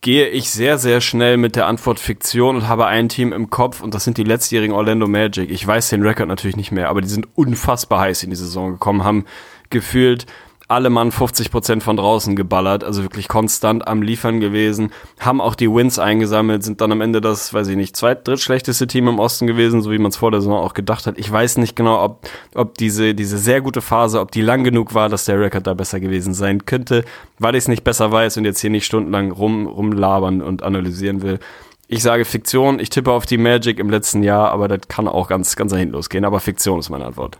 gehe 0.00 0.28
ich 0.28 0.50
sehr, 0.50 0.78
sehr 0.78 1.00
schnell 1.00 1.36
mit 1.36 1.54
der 1.54 1.66
Antwort 1.66 2.00
Fiktion 2.00 2.56
und 2.56 2.68
habe 2.68 2.86
ein 2.86 3.08
Team 3.08 3.32
im 3.32 3.48
Kopf 3.48 3.80
und 3.80 3.94
das 3.94 4.02
sind 4.02 4.18
die 4.18 4.24
letztjährigen 4.24 4.74
Orlando 4.74 5.06
Magic. 5.06 5.50
Ich 5.50 5.64
weiß 5.64 5.88
den 5.90 6.02
Rekord 6.02 6.28
natürlich 6.28 6.56
nicht 6.56 6.72
mehr, 6.72 6.88
aber 6.88 7.00
die 7.00 7.08
sind 7.08 7.28
unfassbar 7.36 8.00
heiß 8.00 8.24
in 8.24 8.30
die 8.30 8.36
Saison 8.36 8.72
gekommen, 8.72 9.04
haben 9.04 9.24
gefühlt 9.70 10.26
alle 10.68 10.90
Mann 10.90 11.10
50% 11.10 11.80
von 11.80 11.96
draußen 11.96 12.34
geballert, 12.34 12.82
also 12.82 13.02
wirklich 13.02 13.28
konstant 13.28 13.86
am 13.86 14.02
Liefern 14.02 14.40
gewesen, 14.40 14.90
haben 15.20 15.40
auch 15.40 15.54
die 15.54 15.70
Wins 15.70 15.98
eingesammelt, 15.98 16.64
sind 16.64 16.80
dann 16.80 16.90
am 16.90 17.00
Ende 17.00 17.20
das, 17.20 17.54
weiß 17.54 17.68
ich 17.68 17.76
nicht, 17.76 17.96
zweit, 17.96 18.26
drittschlechteste 18.26 18.88
Team 18.88 19.06
im 19.06 19.20
Osten 19.20 19.46
gewesen, 19.46 19.80
so 19.80 19.92
wie 19.92 19.98
man 19.98 20.08
es 20.08 20.16
vor 20.16 20.32
der 20.32 20.40
Saison 20.40 20.58
auch 20.58 20.74
gedacht 20.74 21.06
hat. 21.06 21.18
Ich 21.18 21.30
weiß 21.30 21.58
nicht 21.58 21.76
genau, 21.76 22.02
ob, 22.02 22.28
ob 22.54 22.76
diese, 22.78 23.14
diese 23.14 23.38
sehr 23.38 23.60
gute 23.60 23.80
Phase, 23.80 24.20
ob 24.20 24.32
die 24.32 24.42
lang 24.42 24.64
genug 24.64 24.92
war, 24.92 25.08
dass 25.08 25.24
der 25.24 25.40
Rekord 25.40 25.66
da 25.68 25.74
besser 25.74 26.00
gewesen 26.00 26.34
sein 26.34 26.66
könnte, 26.66 27.04
weil 27.38 27.54
ich 27.54 27.64
es 27.64 27.68
nicht 27.68 27.84
besser 27.84 28.10
weiß 28.10 28.36
und 28.36 28.44
jetzt 28.44 28.60
hier 28.60 28.70
nicht 28.70 28.86
stundenlang 28.86 29.30
rum, 29.30 29.68
rumlabern 29.68 30.42
und 30.42 30.64
analysieren 30.64 31.22
will. 31.22 31.38
Ich 31.86 32.02
sage 32.02 32.24
Fiktion, 32.24 32.80
ich 32.80 32.90
tippe 32.90 33.12
auf 33.12 33.26
die 33.26 33.38
Magic 33.38 33.78
im 33.78 33.88
letzten 33.88 34.24
Jahr, 34.24 34.50
aber 34.50 34.66
das 34.66 34.88
kann 34.88 35.06
auch 35.06 35.28
ganz, 35.28 35.54
ganz 35.54 35.70
dahin 35.70 35.92
losgehen, 35.92 36.24
aber 36.24 36.40
Fiktion 36.40 36.80
ist 36.80 36.90
meine 36.90 37.06
Antwort. 37.06 37.38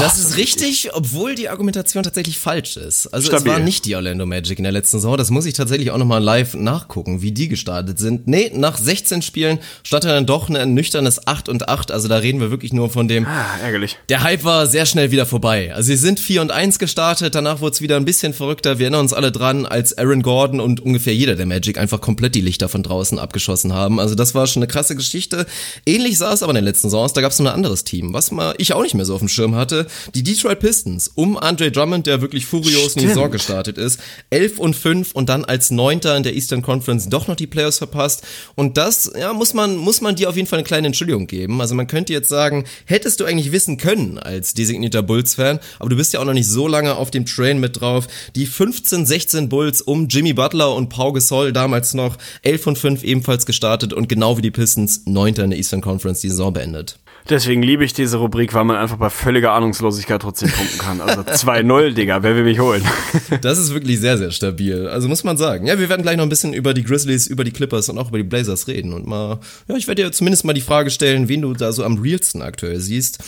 Das 0.00 0.18
ist 0.18 0.36
richtig, 0.36 0.90
obwohl 0.94 1.34
die 1.34 1.48
Argumentation 1.48 2.02
tatsächlich 2.02 2.38
falsch 2.38 2.76
ist. 2.76 3.06
Also 3.08 3.28
Stabil. 3.28 3.46
es 3.46 3.58
war 3.58 3.64
nicht 3.64 3.84
die 3.84 3.96
Orlando 3.96 4.26
Magic 4.26 4.58
in 4.58 4.64
der 4.64 4.72
letzten 4.72 4.98
Saison. 4.98 5.16
Das 5.16 5.30
muss 5.30 5.46
ich 5.46 5.54
tatsächlich 5.54 5.90
auch 5.90 5.98
nochmal 5.98 6.22
live 6.22 6.54
nachgucken, 6.54 7.22
wie 7.22 7.32
die 7.32 7.48
gestartet 7.48 7.98
sind. 7.98 8.28
Nee, 8.28 8.50
nach 8.54 8.76
16 8.78 9.22
Spielen 9.22 9.58
stand 9.82 10.04
er 10.04 10.14
dann 10.14 10.26
doch 10.26 10.48
ein 10.48 10.74
nüchternes 10.74 11.26
8 11.26 11.48
und 11.48 11.68
8. 11.68 11.90
Also 11.90 12.08
da 12.08 12.16
reden 12.16 12.40
wir 12.40 12.50
wirklich 12.50 12.72
nur 12.72 12.90
von 12.90 13.08
dem. 13.08 13.26
Ah, 13.26 13.58
ärgerlich. 13.62 13.96
Der 14.08 14.22
Hype 14.22 14.44
war 14.44 14.66
sehr 14.66 14.86
schnell 14.86 15.10
wieder 15.10 15.26
vorbei. 15.26 15.74
Also 15.74 15.88
sie 15.88 15.96
sind 15.96 16.20
4 16.20 16.42
und 16.42 16.50
1 16.50 16.78
gestartet, 16.78 17.34
danach 17.34 17.60
wurde 17.60 17.72
es 17.72 17.80
wieder 17.80 17.96
ein 17.96 18.04
bisschen 18.04 18.34
verrückter. 18.34 18.78
Wir 18.78 18.86
erinnern 18.86 19.00
uns 19.00 19.12
alle 19.12 19.32
dran, 19.32 19.66
als 19.66 19.96
Aaron 19.96 20.22
Gordon 20.22 20.60
und 20.60 20.80
ungefähr 20.80 21.14
jeder 21.14 21.34
der 21.34 21.46
Magic 21.46 21.78
einfach 21.78 22.00
komplett 22.00 22.34
die 22.34 22.40
Lichter 22.40 22.68
von 22.68 22.82
draußen 22.82 23.18
abgeschossen 23.18 23.72
haben. 23.72 24.00
Also 24.00 24.14
das 24.14 24.34
war 24.34 24.46
schon 24.46 24.62
eine 24.62 24.68
krasse 24.68 24.96
Geschichte. 24.96 25.46
Ähnlich 25.86 26.18
sah 26.18 26.32
es 26.32 26.42
aber 26.42 26.50
in 26.50 26.56
den 26.56 26.64
letzten 26.64 26.90
Saisons. 26.90 27.12
Da 27.12 27.20
gab 27.20 27.32
es 27.32 27.38
noch 27.38 27.50
ein 27.50 27.54
anderes 27.54 27.84
Team, 27.84 28.12
was 28.12 28.30
mal 28.30 28.54
ich 28.58 28.72
auch 28.72 28.82
nicht 28.82 28.94
mehr 28.94 29.04
so 29.04 29.14
auf 29.14 29.20
dem 29.20 29.28
Schirm 29.28 29.54
hatte. 29.54 29.77
Seite. 29.78 29.90
Die 30.14 30.22
Detroit 30.22 30.60
Pistons 30.60 31.08
um 31.14 31.36
Andre 31.36 31.70
Drummond, 31.70 32.06
der 32.06 32.20
wirklich 32.20 32.46
furios 32.46 32.94
in 32.94 33.02
die 33.02 33.08
Saison 33.08 33.30
gestartet 33.30 33.78
ist. 33.78 34.00
11 34.30 34.58
und 34.58 34.74
5 34.74 35.12
und 35.12 35.28
dann 35.28 35.44
als 35.44 35.70
Neunter 35.70 36.16
in 36.16 36.22
der 36.22 36.34
Eastern 36.34 36.62
Conference 36.62 37.08
doch 37.08 37.28
noch 37.28 37.36
die 37.36 37.46
Playoffs 37.46 37.78
verpasst. 37.78 38.22
Und 38.54 38.76
das, 38.76 39.10
ja, 39.18 39.32
muss 39.32 39.54
man, 39.54 39.76
muss 39.76 40.00
man 40.00 40.16
dir 40.16 40.28
auf 40.28 40.36
jeden 40.36 40.48
Fall 40.48 40.58
eine 40.58 40.66
kleine 40.66 40.88
Entschuldigung 40.88 41.26
geben. 41.26 41.60
Also 41.60 41.74
man 41.74 41.86
könnte 41.86 42.12
jetzt 42.12 42.28
sagen, 42.28 42.64
hättest 42.86 43.20
du 43.20 43.24
eigentlich 43.24 43.52
wissen 43.52 43.76
können 43.76 44.18
als 44.18 44.54
designierter 44.54 45.02
Bulls-Fan, 45.02 45.60
aber 45.78 45.90
du 45.90 45.96
bist 45.96 46.12
ja 46.12 46.20
auch 46.20 46.24
noch 46.24 46.32
nicht 46.32 46.48
so 46.48 46.68
lange 46.68 46.96
auf 46.96 47.10
dem 47.10 47.26
Train 47.26 47.60
mit 47.60 47.80
drauf. 47.80 48.08
Die 48.34 48.46
15, 48.46 49.06
16 49.06 49.48
Bulls 49.48 49.82
um 49.82 50.08
Jimmy 50.08 50.32
Butler 50.32 50.74
und 50.74 50.88
Pau 50.88 51.12
Gasol 51.12 51.52
damals 51.52 51.94
noch 51.94 52.16
11 52.42 52.66
und 52.66 52.78
5 52.78 53.04
ebenfalls 53.04 53.46
gestartet 53.46 53.92
und 53.92 54.08
genau 54.08 54.36
wie 54.36 54.42
die 54.42 54.50
Pistons 54.50 55.02
Neunter 55.06 55.44
in 55.44 55.50
der 55.50 55.58
Eastern 55.58 55.80
Conference 55.80 56.20
die 56.20 56.28
Saison 56.28 56.52
beendet. 56.52 56.98
Deswegen 57.28 57.62
liebe 57.62 57.84
ich 57.84 57.92
diese 57.92 58.16
Rubrik, 58.16 58.54
weil 58.54 58.64
man 58.64 58.76
einfach 58.76 58.96
bei 58.96 59.10
völliger 59.10 59.52
Ahnungslosigkeit 59.52 60.22
trotzdem 60.22 60.50
punkten 60.50 60.78
kann. 60.78 61.00
Also 61.02 61.20
2-0, 61.20 61.90
Digga, 61.94 62.22
wer 62.22 62.34
will 62.34 62.44
mich 62.44 62.58
holen? 62.58 62.82
Das 63.42 63.58
ist 63.58 63.74
wirklich 63.74 64.00
sehr, 64.00 64.16
sehr 64.16 64.30
stabil. 64.30 64.88
Also 64.88 65.08
muss 65.08 65.24
man 65.24 65.36
sagen. 65.36 65.66
Ja, 65.66 65.78
wir 65.78 65.88
werden 65.88 66.02
gleich 66.02 66.16
noch 66.16 66.22
ein 66.22 66.30
bisschen 66.30 66.54
über 66.54 66.72
die 66.72 66.82
Grizzlies, 66.82 67.26
über 67.26 67.44
die 67.44 67.50
Clippers 67.50 67.88
und 67.88 67.98
auch 67.98 68.08
über 68.08 68.18
die 68.18 68.24
Blazers 68.24 68.66
reden. 68.66 68.92
Und 68.94 69.06
mal, 69.06 69.40
ja, 69.68 69.76
ich 69.76 69.86
werde 69.86 70.02
dir 70.02 70.12
zumindest 70.12 70.44
mal 70.44 70.54
die 70.54 70.62
Frage 70.62 70.90
stellen, 70.90 71.28
wen 71.28 71.42
du 71.42 71.52
da 71.52 71.72
so 71.72 71.84
am 71.84 71.98
realsten 71.98 72.40
aktuell 72.40 72.80
siehst. 72.80 73.18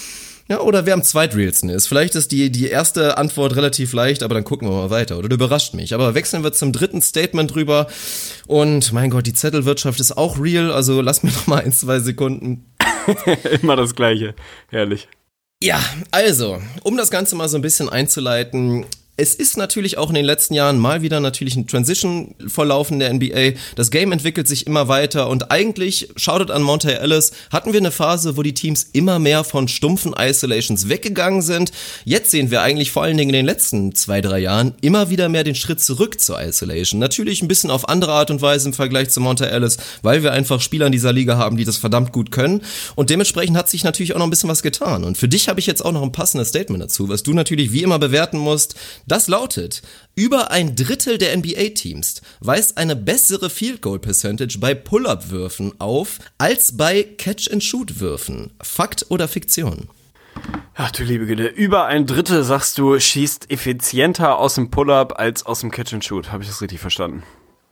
Ja, 0.48 0.60
oder 0.60 0.84
wer 0.84 0.94
am 0.94 1.04
zweitrealsten 1.04 1.68
ist. 1.68 1.86
Vielleicht 1.86 2.14
ist 2.16 2.32
die, 2.32 2.50
die 2.50 2.66
erste 2.66 3.18
Antwort 3.18 3.54
relativ 3.54 3.92
leicht, 3.92 4.22
aber 4.22 4.34
dann 4.34 4.42
gucken 4.44 4.68
wir 4.68 4.74
mal 4.74 4.90
weiter. 4.90 5.18
Oder 5.18 5.28
du 5.28 5.36
überrascht 5.36 5.74
mich. 5.74 5.94
Aber 5.94 6.14
wechseln 6.14 6.42
wir 6.42 6.52
zum 6.52 6.72
dritten 6.72 7.02
Statement 7.02 7.54
drüber. 7.54 7.86
Und 8.46 8.92
mein 8.92 9.10
Gott, 9.10 9.26
die 9.26 9.32
Zettelwirtschaft 9.32 10.00
ist 10.00 10.16
auch 10.16 10.40
real. 10.40 10.72
Also 10.72 11.02
lass 11.02 11.22
mir 11.22 11.30
noch 11.30 11.46
mal 11.46 11.62
ein, 11.62 11.72
zwei 11.72 12.00
Sekunden 12.00 12.64
Immer 13.62 13.76
das 13.76 13.94
Gleiche. 13.94 14.34
Herrlich. 14.68 15.08
Ja, 15.62 15.80
also, 16.10 16.60
um 16.84 16.96
das 16.96 17.10
Ganze 17.10 17.36
mal 17.36 17.48
so 17.48 17.58
ein 17.58 17.62
bisschen 17.62 17.88
einzuleiten, 17.88 18.86
es 19.20 19.34
ist 19.34 19.58
natürlich 19.58 19.98
auch 19.98 20.08
in 20.08 20.14
den 20.14 20.24
letzten 20.24 20.54
Jahren 20.54 20.78
mal 20.78 21.02
wieder 21.02 21.20
natürlich 21.20 21.54
ein 21.54 21.66
Transition 21.66 22.34
verlaufen 22.46 23.00
der 23.00 23.12
NBA. 23.12 23.52
Das 23.76 23.90
Game 23.90 24.12
entwickelt 24.12 24.48
sich 24.48 24.66
immer 24.66 24.88
weiter 24.88 25.28
und 25.28 25.50
eigentlich, 25.50 26.08
shoutout 26.16 26.50
an 26.50 26.62
Monte 26.62 26.98
Ellis, 26.98 27.32
hatten 27.52 27.74
wir 27.74 27.80
eine 27.80 27.90
Phase, 27.90 28.38
wo 28.38 28.42
die 28.42 28.54
Teams 28.54 28.88
immer 28.94 29.18
mehr 29.18 29.44
von 29.44 29.68
stumpfen 29.68 30.14
Isolations 30.18 30.88
weggegangen 30.88 31.42
sind. 31.42 31.70
Jetzt 32.06 32.30
sehen 32.30 32.50
wir 32.50 32.62
eigentlich 32.62 32.92
vor 32.92 33.02
allen 33.02 33.18
Dingen 33.18 33.28
in 33.28 33.36
den 33.36 33.44
letzten 33.44 33.94
zwei, 33.94 34.22
drei 34.22 34.38
Jahren 34.38 34.72
immer 34.80 35.10
wieder 35.10 35.28
mehr 35.28 35.44
den 35.44 35.54
Schritt 35.54 35.82
zurück 35.82 36.18
zur 36.18 36.40
Isolation. 36.40 36.98
Natürlich 36.98 37.42
ein 37.42 37.48
bisschen 37.48 37.70
auf 37.70 37.90
andere 37.90 38.12
Art 38.12 38.30
und 38.30 38.40
Weise 38.40 38.68
im 38.68 38.72
Vergleich 38.72 39.10
zu 39.10 39.20
Monte 39.20 39.50
Ellis, 39.50 39.76
weil 40.00 40.22
wir 40.22 40.32
einfach 40.32 40.62
Spieler 40.62 40.86
in 40.86 40.92
dieser 40.92 41.12
Liga 41.12 41.36
haben, 41.36 41.58
die 41.58 41.66
das 41.66 41.76
verdammt 41.76 42.12
gut 42.12 42.30
können. 42.30 42.62
Und 42.94 43.10
dementsprechend 43.10 43.58
hat 43.58 43.68
sich 43.68 43.84
natürlich 43.84 44.14
auch 44.14 44.18
noch 44.18 44.26
ein 44.26 44.30
bisschen 44.30 44.48
was 44.48 44.62
getan. 44.62 45.04
Und 45.04 45.18
für 45.18 45.28
dich 45.28 45.50
habe 45.50 45.60
ich 45.60 45.66
jetzt 45.66 45.84
auch 45.84 45.92
noch 45.92 46.02
ein 46.02 46.12
passendes 46.12 46.48
Statement 46.48 46.82
dazu, 46.82 47.10
was 47.10 47.22
du 47.22 47.34
natürlich 47.34 47.70
wie 47.72 47.82
immer 47.82 47.98
bewerten 47.98 48.38
musst. 48.38 48.76
Das 49.10 49.26
lautet, 49.26 49.82
über 50.14 50.52
ein 50.52 50.76
Drittel 50.76 51.18
der 51.18 51.36
NBA-Teams 51.36 52.22
weist 52.38 52.78
eine 52.78 52.94
bessere 52.94 53.50
Field 53.50 53.82
Goal 53.82 53.98
Percentage 53.98 54.60
bei 54.60 54.72
Pull-Up-Würfen 54.72 55.72
auf 55.80 56.20
als 56.38 56.76
bei 56.76 57.02
Catch-and-Shoot-Würfen. 57.02 58.52
Fakt 58.62 59.06
oder 59.08 59.26
Fiktion? 59.26 59.88
Ach 60.76 60.92
du 60.92 61.02
liebe 61.02 61.26
Güte, 61.26 61.48
über 61.48 61.86
ein 61.86 62.06
Drittel 62.06 62.44
sagst 62.44 62.78
du, 62.78 63.00
schießt 63.00 63.50
effizienter 63.50 64.38
aus 64.38 64.54
dem 64.54 64.70
Pull-Up 64.70 65.18
als 65.18 65.44
aus 65.44 65.58
dem 65.58 65.72
Catch-and-Shoot. 65.72 66.30
Habe 66.30 66.44
ich 66.44 66.48
das 66.48 66.62
richtig 66.62 66.78
verstanden? 66.78 67.24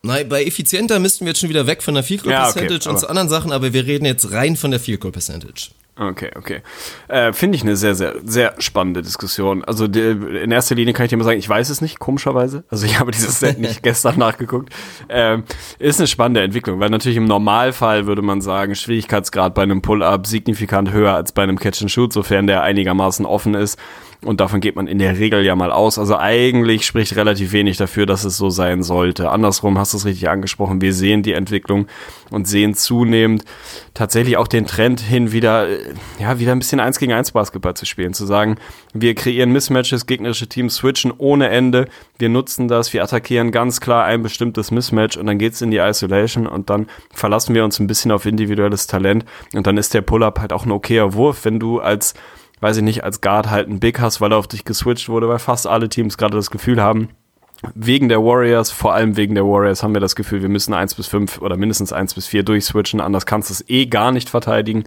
Nein, 0.02 0.28
bei 0.28 0.42
effizienter 0.42 0.98
müssten 0.98 1.24
wir 1.24 1.30
jetzt 1.30 1.38
schon 1.38 1.50
wieder 1.50 1.68
weg 1.68 1.84
von 1.84 1.94
der 1.94 2.02
Field 2.02 2.24
Goal 2.24 2.34
Percentage 2.34 2.72
ja, 2.72 2.80
okay, 2.80 2.88
und 2.88 2.98
zu 2.98 3.08
anderen 3.08 3.28
Sachen, 3.28 3.52
aber 3.52 3.72
wir 3.72 3.86
reden 3.86 4.06
jetzt 4.06 4.32
rein 4.32 4.56
von 4.56 4.72
der 4.72 4.80
Field 4.80 5.00
Goal 5.00 5.12
Percentage. 5.12 5.70
Okay, 6.00 6.30
okay. 6.36 6.60
Äh, 7.08 7.32
Finde 7.32 7.56
ich 7.56 7.62
eine 7.62 7.76
sehr, 7.76 7.96
sehr, 7.96 8.14
sehr 8.24 8.54
spannende 8.58 9.02
Diskussion. 9.02 9.64
Also 9.64 9.88
die, 9.88 10.00
in 10.00 10.52
erster 10.52 10.76
Linie 10.76 10.94
kann 10.94 11.04
ich 11.04 11.10
dir 11.10 11.16
mal 11.16 11.24
sagen, 11.24 11.40
ich 11.40 11.48
weiß 11.48 11.70
es 11.70 11.80
nicht, 11.80 11.98
komischerweise. 11.98 12.62
Also 12.68 12.86
ich 12.86 13.00
habe 13.00 13.10
dieses 13.10 13.40
Set 13.40 13.58
nicht 13.58 13.82
gestern 13.82 14.16
nachgeguckt. 14.16 14.72
Ähm, 15.08 15.42
ist 15.80 15.98
eine 15.98 16.06
spannende 16.06 16.42
Entwicklung, 16.42 16.78
weil 16.78 16.90
natürlich 16.90 17.16
im 17.16 17.24
Normalfall 17.24 18.06
würde 18.06 18.22
man 18.22 18.40
sagen, 18.40 18.76
Schwierigkeitsgrad 18.76 19.54
bei 19.54 19.62
einem 19.62 19.82
Pull-Up 19.82 20.28
signifikant 20.28 20.92
höher 20.92 21.14
als 21.14 21.32
bei 21.32 21.42
einem 21.42 21.58
Catch-and-Shoot, 21.58 22.12
sofern 22.12 22.46
der 22.46 22.62
einigermaßen 22.62 23.26
offen 23.26 23.54
ist. 23.54 23.76
Und 24.24 24.40
davon 24.40 24.60
geht 24.60 24.74
man 24.74 24.88
in 24.88 24.98
der 24.98 25.16
Regel 25.16 25.44
ja 25.44 25.54
mal 25.54 25.70
aus. 25.70 25.96
Also 25.96 26.18
eigentlich 26.18 26.84
spricht 26.84 27.14
relativ 27.14 27.52
wenig 27.52 27.76
dafür, 27.76 28.04
dass 28.04 28.24
es 28.24 28.36
so 28.36 28.50
sein 28.50 28.82
sollte. 28.82 29.30
Andersrum 29.30 29.78
hast 29.78 29.92
du 29.92 29.96
es 29.96 30.04
richtig 30.04 30.28
angesprochen. 30.28 30.80
Wir 30.80 30.92
sehen 30.92 31.22
die 31.22 31.34
Entwicklung 31.34 31.86
und 32.32 32.48
sehen 32.48 32.74
zunehmend 32.74 33.44
tatsächlich 33.94 34.36
auch 34.36 34.48
den 34.48 34.66
Trend 34.66 35.00
hin, 35.00 35.30
wieder, 35.30 35.68
äh, 35.68 35.94
ja, 36.18 36.40
wieder 36.40 36.50
ein 36.50 36.58
bisschen 36.58 36.80
eins 36.80 36.98
gegen 36.98 37.12
eins 37.12 37.30
Basketball 37.30 37.74
zu 37.74 37.86
spielen. 37.86 38.12
Zu 38.12 38.26
sagen, 38.26 38.56
wir 38.92 39.14
kreieren 39.14 39.52
Mismatches, 39.52 40.06
gegnerische 40.06 40.48
Teams 40.48 40.74
switchen 40.74 41.12
ohne 41.16 41.48
Ende. 41.50 41.86
Wir 42.18 42.28
nutzen 42.28 42.66
das, 42.66 42.92
wir 42.92 43.04
attackieren 43.04 43.52
ganz 43.52 43.80
klar 43.80 44.04
ein 44.04 44.24
bestimmtes 44.24 44.72
Mismatch 44.72 45.16
und 45.16 45.26
dann 45.26 45.38
geht's 45.38 45.62
in 45.62 45.70
die 45.70 45.78
Isolation 45.78 46.48
und 46.48 46.70
dann 46.70 46.88
verlassen 47.14 47.54
wir 47.54 47.64
uns 47.64 47.78
ein 47.78 47.86
bisschen 47.86 48.10
auf 48.10 48.26
individuelles 48.26 48.88
Talent 48.88 49.24
und 49.54 49.68
dann 49.68 49.76
ist 49.76 49.94
der 49.94 50.02
Pull-up 50.02 50.40
halt 50.40 50.52
auch 50.52 50.66
ein 50.66 50.72
okayer 50.72 51.14
Wurf, 51.14 51.44
wenn 51.44 51.60
du 51.60 51.78
als 51.78 52.14
weiß 52.60 52.78
ich 52.78 52.82
nicht, 52.82 53.04
als 53.04 53.20
Guard 53.20 53.50
halt 53.50 53.68
einen 53.68 53.80
Big 53.80 54.00
hast, 54.00 54.20
weil 54.20 54.32
er 54.32 54.38
auf 54.38 54.48
dich 54.48 54.64
geswitcht 54.64 55.08
wurde, 55.08 55.28
weil 55.28 55.38
fast 55.38 55.66
alle 55.66 55.88
Teams 55.88 56.18
gerade 56.18 56.36
das 56.36 56.50
Gefühl 56.50 56.82
haben, 56.82 57.08
wegen 57.74 58.08
der 58.08 58.22
Warriors, 58.22 58.70
vor 58.70 58.94
allem 58.94 59.16
wegen 59.16 59.34
der 59.34 59.44
Warriors, 59.44 59.82
haben 59.82 59.94
wir 59.94 60.00
das 60.00 60.14
Gefühl, 60.14 60.42
wir 60.42 60.48
müssen 60.48 60.74
eins 60.74 60.94
bis 60.94 61.08
fünf 61.08 61.40
oder 61.40 61.56
mindestens 61.56 61.92
eins 61.92 62.14
bis 62.14 62.26
vier 62.26 62.44
durchswitchen, 62.44 63.00
anders 63.00 63.26
kannst 63.26 63.50
du 63.50 63.54
es 63.54 63.64
eh 63.68 63.86
gar 63.86 64.12
nicht 64.12 64.28
verteidigen. 64.28 64.84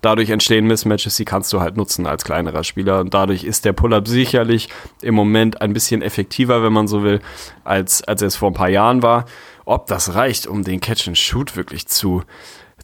Dadurch 0.00 0.30
entstehen 0.30 0.66
Mismatches, 0.66 1.16
die 1.16 1.24
kannst 1.24 1.52
du 1.52 1.60
halt 1.60 1.76
nutzen 1.76 2.06
als 2.06 2.24
kleinerer 2.24 2.62
Spieler. 2.62 3.00
Und 3.00 3.14
dadurch 3.14 3.42
ist 3.42 3.64
der 3.64 3.72
Pull-Up 3.72 4.06
sicherlich 4.06 4.68
im 5.00 5.14
Moment 5.14 5.62
ein 5.62 5.72
bisschen 5.72 6.02
effektiver, 6.02 6.62
wenn 6.62 6.74
man 6.74 6.88
so 6.88 7.02
will, 7.02 7.20
als, 7.64 8.02
als 8.04 8.20
es 8.20 8.36
vor 8.36 8.50
ein 8.50 8.54
paar 8.54 8.68
Jahren 8.68 9.02
war. 9.02 9.24
Ob 9.64 9.86
das 9.86 10.14
reicht, 10.14 10.46
um 10.46 10.62
den 10.62 10.80
Catch 10.80 11.08
and 11.08 11.16
Shoot 11.16 11.56
wirklich 11.56 11.86
zu, 11.86 12.22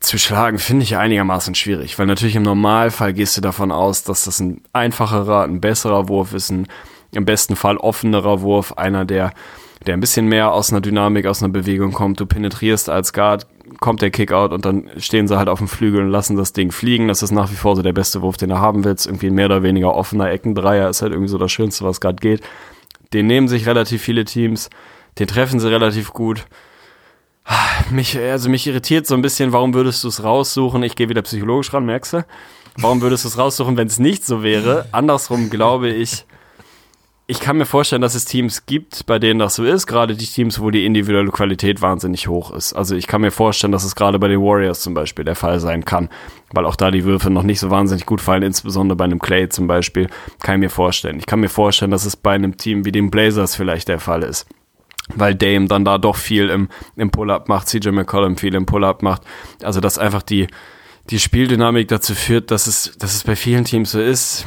zu 0.01 0.19
schlagen, 0.19 0.59
finde 0.59 0.83
ich 0.83 0.97
einigermaßen 0.97 1.55
schwierig, 1.55 1.99
weil 1.99 2.07
natürlich 2.07 2.37
im 2.37 2.43
Normalfall 2.43 3.13
gehst 3.13 3.37
du 3.37 3.41
davon 3.41 3.71
aus, 3.71 4.03
dass 4.03 4.25
das 4.25 4.41
ein 4.41 4.63
einfacherer, 4.73 5.45
ein 5.45 5.61
besserer 5.61 6.09
Wurf 6.09 6.33
ist, 6.33 6.51
ein 6.51 6.67
im 7.13 7.25
besten 7.25 7.57
Fall 7.57 7.77
offenerer 7.77 8.41
Wurf, 8.41 8.73
einer, 8.75 9.05
der, 9.05 9.33
der 9.87 9.95
ein 9.95 10.01
bisschen 10.01 10.27
mehr 10.27 10.53
aus 10.53 10.71
einer 10.71 10.81
Dynamik, 10.81 11.27
aus 11.27 11.43
einer 11.43 11.53
Bewegung 11.53 11.93
kommt. 11.93 12.21
Du 12.21 12.27
penetrierst 12.27 12.89
als 12.89 13.13
Guard, 13.13 13.47
kommt 13.81 14.03
der 14.03 14.11
Kickout 14.11 14.53
und 14.53 14.65
dann 14.65 14.91
stehen 14.97 15.29
sie 15.29 15.37
halt 15.37 15.49
auf 15.49 15.59
dem 15.59 15.69
Flügel 15.69 16.03
und 16.03 16.11
lassen 16.11 16.37
das 16.37 16.53
Ding 16.53 16.71
fliegen. 16.71 17.09
Das 17.09 17.23
ist 17.23 17.31
nach 17.31 17.51
wie 17.51 17.57
vor 17.57 17.77
so 17.77 17.83
der 17.83 17.93
beste 17.93 18.23
Wurf, 18.23 18.37
den 18.37 18.51
du 18.51 18.59
haben 18.59 18.85
willst. 18.85 19.07
Irgendwie 19.07 19.29
ein 19.29 19.35
mehr 19.35 19.47
oder 19.47 19.63
weniger 19.63 19.95
offener 19.95 20.31
Eckendreier 20.31 20.89
ist 20.89 21.03
halt 21.03 21.13
irgendwie 21.13 21.31
so 21.31 21.39
das 21.39 21.53
Schönste, 21.53 21.85
was 21.85 22.01
gerade 22.01 22.17
geht. 22.17 22.43
Den 23.13 23.27
nehmen 23.27 23.49
sich 23.49 23.67
relativ 23.67 24.03
viele 24.03 24.25
Teams, 24.25 24.71
den 25.19 25.27
treffen 25.27 25.59
sie 25.59 25.71
relativ 25.71 26.13
gut. 26.13 26.47
Mich, 27.91 28.17
also 28.17 28.49
mich 28.49 28.67
irritiert 28.67 29.07
so 29.07 29.15
ein 29.15 29.23
bisschen, 29.23 29.53
warum 29.53 29.75
würdest 29.75 30.05
du 30.05 30.09
es 30.09 30.23
raussuchen? 30.23 30.83
Ich 30.83 30.95
gehe 30.95 31.09
wieder 31.09 31.23
psychologisch 31.23 31.73
ran, 31.73 31.85
merkst 31.85 32.13
du? 32.13 32.27
Warum 32.77 33.01
würdest 33.03 33.25
du 33.25 33.29
es 33.29 33.39
raussuchen, 33.39 33.77
wenn 33.77 33.89
es 33.89 33.99
nicht 33.99 34.25
so 34.25 34.43
wäre? 34.43 34.87
Andersrum 34.93 35.51
glaube 35.51 35.89
ich, 35.89 36.25
ich 37.27 37.41
kann 37.41 37.59
mir 37.59 37.67
vorstellen, 37.67 38.03
dass 38.03 38.15
es 38.15 38.25
Teams 38.25 38.67
gibt, 38.67 39.07
bei 39.07 39.19
denen 39.19 39.39
das 39.39 39.55
so 39.55 39.65
ist, 39.65 39.87
gerade 39.87 40.17
die 40.17 40.27
Teams, 40.27 40.61
wo 40.61 40.71
die 40.71 40.85
individuelle 40.85 41.31
Qualität 41.31 41.81
wahnsinnig 41.81 42.27
hoch 42.27 42.53
ist. 42.53 42.73
Also 42.73 42.97
ich 42.97 43.07
kann 43.07 43.21
mir 43.21 43.31
vorstellen, 43.31 43.73
dass 43.73 43.85
es 43.85 43.95
gerade 43.95 44.19
bei 44.19 44.29
den 44.29 44.41
Warriors 44.41 44.81
zum 44.81 44.95
Beispiel 44.95 45.25
der 45.25 45.37
Fall 45.37 45.61
sein 45.61 45.85
kann, 45.85 46.09
weil 46.53 46.67
auch 46.67 46.77
da 46.77 46.91
die 46.91 47.05
Würfe 47.05 47.31
noch 47.31 47.45
nicht 47.45 47.61
so 47.61 47.71
wahnsinnig 47.71 48.07
gut 48.07 48.21
fallen, 48.21 48.43
insbesondere 48.43 48.97
bei 48.97 49.05
einem 49.05 49.21
Clay 49.21 49.49
zum 49.49 49.67
Beispiel, 49.67 50.09
kann 50.43 50.57
ich 50.57 50.61
mir 50.61 50.71
vorstellen. 50.71 51.19
Ich 51.19 51.27
kann 51.27 51.41
mir 51.41 51.49
vorstellen, 51.49 51.93
dass 51.93 52.05
es 52.05 52.17
bei 52.17 52.33
einem 52.33 52.57
Team 52.57 52.85
wie 52.85 52.93
den 52.93 53.11
Blazers 53.11 53.55
vielleicht 53.55 53.89
der 53.89 54.01
Fall 54.01 54.23
ist 54.23 54.47
weil 55.17 55.35
Dame 55.35 55.67
dann 55.67 55.85
da 55.85 55.99
doch 55.99 56.17
viel 56.17 56.51
im, 56.51 56.69
im 56.97 57.11
Pull-Up 57.11 57.49
macht, 57.49 57.69
CJ 57.69 57.91
McCollum 57.91 58.37
viel 58.37 58.55
im 58.55 58.67
Pull-Up 58.67 59.03
macht. 59.03 59.23
Also 59.63 59.81
dass 59.81 59.99
einfach 59.99 60.23
die, 60.23 60.47
die 61.11 61.19
Spieldynamik 61.19 61.89
dazu 61.89 62.15
führt, 62.15 62.51
dass 62.51 62.67
es, 62.67 62.97
dass 62.99 63.15
es 63.15 63.25
bei 63.25 63.37
vielen 63.37 63.65
Teams 63.65 63.93
so 63.93 64.01
ist. 64.01 64.47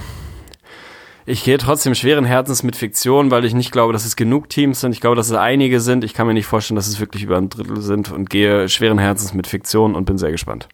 Ich 1.26 1.46
gehe 1.46 1.58
trotzdem 1.58 1.96
schweren 1.96 2.26
Herzens 2.26 2.64
mit 2.64 2.76
Fiktion, 2.76 3.32
weil 3.32 3.46
ich 3.46 3.54
nicht 3.54 3.72
glaube, 3.72 3.94
dass 3.94 4.04
es 4.04 4.18
genug 4.18 4.50
Teams 4.50 4.82
sind. 4.82 4.92
Ich 4.92 5.00
glaube, 5.00 5.16
dass 5.16 5.30
es 5.30 5.38
einige 5.38 5.80
sind. 5.80 6.04
Ich 6.04 6.14
kann 6.14 6.28
mir 6.28 6.34
nicht 6.34 6.48
vorstellen, 6.48 6.76
dass 6.76 6.88
es 6.88 7.00
wirklich 7.00 7.24
über 7.24 7.38
ein 7.38 7.48
Drittel 7.48 7.82
sind 7.82 8.12
und 8.12 8.30
gehe 8.30 8.68
schweren 8.68 9.00
Herzens 9.00 9.34
mit 9.34 9.48
Fiktion 9.48 9.96
und 9.96 10.04
bin 10.04 10.18
sehr 10.18 10.32
gespannt. 10.32 10.68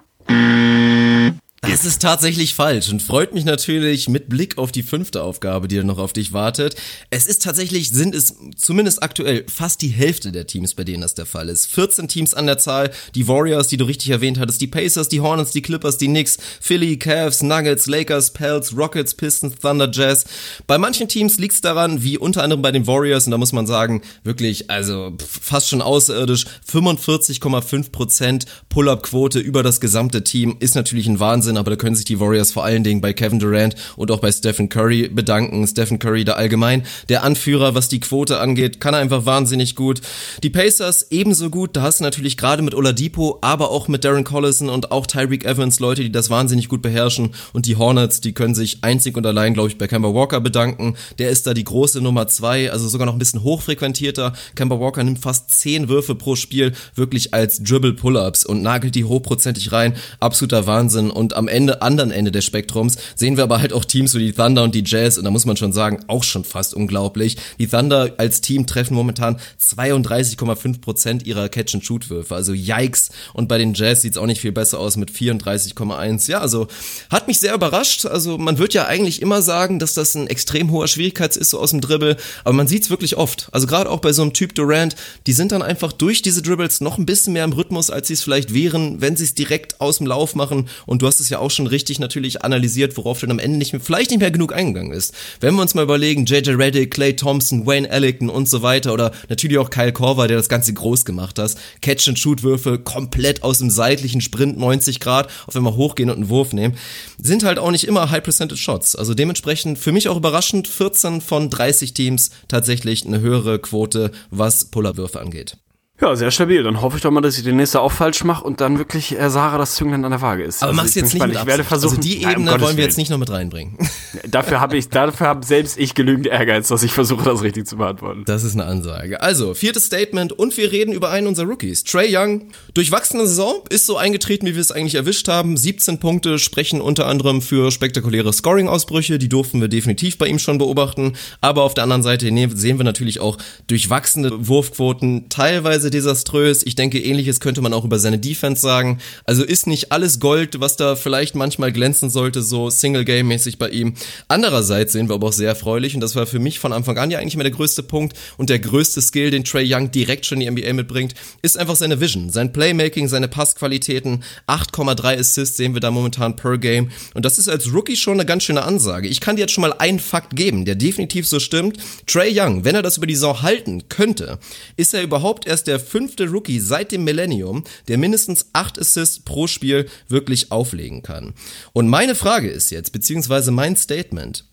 Das 1.62 1.84
ist 1.84 2.01
tatsächlich 2.01 2.53
falsch 2.53 2.89
und 2.89 3.01
freut 3.01 3.34
mich 3.34 3.43
natürlich 3.43 4.07
mit 4.07 4.30
Blick 4.30 4.57
auf 4.57 4.72
die 4.72 4.82
fünfte 4.82 5.22
Aufgabe, 5.24 5.68
die 5.68 5.76
dann 5.76 5.88
noch 5.88 5.97
auf 5.97 6.14
dich 6.14 6.32
wartet. 6.32 6.76
Es 7.10 7.26
ist 7.26 7.43
tatsächlich, 7.43 7.89
sind 7.89 8.16
es 8.16 8.34
zumindest 8.55 9.03
aktuell 9.03 9.43
fast 9.53 9.82
die 9.82 9.89
Hälfte 9.89 10.32
der 10.32 10.47
Teams, 10.47 10.74
bei 10.74 10.86
denen 10.86 11.01
das 11.01 11.16
der 11.16 11.26
Fall 11.26 11.49
ist. 11.49 11.66
14 11.68 12.07
Teams 12.07 12.34
an 12.34 12.45
der 12.45 12.60
Zahl, 12.60 12.91
die 13.14 13.28
Warriors, 13.28 13.68
die 13.68 13.76
du 13.76 13.84
richtig 13.84 14.10
erwähnt 14.10 14.39
hattest, 14.39 14.62
die 14.62 14.68
Pacers, 14.68 15.10
die 15.10 15.20
Hornets, 15.20 15.51
die 15.51 15.62
Clippers, 15.62 15.97
die 15.97 16.07
Knicks, 16.07 16.38
Philly, 16.62 16.97
Cavs, 16.97 17.43
Nuggets, 17.43 17.88
Lakers, 17.88 18.32
Pels, 18.32 18.76
Rockets, 18.78 19.14
Pistons, 19.14 19.55
Thunder, 19.62 19.89
Jazz. 19.91 20.26
Bei 20.66 20.78
manchen 20.78 21.10
Teams 21.10 21.39
liegt 21.39 21.55
es 21.55 21.62
daran, 21.62 22.03
wie 22.03 22.18
unter 22.18 22.41
anderem 22.41 22.62
bei 22.62 22.72
den 22.72 22.88
Warriors, 22.88 23.26
und 23.26 23.32
da 23.32 23.38
muss 23.38 23.51
man 23.51 23.68
sagen, 23.68 24.01
wirklich, 24.24 24.70
also 24.70 25.12
fast 25.20 25.68
schon 25.68 25.82
außerirdisch, 25.82 26.45
45,5% 26.72 28.45
Pull-Up-Quote 28.70 29.39
über 29.39 29.62
das 29.62 29.82
gesamte 29.82 30.24
Team 30.24 30.55
ist 30.62 30.76
natürlich 30.76 31.07
ein 31.07 31.20
Wahnsinn 31.20 31.49
Wahnsinn, 31.50 31.58
aber 31.58 31.72
da 31.72 31.78
können 31.78 31.95
sich 31.95 32.06
die 32.06 32.20
Warriors 32.20 32.52
vor 32.52 32.64
allen 32.64 32.84
Dingen 32.84 33.02
bei 33.02 33.14
Kevin 33.14 33.39
Durant 33.39 33.76
und 33.95 34.12
auch 34.12 34.20
bei 34.20 34.32
Stephen 34.32 34.70
Curry 34.70 35.08
bedanken. 35.08 35.66
Stephen 35.68 35.97
Curry 35.97 36.24
da 36.24 36.34
allgemein 36.34 36.84
der 37.10 37.24
Anführer, 37.24 37.74
was 37.74 37.89
die 37.89 38.00
Quote 38.00 38.39
angeht, 38.39 38.80
kann 38.80 38.93
er 38.93 39.00
einfach 39.00 39.26
wahnsinnig 39.26 39.76
gut. 39.76 40.02
Die 40.43 40.50
Pacers 40.50 41.08
ebenso 41.10 41.50
gut, 41.50 41.76
da 41.76 41.82
hast 41.82 42.00
du 42.00 42.04
natürlich 42.04 42.38
gerade 42.38 42.62
mit 42.62 42.76
Oladipo, 42.76 43.39
aber 43.41 43.72
auch 43.72 43.88
mit 43.88 44.04
Darren 44.04 44.24
Collison 44.24 44.70
und 44.70 44.91
auch 44.91 45.08
Tyreek 45.08 45.43
Evans 45.43 45.80
Leute, 45.80 46.04
die 46.04 46.12
das 46.12 46.30
wahnsinnig 46.30 46.70
gut 46.70 46.82
beherrschen 46.82 47.32
und 47.54 47.66
die 47.66 47.76
Hornets, 47.76 48.22
die 48.22 48.34
können 48.34 48.54
sich 48.54 48.84
einzig 48.84 49.18
und 49.18 49.26
allein, 49.26 49.54
glaube 49.54 49.70
ich, 49.70 49.78
bei 49.78 49.88
Kemba 49.88 50.14
Walker 50.14 50.39
bedanken. 50.39 50.95
Der 51.18 51.30
ist 51.30 51.47
da 51.47 51.54
die 51.54 51.64
große 51.64 52.02
Nummer 52.02 52.28
zwei, 52.28 52.72
also 52.72 52.88
sogar 52.88 53.08
noch 53.08 53.14
ein 53.14 53.20
bisschen 53.20 53.43
hochfrequentierter. 53.43 54.34
Kemba 54.56 54.80
Walker 54.80 55.04
nimmt 55.04 55.20
fast 55.20 55.50
zehn 55.50 55.89
Würfe 55.89 56.14
pro 56.14 56.36
Spiel 56.36 56.74
wirklich 56.95 57.34
als 57.34 57.64
Dribble 57.64 57.93
Pull-ups 57.93 58.45
und 58.45 58.62
nagelt 58.62 58.93
die 58.93 59.06
hochprozentig 59.06 59.72
rein. 59.72 59.95
Absoluter 60.20 60.68
Wahnsinn. 60.68 61.10
Und 61.12 61.36
am 61.40 61.48
Ende, 61.48 61.82
anderen 61.82 62.12
Ende 62.12 62.32
des 62.32 62.46
Spektrums, 62.46 62.98
sehen 63.16 63.38
wir 63.38 63.44
aber 63.44 63.60
halt 63.60 63.74
auch 63.74 63.86
Teams 63.86 64.14
wie 64.14 64.20
die 64.20 64.34
Thunder 64.34 64.64
und 64.64 64.76
die 64.76 64.84
Jazz 64.86 65.18
und 65.18 65.24
da 65.24 65.32
muss 65.32 65.46
man 65.46 65.58
schon 65.58 65.74
sagen, 65.74 66.04
auch 66.08 66.24
schon 66.24 66.44
fast 66.44 66.74
unglaublich. 66.74 67.38
Die 67.58 67.68
Thunder 67.68 68.14
als 68.18 68.42
Team 68.42 68.68
treffen 68.68 68.94
momentan 68.94 69.40
32,5 69.60 70.82
Prozent 70.82 71.26
ihrer 71.26 71.50
Catch-and-Shoot-Würfe. 71.50 72.36
Also 72.36 72.54
yikes. 72.54 73.10
Und 73.34 73.48
bei 73.48 73.58
den 73.58 73.74
Jazz 73.74 74.02
sieht's 74.02 74.18
auch 74.18 74.26
nicht 74.26 74.42
viel 74.42 74.52
besser 74.52 74.80
aus 74.80 74.98
mit 74.98 75.12
34,1. 75.12 76.30
Ja, 76.30 76.40
also 76.40 76.68
hat 77.10 77.28
mich 77.28 77.40
sehr 77.40 77.54
überrascht. 77.54 78.06
Also 78.06 78.38
man 78.38 78.58
wird 78.58 78.74
ja 78.74 78.86
eigentlich 78.86 79.22
immer 79.22 79.42
sagen, 79.42 79.80
dass 79.80 79.94
das 79.94 80.16
ein 80.16 80.28
extrem 80.28 80.72
hoher 80.72 80.88
Schwierigkeits 80.88 81.38
ist 81.38 81.50
so 81.50 81.60
aus 81.60 81.72
dem 81.72 81.82
Dribble, 81.82 82.18
aber 82.44 82.54
man 82.54 82.68
sieht's 82.68 82.90
wirklich 82.90 83.18
oft. 83.18 83.50
Also 83.52 83.68
gerade 83.68 83.90
auch 83.90 84.00
bei 84.00 84.14
so 84.14 84.22
einem 84.22 84.34
Typ 84.34 84.56
Durant, 84.56 84.96
die 85.28 85.34
sind 85.34 85.52
dann 85.52 85.62
einfach 85.62 85.94
durch 85.94 86.22
diese 86.22 86.42
Dribbles 86.42 86.82
noch 86.82 86.98
ein 86.98 87.06
bisschen 87.06 87.34
mehr 87.34 87.44
im 87.44 87.54
Rhythmus, 87.54 87.90
als 87.90 88.08
sie 88.08 88.14
es 88.14 88.22
vielleicht 88.22 88.54
wären, 88.54 89.02
wenn 89.02 89.16
sie 89.16 89.24
es 89.24 89.34
direkt 89.34 89.80
aus 89.80 89.98
dem 89.98 90.08
Lauf 90.08 90.36
machen. 90.36 90.68
Und 90.86 91.02
du 91.02 91.08
hast 91.08 91.20
es 91.20 91.28
ja 91.30 91.39
auch 91.39 91.51
schon 91.51 91.67
richtig 91.67 91.99
natürlich 91.99 92.43
analysiert, 92.43 92.97
worauf 92.97 93.19
dann 93.19 93.32
am 93.32 93.39
Ende 93.39 93.57
nicht 93.57 93.73
mehr, 93.73 93.80
vielleicht 93.80 94.11
nicht 94.11 94.19
mehr 94.19 94.32
genug 94.32 94.53
eingegangen 94.53 94.91
ist. 94.91 95.13
Wenn 95.39 95.55
wir 95.55 95.61
uns 95.61 95.75
mal 95.75 95.84
überlegen, 95.84 96.25
JJ 96.25 96.51
Reddick, 96.51 96.91
Clay 96.91 97.15
Thompson, 97.15 97.65
Wayne 97.65 97.89
Ellington 97.89 98.30
und 98.30 98.47
so 98.47 98.61
weiter 98.61 98.93
oder 98.93 99.11
natürlich 99.30 99.57
auch 99.57 99.69
Kyle 99.69 99.91
Korver, 99.93 100.27
der 100.27 100.38
das 100.38 100.49
Ganze 100.49 100.73
groß 100.73 101.05
gemacht 101.05 101.39
hat. 101.39 101.55
Catch-and-Shoot-Würfe 101.82 102.80
komplett 102.80 103.43
aus 103.43 103.59
dem 103.59 103.69
seitlichen 103.69 104.21
Sprint 104.21 104.57
90 104.57 104.99
Grad, 104.99 105.30
auf 105.47 105.55
einmal 105.55 105.75
hochgehen 105.75 106.09
und 106.09 106.17
einen 106.17 106.30
Wurf 106.30 106.53
nehmen, 106.53 106.75
sind 107.21 107.43
halt 107.43 107.59
auch 107.59 107.71
nicht 107.71 107.86
immer 107.86 108.09
High-Percentage-Shots. 108.11 108.95
Also 108.95 109.13
dementsprechend 109.13 109.77
für 109.77 109.91
mich 109.91 110.09
auch 110.09 110.17
überraschend 110.17 110.67
14 110.67 111.21
von 111.21 111.49
30 111.49 111.93
Teams 111.93 112.32
tatsächlich 112.47 113.05
eine 113.05 113.19
höhere 113.19 113.59
Quote, 113.59 114.11
was 114.30 114.65
Pullerwürfe 114.65 115.19
angeht. 115.19 115.57
Ja, 116.02 116.16
sehr 116.16 116.32
stabil. 116.32 116.64
Dann 116.64 116.82
hoffe 116.82 116.95
ich 116.95 117.04
doch 117.04 117.12
mal, 117.12 117.20
dass 117.20 117.38
ich 117.38 117.43
den 117.43 117.58
nächste 117.58 117.82
auch 117.82 117.91
falsch 117.91 118.24
mache 118.24 118.43
und 118.45 118.62
dann 118.62 118.78
wirklich 118.78 119.20
äh, 119.20 119.30
Sarah 119.30 119.58
das 119.58 119.76
Zünglein 119.76 120.06
an 120.06 120.12
der 120.12 120.22
Waage 120.22 120.43
ist. 120.43 120.64
Aber 120.64 120.72
also 120.72 120.82
mach's 120.82 120.95
jetzt 120.95 121.14
nicht 121.14 121.26
mit 121.26 121.36
Ich 121.36 121.45
werde 121.45 121.66
versuchen, 121.66 121.97
Also 121.97 122.02
die 122.02 122.22
Nein, 122.22 122.38
um 122.38 122.43
Ebene 122.43 122.62
wollen 122.62 122.78
wir 122.78 122.86
jetzt 122.86 122.97
nicht 122.97 123.12
noch 123.12 123.18
mit 123.18 123.30
reinbringen. 123.30 123.78
Dafür 124.28 124.60
habe 124.60 124.78
ich, 124.78 124.89
dafür 124.89 125.28
habe 125.28 125.45
selbst 125.45 125.78
ich 125.78 125.93
genügend 125.93 126.28
Ehrgeiz, 126.28 126.68
dass 126.68 126.84
ich 126.84 126.91
versuche, 126.91 127.24
das 127.24 127.41
richtig 127.43 127.68
zu 127.68 127.78
beantworten. 127.78 128.24
Das 128.26 128.43
ist 128.43 128.54
eine 128.54 128.66
Ansage. 128.66 129.22
Also, 129.22 129.54
viertes 129.54 129.86
Statement 129.86 130.34
und 130.34 130.56
wir 130.58 130.72
reden 130.72 130.93
über 130.93 131.10
einen 131.10 131.28
unserer 131.28 131.47
Rookies. 131.47 131.84
Trey 131.84 132.16
Young, 132.16 132.50
durchwachsene 132.74 133.28
Saison, 133.28 133.64
ist 133.70 133.86
so 133.86 133.97
eingetreten, 133.97 134.45
wie 134.45 134.56
wir 134.56 134.62
es 134.62 134.72
eigentlich 134.72 134.95
erwischt 134.95 135.28
haben. 135.28 135.58
17 135.58 136.00
Punkte 136.00 136.39
sprechen 136.39 136.82
unter 136.82 137.06
anderem 137.06 137.41
für 137.41 137.72
spektakuläre 137.72 138.34
Scoring-Ausbrüche, 138.34 139.20
die 139.20 139.30
durften 139.30 139.62
wir 139.62 139.68
definitiv 139.68 140.18
bei 140.18 140.28
ihm 140.28 140.39
schon 140.39 140.58
beobachten. 140.58 141.14
Aber 141.41 141.64
auf 141.64 141.74
der 141.74 141.84
anderen 141.84 142.04
Seite 142.04 142.32
ne, 142.32 142.50
sehen 142.54 142.78
wir 142.78 142.86
natürlich 142.86 143.20
auch 143.20 143.38
durchwachsene 143.68 144.47
Wurfquoten, 144.47 145.30
teilweise 145.30 145.89
desaströs. 145.90 146.64
Ich 146.64 146.76
denke, 146.76 147.00
ähnliches 147.00 147.40
könnte 147.40 147.62
man 147.62 147.74
auch 147.74 147.86
über 147.86 148.00
seine 148.00 148.20
Defense 148.20 148.62
sagen. 148.62 149.00
Also 149.26 149.44
ist 149.44 149.68
nicht 149.68 149.92
alles 149.92 150.20
Gold, 150.20 150.60
was 150.60 150.76
da 150.76 150.96
vielleicht 150.96 151.36
manchmal 151.36 151.72
glänzen 151.72 152.10
sollte, 152.10 152.42
so 152.42 152.70
Single-Game-mäßig 152.70 153.58
bei 153.58 153.70
ihm. 153.70 153.94
Andererseits 154.28 154.94
sehen 154.94 155.10
wir 155.10 155.16
aber 155.16 155.28
auch 155.28 155.34
sehr 155.34 155.50
erfreulich, 155.50 155.96
und 155.96 156.02
das 156.02 156.16
war 156.16 156.26
für 156.26 156.40
mich 156.40 156.60
von 156.60 156.74
Anfang 156.74 156.98
an 156.98 157.12
ja 157.12 157.20
eigentlich 157.20 157.36
immer 157.36 157.44
der 157.44 157.54
größte 157.54 157.84
Punkt 157.84 158.18
und 158.38 158.50
der 158.50 158.60
größte 158.60 159.02
Skill, 159.02 159.32
den 159.32 159.44
Trey 159.44 159.66
Young 159.74 159.92
direkt 159.92 160.26
schon 160.26 160.42
in 160.42 160.56
die 160.56 160.62
NBA 160.62 160.74
mitbringt, 160.74 161.14
ist 161.42 161.58
einfach 161.58 161.76
seine 161.76 162.00
Vision, 162.00 162.30
sein 162.30 162.54
Playmaking, 162.54 163.08
seine 163.08 163.28
Passqualitäten. 163.28 164.24
8,3 164.48 165.20
Assists 165.20 165.58
sehen 165.58 165.74
wir 165.74 165.82
da 165.82 165.92
momentan 165.92 166.36
per 166.36 166.58
Game. 166.58 166.92
Und 167.14 167.26
das 167.26 167.38
ist 167.38 167.50
als 167.50 167.74
Rookie 167.74 167.96
schon 167.96 168.14
eine 168.14 168.26
ganz 168.26 168.44
schöne 168.44 168.64
Ansage. 168.64 169.08
Ich 169.08 169.20
kann 169.20 169.36
dir 169.36 169.42
jetzt 169.42 169.54
schon 169.54 169.62
mal 169.62 169.74
einen 169.74 170.00
Fakt 170.00 170.36
geben, 170.36 170.66
der 170.66 170.76
definitiv 170.76 171.28
so 171.28 171.40
stimmt. 171.40 171.78
Trey 172.08 172.32
Young, 172.34 172.64
wenn 172.64 172.76
er 172.76 172.82
das 172.82 172.98
über 172.98 173.08
die 173.08 173.16
Saison 173.16 173.42
halten 173.42 173.90
könnte, 173.90 174.40
ist 174.78 174.94
er 174.94 175.04
überhaupt 175.04 175.48
erst 175.48 175.68
der 175.68 175.78
fünfte 175.80 176.27
Rookie 176.30 176.59
seit 176.59 176.91
dem 176.91 177.03
Millennium, 177.03 177.63
der 177.88 177.97
mindestens 177.97 178.47
8 178.53 178.80
Assists 178.80 179.19
pro 179.19 179.47
Spiel 179.47 179.88
wirklich 180.07 180.51
auflegen 180.51 181.01
kann. 181.01 181.34
Und 181.73 181.88
meine 181.88 182.15
Frage 182.15 182.49
ist 182.49 182.71
jetzt, 182.71 182.91
beziehungsweise 182.91 183.51
mein 183.51 183.75
Statement, 183.75 184.45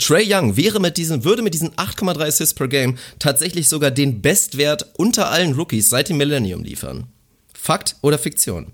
Trey 0.00 0.26
Young 0.28 0.56
wäre 0.56 0.80
mit 0.80 0.96
diesen, 0.96 1.24
würde 1.24 1.42
mit 1.42 1.54
diesen 1.54 1.70
8,3 1.70 2.26
Assists 2.26 2.54
per 2.54 2.68
Game 2.68 2.98
tatsächlich 3.18 3.68
sogar 3.68 3.90
den 3.90 4.22
Bestwert 4.22 4.92
unter 4.96 5.30
allen 5.30 5.54
Rookies 5.54 5.88
seit 5.88 6.08
dem 6.08 6.16
Millennium 6.16 6.64
liefern. 6.64 7.06
Fakt 7.52 7.96
oder 8.02 8.18
Fiktion? 8.18 8.72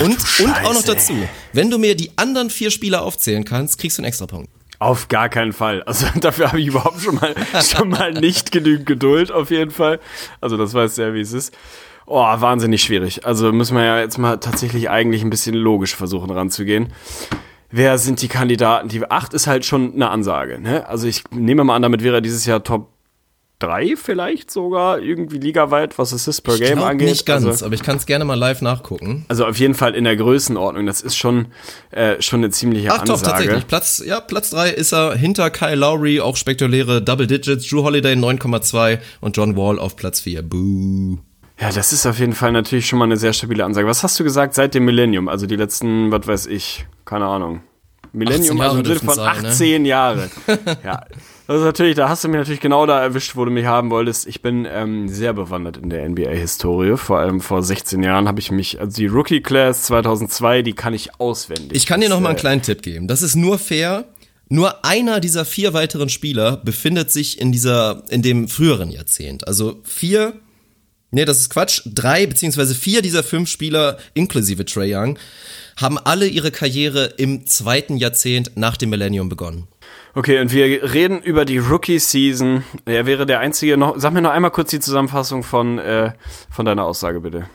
und, 0.00 0.16
und 0.40 0.64
auch 0.64 0.72
noch 0.72 0.82
dazu, 0.82 1.14
wenn 1.52 1.70
du 1.70 1.78
mir 1.78 1.94
die 1.94 2.10
anderen 2.16 2.50
vier 2.50 2.70
Spieler 2.70 3.02
aufzählen 3.02 3.44
kannst, 3.44 3.78
kriegst 3.78 3.98
du 3.98 4.02
einen 4.02 4.08
Extrapunkt. 4.08 4.50
Auf 4.78 5.08
gar 5.08 5.28
keinen 5.28 5.52
Fall. 5.52 5.82
Also 5.84 6.06
dafür 6.20 6.48
habe 6.48 6.60
ich 6.60 6.68
überhaupt 6.68 7.00
schon 7.00 7.16
mal, 7.16 7.34
schon 7.62 7.88
mal 7.88 8.12
nicht 8.12 8.52
genügend 8.52 8.86
Geduld, 8.86 9.32
auf 9.32 9.50
jeden 9.50 9.70
Fall. 9.70 10.00
Also 10.40 10.56
das 10.56 10.74
weiß 10.74 10.96
ja, 10.98 11.14
wie 11.14 11.20
es 11.20 11.32
ist. 11.32 11.56
Oh, 12.06 12.22
wahnsinnig 12.22 12.82
schwierig. 12.82 13.26
Also 13.26 13.52
müssen 13.52 13.76
wir 13.76 13.84
ja 13.84 13.98
jetzt 13.98 14.18
mal 14.18 14.36
tatsächlich 14.36 14.90
eigentlich 14.90 15.22
ein 15.22 15.30
bisschen 15.30 15.54
logisch 15.54 15.96
versuchen 15.96 16.30
ranzugehen. 16.30 16.92
Wer 17.70 17.98
sind 17.98 18.22
die 18.22 18.28
Kandidaten? 18.28 18.88
Die 18.88 19.10
8 19.10 19.34
ist 19.34 19.48
halt 19.48 19.64
schon 19.64 19.94
eine 19.94 20.10
Ansage. 20.10 20.60
Ne? 20.60 20.88
Also 20.88 21.08
ich 21.08 21.24
nehme 21.30 21.64
mal 21.64 21.74
an, 21.74 21.82
damit 21.82 22.04
wäre 22.04 22.22
dieses 22.22 22.46
Jahr 22.46 22.62
Top 22.62 22.95
3 23.58 23.94
vielleicht 23.96 24.50
sogar, 24.50 24.98
irgendwie 24.98 25.38
ligaweit, 25.38 25.98
was 25.98 26.12
Assists 26.12 26.42
per 26.42 26.54
Ich 26.54 26.60
Game 26.60 26.82
angeht. 26.82 27.08
nicht 27.08 27.24
ganz, 27.26 27.46
Also, 27.46 27.64
aber 27.64 27.74
ich 27.74 27.82
kann 27.82 27.96
es 27.96 28.04
gerne 28.04 28.24
mal 28.26 28.34
live 28.38 28.60
nachgucken. 28.60 29.24
also 29.28 29.46
auf 29.46 29.58
jeden 29.58 29.74
Fall 29.74 29.94
in 29.94 30.04
der 30.04 30.14
Größenordnung. 30.16 30.84
Das 30.84 31.00
ist 31.00 31.16
schon, 31.16 31.46
äh, 31.90 32.20
schon 32.20 32.40
eine 32.40 32.50
ziemliche 32.50 32.92
Ach 32.92 33.00
Ansage. 33.00 33.22
tatsächlich. 33.22 33.66
Platz, 33.66 34.02
ja, 34.04 34.20
Platz 34.20 34.50
drei 34.50 34.70
ist 34.70 34.92
er 34.92 35.14
hinter 35.16 35.48
Kyle 35.50 35.74
Lowry, 35.74 36.20
auch 36.20 36.36
spektakuläre 36.36 37.00
Double 37.02 37.26
Digits, 37.26 37.66
Drew 37.68 37.82
Holiday 37.82 38.14
9,2 38.14 38.98
und 39.22 39.36
John 39.36 39.56
Wall 39.56 39.78
auf 39.78 39.96
Platz 39.96 40.20
4. 40.20 40.42
Boo. 40.42 41.18
Ja, 41.58 41.72
das 41.72 41.94
ist 41.94 42.04
auf 42.04 42.18
jeden 42.18 42.34
Fall 42.34 42.52
natürlich 42.52 42.86
schon 42.86 42.98
mal 42.98 43.06
eine 43.06 43.16
sehr 43.16 43.32
stabile 43.32 43.64
Ansage. 43.64 43.86
Was 43.88 44.02
hast 44.02 44.20
du 44.20 44.24
gesagt 44.24 44.52
seit 44.52 44.74
dem 44.74 44.84
Millennium? 44.84 45.28
Also 45.28 45.46
die 45.46 45.56
letzten, 45.56 46.12
was 46.12 46.26
weiß 46.26 46.46
ich, 46.46 46.86
keine 47.06 47.24
Ahnung. 47.24 47.62
Millennium, 48.12 48.60
18 48.60 48.86
also 48.86 48.94
von 49.06 49.14
sein, 49.14 49.42
ne? 49.42 49.48
18 49.48 49.84
Jahre. 49.86 50.30
ja. 50.84 51.00
Das 51.46 51.58
ist 51.58 51.64
natürlich, 51.64 51.94
da 51.94 52.08
hast 52.08 52.24
du 52.24 52.28
mich 52.28 52.38
natürlich 52.38 52.60
genau 52.60 52.86
da 52.86 53.00
erwischt, 53.00 53.36
wo 53.36 53.44
du 53.44 53.52
mich 53.52 53.66
haben 53.66 53.90
wolltest. 53.90 54.26
Ich 54.26 54.42
bin 54.42 54.66
ähm, 54.68 55.08
sehr 55.08 55.32
bewandert 55.32 55.76
in 55.76 55.90
der 55.90 56.08
NBA-Historie. 56.08 56.96
Vor 56.96 57.18
allem 57.20 57.40
vor 57.40 57.62
16 57.62 58.02
Jahren 58.02 58.26
habe 58.26 58.40
ich 58.40 58.50
mich, 58.50 58.80
also 58.80 58.96
die 58.96 59.06
Rookie-Class 59.06 59.84
2002, 59.84 60.62
die 60.62 60.72
kann 60.72 60.92
ich 60.92 61.20
auswendig. 61.20 61.76
Ich 61.76 61.86
kann 61.86 62.00
dir 62.00 62.08
noch 62.08 62.18
mal 62.18 62.30
einen 62.30 62.38
äh, 62.38 62.40
kleinen 62.40 62.62
Tipp 62.62 62.82
geben. 62.82 63.06
Das 63.06 63.22
ist 63.22 63.36
nur 63.36 63.58
fair. 63.58 64.06
Nur 64.48 64.84
einer 64.84 65.20
dieser 65.20 65.44
vier 65.44 65.72
weiteren 65.72 66.08
Spieler 66.08 66.56
befindet 66.56 67.12
sich 67.12 67.40
in 67.40 67.52
dieser, 67.52 68.02
in 68.08 68.22
dem 68.22 68.48
früheren 68.48 68.90
Jahrzehnt. 68.90 69.46
Also 69.46 69.80
vier, 69.84 70.34
nee, 71.12 71.24
das 71.24 71.38
ist 71.40 71.50
Quatsch. 71.50 71.82
Drei 71.84 72.26
beziehungsweise 72.26 72.74
vier 72.74 73.02
dieser 73.02 73.22
fünf 73.22 73.48
Spieler, 73.48 73.98
inklusive 74.14 74.64
Trey 74.64 74.94
Young, 74.94 75.18
haben 75.76 75.98
alle 75.98 76.26
ihre 76.26 76.50
Karriere 76.50 77.14
im 77.18 77.46
zweiten 77.46 77.96
Jahrzehnt 77.96 78.52
nach 78.54 78.76
dem 78.76 78.90
Millennium 78.90 79.28
begonnen. 79.28 79.68
Okay, 80.16 80.40
und 80.40 80.50
wir 80.50 80.94
reden 80.94 81.20
über 81.20 81.44
die 81.44 81.58
Rookie-Season. 81.58 82.64
Er 82.86 83.04
wäre 83.04 83.26
der 83.26 83.40
einzige 83.40 83.76
noch, 83.76 83.96
sag 83.98 84.14
mir 84.14 84.22
noch 84.22 84.30
einmal 84.30 84.50
kurz 84.50 84.70
die 84.70 84.80
Zusammenfassung 84.80 85.42
von, 85.42 85.78
äh, 85.78 86.12
von 86.48 86.64
deiner 86.64 86.84
Aussage, 86.84 87.20
bitte. 87.20 87.50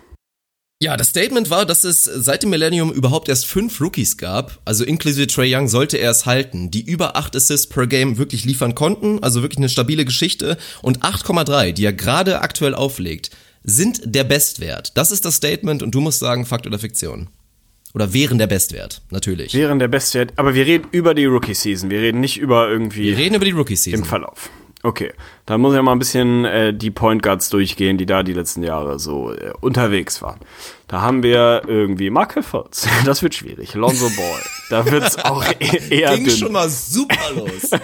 Ja, 0.80 0.95
das 0.95 1.07
Statement 1.07 1.49
war, 1.49 1.66
dass 1.66 1.84
es 1.84 2.03
seit 2.03 2.43
dem 2.43 2.51
Millennium 2.51 2.91
überhaupt 2.91 3.30
erst 3.30 3.47
fünf 3.47 3.82
Rookies 3.82 4.16
gab, 4.18 4.59
also 4.64 4.84
inklusive 4.84 5.26
Trey 5.26 5.55
Young 5.55 5.70
sollte 5.70 5.97
er 5.97 6.12
es 6.12 6.28
halten, 6.28 6.70
die 6.70 6.86
über 6.86 7.16
acht 7.16 7.36
Assists 7.36 7.66
per 7.66 7.88
Game 7.88 8.20
wirklich 8.20 8.45
liefern 8.45 8.76
konnten, 8.76 9.24
also 9.24 9.41
wirklich 9.41 9.57
eine 9.57 9.70
stabile 9.70 10.05
Geschichte 10.05 10.55
und 10.84 10.99
8,3, 10.99 11.72
die 11.72 11.86
er 11.86 11.93
gerade 11.93 12.41
aktuell 12.41 12.76
auflegt, 12.76 13.32
sind 13.64 14.01
der 14.05 14.24
Bestwert. 14.24 14.95
Das 14.95 15.09
ist 15.09 15.26
das 15.26 15.38
Statement 15.38 15.82
und 15.82 15.95
du 15.95 15.99
musst 15.99 16.20
sagen, 16.20 16.45
Fakt 16.45 16.68
oder 16.68 16.78
Fiktion. 16.78 17.30
Oder 17.94 18.14
wären 18.14 18.38
der 18.38 18.48
Bestwert, 18.48 19.02
natürlich. 19.10 19.54
Wären 19.54 19.80
der 19.80 19.88
Bestwert, 19.89 20.34
aber 20.38 20.54
wir 20.56 20.66
reden 20.66 20.88
über 20.92 21.14
die 21.14 21.26
Rookie-Season. 21.26 21.89
Wir 21.89 22.00
reden 22.00 22.22
nicht 22.22 22.38
über 22.38 22.70
irgendwie 22.70 23.04
Wir 23.04 23.18
reden 23.18 23.36
über 23.36 23.46
die 23.46 23.52
im 23.52 23.58
Rookie-Season. 23.58 24.06
Verlauf. 24.06 24.50
Okay, 24.84 25.12
dann 25.46 25.62
muss 25.62 25.74
ich 25.74 25.76
ja 25.76 25.84
mal 25.84 25.92
ein 25.92 26.00
bisschen 26.00 26.44
äh, 26.44 26.74
die 26.74 26.89
Point 26.89 27.22
Guards 27.22 27.50
durchgehen, 27.50 28.00
die 28.00 28.08
da 28.08 28.24
die 28.24 28.34
letzten 28.34 28.64
Jahre 28.64 28.98
so 28.98 29.32
äh, 29.32 29.52
unterwegs 29.62 30.24
waren. 30.24 30.39
Da 30.88 31.02
haben 31.02 31.22
wir 31.22 31.62
irgendwie 31.68 32.10
Markel 32.10 32.42
Fultz. 32.42 32.88
Das 33.06 33.22
wird 33.22 33.36
schwierig. 33.36 33.76
Lonzo 33.76 34.10
Ball. 34.10 34.42
Da 34.72 34.92
wird's 34.92 35.18
auch 35.24 35.44
e- 35.60 35.82
eher 35.96 36.16
Ging 36.16 36.26
dünn. 36.26 36.36
schon 36.36 36.52
mal 36.54 36.68
super 36.68 37.16
los. 37.36 37.70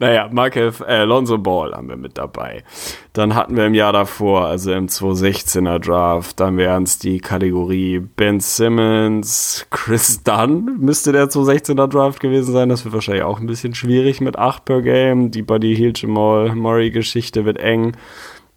Naja, 0.00 0.30
Michael, 0.32 0.72
äh, 0.88 1.04
Lonzo 1.04 1.36
Ball 1.36 1.74
haben 1.74 1.90
wir 1.90 1.96
mit 1.98 2.16
dabei. 2.16 2.64
Dann 3.12 3.34
hatten 3.34 3.54
wir 3.54 3.66
im 3.66 3.74
Jahr 3.74 3.92
davor, 3.92 4.46
also 4.46 4.72
im 4.72 4.86
2016er 4.86 5.78
Draft, 5.78 6.40
dann 6.40 6.56
wären 6.56 6.84
es 6.84 6.98
die 6.98 7.20
Kategorie 7.20 7.98
Ben 7.98 8.40
Simmons, 8.40 9.66
Chris 9.68 10.22
Dunn 10.22 10.78
müsste 10.80 11.12
der 11.12 11.26
2016er 11.26 11.86
Draft 11.86 12.18
gewesen 12.18 12.54
sein. 12.54 12.70
Das 12.70 12.86
wird 12.86 12.94
wahrscheinlich 12.94 13.24
auch 13.24 13.40
ein 13.40 13.46
bisschen 13.46 13.74
schwierig 13.74 14.22
mit 14.22 14.38
8 14.38 14.64
per 14.64 14.80
Game. 14.80 15.30
Die 15.30 15.42
Buddy 15.42 15.76
Hield 15.76 16.00
Jamal 16.00 16.54
Murray 16.54 16.90
Geschichte 16.90 17.44
wird 17.44 17.58
eng. 17.58 17.94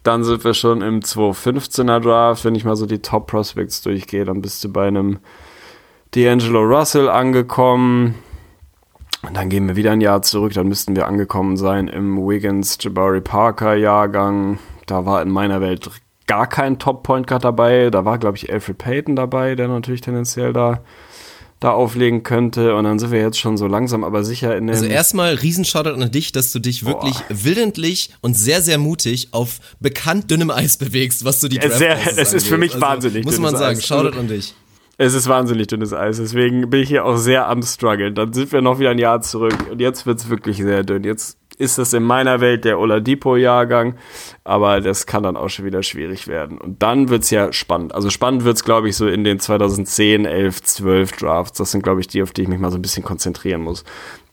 Dann 0.02 0.24
sind 0.24 0.44
wir 0.44 0.54
schon 0.54 0.80
im 0.80 1.00
2015er 1.00 2.00
Draft. 2.00 2.46
Wenn 2.46 2.54
ich 2.54 2.64
mal 2.64 2.76
so 2.76 2.86
die 2.86 3.00
Top 3.00 3.26
Prospects 3.26 3.82
durchgehe, 3.82 4.24
dann 4.24 4.40
bist 4.40 4.64
du 4.64 4.72
bei 4.72 4.86
einem 4.88 5.18
D'Angelo 6.14 6.60
Russell 6.60 7.10
angekommen. 7.10 8.14
Und 9.26 9.34
dann 9.36 9.48
gehen 9.48 9.66
wir 9.68 9.76
wieder 9.76 9.92
ein 9.92 10.00
Jahr 10.00 10.22
zurück, 10.22 10.52
dann 10.54 10.68
müssten 10.68 10.94
wir 10.96 11.06
angekommen 11.06 11.56
sein 11.56 11.88
im 11.88 12.16
Wiggins 12.18 12.78
Jabari 12.80 13.20
Parker 13.20 13.74
Jahrgang. 13.74 14.58
Da 14.86 15.06
war 15.06 15.22
in 15.22 15.30
meiner 15.30 15.60
Welt 15.60 15.90
gar 16.26 16.46
kein 16.48 16.78
Top 16.78 17.02
Point 17.02 17.26
Guard 17.26 17.44
dabei. 17.44 17.90
Da 17.90 18.04
war, 18.04 18.18
glaube 18.18 18.36
ich, 18.36 18.52
Alfred 18.52 18.78
Payton 18.78 19.16
dabei, 19.16 19.54
der 19.54 19.68
natürlich 19.68 20.02
tendenziell 20.02 20.52
da, 20.52 20.80
da 21.60 21.70
auflegen 21.72 22.22
könnte. 22.22 22.74
Und 22.74 22.84
dann 22.84 22.98
sind 22.98 23.10
wir 23.12 23.20
jetzt 23.20 23.38
schon 23.38 23.56
so 23.56 23.66
langsam, 23.66 24.04
aber 24.04 24.24
sicher 24.24 24.56
in 24.56 24.66
dem. 24.66 24.74
Also 24.74 24.86
erstmal 24.86 25.34
Riesenshoutout 25.34 26.00
an 26.00 26.10
dich, 26.10 26.32
dass 26.32 26.52
du 26.52 26.58
dich 26.58 26.84
wirklich 26.84 27.16
willentlich 27.30 28.10
und 28.20 28.34
sehr, 28.34 28.60
sehr 28.62 28.78
mutig 28.78 29.28
auf 29.32 29.60
bekannt 29.80 30.30
dünnem 30.30 30.50
Eis 30.50 30.76
bewegst, 30.76 31.24
was 31.24 31.40
du 31.40 31.48
die 31.48 31.56
Ja, 31.56 31.70
sehr- 31.70 31.94
Draft 31.94 32.18
es 32.18 32.32
ist 32.34 32.46
für 32.46 32.58
mich 32.58 32.78
wahnsinnig 32.80 33.24
Muss 33.24 33.38
man 33.38 33.56
sagen, 33.56 33.78
Eis. 33.78 33.86
Shoutout 33.86 34.18
an 34.18 34.28
dich. 34.28 34.54
Es 34.96 35.14
ist 35.14 35.28
wahnsinnig 35.28 35.66
dünnes 35.66 35.92
Eis, 35.92 36.18
deswegen 36.18 36.70
bin 36.70 36.82
ich 36.82 36.88
hier 36.88 37.04
auch 37.04 37.16
sehr 37.16 37.48
am 37.48 37.62
struggeln. 37.62 38.14
Dann 38.14 38.32
sind 38.32 38.52
wir 38.52 38.62
noch 38.62 38.78
wieder 38.78 38.90
ein 38.90 38.98
Jahr 38.98 39.20
zurück 39.20 39.56
und 39.70 39.80
jetzt 39.80 40.06
wird's 40.06 40.28
wirklich 40.28 40.58
sehr 40.58 40.84
dünn. 40.84 41.02
Jetzt 41.02 41.36
ist 41.58 41.78
das 41.78 41.92
in 41.92 42.04
meiner 42.04 42.40
Welt 42.40 42.64
der 42.64 42.78
Oladipo-Jahrgang, 42.78 43.96
aber 44.44 44.80
das 44.80 45.06
kann 45.06 45.24
dann 45.24 45.36
auch 45.36 45.48
schon 45.48 45.64
wieder 45.64 45.82
schwierig 45.82 46.28
werden. 46.28 46.58
Und 46.58 46.82
dann 46.82 47.08
wird's 47.08 47.30
ja 47.30 47.52
spannend. 47.52 47.94
Also 47.94 48.10
spannend 48.10 48.44
wird's, 48.44 48.64
glaube 48.64 48.88
ich, 48.88 48.96
so 48.96 49.08
in 49.08 49.24
den 49.24 49.40
2010, 49.40 50.26
11, 50.26 50.62
12 50.62 51.12
Drafts. 51.12 51.58
Das 51.58 51.72
sind, 51.72 51.82
glaube 51.82 52.00
ich, 52.00 52.06
die, 52.06 52.22
auf 52.22 52.32
die 52.32 52.42
ich 52.42 52.48
mich 52.48 52.58
mal 52.58 52.70
so 52.70 52.78
ein 52.78 52.82
bisschen 52.82 53.04
konzentrieren 53.04 53.62
muss. 53.62 53.84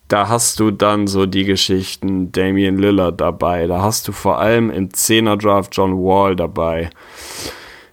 Da 0.08 0.28
hast 0.28 0.60
du 0.60 0.72
dann 0.72 1.08
so 1.08 1.26
die 1.26 1.46
Geschichten 1.46 2.32
Damian 2.32 2.78
Lillard 2.78 3.20
dabei. 3.22 3.66
Da 3.66 3.82
hast 3.82 4.08
du 4.08 4.12
vor 4.12 4.40
allem 4.40 4.70
im 4.70 4.90
10er 4.90 5.38
Draft 5.38 5.76
John 5.76 5.94
Wall 6.04 6.36
dabei 6.36 6.90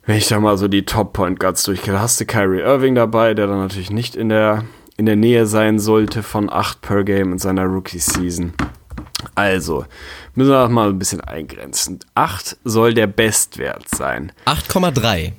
wenn 0.08 0.16
ich 0.16 0.26
da 0.26 0.40
mal 0.40 0.56
so 0.56 0.68
die 0.68 0.86
Top 0.86 1.12
Point 1.12 1.38
Guards 1.38 1.64
durchgehe, 1.64 2.00
hast 2.00 2.18
du 2.18 2.24
Kyrie 2.24 2.60
Irving 2.60 2.94
dabei, 2.94 3.34
der 3.34 3.46
dann 3.46 3.58
natürlich 3.58 3.90
nicht 3.90 4.16
in 4.16 4.30
der, 4.30 4.64
in 4.96 5.04
der 5.04 5.16
Nähe 5.16 5.44
sein 5.44 5.78
sollte 5.78 6.22
von 6.22 6.48
8 6.50 6.80
per 6.80 7.04
Game 7.04 7.32
in 7.32 7.38
seiner 7.38 7.66
Rookie 7.66 7.98
Season. 7.98 8.54
Also, 9.34 9.84
müssen 10.34 10.48
wir 10.48 10.62
das 10.62 10.70
mal 10.70 10.88
ein 10.88 10.98
bisschen 10.98 11.20
eingrenzen. 11.20 11.98
8 12.14 12.56
soll 12.64 12.94
der 12.94 13.06
Bestwert 13.06 13.86
sein. 13.94 14.32
8,3. 14.46 15.32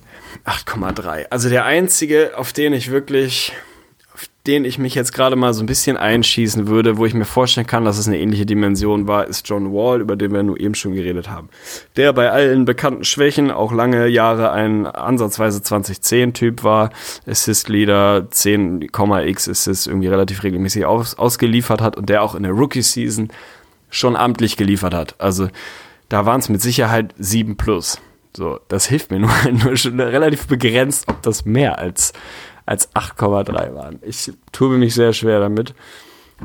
8,3. 0.45 1.25
Also 1.31 1.49
der 1.49 1.65
einzige, 1.65 2.37
auf 2.37 2.53
den 2.53 2.73
ich 2.73 2.91
wirklich, 2.91 3.53
den 4.47 4.63
ich 4.63 4.79
mich 4.79 4.95
jetzt 4.95 5.13
gerade 5.13 5.35
mal 5.35 5.53
so 5.53 5.61
ein 5.61 5.65
bisschen 5.65 5.97
einschießen 5.97 6.67
würde, 6.67 6.97
wo 6.97 7.05
ich 7.05 7.13
mir 7.13 7.25
vorstellen 7.25 7.67
kann, 7.67 7.85
dass 7.85 7.97
es 7.97 8.07
eine 8.07 8.17
ähnliche 8.17 8.45
Dimension 8.45 9.07
war, 9.07 9.27
ist 9.27 9.47
John 9.47 9.73
Wall, 9.73 10.01
über 10.01 10.15
den 10.15 10.31
wir 10.31 10.43
nur 10.43 10.59
eben 10.59 10.75
schon 10.75 10.93
geredet 10.95 11.29
haben. 11.29 11.49
Der 11.97 12.13
bei 12.13 12.31
allen 12.31 12.65
bekannten 12.65 13.03
Schwächen 13.03 13.51
auch 13.51 13.73
lange 13.73 14.07
Jahre 14.07 14.51
ein 14.51 14.85
ansatzweise 14.85 15.59
2010-Typ 15.59 16.63
war, 16.63 16.91
Assist-Leader, 17.27 18.27
10,x 18.31 19.49
Assists 19.49 19.87
irgendwie 19.87 20.07
relativ 20.07 20.43
regelmäßig 20.43 20.85
aus, 20.85 21.15
ausgeliefert 21.15 21.81
hat 21.81 21.97
und 21.97 22.09
der 22.09 22.23
auch 22.23 22.33
in 22.33 22.43
der 22.43 22.53
Rookie-Season 22.53 23.29
schon 23.89 24.15
amtlich 24.15 24.55
geliefert 24.55 24.93
hat. 24.93 25.15
Also 25.19 25.49
da 26.07 26.25
waren 26.25 26.39
es 26.39 26.49
mit 26.49 26.61
Sicherheit 26.61 27.13
7 27.17 27.57
plus. 27.57 27.99
So, 28.35 28.59
das 28.67 28.85
hilft 28.85 29.11
mir 29.11 29.19
nur, 29.19 29.31
nur 29.51 29.75
schon 29.75 29.99
relativ 29.99 30.47
begrenzt, 30.47 31.07
ob 31.07 31.21
das 31.21 31.45
mehr 31.45 31.79
als, 31.79 32.13
als 32.69 32.93
8,3 32.93 33.73
waren. 33.73 33.99
Ich 34.03 34.31
tue 34.51 34.77
mich 34.77 34.93
sehr 34.93 35.11
schwer 35.13 35.39
damit, 35.39 35.73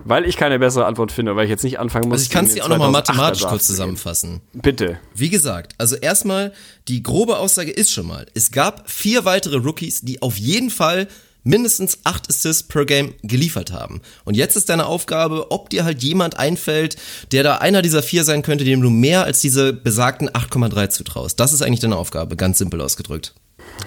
weil 0.05 0.25
ich 0.25 0.39
keine 0.39 0.59
bessere 0.59 0.87
Antwort 0.87 1.12
finde, 1.12 1.37
weil 1.37 1.45
ich 1.45 1.51
jetzt 1.51 1.64
nicht 1.64 1.79
anfangen 1.79 2.09
muss. 2.09 2.20
Also 2.20 2.25
ich 2.25 2.31
kann 2.31 2.47
es 2.47 2.55
dir 2.55 2.64
auch 2.64 2.68
nochmal 2.68 2.89
2008er 2.89 2.93
mathematisch 2.93 3.43
kurz 3.43 3.66
zusammenfassen. 3.66 4.41
Bitte. 4.55 4.99
Wie 5.14 5.29
gesagt, 5.29 5.75
also 5.77 5.97
erstmal, 5.97 6.55
die 6.89 7.03
grobe 7.03 7.37
Aussage 7.37 7.70
ist 7.70 7.93
schon 7.93 8.07
mal, 8.07 8.27
es 8.33 8.51
gab 8.51 8.91
vier 8.91 9.27
weitere 9.27 9.59
Rookies, 9.59 10.01
die 10.01 10.22
auf 10.22 10.39
jeden 10.39 10.70
Fall 10.70 11.09
mindestens 11.43 11.99
acht 12.05 12.31
Assists 12.31 12.62
per 12.62 12.87
Game 12.87 13.12
geliefert 13.22 13.70
haben. 13.70 14.01
Und 14.25 14.35
jetzt 14.35 14.57
ist 14.57 14.70
deine 14.70 14.87
Aufgabe, 14.87 15.51
ob 15.51 15.68
dir 15.68 15.85
halt 15.85 16.03
jemand 16.03 16.39
einfällt, 16.39 16.97
der 17.33 17.43
da 17.43 17.57
einer 17.57 17.83
dieser 17.83 18.03
vier 18.03 18.25
sein 18.25 18.41
könnte, 18.41 18.64
dem 18.64 18.81
du 18.81 18.89
mehr 18.89 19.25
als 19.25 19.43
diese 19.43 19.75
besagten 19.75 20.31
8,3 20.31 20.89
zutraust. 20.89 21.39
Das 21.39 21.53
ist 21.53 21.61
eigentlich 21.61 21.81
deine 21.81 21.97
Aufgabe, 21.97 22.37
ganz 22.37 22.57
simpel 22.57 22.81
ausgedrückt. 22.81 23.35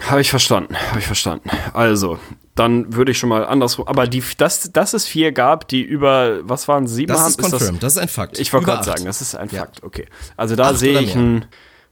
Habe 0.10 0.22
ich 0.22 0.30
verstanden, 0.30 0.76
habe 0.90 1.00
ich 1.00 1.06
verstanden. 1.06 1.50
Also, 1.74 2.20
dann 2.56 2.96
würde 2.96 3.12
ich 3.12 3.20
schon 3.20 3.30
mal 3.30 3.46
andersrum, 3.46 3.88
aber 3.88 4.08
die, 4.08 4.24
dass, 4.38 4.72
dass 4.72 4.94
es 4.94 5.06
vier 5.06 5.32
gab, 5.32 5.68
die 5.68 5.82
über, 5.82 6.40
was 6.48 6.68
waren 6.68 6.88
sieben 6.88 7.14
Das 7.14 7.22
haben, 7.22 7.30
ist 7.30 7.38
confirmed, 7.38 7.84
das, 7.84 7.94
ist 7.94 8.00
ein 8.00 8.08
Fakt. 8.08 8.40
Ich 8.40 8.52
wollte 8.54 8.66
gerade 8.66 8.84
sagen, 8.84 9.06
das 9.06 9.22
ist 9.22 9.36
ein 9.36 9.50
Ja. 9.52 9.62
Fakt, 9.62 9.84
okay. 9.84 10.08
Also 10.36 10.56
da 10.56 10.74
sehe 10.74 11.00
ich 11.00 11.16
einen, 11.16 11.46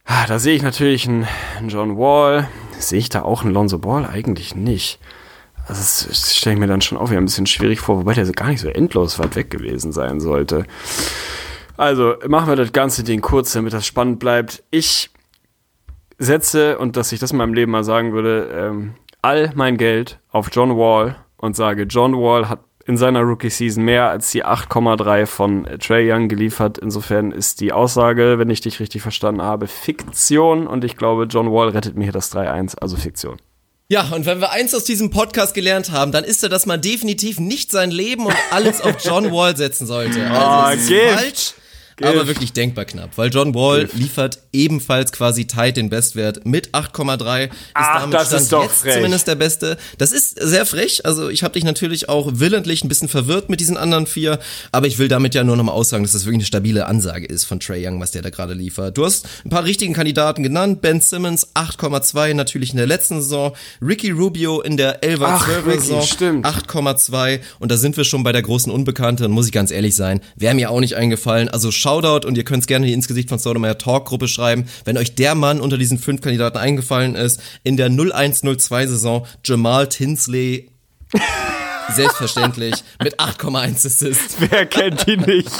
ah, 0.05 0.25
da 0.27 0.39
sehe 0.39 0.55
ich 0.55 0.63
natürlich 0.63 1.07
einen, 1.07 1.27
einen 1.57 1.69
John 1.69 1.97
Wall. 1.97 2.47
Sehe 2.79 2.99
ich 2.99 3.09
da 3.09 3.21
auch 3.21 3.43
einen 3.43 3.53
Lonzo 3.53 3.79
Ball? 3.79 4.05
Eigentlich 4.05 4.55
nicht. 4.55 4.99
Also 5.67 5.81
das, 5.81 6.07
das 6.07 6.35
stelle 6.35 6.55
ich 6.55 6.59
mir 6.59 6.67
dann 6.67 6.81
schon 6.81 6.97
auch 6.97 7.09
wieder 7.09 7.19
ein 7.19 7.25
bisschen 7.25 7.47
schwierig 7.47 7.79
vor, 7.79 7.97
wobei 7.97 8.13
der 8.13 8.25
gar 8.31 8.47
nicht 8.47 8.61
so 8.61 8.69
endlos 8.69 9.19
weit 9.19 9.35
weg 9.35 9.49
gewesen 9.49 9.91
sein 9.91 10.19
sollte. 10.19 10.65
Also 11.77 12.15
machen 12.27 12.49
wir 12.49 12.55
das 12.55 12.71
ganze 12.71 13.03
Ding 13.03 13.21
kurz, 13.21 13.53
damit 13.53 13.73
das 13.73 13.85
spannend 13.85 14.19
bleibt. 14.19 14.63
Ich 14.71 15.09
setze, 16.17 16.77
und 16.77 16.97
dass 16.97 17.11
ich 17.11 17.19
das 17.19 17.31
in 17.31 17.37
meinem 17.37 17.53
Leben 17.53 17.71
mal 17.71 17.83
sagen 17.83 18.13
würde, 18.13 18.49
ähm, 18.53 18.95
all 19.21 19.51
mein 19.55 19.77
Geld 19.77 20.19
auf 20.29 20.49
John 20.51 20.77
Wall 20.77 21.15
und 21.37 21.55
sage, 21.55 21.83
John 21.83 22.13
Wall 22.13 22.47
hat 22.49 22.59
in 22.85 22.97
seiner 22.97 23.21
Rookie-Season 23.21 23.83
mehr 23.83 24.09
als 24.09 24.29
die 24.29 24.45
8,3 24.45 25.25
von 25.25 25.67
Trey 25.79 26.11
Young 26.11 26.27
geliefert. 26.27 26.77
Insofern 26.77 27.31
ist 27.31 27.59
die 27.59 27.71
Aussage, 27.71 28.37
wenn 28.37 28.49
ich 28.49 28.61
dich 28.61 28.79
richtig 28.79 29.01
verstanden 29.01 29.41
habe, 29.41 29.67
Fiktion 29.67 30.67
und 30.67 30.83
ich 30.83 30.95
glaube, 30.95 31.23
John 31.23 31.51
Wall 31.51 31.69
rettet 31.69 31.95
mir 31.95 32.03
hier 32.03 32.13
das 32.13 32.31
3-1, 32.31 32.77
also 32.77 32.95
Fiktion. 32.95 33.37
Ja, 33.87 34.09
und 34.15 34.25
wenn 34.25 34.39
wir 34.39 34.51
eins 34.51 34.73
aus 34.73 34.83
diesem 34.83 35.11
Podcast 35.11 35.53
gelernt 35.53 35.91
haben, 35.91 36.11
dann 36.11 36.23
ist 36.23 36.41
er, 36.41 36.49
dass 36.49 36.65
man 36.65 36.81
definitiv 36.81 37.39
nicht 37.39 37.69
sein 37.69 37.91
Leben 37.91 38.25
und 38.25 38.35
alles 38.51 38.81
auf 38.81 38.95
John 39.03 39.31
Wall 39.31 39.55
setzen 39.55 39.85
sollte. 39.85 40.25
Also 40.31 40.89
Gift. 40.89 41.19
falsch, 41.19 41.53
aber 42.01 42.27
wirklich 42.27 42.51
denkbar 42.53 42.85
knapp, 42.85 43.17
weil 43.17 43.29
John 43.29 43.53
Wall 43.55 43.87
liefert 43.93 44.39
ebenfalls 44.51 45.11
quasi 45.11 45.45
tight 45.47 45.77
den 45.77 45.89
Bestwert 45.89 46.45
mit 46.45 46.71
8,3. 46.71 47.45
Ist 47.45 47.51
Ach, 47.73 48.01
damit 48.01 48.13
das 48.13 48.31
ist 48.33 48.51
doch 48.51 48.63
jetzt 48.63 48.81
frech. 48.81 48.95
zumindest 48.95 49.27
der 49.27 49.35
Beste. 49.35 49.77
Das 49.97 50.11
ist 50.11 50.37
sehr 50.41 50.65
frech, 50.65 51.05
also 51.05 51.29
ich 51.29 51.43
habe 51.43 51.53
dich 51.53 51.63
natürlich 51.63 52.09
auch 52.09 52.29
willentlich 52.33 52.83
ein 52.83 52.89
bisschen 52.89 53.07
verwirrt 53.07 53.49
mit 53.49 53.59
diesen 53.59 53.77
anderen 53.77 54.07
vier, 54.07 54.39
aber 54.71 54.87
ich 54.87 54.97
will 54.97 55.07
damit 55.07 55.35
ja 55.35 55.43
nur 55.43 55.55
nochmal 55.55 55.75
aussagen, 55.75 56.03
dass 56.03 56.11
das 56.11 56.23
wirklich 56.25 56.39
eine 56.39 56.45
stabile 56.45 56.85
Ansage 56.87 57.25
ist 57.25 57.45
von 57.45 57.59
Trey 57.59 57.87
Young, 57.87 57.99
was 58.01 58.11
der 58.11 58.21
da 58.21 58.29
gerade 58.29 58.53
liefert. 58.53 58.97
Du 58.97 59.05
hast 59.05 59.25
ein 59.45 59.49
paar 59.49 59.63
richtigen 59.63 59.93
Kandidaten 59.93 60.43
genannt, 60.43 60.81
Ben 60.81 60.99
Simmons 60.99 61.55
8,2 61.55 62.33
natürlich 62.33 62.71
in 62.71 62.77
der 62.77 62.87
letzten 62.87 63.21
Saison, 63.21 63.53
Ricky 63.81 64.11
Rubio 64.11 64.61
in 64.61 64.75
der 64.77 65.01
11er, 65.01 65.23
Ach, 65.25 65.47
12er 65.47 65.65
Ricky, 65.65 65.79
Saison 65.79 66.01
stimmt. 66.01 66.45
8,2 66.45 67.39
und 67.59 67.71
da 67.71 67.77
sind 67.77 67.95
wir 67.97 68.03
schon 68.03 68.23
bei 68.23 68.31
der 68.31 68.41
großen 68.41 68.71
Unbekannte 68.71 69.25
und 69.25 69.31
muss 69.31 69.45
ich 69.45 69.51
ganz 69.51 69.71
ehrlich 69.71 69.95
sein, 69.95 70.19
wäre 70.35 70.55
mir 70.55 70.69
auch 70.71 70.79
nicht 70.79 70.95
eingefallen. 70.95 71.49
Also 71.49 71.71
Shoutout 71.85 72.27
und 72.27 72.35
ihr 72.35 72.43
könnt 72.43 72.61
es 72.61 72.67
gerne 72.67 72.91
ins 72.91 73.07
Gesicht 73.07 73.29
von 73.29 73.37
Sotomayor 73.37 73.77
Talk 73.77 74.05
Gruppe 74.05 74.27
schreiben, 74.27 74.65
wenn 74.85 74.97
euch 74.97 75.13
der 75.13 75.35
Mann 75.35 75.61
unter 75.61 75.77
diesen 75.77 75.99
fünf 75.99 76.19
Kandidaten 76.19 76.57
eingefallen 76.57 77.13
ist. 77.13 77.39
In 77.63 77.77
der 77.77 77.91
0102 77.91 78.87
Saison 78.87 79.27
Jamal 79.45 79.87
Tinsley 79.87 80.71
Selbstverständlich 81.93 82.83
mit 83.03 83.19
8,1 83.19 83.85
Assists. 83.85 84.37
Wer 84.39 84.65
kennt 84.65 85.07
ihn 85.07 85.21
nicht? 85.21 85.51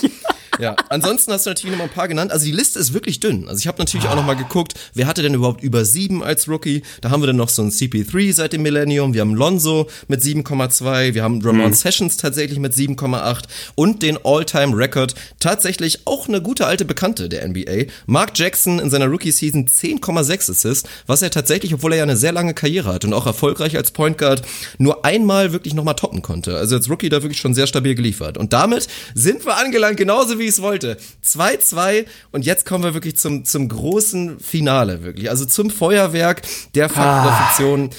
Ja, 0.59 0.75
ansonsten 0.89 1.31
hast 1.31 1.45
du 1.45 1.49
natürlich 1.49 1.71
noch 1.71 1.79
mal 1.79 1.85
ein 1.85 1.93
paar 1.93 2.07
genannt. 2.07 2.31
Also 2.31 2.45
die 2.45 2.51
Liste 2.51 2.79
ist 2.79 2.93
wirklich 2.93 3.19
dünn. 3.19 3.47
Also 3.47 3.59
ich 3.59 3.67
habe 3.67 3.77
natürlich 3.79 4.07
auch 4.07 4.15
noch 4.15 4.25
mal 4.25 4.35
geguckt, 4.35 4.73
wer 4.93 5.07
hatte 5.07 5.21
denn 5.21 5.33
überhaupt 5.33 5.63
über 5.63 5.85
sieben 5.85 6.23
als 6.23 6.47
Rookie? 6.47 6.83
Da 7.01 7.09
haben 7.09 7.21
wir 7.21 7.27
dann 7.27 7.35
noch 7.35 7.49
so 7.49 7.61
einen 7.61 7.71
CP3 7.71 8.33
seit 8.33 8.53
dem 8.53 8.61
Millennium, 8.61 9.13
wir 9.13 9.21
haben 9.21 9.35
Lonzo 9.35 9.89
mit 10.07 10.21
7,2, 10.21 11.13
wir 11.13 11.23
haben 11.23 11.41
Ramon 11.41 11.73
Sessions 11.73 12.17
tatsächlich 12.17 12.59
mit 12.59 12.73
7,8 12.73 13.43
und 13.75 14.01
den 14.01 14.17
All-Time-Record 14.23 15.15
tatsächlich 15.39 16.05
auch 16.05 16.27
eine 16.27 16.41
gute 16.41 16.65
alte 16.65 16.85
Bekannte 16.85 17.29
der 17.29 17.47
NBA. 17.47 17.91
Mark 18.05 18.37
Jackson 18.37 18.79
in 18.79 18.89
seiner 18.89 19.07
Rookie-Season 19.07 19.67
10,6 19.67 20.51
Assists, 20.51 20.89
was 21.07 21.21
er 21.21 21.31
tatsächlich, 21.31 21.73
obwohl 21.73 21.93
er 21.93 21.97
ja 21.97 22.03
eine 22.03 22.17
sehr 22.17 22.31
lange 22.31 22.53
Karriere 22.53 22.93
hat 22.93 23.05
und 23.05 23.13
auch 23.13 23.25
erfolgreich 23.25 23.77
als 23.77 23.91
Point 23.91 24.17
Guard, 24.17 24.43
nur 24.77 25.05
einmal 25.05 25.51
wirklich 25.51 25.73
noch 25.73 25.83
mal 25.83 25.93
toppen 25.93 26.21
konnte. 26.21 26.57
Also 26.57 26.75
als 26.75 26.89
Rookie 26.89 27.09
da 27.09 27.21
wirklich 27.21 27.39
schon 27.39 27.53
sehr 27.53 27.67
stabil 27.67 27.95
geliefert. 27.95 28.37
Und 28.37 28.53
damit 28.53 28.87
sind 29.13 29.45
wir 29.45 29.57
angelangt, 29.57 29.97
genauso 29.97 30.39
wie 30.39 30.44
wie 30.45 30.49
ich 30.49 30.55
es 30.55 30.61
wollte. 30.61 30.97
2-2 31.25 32.05
und 32.31 32.45
jetzt 32.45 32.65
kommen 32.65 32.83
wir 32.83 32.93
wirklich 32.93 33.17
zum, 33.17 33.45
zum 33.45 33.67
großen 33.67 34.39
Finale, 34.39 35.03
wirklich. 35.03 35.29
Also 35.29 35.45
zum 35.45 35.69
Feuerwerk 35.69 36.43
der 36.75 36.87
Fakt 36.87 37.25
oder 37.25 37.35
Fiktion. 37.35 37.89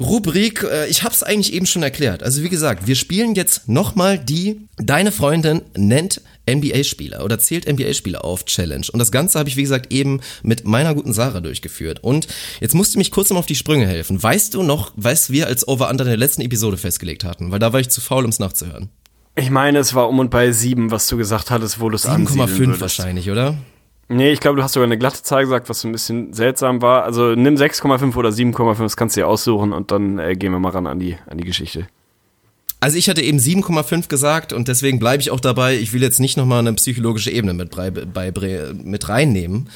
Rubrik, 0.00 0.64
äh, 0.64 0.88
ich 0.88 1.04
habe 1.04 1.14
es 1.14 1.22
eigentlich 1.22 1.52
eben 1.52 1.66
schon 1.66 1.82
erklärt. 1.82 2.22
Also 2.22 2.42
wie 2.42 2.48
gesagt, 2.48 2.86
wir 2.86 2.96
spielen 2.96 3.34
jetzt 3.34 3.68
nochmal 3.68 4.18
die 4.18 4.68
Deine 4.78 5.12
Freundin 5.12 5.62
nennt 5.76 6.22
NBA-Spieler 6.50 7.24
oder 7.24 7.38
zählt 7.38 7.70
NBA-Spieler 7.70 8.24
auf 8.24 8.46
Challenge. 8.46 8.86
Und 8.92 8.98
das 8.98 9.12
Ganze 9.12 9.38
habe 9.38 9.48
ich, 9.48 9.56
wie 9.56 9.62
gesagt, 9.62 9.92
eben 9.92 10.20
mit 10.42 10.64
meiner 10.64 10.94
guten 10.94 11.12
Sarah 11.12 11.40
durchgeführt. 11.40 12.02
Und 12.02 12.26
jetzt 12.60 12.74
musst 12.74 12.94
du 12.94 12.98
mich 12.98 13.10
kurz 13.10 13.30
noch 13.30 13.36
auf 13.36 13.46
die 13.46 13.54
Sprünge 13.54 13.86
helfen. 13.86 14.20
Weißt 14.20 14.54
du 14.54 14.62
noch, 14.62 14.92
was 14.96 15.30
wir 15.30 15.46
als 15.46 15.68
Over-Under 15.68 16.04
in 16.04 16.10
der 16.10 16.16
letzten 16.16 16.42
Episode 16.42 16.78
festgelegt 16.78 17.22
hatten? 17.22 17.52
Weil 17.52 17.60
da 17.60 17.72
war 17.72 17.80
ich 17.80 17.90
zu 17.90 18.00
faul, 18.00 18.24
um 18.24 18.30
es 18.30 18.38
nachzuhören. 18.38 18.88
Ich 19.34 19.50
meine, 19.50 19.78
es 19.78 19.94
war 19.94 20.08
um 20.08 20.18
und 20.18 20.30
bei 20.30 20.52
sieben, 20.52 20.90
was 20.90 21.06
du 21.08 21.16
gesagt 21.16 21.50
hattest, 21.50 21.80
wo 21.80 21.88
du 21.88 21.96
es 21.96 22.06
ansiedeln 22.06 22.48
7,5 22.48 22.58
würdest. 22.58 22.80
wahrscheinlich, 22.80 23.30
oder? 23.30 23.56
Nee, 24.08 24.30
ich 24.30 24.40
glaube, 24.40 24.56
du 24.56 24.62
hast 24.62 24.74
sogar 24.74 24.86
eine 24.86 24.98
glatte 24.98 25.22
Zahl 25.22 25.42
gesagt, 25.42 25.70
was 25.70 25.80
so 25.80 25.88
ein 25.88 25.92
bisschen 25.92 26.34
seltsam 26.34 26.82
war. 26.82 27.04
Also 27.04 27.34
nimm 27.34 27.54
6,5 27.54 28.14
oder 28.14 28.28
7,5, 28.28 28.78
das 28.78 28.96
kannst 28.96 29.16
du 29.16 29.20
dir 29.20 29.26
aussuchen 29.28 29.72
und 29.72 29.90
dann 29.90 30.18
äh, 30.18 30.34
gehen 30.34 30.52
wir 30.52 30.58
mal 30.58 30.70
ran 30.70 30.86
an 30.86 30.98
die, 30.98 31.16
an 31.26 31.38
die 31.38 31.44
Geschichte. 31.44 31.86
Also 32.80 32.98
ich 32.98 33.08
hatte 33.08 33.22
eben 33.22 33.38
7,5 33.38 34.08
gesagt 34.08 34.52
und 34.52 34.68
deswegen 34.68 34.98
bleibe 34.98 35.22
ich 35.22 35.30
auch 35.30 35.40
dabei. 35.40 35.76
Ich 35.76 35.92
will 35.92 36.02
jetzt 36.02 36.20
nicht 36.20 36.36
nochmal 36.36 36.58
eine 36.58 36.72
psychologische 36.74 37.30
Ebene 37.30 37.54
mit, 37.54 37.74
bei, 37.74 37.90
bei, 37.90 38.32
mit 38.74 39.08
reinnehmen. 39.08 39.70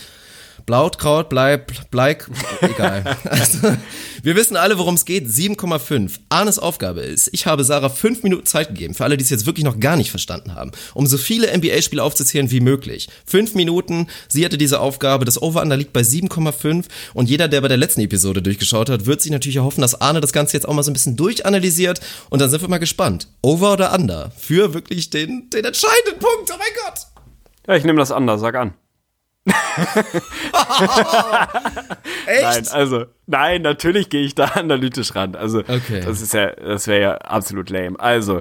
Blautkraut, 0.64 1.28
bleib, 1.28 1.72
bleib, 1.90 2.26
egal. 2.60 3.16
Also, 3.24 3.76
wir 4.22 4.36
wissen 4.36 4.56
alle, 4.56 4.78
worum 4.78 4.94
es 4.94 5.04
geht. 5.04 5.26
7,5. 5.26 6.18
Arnes 6.28 6.58
Aufgabe 6.58 7.00
ist, 7.00 7.28
ich 7.32 7.46
habe 7.46 7.64
Sarah 7.64 7.88
fünf 7.88 8.22
Minuten 8.22 8.46
Zeit 8.46 8.68
gegeben, 8.68 8.94
für 8.94 9.04
alle, 9.04 9.16
die 9.16 9.24
es 9.24 9.30
jetzt 9.30 9.46
wirklich 9.46 9.64
noch 9.64 9.78
gar 9.78 9.96
nicht 9.96 10.10
verstanden 10.10 10.54
haben, 10.54 10.72
um 10.94 11.06
so 11.06 11.18
viele 11.18 11.56
NBA-Spiele 11.56 12.02
aufzuzählen 12.02 12.50
wie 12.50 12.60
möglich. 12.60 13.08
Fünf 13.26 13.54
Minuten, 13.54 14.08
sie 14.28 14.44
hatte 14.44 14.58
diese 14.58 14.80
Aufgabe, 14.80 15.24
das 15.24 15.40
Over-Under 15.40 15.76
liegt 15.76 15.92
bei 15.92 16.00
7,5 16.00 16.86
und 17.14 17.28
jeder, 17.28 17.48
der 17.48 17.60
bei 17.60 17.68
der 17.68 17.76
letzten 17.76 18.00
Episode 18.00 18.42
durchgeschaut 18.42 18.88
hat, 18.90 19.06
wird 19.06 19.20
sich 19.20 19.32
natürlich 19.32 19.56
erhoffen, 19.56 19.82
dass 19.82 20.00
Arne 20.00 20.20
das 20.20 20.32
Ganze 20.32 20.56
jetzt 20.56 20.66
auch 20.66 20.74
mal 20.74 20.82
so 20.82 20.90
ein 20.90 20.94
bisschen 20.94 21.16
durchanalysiert 21.16 22.00
und 22.30 22.40
dann 22.40 22.50
sind 22.50 22.62
wir 22.62 22.68
mal 22.68 22.78
gespannt. 22.78 23.28
Over 23.42 23.74
oder 23.74 23.94
Under? 23.94 24.32
Für 24.36 24.74
wirklich 24.74 25.10
den, 25.10 25.50
den 25.50 25.64
entscheidenden 25.64 26.18
Punkt. 26.18 26.50
Oh 26.52 26.58
mein 26.58 26.84
Gott! 26.84 27.00
Ja, 27.66 27.74
ich 27.74 27.84
nehme 27.84 27.98
das 27.98 28.12
anders, 28.12 28.40
sag 28.40 28.54
an. 28.54 28.74
Echt? 32.26 32.42
Nein, 32.42 32.66
also, 32.72 33.04
nein, 33.26 33.62
natürlich 33.62 34.08
gehe 34.08 34.22
ich 34.22 34.34
da 34.34 34.44
analytisch 34.54 35.14
ran. 35.14 35.34
Also, 35.34 35.60
Okay. 35.60 36.00
das 36.04 36.20
ist 36.20 36.34
ja, 36.34 36.50
das 36.50 36.86
wäre 36.86 37.00
ja 37.00 37.14
absolut 37.18 37.70
lame. 37.70 37.98
Also, 37.98 38.40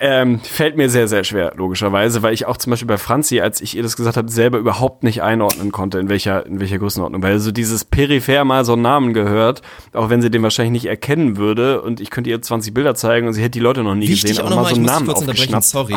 ähm, 0.00 0.38
fällt 0.38 0.76
mir 0.76 0.88
sehr, 0.90 1.08
sehr 1.08 1.24
schwer, 1.24 1.54
logischerweise, 1.56 2.22
weil 2.22 2.32
ich 2.32 2.46
auch 2.46 2.56
zum 2.56 2.70
Beispiel 2.70 2.86
bei 2.86 2.98
Franzi, 2.98 3.40
als 3.40 3.60
ich 3.60 3.76
ihr 3.76 3.82
das 3.82 3.96
gesagt 3.96 4.16
habe, 4.16 4.30
selber 4.30 4.58
überhaupt 4.58 5.02
nicht 5.02 5.22
einordnen 5.22 5.72
konnte, 5.72 5.98
in 5.98 6.08
welcher, 6.08 6.46
in 6.46 6.60
welcher 6.60 6.78
Größenordnung. 6.78 7.20
Weil 7.20 7.40
so 7.40 7.50
dieses 7.50 7.84
peripher 7.84 8.44
mal 8.44 8.64
so 8.64 8.74
einen 8.74 8.82
Namen 8.82 9.12
gehört, 9.12 9.62
auch 9.94 10.08
wenn 10.08 10.22
sie 10.22 10.30
den 10.30 10.44
wahrscheinlich 10.44 10.70
nicht 10.82 10.86
erkennen 10.86 11.36
würde 11.36 11.82
und 11.82 11.98
ich 12.00 12.10
könnte 12.10 12.30
ihr 12.30 12.40
20 12.40 12.72
Bilder 12.74 12.94
zeigen 12.94 13.26
und 13.26 13.32
sie 13.32 13.40
hätte 13.40 13.50
die 13.52 13.60
Leute 13.60 13.82
noch 13.82 13.96
nie 13.96 14.08
Wichtig 14.08 14.30
gesehen, 14.30 14.42
auch 14.44 14.52
aber 14.52 14.62
mal 14.62 14.62
nochmal, 14.62 14.70
so 14.70 14.76
einen 14.76 14.84
muss 14.84 14.92
Namen 14.92 15.06
kurz 15.06 15.20
unterbrechen, 15.20 15.54
aufgeschnappt. 15.56 15.90
sorry. 15.90 15.96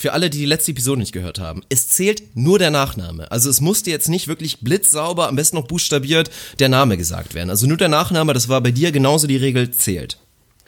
Für 0.00 0.12
alle, 0.12 0.30
die 0.30 0.38
die 0.38 0.44
letzte 0.44 0.70
Episode 0.70 1.00
nicht 1.00 1.10
gehört 1.10 1.40
haben, 1.40 1.62
es 1.70 1.88
zählt 1.88 2.36
nur 2.36 2.60
der 2.60 2.70
Nachname. 2.70 3.32
Also 3.32 3.50
es 3.50 3.60
musste 3.60 3.90
jetzt 3.90 4.08
nicht 4.08 4.28
wirklich 4.28 4.60
blitzsauber, 4.60 5.26
am 5.26 5.34
besten 5.34 5.56
noch 5.56 5.66
buchstabiert, 5.66 6.30
der 6.60 6.68
Name 6.68 6.96
gesagt 6.96 7.34
werden. 7.34 7.50
Also 7.50 7.66
nur 7.66 7.78
der 7.78 7.88
Nachname, 7.88 8.32
das 8.32 8.48
war 8.48 8.60
bei 8.60 8.70
dir 8.70 8.92
genauso 8.92 9.26
die 9.26 9.36
Regel, 9.36 9.72
zählt. 9.72 10.20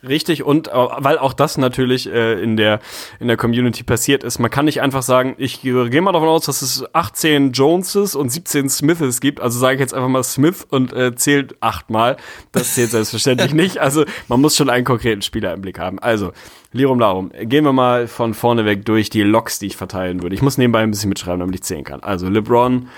Richtig 0.03 0.43
und 0.43 0.67
äh, 0.67 0.73
weil 0.73 1.19
auch 1.19 1.33
das 1.33 1.59
natürlich 1.59 2.11
äh, 2.11 2.43
in 2.43 2.57
der 2.57 2.81
in 3.21 3.29
der 3.29 3.37
Community 3.37 3.85
passiert 3.85 4.25
ist, 4.25 4.39
man 4.39 4.51
kann 4.51 4.65
nicht 4.65 4.81
einfach 4.81 5.03
sagen, 5.03 5.37
ich 5.37 5.61
gehe 5.61 5.91
geh 5.91 6.01
mal 6.01 6.13
davon 6.13 6.29
aus, 6.29 6.47
dass 6.47 6.63
es 6.63 6.85
18 6.93 7.53
Joneses 7.53 8.17
und 8.17 8.31
17 8.31 8.69
Smiths 8.71 9.21
gibt, 9.21 9.41
also 9.41 9.59
sage 9.59 9.75
ich 9.75 9.81
jetzt 9.81 9.93
einfach 9.95 10.09
mal 10.09 10.25
Smith 10.25 10.67
und 10.69 10.93
äh, 10.95 11.15
zählt 11.15 11.55
achtmal. 11.61 12.17
Das 12.51 12.75
zählt 12.75 12.91
selbstverständlich 12.91 13.53
nicht. 13.55 13.79
Also 13.79 14.07
man 14.27 14.41
muss 14.41 14.57
schon 14.57 14.71
einen 14.71 14.87
konkreten 14.87 15.23
Spieler 15.23 15.53
im 15.53 15.61
Blick 15.61 15.79
haben. 15.79 15.99
Also 16.01 16.33
Lirum 16.73 17.01
Larum, 17.01 17.31
gehen 17.43 17.65
wir 17.65 17.73
mal 17.73 18.07
von 18.07 18.33
vorne 18.33 18.65
weg 18.65 18.85
durch 18.85 19.11
die 19.11 19.23
Loks, 19.23 19.59
die 19.59 19.67
ich 19.67 19.77
verteilen 19.77 20.23
würde. 20.23 20.35
Ich 20.35 20.43
muss 20.43 20.57
nebenbei 20.57 20.83
ein 20.83 20.91
bisschen 20.91 21.09
mitschreiben, 21.09 21.41
damit 21.41 21.55
ich 21.57 21.63
zählen 21.63 21.85
kann. 21.85 22.01
Also 22.01 22.29
LeBron, 22.29 22.89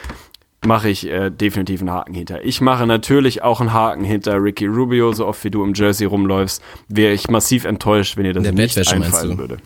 mache 0.65 0.89
ich 0.89 1.09
äh, 1.09 1.31
definitiv 1.31 1.81
einen 1.81 1.90
Haken 1.90 2.15
hinter. 2.15 2.44
Ich 2.44 2.61
mache 2.61 2.86
natürlich 2.86 3.43
auch 3.43 3.61
einen 3.61 3.73
Haken 3.73 4.05
hinter 4.05 4.43
Ricky 4.43 4.66
Rubio, 4.66 5.12
so 5.12 5.27
oft 5.27 5.43
wie 5.44 5.51
du 5.51 5.65
im 5.65 5.74
Jersey 5.74 6.07
rumläufst, 6.07 6.62
wäre 6.89 7.12
ich 7.12 7.28
massiv 7.28 7.65
enttäuscht, 7.65 8.16
wenn 8.16 8.24
dir 8.24 8.32
das 8.32 8.44
der 8.44 8.53
nicht 8.53 8.78
einfallen 8.93 9.39
würde. 9.39 9.59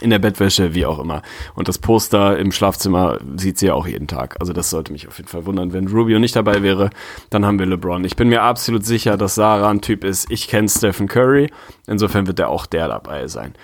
In 0.00 0.10
der 0.10 0.18
Bettwäsche, 0.18 0.74
wie 0.74 0.86
auch 0.86 0.98
immer. 0.98 1.22
Und 1.54 1.68
das 1.68 1.78
Poster 1.78 2.38
im 2.38 2.52
Schlafzimmer 2.52 3.18
sieht 3.36 3.58
sie 3.58 3.66
ja 3.66 3.74
auch 3.74 3.86
jeden 3.86 4.06
Tag. 4.06 4.36
Also 4.40 4.52
das 4.52 4.70
sollte 4.70 4.92
mich 4.92 5.08
auf 5.08 5.18
jeden 5.18 5.28
Fall 5.28 5.46
wundern. 5.46 5.72
Wenn 5.72 5.88
Rubio 5.88 6.18
nicht 6.18 6.36
dabei 6.36 6.62
wäre, 6.62 6.90
dann 7.30 7.44
haben 7.44 7.58
wir 7.58 7.66
LeBron. 7.66 8.04
Ich 8.04 8.16
bin 8.16 8.28
mir 8.28 8.42
absolut 8.42 8.84
sicher, 8.84 9.16
dass 9.16 9.34
Sarah 9.34 9.70
ein 9.70 9.80
Typ 9.80 10.04
ist. 10.04 10.30
Ich 10.30 10.48
kenne 10.48 10.68
Stephen 10.68 11.08
Curry. 11.08 11.50
Insofern 11.86 12.26
wird 12.26 12.38
er 12.38 12.48
auch 12.48 12.66
der 12.66 12.88
dabei 12.88 13.28
sein. 13.28 13.54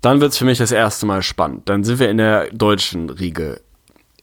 Dann 0.00 0.20
wird's 0.20 0.38
für 0.38 0.44
mich 0.44 0.58
das 0.58 0.72
erste 0.72 1.06
Mal 1.06 1.22
spannend. 1.22 1.68
Dann 1.68 1.84
sind 1.84 1.98
wir 1.98 2.08
in 2.08 2.18
der 2.18 2.50
deutschen 2.50 3.10
Riege 3.10 3.60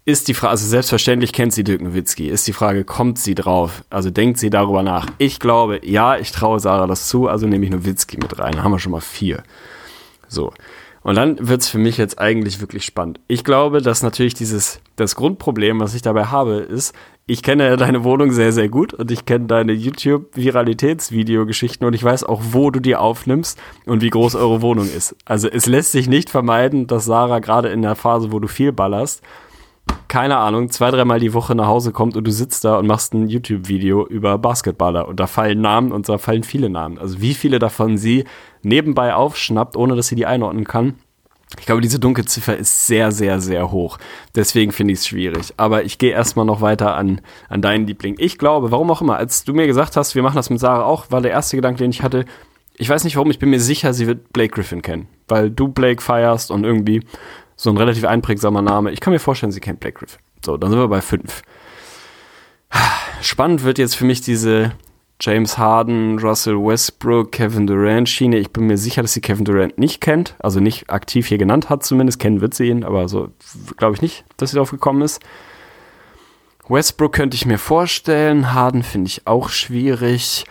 ist 0.08 0.30
die 0.30 0.34
Frage, 0.34 0.52
also 0.52 0.66
selbstverständlich 0.66 1.34
kennt 1.34 1.52
sie 1.52 1.66
Dirk 1.66 1.82
Nowitzki, 1.82 2.30
ist 2.30 2.48
die 2.48 2.54
Frage, 2.54 2.86
kommt 2.86 3.20
sie 3.20 3.36
drauf? 3.36 3.84
Also 3.90 4.10
denkt 4.10 4.40
sie 4.40 4.50
darüber 4.50 4.82
nach? 4.82 5.06
Ich 5.18 5.38
glaube, 5.38 5.82
ja, 5.84 6.16
ich 6.18 6.32
traue 6.32 6.62
Sarah 6.62 6.88
das 6.88 7.10
zu, 7.10 7.28
also 7.28 7.46
nehme 7.46 7.66
ich 7.66 7.72
Nowitzki 7.72 8.16
mit 8.16 8.40
rein. 8.40 8.54
Dann 8.54 8.64
haben 8.64 8.72
wir 8.72 8.80
schon 8.80 8.94
mal 8.94 9.02
vier. 9.02 9.44
So. 10.30 10.54
Und 11.08 11.16
dann 11.16 11.38
wird's 11.40 11.70
für 11.70 11.78
mich 11.78 11.98
jetzt 11.98 12.20
eigentlich 12.20 12.60
wirklich 12.60 12.84
spannend. 12.84 13.22
Ich 13.30 13.46
glaube, 13.46 13.82
dass 13.82 14.04
natürlich 14.04 14.34
dieses, 14.34 14.82
das 14.98 15.16
Grundproblem, 15.16 15.80
was 15.80 15.96
ich 15.96 16.02
dabei 16.02 16.26
habe, 16.26 16.56
ist, 16.56 16.94
ich 17.26 17.44
kenne 17.44 17.78
deine 17.78 18.04
Wohnung 18.04 18.34
sehr, 18.34 18.52
sehr 18.52 18.68
gut 18.68 18.94
und 18.94 19.10
ich 19.10 19.24
kenne 19.24 19.46
deine 19.46 19.72
YouTube-Viralitätsvideogeschichten 19.72 21.88
und 21.88 21.94
ich 21.94 22.04
weiß 22.04 22.26
auch, 22.26 22.42
wo 22.52 22.72
du 22.72 22.82
die 22.82 22.98
aufnimmst 22.98 23.58
und 23.86 24.02
wie 24.02 24.10
groß 24.10 24.36
eure 24.36 24.62
Wohnung 24.62 24.90
ist. 24.90 25.16
Also 25.24 25.48
es 25.48 25.66
lässt 25.66 25.94
sich 25.94 26.10
nicht 26.10 26.30
vermeiden, 26.30 26.88
dass 26.88 27.06
Sarah 27.06 27.40
gerade 27.40 27.70
in 27.70 27.84
der 27.84 27.96
Phase, 27.96 28.34
wo 28.34 28.42
du 28.42 28.50
viel 28.50 28.74
ballerst, 28.74 29.24
keine 30.08 30.38
Ahnung, 30.38 30.70
zwei, 30.70 30.92
dreimal 30.92 31.20
die 31.20 31.34
Woche 31.34 31.54
nach 31.56 31.68
Hause 31.68 31.92
kommt 31.92 32.16
und 32.16 32.26
du 32.26 32.32
sitzt 32.32 32.64
da 32.64 32.78
und 32.78 32.88
machst 32.88 33.14
ein 33.14 33.28
YouTube-Video 33.28 34.08
über 34.08 34.38
Basketballer 34.38 35.08
und 35.08 35.20
da 35.20 35.28
fallen 35.28 35.62
Namen 35.62 35.92
und 35.92 36.08
da 36.08 36.18
fallen 36.18 36.44
viele 36.44 36.70
Namen. 36.70 36.98
Also 36.98 37.22
wie 37.22 37.34
viele 37.34 37.60
davon 37.60 37.98
sie 37.98 38.24
nebenbei 38.64 39.14
aufschnappt, 39.14 39.76
ohne 39.76 39.96
dass 39.96 40.08
sie 40.08 40.16
die 40.16 40.26
einordnen 40.26 40.66
kann. 40.66 40.96
Ich 41.60 41.66
glaube, 41.66 41.82
diese 41.82 42.00
Dunkelziffer 42.00 42.58
ist 42.58 42.88
sehr, 42.88 43.12
sehr, 43.12 43.40
sehr 43.40 43.72
hoch. 43.72 43.98
Deswegen 44.36 44.72
finde 44.72 44.94
ich 44.94 45.00
es 45.00 45.08
schwierig. 45.08 45.54
Aber 45.56 45.84
ich 45.84 45.98
gehe 45.98 46.12
erstmal 46.12 46.46
noch 46.46 46.62
weiter 46.62 46.96
an, 46.96 47.22
an 47.48 47.62
deinen 47.62 47.88
Liebling. 47.88 48.16
Ich 48.20 48.38
glaube, 48.38 48.72
warum 48.72 48.92
auch 48.92 49.02
immer, 49.02 49.16
als 49.16 49.46
du 49.46 49.54
mir 49.54 49.66
gesagt 49.66 49.96
hast, 49.96 50.14
wir 50.14 50.24
machen 50.24 50.36
das 50.36 50.50
mit 50.50 50.60
Sarah 50.60 50.84
auch, 50.84 51.10
war 51.10 51.22
der 51.22 51.32
erste 51.32 51.56
Gedanke, 51.56 51.80
den 51.80 51.92
ich 51.92 52.04
hatte, 52.04 52.26
ich 52.76 52.90
weiß 52.90 53.06
nicht 53.06 53.16
warum, 53.16 53.32
ich 53.32 53.40
bin 53.40 53.50
mir 53.50 53.62
sicher, 53.62 53.94
sie 53.94 54.08
wird 54.08 54.34
Blake 54.34 54.54
Griffin 54.54 54.82
kennen. 54.82 55.08
Weil 55.28 55.50
du 55.50 55.70
Blake 55.70 56.02
feierst 56.02 56.52
und 56.52 56.64
irgendwie 56.64 57.02
so 57.58 57.70
ein 57.70 57.78
relativ 57.78 58.06
einprägsamer 58.06 58.62
Name. 58.62 58.92
Ich 58.92 59.02
kann 59.02 59.12
mir 59.12 59.20
vorstellen, 59.20 59.52
sie 59.52 59.60
kennt 59.60 59.82
Griffin. 59.82 60.20
So, 60.46 60.56
dann 60.56 60.70
sind 60.70 60.80
wir 60.80 60.88
bei 60.88 61.02
fünf. 61.02 61.42
Spannend 63.22 63.64
wird 63.64 63.80
jetzt 63.80 63.96
für 63.96 64.06
mich 64.06 64.22
diese 64.22 64.74
James 65.20 65.58
Harden, 65.58 66.20
Russell 66.20 66.56
Westbrook, 66.56 67.32
Kevin 67.32 67.66
Durant 67.66 68.08
Schiene. 68.08 68.38
Ich 68.38 68.52
bin 68.52 68.68
mir 68.68 68.78
sicher, 68.78 69.02
dass 69.02 69.14
sie 69.14 69.22
Kevin 69.22 69.46
Durant 69.46 69.80
nicht 69.80 70.00
kennt, 70.00 70.36
also 70.40 70.60
nicht 70.60 70.92
aktiv 70.92 71.28
hier 71.28 71.40
genannt 71.40 71.70
hat 71.70 71.84
zumindest. 71.84 72.20
Kennen 72.20 72.40
wird 72.40 72.54
sie 72.54 72.70
ihn, 72.70 72.84
aber 72.84 73.10
so 73.10 73.30
glaube 73.78 73.96
ich 73.96 74.02
nicht, 74.02 74.26
dass 74.38 74.52
sie 74.52 74.56
darauf 74.56 74.70
gekommen 74.70 75.02
ist. 75.02 75.20
Westbrook 76.70 77.14
könnte 77.14 77.36
ich 77.36 77.46
mir 77.46 77.58
vorstellen, 77.58 78.54
Harden 78.54 78.84
finde 78.84 79.08
ich 79.08 79.26
auch 79.26 79.50
schwierig. 79.50 80.46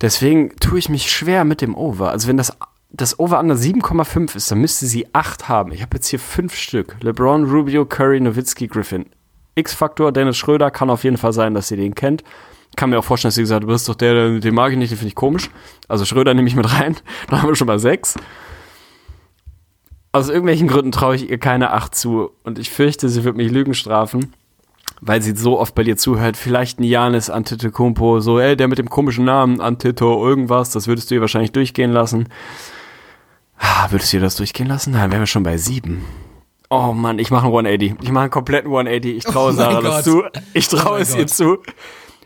Deswegen 0.00 0.56
tue 0.56 0.78
ich 0.78 0.88
mich 0.88 1.12
schwer 1.12 1.44
mit 1.44 1.60
dem 1.60 1.76
Over. 1.76 2.10
Also 2.10 2.26
wenn 2.26 2.38
das 2.38 2.56
das 2.92 3.18
Over 3.18 3.38
under 3.38 3.54
7,5 3.54 4.36
ist, 4.36 4.50
dann 4.50 4.60
müsste 4.60 4.86
sie 4.86 5.06
8 5.14 5.48
haben. 5.48 5.72
Ich 5.72 5.82
habe 5.82 5.96
jetzt 5.96 6.08
hier 6.08 6.18
fünf 6.18 6.54
Stück. 6.54 6.96
LeBron, 7.00 7.44
Rubio, 7.44 7.84
Curry, 7.84 8.20
Nowitzki, 8.20 8.66
Griffin. 8.66 9.06
X-Faktor, 9.54 10.12
Dennis 10.12 10.36
Schröder, 10.36 10.70
kann 10.70 10.90
auf 10.90 11.04
jeden 11.04 11.16
Fall 11.16 11.32
sein, 11.32 11.54
dass 11.54 11.68
sie 11.68 11.76
den 11.76 11.94
kennt. 11.94 12.24
Kann 12.76 12.90
mir 12.90 12.98
auch 12.98 13.04
vorstellen, 13.04 13.28
dass 13.28 13.36
sie 13.36 13.42
gesagt 13.42 13.62
hat, 13.62 13.68
du 13.68 13.72
bist 13.72 13.88
doch 13.88 13.94
der, 13.94 14.38
den 14.38 14.54
mag 14.54 14.72
ich 14.72 14.78
nicht, 14.78 14.90
den 14.90 14.98
finde 14.98 15.08
ich 15.08 15.14
komisch. 15.14 15.50
Also 15.88 16.04
Schröder 16.04 16.34
nehme 16.34 16.48
ich 16.48 16.56
mit 16.56 16.72
rein. 16.72 16.96
Da 17.28 17.40
haben 17.40 17.48
wir 17.48 17.56
schon 17.56 17.66
mal 17.66 17.78
sechs. 17.78 18.16
Aus 20.12 20.28
irgendwelchen 20.28 20.66
Gründen 20.66 20.92
traue 20.92 21.14
ich 21.14 21.30
ihr 21.30 21.38
keine 21.38 21.72
8 21.72 21.94
zu. 21.94 22.30
Und 22.42 22.58
ich 22.58 22.70
fürchte, 22.70 23.08
sie 23.08 23.24
wird 23.24 23.36
mich 23.36 23.50
Lügen 23.50 23.74
strafen 23.74 24.34
weil 25.00 25.22
sie 25.22 25.34
so 25.34 25.58
oft 25.58 25.74
bei 25.74 25.82
dir 25.82 25.96
zuhört, 25.96 26.36
vielleicht 26.36 26.78
ein 26.78 26.84
Janis 26.84 27.30
Antetokounmpo, 27.30 28.20
so, 28.20 28.38
ey, 28.38 28.56
der 28.56 28.68
mit 28.68 28.78
dem 28.78 28.90
komischen 28.90 29.24
Namen 29.24 29.60
Antito 29.60 30.26
irgendwas, 30.26 30.70
das 30.70 30.86
würdest 30.86 31.10
du 31.10 31.14
ihr 31.14 31.20
wahrscheinlich 31.20 31.52
durchgehen 31.52 31.90
lassen. 31.90 32.28
Ah, 33.62 33.90
Würdest 33.90 34.12
du 34.12 34.16
ihr 34.16 34.22
das 34.22 34.36
durchgehen 34.36 34.66
lassen? 34.66 34.92
Dann 34.92 35.10
wären 35.10 35.20
wir 35.20 35.26
schon 35.26 35.42
bei 35.42 35.56
sieben. 35.58 36.04
Oh 36.70 36.92
Mann, 36.92 37.18
ich 37.18 37.30
mache 37.30 37.46
einen 37.46 37.52
180. 37.56 37.94
Ich 38.02 38.10
mache 38.10 38.22
einen 38.24 38.30
kompletten 38.30 38.70
180. 38.70 39.16
Ich 39.16 39.24
traue 39.24 39.50
Oh 39.50 39.54
Sarah 39.54 39.80
das 39.80 40.04
zu. 40.04 40.22
Ich 40.54 40.68
traue 40.68 40.98
Oh 40.98 41.02
es 41.02 41.14
ihr 41.14 41.20
Gott. 41.26 41.30
zu. 41.30 41.58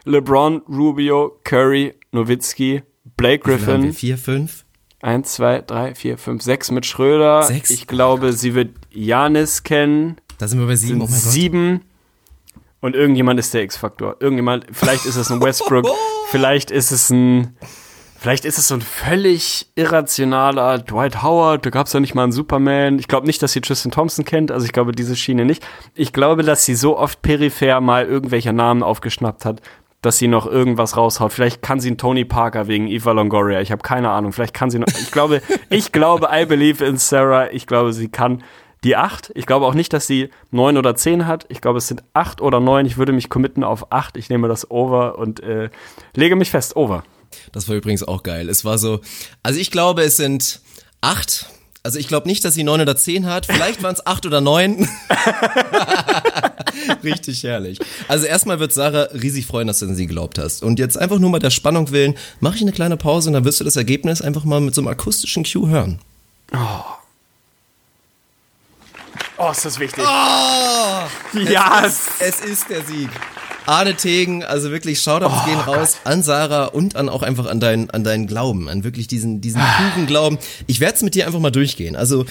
LeBron, 0.05 0.62
Rubio, 0.69 1.40
Curry, 1.44 1.94
Nowitzki, 2.12 2.82
Blake? 3.16 3.39
Griffin. 3.43 3.93
Vier, 3.93 4.19
fünf? 4.19 4.65
Eins, 5.01 5.32
zwei, 5.35 5.61
drei, 5.61 5.94
vier, 5.94 6.19
fünf, 6.19 6.43
sechs 6.43 6.70
mit 6.70 6.86
Schröder. 6.86 7.43
Sechs? 7.43 7.70
Ich 7.70 7.86
glaube, 7.86 8.32
sie 8.32 8.55
wird 8.55 8.70
Janis 8.90 9.62
kennen. 9.62 10.16
Da 10.39 10.47
sind 10.47 10.61
wir 10.61 10.66
bei 10.66 10.77
sieben. 10.77 11.01
sind 11.01 11.02
Oh 11.02 11.11
mein 11.11 11.23
Gott. 11.23 11.32
sieben 11.32 11.81
und 12.81 12.94
irgendjemand 12.94 13.40
ist 13.40 13.52
der 13.55 13.62
X-Faktor. 13.62 14.16
Irgendjemand, 14.20 14.66
vielleicht 14.73 15.06
ist 15.06 15.16
es 15.16 15.31
ein 15.31 15.40
Westbrook, 15.43 15.86
vielleicht 16.31 16.70
ist 16.70 16.90
es 16.90 17.09
ein, 17.11 17.56
vielleicht 18.25 18.47
ist 18.47 18.57
es 18.57 18.69
so 18.69 18.77
ein 18.77 18.81
völlig 18.81 19.67
irrationaler 19.75 20.79
Dwight 20.79 21.23
Howard. 21.23 21.67
Da 21.67 21.69
gab 21.69 21.89
es 21.89 21.93
ja 21.93 22.01
nicht 22.01 22.15
mal 22.15 22.23
einen 22.23 22.33
Superman. 22.33 22.99
Ich 22.99 23.07
glaube 23.07 23.27
nicht, 23.27 23.43
dass 23.43 23.53
sie 23.53 23.61
Tristan 23.61 23.93
Thompson 23.93 24.25
kennt. 24.25 24.51
Also 24.51 24.65
ich 24.65 24.73
glaube 24.73 24.93
diese 24.93 25.15
Schiene 25.15 25.45
nicht. 25.45 25.63
Ich 25.95 26.15
glaube, 26.15 26.43
dass 26.43 26.65
sie 26.65 26.75
so 26.75 26.97
oft 26.97 27.21
peripher 27.21 27.83
mal 27.83 28.07
irgendwelche 28.07 28.55
Namen 28.55 28.83
aufgeschnappt 28.83 29.45
hat, 29.45 29.61
dass 30.01 30.17
sie 30.17 30.29
noch 30.29 30.47
irgendwas 30.47 30.97
raushaut. 30.97 31.35
Vielleicht 31.35 31.61
kann 31.61 31.81
sie 31.81 31.89
einen 31.89 31.99
Tony 31.99 32.25
Parker 32.25 32.67
wegen 32.67 32.89
Eva 32.89 33.13
Longoria. 33.13 33.61
Ich 33.61 33.71
habe 33.71 33.83
keine 33.83 34.09
Ahnung. 34.09 34.33
Vielleicht 34.33 34.55
kann 34.55 34.71
sie 34.71 34.79
noch. 34.79 34.89
Ich 34.89 35.11
glaube, 35.11 35.43
ich 35.69 35.93
glaube, 35.93 36.31
I 36.33 36.47
believe 36.47 36.83
in 36.83 36.97
Sarah. 36.97 37.51
Ich 37.53 37.67
glaube, 37.67 37.93
sie 37.93 38.09
kann 38.09 38.43
die 38.85 38.97
acht. 38.97 39.33
Ich 39.35 39.45
glaube 39.45 39.67
auch 39.67 39.75
nicht, 39.75 39.93
dass 39.93 40.07
sie 40.07 40.31
neun 40.51 40.79
oder 40.79 40.95
zehn 40.95 41.27
hat. 41.27 41.45
Ich 41.51 41.61
glaube, 41.61 41.77
es 41.77 41.89
sind 41.89 42.03
acht 42.15 42.41
oder 42.41 42.59
neun. 42.59 42.87
Ich 42.87 42.97
würde 42.97 43.13
mich 43.13 43.29
committen 43.29 43.65
auf 43.65 43.93
acht. 43.93 44.17
Ich 44.17 44.31
nehme 44.31 44.49
das 44.49 44.71
Over 44.71 45.19
und 45.19 45.41
äh, 45.41 45.69
lege 46.17 46.37
mich 46.37 46.51
fest. 46.51 46.75
Over. 46.75 47.03
Das 47.52 47.69
war 47.69 47.77
übrigens 47.77 48.02
auch 48.02 48.23
geil. 48.23 48.48
Es 48.48 48.65
war 48.65 48.78
so, 48.78 49.01
also 49.43 49.59
ich 49.59 49.70
glaube, 49.70 50.02
es 50.02 50.16
sind 50.16 50.61
acht. 51.01 51.47
Also 51.82 51.98
ich 51.98 52.09
glaube 52.09 52.27
nicht, 52.28 52.43
dass 52.44 52.55
sie 52.55 52.65
neun 52.65 52.81
oder 52.81 52.97
zehn 52.97 53.27
hat. 53.27 53.44
Vielleicht 53.47 53.82
waren 53.82 53.94
es 53.94 54.06
acht 54.06 54.24
oder 54.24 54.40
neun. 54.40 54.89
Richtig 57.05 57.43
herrlich. 57.43 57.78
Also 58.09 58.24
erstmal 58.27 58.59
wird 58.59 58.73
Sarah 58.73 59.09
riesig 59.12 59.47
freuen, 59.47 59.66
dass 59.66 59.81
du 59.81 59.86
an 59.86 59.94
sie 59.94 60.06
geglaubt 60.06 60.39
hast. 60.39 60.62
Und 60.62 60.78
jetzt 60.78 60.97
einfach 60.97 61.19
nur 61.19 61.28
mal 61.31 61.39
der 61.40 61.51
Spannung 61.51 61.90
willen, 61.90 62.15
mache 62.40 62.56
ich 62.56 62.62
eine 62.62 62.73
kleine 62.73 62.97
Pause 62.97 63.28
und 63.28 63.35
dann 63.35 63.44
wirst 63.44 63.61
du 63.61 63.65
das 63.65 63.77
Ergebnis 63.77 64.23
einfach 64.23 64.44
mal 64.44 64.61
mit 64.61 64.74
so 64.74 64.81
einem 64.81 64.89
akustischen 64.89 65.44
Cue 65.44 65.69
hören. 65.69 65.98
Oh, 69.36 69.51
ist 69.51 69.65
das 69.65 69.78
wichtig. 69.78 70.05
ja, 70.05 71.82
Es, 71.85 72.06
es 72.20 72.40
ist 72.40 72.70
der 72.70 72.82
Sieg. 72.85 73.11
Arne 73.66 73.95
Tegen, 73.97 74.43
also 74.43 74.70
wirklich 74.70 75.01
Shoutouts 75.01 75.35
Oh 75.43 75.47
gehen 75.47 75.61
raus 75.61 75.97
an 76.05 76.23
Sarah 76.23 76.66
und 76.66 76.97
an 76.97 77.09
auch 77.09 77.23
einfach 77.23 77.47
an 77.47 77.61
deinen, 77.61 77.91
an 77.91 78.05
deinen 78.05 78.27
Glauben, 78.27 78.69
an 78.69 78.85
wirklich 78.85 79.07
diesen, 79.07 79.41
diesen 79.41 79.61
puren 79.61 80.07
Glauben. 80.07 80.39
Ich 80.66 80.81
werde 80.81 80.97
es 80.97 81.03
mit 81.03 81.15
dir 81.15 81.27
einfach 81.27 81.41
mal 81.41 81.51
durchgehen. 81.51 81.97
Also 81.97 82.24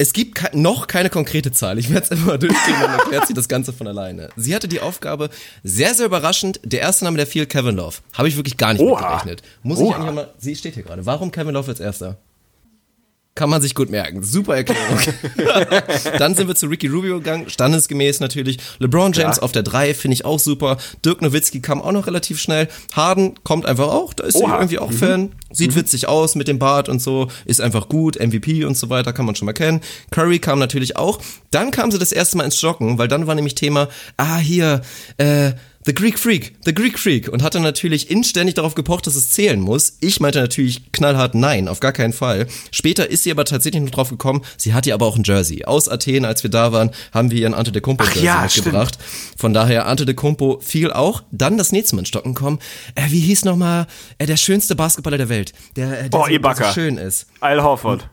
es 0.00 0.12
gibt 0.12 0.54
noch 0.54 0.86
keine 0.86 1.10
konkrete 1.10 1.50
Zahl. 1.50 1.78
Ich 1.78 1.90
werde 1.90 2.04
es 2.04 2.10
einfach 2.12 2.26
mal 2.26 2.38
durchgehen, 2.38 2.76
dann 2.80 2.98
erklärt 2.98 3.26
sie 3.26 3.34
das 3.34 3.48
Ganze 3.48 3.72
von 3.72 3.88
alleine. 3.88 4.28
Sie 4.36 4.54
hatte 4.54 4.68
die 4.68 4.80
Aufgabe, 4.80 5.28
sehr, 5.64 5.92
sehr 5.94 6.06
überraschend, 6.06 6.60
der 6.64 6.80
erste 6.80 7.04
Name, 7.04 7.16
der 7.16 7.26
fiel, 7.26 7.46
Kevin 7.46 7.76
Love. 7.76 7.96
Habe 8.12 8.28
ich 8.28 8.36
wirklich 8.36 8.56
gar 8.56 8.72
nicht 8.72 8.80
Oha. 8.82 9.00
mitgerechnet. 9.00 9.42
Muss 9.62 9.80
ich 9.80 9.84
Oha. 9.86 9.96
eigentlich 9.96 10.14
mal, 10.14 10.32
sie 10.38 10.54
steht 10.54 10.74
hier 10.74 10.84
gerade. 10.84 11.04
Warum 11.04 11.32
Kevin 11.32 11.54
Love 11.54 11.70
als 11.70 11.80
erster? 11.80 12.16
Kann 13.38 13.50
man 13.50 13.62
sich 13.62 13.76
gut 13.76 13.88
merken. 13.88 14.24
Super 14.24 14.56
Erklärung. 14.56 14.98
Dann 16.18 16.34
sind 16.34 16.48
wir 16.48 16.56
zu 16.56 16.66
Ricky 16.66 16.88
Rubio 16.88 17.18
gegangen, 17.18 17.48
standesgemäß 17.48 18.18
natürlich. 18.18 18.58
LeBron 18.80 19.12
James 19.12 19.36
Ja. 19.36 19.42
auf 19.44 19.52
der 19.52 19.62
3 19.62 19.94
finde 19.94 20.14
ich 20.14 20.24
auch 20.24 20.40
super. 20.40 20.76
Dirk 21.04 21.22
Nowitzki 21.22 21.60
kam 21.60 21.80
auch 21.80 21.92
noch 21.92 22.08
relativ 22.08 22.40
schnell. 22.40 22.66
Harden 22.94 23.34
kommt 23.44 23.64
einfach 23.64 23.86
auch, 23.88 24.12
da 24.12 24.24
ist 24.24 24.36
sie 24.38 24.42
Oha. 24.42 24.56
irgendwie 24.56 24.80
auch 24.80 24.90
Fan. 24.92 25.30
Sieht 25.52 25.76
witzig 25.76 26.08
aus 26.08 26.34
mit 26.34 26.48
dem 26.48 26.58
Bart 26.58 26.88
und 26.88 27.00
so, 27.00 27.28
ist 27.44 27.60
einfach 27.60 27.88
gut, 27.88 28.18
MVP 28.18 28.64
und 28.64 28.76
so 28.76 28.90
weiter, 28.90 29.12
kann 29.12 29.24
man 29.24 29.36
schon 29.36 29.46
mal 29.46 29.52
kennen. 29.52 29.82
Curry 30.10 30.40
kam 30.40 30.58
natürlich 30.58 30.96
auch. 30.96 31.20
Dann 31.52 31.70
kam 31.70 31.92
sie 31.92 31.98
das 32.00 32.10
erste 32.10 32.36
Mal 32.38 32.44
ins 32.44 32.58
Stocken, 32.58 32.98
weil 32.98 33.06
dann 33.06 33.28
war 33.28 33.36
nämlich 33.36 33.54
Thema, 33.54 33.88
ah 34.16 34.38
hier, 34.38 34.82
äh, 35.16 35.52
The 35.88 35.94
Greek 35.94 36.18
Freak, 36.18 36.54
The 36.66 36.74
Greek 36.74 36.98
Freak 36.98 37.30
und 37.30 37.42
hatte 37.42 37.60
natürlich 37.60 38.10
inständig 38.10 38.56
darauf 38.56 38.74
gepocht, 38.74 39.06
dass 39.06 39.14
es 39.14 39.30
zählen 39.30 39.58
muss. 39.58 39.96
Ich 40.00 40.20
meinte 40.20 40.38
natürlich 40.38 40.92
knallhart 40.92 41.34
nein, 41.34 41.66
auf 41.66 41.80
gar 41.80 41.92
keinen 41.92 42.12
Fall. 42.12 42.46
Später 42.70 43.08
ist 43.08 43.22
sie 43.22 43.30
aber 43.30 43.46
tatsächlich 43.46 43.82
noch 43.82 43.88
drauf 43.88 44.10
gekommen, 44.10 44.42
sie 44.58 44.74
hat 44.74 44.84
ja 44.84 44.94
aber 44.94 45.06
auch 45.06 45.16
ein 45.16 45.22
Jersey. 45.24 45.64
Aus 45.64 45.88
Athen, 45.88 46.26
als 46.26 46.42
wir 46.42 46.50
da 46.50 46.72
waren, 46.72 46.90
haben 47.14 47.30
wir 47.30 47.40
ihren 47.40 47.54
Ante 47.54 47.72
de 47.72 47.80
Kumpo 47.80 48.04
Jersey 48.04 48.22
ja, 48.22 48.42
mitgebracht. 48.42 48.98
Von 49.38 49.54
daher, 49.54 49.86
Ante 49.86 50.04
de 50.04 50.14
Kumpo 50.14 50.60
fiel 50.60 50.92
auch. 50.92 51.22
Dann 51.30 51.56
das 51.56 51.72
nächste 51.72 51.96
Mal 51.96 52.00
ins 52.00 52.08
Stocken 52.08 52.34
kommen. 52.34 52.58
Äh, 52.94 53.04
wie 53.08 53.20
hieß 53.20 53.46
nochmal, 53.46 53.86
äh, 54.18 54.26
der 54.26 54.36
schönste 54.36 54.76
Basketballer 54.76 55.16
der 55.16 55.30
Welt, 55.30 55.54
der, 55.76 56.04
äh, 56.04 56.10
der, 56.10 56.20
Oh, 56.20 56.26
so, 56.28 56.64
so 56.64 56.72
schön 56.74 56.98
ist. 56.98 57.28
Al 57.40 57.62
Horford. 57.62 58.10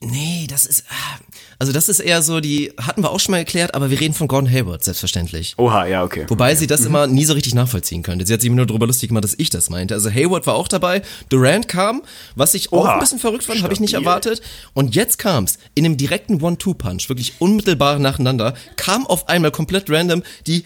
Nee, 0.00 0.48
das 0.50 0.66
ist, 0.66 0.84
ah, 0.90 1.20
also 1.62 1.70
das 1.70 1.88
ist 1.88 2.00
eher 2.00 2.22
so, 2.22 2.40
die 2.40 2.72
hatten 2.76 3.04
wir 3.04 3.12
auch 3.12 3.20
schon 3.20 3.30
mal 3.30 3.38
erklärt, 3.38 3.76
aber 3.76 3.88
wir 3.88 4.00
reden 4.00 4.14
von 4.14 4.26
Gordon 4.26 4.50
Hayward, 4.50 4.82
selbstverständlich. 4.82 5.54
Oha, 5.58 5.86
ja, 5.86 6.02
okay. 6.02 6.24
Wobei 6.26 6.56
sie 6.56 6.66
das 6.66 6.80
immer 6.84 7.06
nie 7.06 7.24
so 7.24 7.34
richtig 7.34 7.54
nachvollziehen 7.54 8.02
könnte. 8.02 8.26
Sie 8.26 8.32
hat 8.32 8.40
sich 8.40 8.48
immer 8.48 8.56
nur 8.56 8.66
darüber 8.66 8.88
lustig 8.88 9.10
gemacht, 9.10 9.22
dass 9.22 9.34
ich 9.38 9.48
das 9.48 9.70
meinte. 9.70 9.94
Also 9.94 10.10
Hayward 10.10 10.44
war 10.48 10.56
auch 10.56 10.66
dabei, 10.66 11.02
Durant 11.28 11.68
kam, 11.68 12.02
was 12.34 12.54
ich 12.54 12.72
auch 12.72 12.82
Oha. 12.82 12.94
ein 12.94 12.98
bisschen 12.98 13.20
verrückt 13.20 13.44
fand, 13.44 13.62
habe 13.62 13.72
ich 13.72 13.78
nicht 13.78 13.94
erwartet. 13.94 14.42
Und 14.74 14.96
jetzt 14.96 15.20
kam's 15.20 15.60
in 15.76 15.84
einem 15.84 15.96
direkten 15.96 16.42
One-Two-Punch, 16.42 17.08
wirklich 17.08 17.34
unmittelbar 17.38 18.00
nacheinander, 18.00 18.54
kam 18.74 19.06
auf 19.06 19.28
einmal 19.28 19.52
komplett 19.52 19.88
random 19.88 20.24
die 20.48 20.64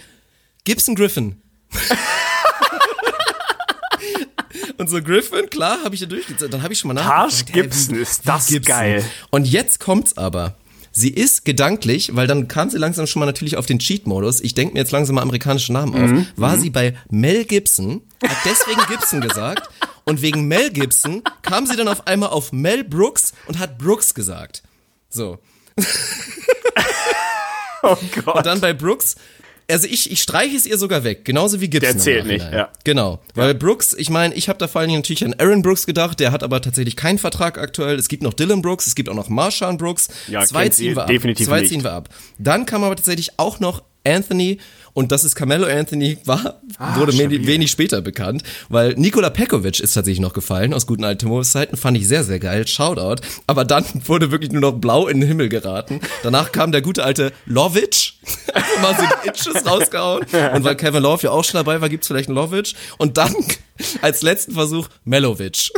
Gibson 0.65 0.95
Griffin. 0.95 1.37
Und 4.79 4.89
so 4.89 5.03
Griffin, 5.03 5.51
klar, 5.51 5.77
habe 5.85 5.95
ich 5.95 6.01
da 6.01 6.07
durchgezählt. 6.07 6.55
Dann 6.55 6.63
habe 6.63 6.73
ich 6.73 6.79
schon 6.79 6.89
mal 6.89 6.95
nachgefragt. 6.95 7.55
hä, 7.55 7.61
Gibson, 7.61 7.97
ist 7.97 8.27
das 8.27 8.51
geil. 8.65 9.05
Und 9.29 9.47
jetzt 9.47 9.79
kommt's 9.79 10.17
aber. 10.17 10.57
Sie 10.99 11.11
ist 11.11 11.45
gedanklich, 11.45 12.17
weil 12.17 12.27
dann 12.27 12.49
kam 12.49 12.71
sie 12.71 12.79
langsam 12.79 13.07
schon 13.07 13.21
mal 13.21 13.27
natürlich 13.27 13.59
auf 13.59 13.67
den 13.67 13.79
Cheat-Modus. 13.79 14.41
Ich 14.41 14.55
denke 14.55 14.73
mir 14.73 14.81
jetzt 14.81 14.93
langsam 14.93 15.17
mal 15.17 15.21
amerikanische 15.21 15.71
Namen 15.71 15.93
auf. 15.95 16.11
Mhm. 16.11 16.27
War 16.37 16.57
sie 16.57 16.71
bei 16.71 16.95
Mel 17.11 17.45
Gibson, 17.45 18.01
hat 18.27 18.39
deswegen 18.47 18.81
Gibson 18.89 19.21
gesagt. 19.21 19.69
Und 20.05 20.23
wegen 20.23 20.49
Mel 20.49 20.71
Gibson 20.71 21.23
kam 21.43 21.67
sie 21.67 21.77
dann 21.77 21.89
auf 21.89 22.07
einmal 22.07 22.31
auf 22.31 22.51
Mel 22.51 22.83
Brooks 22.83 23.35
und 23.47 23.59
hat 23.59 23.77
Brooks 23.77 24.15
gesagt. 24.15 24.63
So. 25.11 25.39
Oh 27.83 27.97
Gott. 28.25 28.39
Und 28.39 28.47
dann 28.47 28.61
bei 28.61 28.73
Brooks, 28.73 29.15
also 29.71 29.87
ich, 29.89 30.11
ich 30.11 30.23
streiche 30.23 30.57
es 30.57 30.67
ihr 30.67 30.79
sogar 30.79 31.05
weg, 31.05 31.25
genauso 31.25 31.61
wie 31.61 31.69
Gibson. 31.69 31.93
Der 31.93 31.99
zählt 32.01 32.27
nicht, 32.27 32.47
ja. 32.53 32.71
Genau, 32.85 33.21
weil 33.35 33.55
Brooks, 33.55 33.95
ich 33.99 34.11
meine, 34.11 34.35
ich 34.35 34.49
habe 34.49 34.59
da 34.59 34.69
vor 34.69 34.81
allen 34.81 34.89
Dingen 34.89 35.01
natürlich 35.01 35.25
an 35.25 35.35
Aaron 35.39 35.63
Brooks 35.63 35.87
gedacht, 35.87 36.21
der 36.21 36.33
hat 36.33 36.43
aber 36.43 36.61
tatsächlich 36.63 36.97
keinen 36.97 37.19
Vertrag 37.19 37.59
aktuell. 37.59 37.97
Es 37.99 38.09
gibt 38.09 38.23
noch 38.23 38.35
Dylan 38.35 38.63
Brooks, 38.63 38.87
es 38.87 38.95
gibt 38.95 39.09
auch 39.09 39.15
noch 39.15 39.29
Marshawn 39.29 39.77
Brooks. 39.77 40.09
Ja, 40.29 40.45
Zwei 40.45 40.69
ziehen 40.69 40.95
wir 40.95 41.03
ab. 41.03 41.09
definitiv 41.09 41.47
Zwei 41.47 41.61
nicht. 41.61 41.71
ziehen 41.71 41.83
wir 41.85 41.93
ab. 41.93 42.09
Dann 42.39 42.67
kam 42.67 42.85
aber 42.85 42.97
tatsächlich 42.97 43.39
auch 43.39 43.59
noch 43.61 43.83
Anthony 44.07 44.59
und 44.97 45.13
das 45.13 45.25
ist 45.25 45.35
Carmelo 45.35 45.67
Anthony, 45.67 46.17
war, 46.25 46.63
wurde 46.95 47.13
mir 47.13 47.27
Ah, 47.27 47.47
wenig 47.47 47.71
später 47.71 48.01
bekannt, 48.01 48.43
weil 48.71 48.95
Nikola 48.95 49.29
Pekovic 49.29 49.79
ist 49.79 49.93
tatsächlich 49.93 50.21
noch 50.21 50.33
gefallen 50.33 50.73
aus 50.73 50.87
guten 50.87 51.05
alten 51.05 51.45
Zeiten, 51.45 51.77
fand 51.77 51.99
ich 51.99 52.09
sehr, 52.09 52.25
sehr 52.25 52.39
geil, 52.39 52.67
Shoutout, 52.67 53.23
aber 53.47 53.67
dann 53.67 53.85
wurde 54.07 54.31
wirklich 54.31 54.53
nur 54.53 54.63
noch 54.63 54.73
blau 54.73 55.07
in 55.07 55.21
den 55.21 55.29
Himmel 55.29 55.51
geraten. 55.51 56.01
Danach 56.23 56.51
kam 56.51 56.73
der 56.73 56.81
gute 56.81 57.05
alte 57.05 57.33
Lovic, 57.45 58.15
mal 58.81 58.97
so 58.97 59.03
die 59.03 59.29
Itches 59.29 59.67
rausgehauen. 59.67 60.25
Und 60.55 60.65
weil 60.65 60.77
Kevin 60.77 61.03
Love 61.03 61.25
ja 61.25 61.31
auch 61.31 61.45
schon 61.45 61.59
dabei 61.59 61.79
war, 61.83 61.91
gibt's 61.91 62.07
vielleicht 62.07 62.31
einen 62.31 62.37
Lovic 62.37 62.73
und 62.97 63.19
dann 63.19 63.35
als 64.01 64.23
letzten 64.23 64.53
Versuch 64.53 64.89
Melovic. 65.05 65.73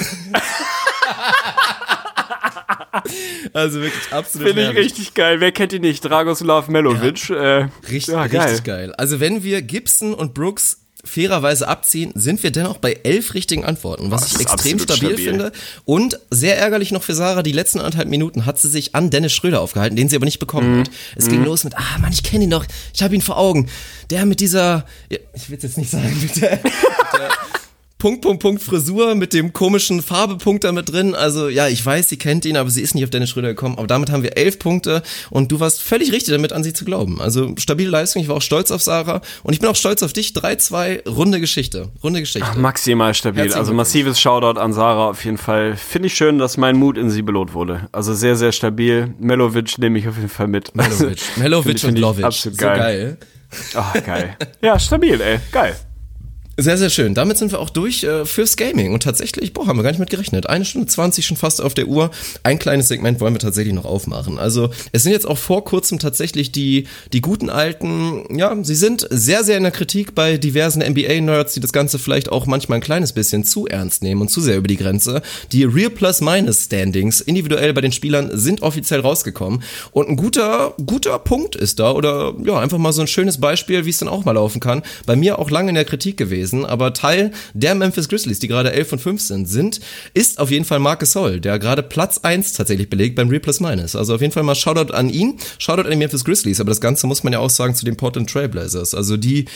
Also 3.52 3.80
wirklich 3.80 4.12
absolut 4.12 4.48
Finde 4.48 4.70
ich 4.70 4.76
richtig 4.76 5.14
geil. 5.14 5.40
Wer 5.40 5.52
kennt 5.52 5.72
ihn 5.72 5.82
nicht? 5.82 6.04
Dragoslav 6.04 6.68
Melovic. 6.68 7.30
Äh, 7.30 7.68
Richtig, 7.90 8.08
ja, 8.08 8.26
geil. 8.26 8.40
richtig 8.42 8.64
geil. 8.64 8.92
Also 8.96 9.20
wenn 9.20 9.42
wir 9.42 9.62
Gibson 9.62 10.14
und 10.14 10.34
Brooks 10.34 10.78
fairerweise 11.04 11.68
abziehen, 11.68 12.10
sind 12.16 12.42
wir 12.42 12.50
dennoch 12.50 12.78
bei 12.78 12.92
elf 13.04 13.32
richtigen 13.34 13.64
Antworten, 13.64 14.10
was 14.10 14.22
Das 14.22 14.32
ich 14.34 14.40
extrem 14.40 14.78
stabil, 14.80 15.10
stabil. 15.10 15.16
finde. 15.28 15.52
Und 15.84 16.18
sehr 16.30 16.58
ärgerlich 16.58 16.90
noch 16.90 17.02
für 17.04 17.14
Sarah, 17.14 17.42
die 17.42 17.52
letzten 17.52 17.78
anderthalb 17.78 18.08
Minuten 18.08 18.44
hat 18.46 18.58
sie 18.58 18.68
sich 18.68 18.94
an 18.96 19.08
Dennis 19.10 19.32
Schröder 19.32 19.60
aufgehalten, 19.60 19.96
den 19.96 20.08
sie 20.08 20.16
aber 20.16 20.24
nicht 20.24 20.40
bekommen 20.40 20.74
Mhm. 20.76 20.80
hat. 20.80 20.90
Es 21.16 21.28
ging 21.28 21.44
los 21.44 21.62
mit, 21.64 21.76
ah 21.78 21.98
Mann, 22.00 22.12
ich 22.12 22.24
kenne 22.24 22.44
ihn 22.44 22.50
doch, 22.50 22.66
ich 22.92 23.02
habe 23.02 23.14
ihn 23.14 23.22
vor 23.22 23.38
Augen. 23.38 23.70
Der 24.10 24.26
mit 24.26 24.40
dieser, 24.40 24.86
ja, 25.08 25.18
ich 25.34 25.48
will 25.48 25.56
es 25.56 25.62
jetzt 25.62 25.78
nicht 25.78 25.90
sagen, 25.90 26.14
mit 26.20 26.36
der, 26.42 26.56
der 26.56 27.30
Punkt, 27.98 28.22
Punkt, 28.22 28.40
Punkt 28.40 28.62
Frisur 28.62 29.16
mit 29.16 29.32
dem 29.32 29.52
komischen 29.52 30.02
Farbepunkt 30.02 30.62
da 30.62 30.70
mit 30.70 30.92
drin. 30.92 31.16
Also 31.16 31.48
ja, 31.48 31.66
ich 31.66 31.84
weiß, 31.84 32.08
sie 32.08 32.16
kennt 32.16 32.44
ihn, 32.44 32.56
aber 32.56 32.70
sie 32.70 32.80
ist 32.80 32.94
nicht 32.94 33.02
auf 33.02 33.10
Dennis 33.10 33.30
Schröder 33.30 33.48
gekommen. 33.48 33.76
Aber 33.76 33.88
damit 33.88 34.12
haben 34.12 34.22
wir 34.22 34.36
elf 34.36 34.60
Punkte 34.60 35.02
und 35.30 35.50
du 35.50 35.58
warst 35.58 35.82
völlig 35.82 36.12
richtig 36.12 36.32
damit, 36.32 36.52
an 36.52 36.62
sie 36.62 36.72
zu 36.72 36.84
glauben. 36.84 37.20
Also 37.20 37.56
stabile 37.58 37.90
Leistung, 37.90 38.22
ich 38.22 38.28
war 38.28 38.36
auch 38.36 38.42
stolz 38.42 38.70
auf 38.70 38.82
Sarah 38.82 39.20
und 39.42 39.52
ich 39.52 39.58
bin 39.58 39.68
auch 39.68 39.74
stolz 39.74 40.04
auf 40.04 40.12
dich. 40.12 40.30
3-2, 40.30 41.08
runde 41.08 41.40
Geschichte. 41.40 41.88
Runde 42.00 42.20
Geschichte. 42.20 42.56
Maximal 42.56 43.14
stabil. 43.14 43.40
Herzlichen 43.40 43.58
Also 43.58 43.74
massives 43.74 44.20
Shoutout 44.20 44.60
an 44.60 44.72
Sarah 44.72 45.08
auf 45.08 45.24
jeden 45.24 45.38
Fall. 45.38 45.76
Finde 45.76 46.06
ich 46.06 46.14
schön, 46.14 46.38
dass 46.38 46.56
mein 46.56 46.76
Mut 46.76 46.98
in 46.98 47.10
sie 47.10 47.22
belohnt 47.22 47.52
wurde. 47.52 47.88
Also 47.90 48.14
sehr, 48.14 48.36
sehr 48.36 48.52
stabil. 48.52 49.12
Melovic 49.18 49.76
nehme 49.78 49.98
ich 49.98 50.06
auf 50.06 50.14
jeden 50.14 50.28
Fall 50.28 50.46
mit. 50.46 50.72
Melovic. 50.76 51.18
Melovic 51.36 51.82
und 51.82 51.98
Lovic. 51.98 52.24
Absolut 52.24 52.60
so 52.60 52.64
geil. 52.64 52.78
geil. 52.78 53.18
Ah, 53.74 53.98
geil. 53.98 54.36
Ja, 54.62 54.78
stabil, 54.78 55.20
ey. 55.20 55.40
Geil. 55.50 55.74
Sehr, 56.60 56.76
sehr 56.76 56.90
schön. 56.90 57.14
Damit 57.14 57.38
sind 57.38 57.52
wir 57.52 57.60
auch 57.60 57.70
durch 57.70 58.02
äh, 58.02 58.24
fürs 58.24 58.56
Gaming. 58.56 58.92
Und 58.92 59.04
tatsächlich, 59.04 59.52
boah, 59.52 59.68
haben 59.68 59.78
wir 59.78 59.84
gar 59.84 59.92
nicht 59.92 60.00
mit 60.00 60.10
gerechnet. 60.10 60.48
Eine 60.48 60.64
Stunde 60.64 60.88
20 60.88 61.24
schon 61.24 61.36
fast 61.36 61.62
auf 61.62 61.72
der 61.72 61.86
Uhr. 61.86 62.10
Ein 62.42 62.58
kleines 62.58 62.88
Segment 62.88 63.20
wollen 63.20 63.32
wir 63.32 63.38
tatsächlich 63.38 63.74
noch 63.74 63.84
aufmachen. 63.84 64.40
Also, 64.40 64.70
es 64.90 65.04
sind 65.04 65.12
jetzt 65.12 65.28
auch 65.28 65.38
vor 65.38 65.64
kurzem 65.64 66.00
tatsächlich 66.00 66.50
die, 66.50 66.88
die 67.12 67.20
guten 67.20 67.48
alten, 67.48 68.24
ja, 68.36 68.56
sie 68.60 68.74
sind 68.74 69.06
sehr, 69.08 69.44
sehr 69.44 69.56
in 69.56 69.62
der 69.62 69.70
Kritik 69.70 70.16
bei 70.16 70.36
diversen 70.36 70.82
NBA-Nerds, 70.82 71.54
die 71.54 71.60
das 71.60 71.72
Ganze 71.72 71.96
vielleicht 71.96 72.28
auch 72.32 72.46
manchmal 72.46 72.78
ein 72.78 72.82
kleines 72.82 73.12
bisschen 73.12 73.44
zu 73.44 73.68
ernst 73.68 74.02
nehmen 74.02 74.20
und 74.20 74.28
zu 74.28 74.40
sehr 74.40 74.56
über 74.56 74.66
die 74.66 74.78
Grenze. 74.78 75.22
Die 75.52 75.62
Real 75.62 75.90
Plus-Minus-Standings 75.90 77.20
individuell 77.20 77.72
bei 77.72 77.82
den 77.82 77.92
Spielern 77.92 78.36
sind 78.36 78.62
offiziell 78.62 78.98
rausgekommen. 78.98 79.62
Und 79.92 80.08
ein 80.08 80.16
guter, 80.16 80.74
guter 80.84 81.20
Punkt 81.20 81.54
ist 81.54 81.78
da 81.78 81.92
oder 81.92 82.34
ja, 82.44 82.58
einfach 82.58 82.78
mal 82.78 82.92
so 82.92 83.02
ein 83.02 83.06
schönes 83.06 83.38
Beispiel, 83.38 83.84
wie 83.84 83.90
es 83.90 83.98
dann 83.98 84.08
auch 84.08 84.24
mal 84.24 84.32
laufen 84.32 84.58
kann. 84.58 84.82
Bei 85.06 85.14
mir 85.14 85.38
auch 85.38 85.50
lange 85.50 85.68
in 85.68 85.76
der 85.76 85.84
Kritik 85.84 86.16
gewesen 86.16 86.47
gewesen, 86.48 86.64
aber 86.64 86.92
Teil 86.92 87.32
der 87.54 87.74
Memphis 87.74 88.08
Grizzlies, 88.08 88.38
die 88.38 88.48
gerade 88.48 88.72
11 88.72 88.88
von 88.88 88.98
5 88.98 89.20
sind, 89.22 89.80
ist 90.14 90.38
auf 90.38 90.50
jeden 90.50 90.64
Fall 90.64 90.78
Marcus 90.78 91.12
Sol, 91.12 91.40
der 91.40 91.58
gerade 91.58 91.82
Platz 91.82 92.18
1 92.18 92.52
tatsächlich 92.54 92.90
belegt 92.90 93.16
beim 93.16 93.28
Real 93.28 93.40
Plus 93.40 93.60
Minus. 93.60 93.96
Also 93.96 94.14
auf 94.14 94.20
jeden 94.20 94.32
Fall 94.32 94.42
mal 94.42 94.54
Shoutout 94.54 94.92
an 94.92 95.08
ihn, 95.08 95.38
Shoutout 95.58 95.82
an 95.82 95.90
die 95.90 95.96
Memphis 95.96 96.24
Grizzlies, 96.24 96.60
aber 96.60 96.70
das 96.70 96.80
Ganze 96.80 97.06
muss 97.06 97.22
man 97.22 97.32
ja 97.32 97.38
auch 97.38 97.50
sagen 97.50 97.74
zu 97.74 97.84
den 97.84 97.96
Portland 97.96 98.30
Trailblazers. 98.30 98.94
Also 98.94 99.16
die, 99.16 99.46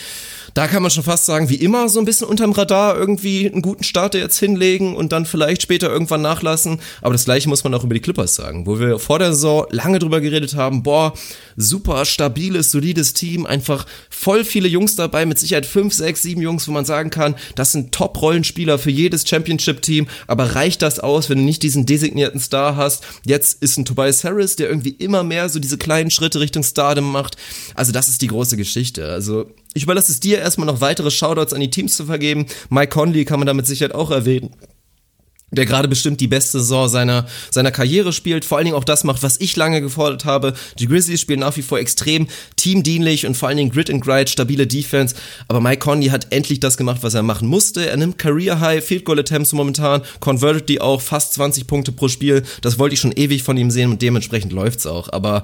da 0.55 0.69
kann 0.69 0.83
man 0.83 0.91
schon 0.91 1.03
fast 1.03 1.27
sagen, 1.27 1.49
wie 1.49 1.57
immer 1.57 1.89
so 1.89 1.99
ein 1.99 2.05
bisschen 2.05 2.27
unterm 2.27 2.53
Radar 2.53 2.97
irgendwie 2.97 3.51
einen 3.51 3.63
guten 3.63 3.85
Start 3.85 4.15
jetzt 4.15 4.39
hinlegen 4.39 4.95
und 4.95 5.13
dann 5.13 5.27
vielleicht 5.27 5.63
später 5.63 5.91
irgendwann 5.91 6.23
nachlassen. 6.23 6.81
Aber 7.01 7.13
das 7.13 7.25
gleiche 7.25 7.49
muss 7.49 7.65
man 7.65 7.75
auch 7.75 7.85
über 7.85 7.95
die 7.95 8.01
Clippers 8.01 8.35
sagen, 8.35 8.67
wo 8.67 8.79
wir 8.79 8.99
vor 8.99 9.19
der 9.19 9.33
Saison 9.33 9.67
lange 9.71 9.99
drüber 9.99 10.21
geredet 10.21 10.55
haben, 10.55 10.83
boah, 10.83 11.15
super 11.57 12.05
stabiles, 12.05 12.71
solides 12.71 13.13
Team, 13.15 13.47
einfach 13.47 13.87
voll 14.11 14.45
viele 14.45 14.69
Jungs 14.69 14.97
dabei, 14.97 15.27
mit 15.27 15.39
Sicherheit 15.39 15.67
5, 15.67 15.93
6, 15.93 16.23
7 16.23 16.43
Jungs, 16.43 16.69
wo 16.69 16.73
man 16.73 16.85
sagen 16.85 17.11
kann, 17.11 17.35
das 17.55 17.73
sind 17.73 17.93
Top-Rollenspieler 17.93 18.79
für 18.79 18.91
jedes 18.91 19.29
Championship-Team, 19.29 20.07
aber 20.27 20.55
reicht 20.55 20.83
das 20.83 20.99
aus, 20.99 21.29
wenn 21.29 21.39
du 21.39 21.45
nicht 21.45 21.63
diesen 21.63 21.87
designierten 21.87 22.41
Star 22.41 22.77
hast? 22.77 23.05
Jetzt 23.25 23.63
ist 23.63 23.79
ein 23.79 23.85
Tobias 23.85 24.25
Harris, 24.25 24.57
der 24.57 24.69
irgendwie 24.69 24.91
immer 24.91 25.23
mehr 25.23 25.49
so 25.49 25.59
diese 25.59 25.79
kleinen 25.79 26.11
Schritte 26.11 26.41
Richtung 26.41 26.63
Stardom 26.63 27.11
macht. 27.11 27.37
Also 27.75 27.93
das 27.93 28.09
ist 28.09 28.23
die 28.23 28.29
große 28.29 28.57
Geschichte. 28.57 29.09
Also 29.11 29.51
ich 29.75 29.85
überlasse 29.85 30.13
es 30.13 30.21
dir 30.21 30.39
erstmal 30.39 30.67
noch 30.67 30.81
weitere 30.81 31.11
Shoutouts 31.11 31.53
an 31.53 31.61
die 31.61 31.71
Teams 31.71 31.97
zu 31.97 32.07
vergeben. 32.07 32.47
Mike 32.71 32.91
Conley 32.93 33.25
kann 33.25 33.41
man 33.41 33.47
damit 33.47 33.67
Sicherheit 33.67 33.95
auch 33.95 34.11
erwähnen 34.11 34.51
der 35.53 35.67
gerade 35.67 35.87
bestimmt 35.87 36.21
die 36.21 36.29
beste 36.29 36.59
Saison 36.59 36.89
seiner, 36.89 37.27
seiner 37.51 37.71
Karriere 37.71 38.13
spielt, 38.13 38.45
vor 38.45 38.59
allen 38.59 38.65
Dingen 38.65 38.77
auch 38.77 38.85
das 38.85 39.05
macht, 39.05 39.23
was 39.23 39.39
ich 39.41 39.55
lange 39.55 39.81
gefordert 39.81 40.25
habe. 40.25 40.55
Die 40.79 40.87
Grizzlies 40.87 41.21
spielen 41.21 41.41
nach 41.41 41.57
wie 41.57 41.63
vor 41.63 41.79
extrem 41.79 42.27
teamdienlich 42.57 43.27
und 43.27 43.37
vor 43.37 43.49
allen 43.49 43.59
Dingen 43.59 43.71
Grit 43.71 43.91
and 43.91 44.03
Grind, 44.03 44.31
stabile 44.31 44.67
Defense. 44.67 45.15
Aber 45.49 45.61
Mike 45.61 45.81
Conley 45.81 46.09
hat 46.09 46.29
endlich 46.31 46.61
das 46.61 46.77
gemacht, 46.77 47.03
was 47.03 47.15
er 47.15 47.23
machen 47.23 47.49
musste. 47.49 47.89
Er 47.89 47.97
nimmt 47.97 48.19
Career 48.19 48.61
High 48.61 48.85
Field 48.85 49.05
Goal 49.05 49.21
Attempts 49.21 49.53
momentan, 49.53 50.03
converted 50.21 50.69
die 50.69 50.81
auch 50.81 51.03
fast 51.03 51.35
20 51.35 51.67
Punkte 51.67 51.93
pro 51.93 52.09
Spiel. 52.09 52.43
Das 52.63 52.79
wollte 52.79 52.95
ich 52.95 53.01
schon 53.01 53.13
ewig 53.13 53.43
von 53.43 53.57
ihm 53.57 53.71
sehen 53.71 53.91
und 53.91 54.01
dementsprechend 54.01 54.53
läuft's 54.53 54.87
auch. 54.87 55.11
Aber 55.13 55.43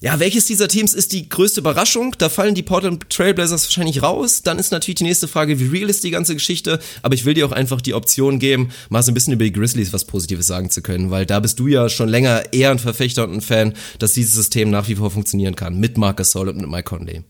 ja, 0.00 0.20
welches 0.20 0.46
dieser 0.46 0.68
Teams 0.68 0.92
ist 0.92 1.12
die 1.12 1.28
größte 1.28 1.60
Überraschung? 1.60 2.14
Da 2.18 2.28
fallen 2.28 2.54
die 2.54 2.62
Portland 2.62 3.08
Trailblazers 3.08 3.64
wahrscheinlich 3.64 4.02
raus. 4.02 4.42
Dann 4.42 4.58
ist 4.58 4.70
natürlich 4.70 4.98
die 4.98 5.04
nächste 5.04 5.26
Frage, 5.26 5.58
wie 5.58 5.66
real 5.66 5.88
ist 5.88 6.04
die 6.04 6.10
ganze 6.10 6.34
Geschichte? 6.34 6.78
Aber 7.02 7.14
ich 7.14 7.24
will 7.24 7.34
dir 7.34 7.46
auch 7.46 7.52
einfach 7.52 7.80
die 7.80 7.94
Option 7.94 8.38
geben, 8.38 8.70
mal 8.90 9.02
so 9.02 9.10
ein 9.10 9.14
bisschen 9.14 9.32
über 9.32 9.44
die 9.44 9.52
Grizzlies 9.52 9.92
was 9.92 10.04
Positives 10.04 10.46
sagen 10.46 10.70
zu 10.70 10.82
können, 10.82 11.10
weil 11.10 11.24
da 11.24 11.40
bist 11.40 11.58
du 11.58 11.66
ja 11.66 11.88
schon 11.88 12.08
länger 12.08 12.52
eher 12.52 12.70
ein 12.70 12.78
Verfechter 12.78 13.24
und 13.24 13.34
ein 13.34 13.40
Fan, 13.40 13.72
dass 13.98 14.12
dieses 14.12 14.34
System 14.34 14.70
nach 14.70 14.88
wie 14.88 14.96
vor 14.96 15.10
funktionieren 15.10 15.56
kann. 15.56 15.80
Mit 15.80 15.96
Marcus 15.96 16.30
Sol 16.30 16.48
und 16.48 16.58
mit 16.58 16.68
Mike 16.68 16.84
Conley. 16.84 17.22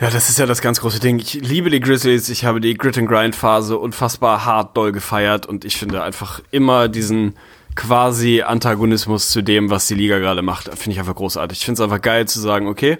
Ja, 0.00 0.10
das 0.10 0.28
ist 0.28 0.38
ja 0.38 0.46
das 0.46 0.60
ganz 0.60 0.80
große 0.80 1.00
Ding. 1.00 1.18
Ich 1.18 1.34
liebe 1.34 1.70
die 1.70 1.80
Grizzlies. 1.80 2.28
Ich 2.28 2.44
habe 2.44 2.60
die 2.60 2.74
Grit 2.74 2.98
and 2.98 3.08
Grind 3.08 3.36
Phase 3.36 3.78
unfassbar 3.78 4.44
hart 4.44 4.76
doll 4.76 4.92
gefeiert 4.92 5.46
und 5.46 5.64
ich 5.64 5.76
finde 5.76 6.02
einfach 6.02 6.42
immer 6.50 6.88
diesen 6.88 7.34
quasi 7.74 8.42
Antagonismus 8.42 9.30
zu 9.30 9.42
dem, 9.42 9.70
was 9.70 9.86
die 9.86 9.94
Liga 9.94 10.18
gerade 10.18 10.42
macht. 10.42 10.66
Finde 10.76 10.92
ich 10.92 10.98
einfach 10.98 11.14
großartig. 11.14 11.58
Ich 11.58 11.64
finde 11.64 11.80
es 11.80 11.84
einfach 11.84 12.02
geil 12.02 12.26
zu 12.26 12.40
sagen, 12.40 12.68
okay, 12.68 12.98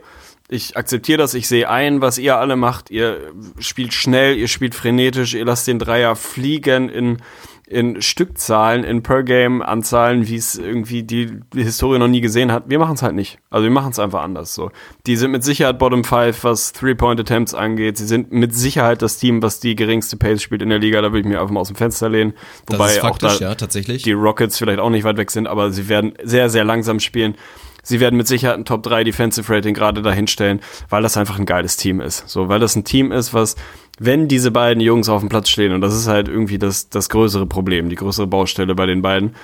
ich 0.49 0.77
akzeptiere 0.77 1.19
das, 1.19 1.35
ich 1.35 1.49
sehe 1.49 1.69
ein, 1.69 2.01
was 2.01 2.19
ihr 2.19 2.37
alle 2.37 2.57
macht. 2.57 2.91
Ihr 2.91 3.33
spielt 3.59 3.95
schnell, 3.95 4.37
ihr 4.37 4.49
spielt 4.49 4.75
frenetisch, 4.75 5.35
ihr 5.35 5.45
lasst 5.45 5.67
den 5.67 5.79
Dreier 5.79 6.15
fliegen 6.15 6.89
in 6.89 7.19
in 7.67 8.03
Stückzahlen, 8.03 8.85
in 8.85 9.03
Per-Game-Anzahlen, 9.03 10.29
wie 10.29 10.37
es 10.37 10.57
irgendwie 10.57 11.03
die 11.05 11.41
Historie 11.55 11.99
noch 11.99 12.09
nie 12.09 12.21
gesehen 12.21 12.53
hat. 12.53 12.65
Wir 12.69 12.79
machen 12.79 12.95
es 12.95 13.03
halt 13.03 13.15
nicht. 13.15 13.39
Also 13.51 13.65
wir 13.65 13.71
machen 13.71 13.93
es 13.93 13.99
einfach 13.99 14.23
anders. 14.23 14.55
So, 14.55 14.71
die 15.07 15.17
sind 15.17 15.31
mit 15.31 15.43
Sicherheit 15.43 15.79
Bottom 15.79 16.05
Five, 16.05 16.45
was 16.45 16.73
Three-Point-Attempts 16.73 17.55
angeht. 17.55 17.97
Sie 17.97 18.07
sind 18.07 18.33
mit 18.33 18.55
Sicherheit 18.55 19.01
das 19.01 19.19
Team, 19.19 19.43
was 19.43 19.61
die 19.61 19.75
geringste 19.75 20.17
Pace 20.17 20.43
spielt 20.43 20.61
in 20.61 20.69
der 20.69 20.81
Liga. 20.81 21.01
Da 21.01 21.13
würde 21.13 21.21
ich 21.21 21.27
mir 21.27 21.41
einfach 21.41 21.53
mal 21.53 21.61
aus 21.61 21.69
dem 21.69 21.77
Fenster 21.77 22.09
lehnen. 22.09 22.35
Wobei 22.67 22.89
faktisch, 22.89 23.31
auch 23.31 23.39
da 23.39 23.45
ja, 23.45 23.55
tatsächlich. 23.55 24.03
die 24.03 24.13
Rockets 24.13 24.59
vielleicht 24.59 24.81
auch 24.81 24.91
nicht 24.91 25.05
weit 25.05 25.17
weg 25.17 25.31
sind, 25.31 25.47
aber 25.47 25.71
sie 25.71 25.89
werden 25.89 26.15
sehr, 26.23 26.51
sehr 26.51 26.65
langsam 26.65 27.01
spielen. 27.01 27.37
Sie 27.83 28.01
werden 28.01 28.17
mit 28.17 28.29
Sicherheit 28.29 28.57
ein 28.57 28.65
Top 28.65 28.83
3 28.83 29.05
Defensive 29.05 29.53
Rating 29.53 29.75
gerade 29.75 30.03
dahinstellen, 30.03 30.61
weil 30.89 31.03
das 31.03 31.17
einfach 31.17 31.39
ein 31.39 31.47
geiles 31.47 31.77
Team 31.77 32.01
ist. 32.01 32.29
So, 32.29 32.49
weil 32.49 32.61
das 32.61 32.77
ein 32.77 32.85
Team 32.85 33.13
ist, 33.13 33.35
was 33.35 33.57
wenn 33.99 34.29
diese 34.29 34.51
beiden 34.51 34.81
Jungs 34.81 35.09
auf 35.09 35.21
dem 35.21 35.29
Platz 35.29 35.49
stehen, 35.49 35.73
und 35.73 35.81
das 35.81 35.95
ist 35.95 36.09
halt 36.09 36.29
irgendwie 36.29 36.59
das, 36.59 36.89
das 36.89 37.09
größere 37.09 37.47
Problem, 37.47 37.89
die 37.89 37.97
größere 37.97 38.27
Baustelle 38.27 38.75
bei 38.75 38.87
den 38.87 39.03
beiden. 39.03 39.35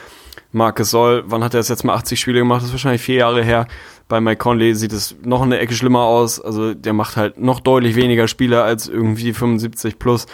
Marcus 0.51 0.90
Soll, 0.90 1.24
wann 1.27 1.44
hat 1.44 1.52
er 1.55 1.60
das 1.60 1.69
jetzt 1.69 1.85
mal 1.85 1.94
80 1.94 2.19
Spiele 2.19 2.39
gemacht? 2.39 2.60
Das 2.60 2.69
ist 2.69 2.73
wahrscheinlich 2.73 3.02
vier 3.02 3.16
Jahre 3.16 3.44
her. 3.44 3.66
Bei 4.09 4.20
Mike 4.20 4.39
Conley 4.39 4.74
sieht 4.74 4.94
es 4.94 5.15
noch 5.23 5.43
eine 5.43 5.59
Ecke 5.59 5.74
schlimmer 5.74 6.05
aus. 6.05 6.40
Also 6.40 6.73
der 6.73 6.94
macht 6.94 7.16
halt 7.16 7.39
noch 7.39 7.60
deutlich 7.60 7.97
weniger 7.97 8.27
Spiele 8.28 8.62
als 8.62 8.89
irgendwie 8.89 9.35
75 9.35 9.98
plus. 9.98 10.27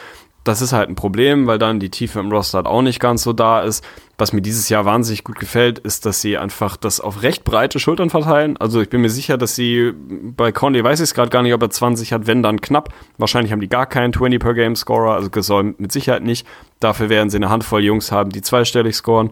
Das 0.45 0.61
ist 0.61 0.75
halt 0.75 0.91
ein 0.91 0.95
Problem, 0.95 1.47
weil 1.47 1.59
dann 1.59 1.81
die 1.81 1.91
Tiefe 1.91 2.21
im 2.21 2.31
Roster 2.31 2.59
halt 2.59 2.67
auch 2.67 2.83
nicht 2.83 3.01
ganz 3.01 3.23
so 3.23 3.33
da 3.33 3.63
ist. 3.63 3.85
Was 4.19 4.33
mir 4.33 4.43
dieses 4.43 4.69
Jahr 4.69 4.85
wahnsinnig 4.85 5.25
gut 5.25 5.41
gefällt, 5.41 5.79
ist, 5.79 6.05
dass 6.05 6.21
sie 6.21 6.37
einfach 6.37 6.77
das 6.77 7.01
auf 7.01 7.23
recht 7.23 7.45
breite 7.45 7.81
Schultern 7.81 8.11
verteilen. 8.11 8.57
Also 8.59 8.81
ich 8.83 8.91
bin 8.91 9.01
mir 9.01 9.09
sicher, 9.09 9.39
dass 9.39 9.57
sie 9.57 9.93
bei 9.97 10.53
Conley 10.53 10.85
weiß 10.85 11.01
ich 11.01 11.05
es 11.05 11.15
gerade 11.15 11.31
gar 11.31 11.43
nicht, 11.43 11.55
ob 11.55 11.63
er 11.63 11.71
20 11.71 12.13
hat, 12.13 12.27
wenn 12.27 12.43
dann 12.43 12.61
knapp. 12.61 12.93
Wahrscheinlich 13.17 13.53
haben 13.53 13.61
die 13.61 13.69
gar 13.69 13.87
keinen 13.87 14.13
20 14.13 14.39
per 14.39 14.55
Game 14.55 14.77
Scorer, 14.77 15.15
also 15.15 15.31
Gasol 15.31 15.75
mit 15.79 15.91
Sicherheit 15.91 16.23
nicht. 16.23 16.47
Dafür 16.79 17.09
werden 17.09 17.31
sie 17.31 17.39
eine 17.39 17.49
Handvoll 17.49 17.83
Jungs 17.83 18.13
haben, 18.13 18.31
die 18.31 18.43
zweistellig 18.43 18.95
scoren. 18.95 19.31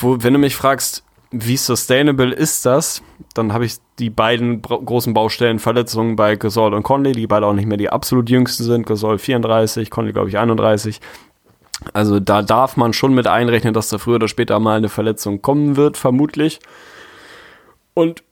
Wo, 0.00 0.16
wenn 0.20 0.32
du 0.32 0.38
mich 0.40 0.56
fragst, 0.56 1.04
wie 1.30 1.56
sustainable 1.56 2.32
ist 2.32 2.66
das? 2.66 3.02
Dann 3.34 3.52
habe 3.52 3.64
ich 3.64 3.76
die 4.00 4.10
beiden 4.10 4.62
großen 4.62 5.14
Baustellen 5.14 5.58
Verletzungen 5.58 6.16
bei 6.16 6.36
Gasol 6.36 6.74
und 6.74 6.82
Conley, 6.82 7.12
die 7.12 7.26
beide 7.26 7.46
auch 7.46 7.52
nicht 7.52 7.66
mehr 7.66 7.76
die 7.76 7.90
absolut 7.90 8.30
jüngsten 8.30 8.64
sind. 8.64 8.86
Gasol 8.86 9.18
34, 9.18 9.90
Conley 9.90 10.12
glaube 10.12 10.28
ich 10.28 10.38
31. 10.38 11.00
Also 11.92 12.20
da 12.20 12.42
darf 12.42 12.76
man 12.76 12.92
schon 12.92 13.14
mit 13.14 13.26
einrechnen, 13.26 13.74
dass 13.74 13.88
da 13.88 13.98
früher 13.98 14.16
oder 14.16 14.28
später 14.28 14.58
mal 14.58 14.76
eine 14.76 14.88
Verletzung 14.88 15.42
kommen 15.42 15.76
wird, 15.76 15.96
vermutlich. 15.96 16.60
Und 17.94 18.22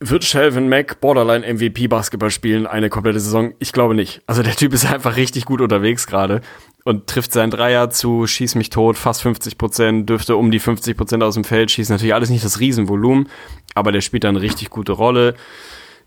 wird 0.00 0.24
Shelvin 0.24 0.68
Mack 0.68 1.00
Borderline 1.00 1.46
MVP 1.52 1.88
Basketball 1.88 2.30
spielen 2.30 2.66
eine 2.66 2.88
komplette 2.88 3.20
Saison? 3.20 3.54
Ich 3.58 3.72
glaube 3.72 3.94
nicht. 3.94 4.22
Also 4.26 4.42
der 4.42 4.54
Typ 4.54 4.72
ist 4.72 4.90
einfach 4.90 5.16
richtig 5.16 5.44
gut 5.44 5.60
unterwegs 5.60 6.06
gerade 6.06 6.40
und 6.88 7.06
trifft 7.06 7.32
seinen 7.32 7.50
Dreier 7.50 7.90
zu, 7.90 8.26
schießt 8.26 8.56
mich 8.56 8.70
tot, 8.70 8.96
fast 8.96 9.20
50 9.20 9.58
Prozent, 9.58 10.08
dürfte 10.08 10.36
um 10.36 10.50
die 10.50 10.58
50 10.58 10.96
Prozent 10.96 11.22
aus 11.22 11.34
dem 11.34 11.44
Feld 11.44 11.70
schießen. 11.70 11.94
Natürlich 11.94 12.14
alles 12.14 12.30
nicht 12.30 12.46
das 12.46 12.60
Riesenvolumen, 12.60 13.28
aber 13.74 13.92
der 13.92 14.00
spielt 14.00 14.24
da 14.24 14.30
eine 14.30 14.40
richtig 14.40 14.70
gute 14.70 14.92
Rolle. 14.92 15.34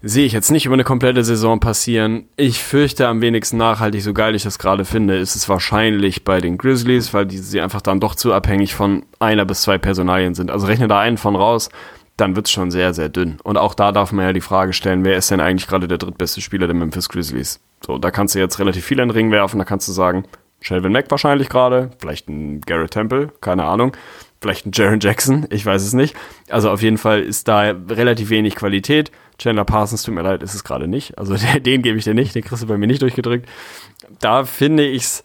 Sehe 0.02 0.26
ich 0.26 0.34
jetzt 0.34 0.50
nicht 0.50 0.66
über 0.66 0.74
eine 0.74 0.84
komplette 0.84 1.24
Saison 1.24 1.60
passieren. 1.60 2.26
Ich 2.36 2.64
fürchte 2.64 3.08
am 3.08 3.22
wenigsten 3.22 3.58
nachhaltig, 3.58 4.02
so 4.02 4.12
geil 4.12 4.34
ich 4.34 4.42
das 4.42 4.58
gerade 4.58 4.84
finde, 4.84 5.18
ist 5.18 5.36
es 5.36 5.48
wahrscheinlich 5.48 6.24
bei 6.24 6.42
den 6.42 6.58
Grizzlies, 6.58 7.14
weil 7.14 7.28
die 7.28 7.38
sie 7.38 7.62
einfach 7.62 7.82
dann 7.82 8.00
doch 8.00 8.16
zu 8.16 8.34
abhängig 8.34 8.74
von 8.74 9.06
einer 9.20 9.46
bis 9.46 9.62
zwei 9.62 9.78
Personalien 9.78 10.34
sind. 10.34 10.50
Also 10.50 10.66
rechne 10.66 10.88
da 10.88 11.00
einen 11.00 11.18
von 11.18 11.36
raus, 11.36 11.70
dann 12.18 12.36
wird's 12.36 12.50
schon 12.50 12.72
sehr, 12.72 12.96
sehr 12.96 13.10
dünn. 13.10 13.38
Und 13.44 13.58
auch 13.58 13.76
da 13.76 13.92
darf 13.92 14.12
man 14.12 14.26
ja 14.26 14.34
die 14.34 14.42
Frage 14.42 14.74
stellen, 14.74 15.06
wer 15.06 15.16
ist 15.16 15.30
denn 15.30 15.42
eigentlich 15.42 15.68
gerade 15.68 15.88
der 15.88 16.00
drittbeste 16.00 16.42
Spieler 16.42 16.66
der 16.66 16.76
Memphis 16.76 17.08
Grizzlies? 17.08 17.60
So, 17.86 18.00
da 18.00 18.10
kannst 18.10 18.34
du 18.34 18.40
jetzt 18.40 18.58
relativ 18.58 18.84
viel 18.84 19.00
in 19.00 19.10
den 19.10 19.12
Ring 19.12 19.32
werfen, 19.32 19.60
da 19.60 19.66
kannst 19.66 19.88
du 19.88 19.92
sagen, 19.92 20.26
Shelvin 20.62 20.92
Mack 20.92 21.10
wahrscheinlich 21.10 21.50
gerade, 21.50 21.92
vielleicht 22.00 22.30
ein 22.30 22.62
Garrett 22.62 22.92
Temple, 22.92 23.32
keine 23.42 23.66
Ahnung, 23.66 23.98
vielleicht 24.42 24.66
ein 24.66 24.72
Jaron 24.74 25.00
Jackson, 25.00 25.48
ich 25.50 25.66
weiß 25.66 25.84
es 25.84 25.94
nicht. 25.94 26.16
Also 26.50 26.70
auf 26.70 26.82
jeden 26.82 26.98
Fall 26.98 27.22
ist 27.22 27.48
da 27.48 27.62
relativ 27.90 28.30
wenig 28.30 28.56
Qualität. 28.56 29.12
Chandler 29.38 29.66
Parsons, 29.66 30.04
tut 30.04 30.14
mir 30.14 30.22
leid, 30.22 30.44
ist 30.44 30.54
es 30.54 30.64
gerade 30.64 30.88
nicht. 30.88 31.18
Also 31.18 31.36
den, 31.60 31.82
gebe 31.82 31.98
ich 31.98 32.04
dir 32.04 32.14
nicht, 32.14 32.36
den 32.36 32.44
kriegst 32.44 32.64
du 32.64 32.68
bei 32.68 32.78
mir 32.78 32.88
nicht 32.88 33.02
durchgedrückt. 33.02 33.50
Da 34.20 34.46
finde 34.46 34.86
ich 34.86 35.04
es 35.04 35.24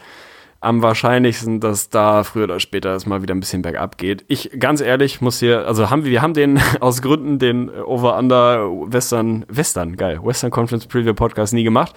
am 0.61 0.83
wahrscheinlichsten, 0.83 1.61
dass 1.61 1.91
da 1.91 2.25
früher 2.25 2.45
oder 2.45 2.61
später 2.61 2.95
es 2.95 3.07
mal 3.07 3.23
wieder 3.23 3.35
ein 3.35 3.41
bisschen 3.41 3.63
bergab 3.63 3.99
geht. 3.99 4.25
Ich, 4.27 4.51
ganz 4.59 4.81
ehrlich, 4.81 5.21
muss 5.21 5.39
hier, 5.39 5.67
also 5.67 5.91
haben 5.91 6.05
wir, 6.05 6.11
wir 6.11 6.23
haben 6.23 6.35
den 6.35 6.61
aus 6.81 7.03
Gründen 7.03 7.39
den 7.39 7.71
Over-Under 7.71 8.69
Western, 8.91 9.45
Western, 9.49 9.97
geil, 9.97 10.19
Western 10.23 10.51
Conference 10.51 10.87
Preview 10.87 11.15
Podcast 11.15 11.53
nie 11.53 11.65
gemacht. 11.65 11.95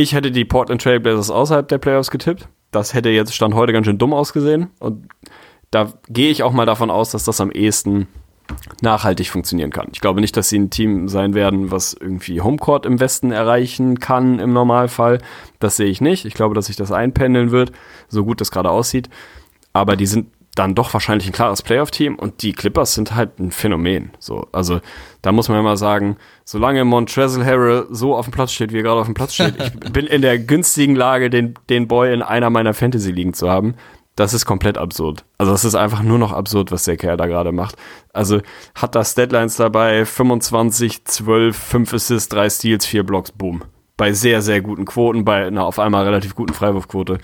Ich 0.00 0.14
hätte 0.14 0.30
die 0.30 0.46
Portland 0.46 0.80
Trailblazers 0.80 1.30
außerhalb 1.30 1.68
der 1.68 1.76
Playoffs 1.76 2.10
getippt. 2.10 2.48
Das 2.70 2.94
hätte 2.94 3.10
jetzt 3.10 3.34
Stand 3.34 3.54
heute 3.54 3.74
ganz 3.74 3.84
schön 3.84 3.98
dumm 3.98 4.14
ausgesehen. 4.14 4.68
Und 4.78 5.06
da 5.70 5.92
gehe 6.08 6.30
ich 6.30 6.42
auch 6.42 6.52
mal 6.52 6.64
davon 6.64 6.90
aus, 6.90 7.10
dass 7.10 7.24
das 7.24 7.38
am 7.38 7.50
ehesten 7.50 8.08
nachhaltig 8.80 9.28
funktionieren 9.28 9.70
kann. 9.70 9.88
Ich 9.92 10.00
glaube 10.00 10.22
nicht, 10.22 10.38
dass 10.38 10.48
sie 10.48 10.58
ein 10.58 10.70
Team 10.70 11.08
sein 11.08 11.34
werden, 11.34 11.70
was 11.70 11.92
irgendwie 11.92 12.40
Homecourt 12.40 12.86
im 12.86 12.98
Westen 12.98 13.30
erreichen 13.30 14.00
kann 14.00 14.38
im 14.38 14.54
Normalfall. 14.54 15.18
Das 15.58 15.76
sehe 15.76 15.88
ich 15.88 16.00
nicht. 16.00 16.24
Ich 16.24 16.32
glaube, 16.32 16.54
dass 16.54 16.66
sich 16.66 16.76
das 16.76 16.92
einpendeln 16.92 17.50
wird, 17.50 17.70
so 18.08 18.24
gut 18.24 18.40
das 18.40 18.50
gerade 18.50 18.70
aussieht. 18.70 19.10
Aber 19.74 19.96
die 19.96 20.06
sind 20.06 20.28
dann 20.54 20.74
doch 20.74 20.92
wahrscheinlich 20.92 21.28
ein 21.28 21.32
klares 21.32 21.62
Playoff-Team 21.62 22.16
und 22.16 22.42
die 22.42 22.52
Clippers 22.52 22.94
sind 22.94 23.14
halt 23.14 23.38
ein 23.38 23.52
Phänomen. 23.52 24.10
So, 24.18 24.48
also 24.52 24.80
da 25.22 25.32
muss 25.32 25.48
man 25.48 25.60
immer 25.60 25.76
sagen, 25.76 26.16
solange 26.44 26.84
Montrezl 26.84 27.44
Harrell 27.44 27.86
so 27.90 28.16
auf 28.16 28.26
dem 28.26 28.32
Platz 28.32 28.52
steht, 28.52 28.72
wie 28.72 28.78
er 28.78 28.82
gerade 28.82 29.00
auf 29.00 29.06
dem 29.06 29.14
Platz 29.14 29.34
steht, 29.34 29.54
ich 29.62 29.72
bin 29.92 30.06
in 30.06 30.22
der 30.22 30.38
günstigen 30.38 30.96
Lage, 30.96 31.30
den, 31.30 31.54
den 31.68 31.86
Boy 31.86 32.12
in 32.12 32.22
einer 32.22 32.50
meiner 32.50 32.74
Fantasy-Ligen 32.74 33.32
zu 33.32 33.48
haben. 33.48 33.74
Das 34.16 34.34
ist 34.34 34.44
komplett 34.44 34.76
absurd. 34.76 35.24
Also 35.38 35.52
das 35.52 35.64
ist 35.64 35.76
einfach 35.76 36.02
nur 36.02 36.18
noch 36.18 36.32
absurd, 36.32 36.72
was 36.72 36.84
der 36.84 36.96
Kerl 36.96 37.16
da 37.16 37.26
gerade 37.26 37.52
macht. 37.52 37.76
Also 38.12 38.40
hat 38.74 38.94
das 38.96 39.14
Deadlines 39.14 39.56
dabei 39.56 40.04
25, 40.04 41.04
12, 41.04 41.56
5 41.56 41.94
Assists, 41.94 42.28
3 42.28 42.50
Steals, 42.50 42.86
4 42.86 43.04
Blocks, 43.04 43.30
boom. 43.30 43.62
Bei 43.96 44.12
sehr, 44.12 44.42
sehr 44.42 44.62
guten 44.62 44.84
Quoten, 44.84 45.24
bei 45.24 45.46
einer 45.46 45.64
auf 45.64 45.78
einmal 45.78 46.04
relativ 46.04 46.34
guten 46.34 46.52
Freiwurfquote 46.52 47.18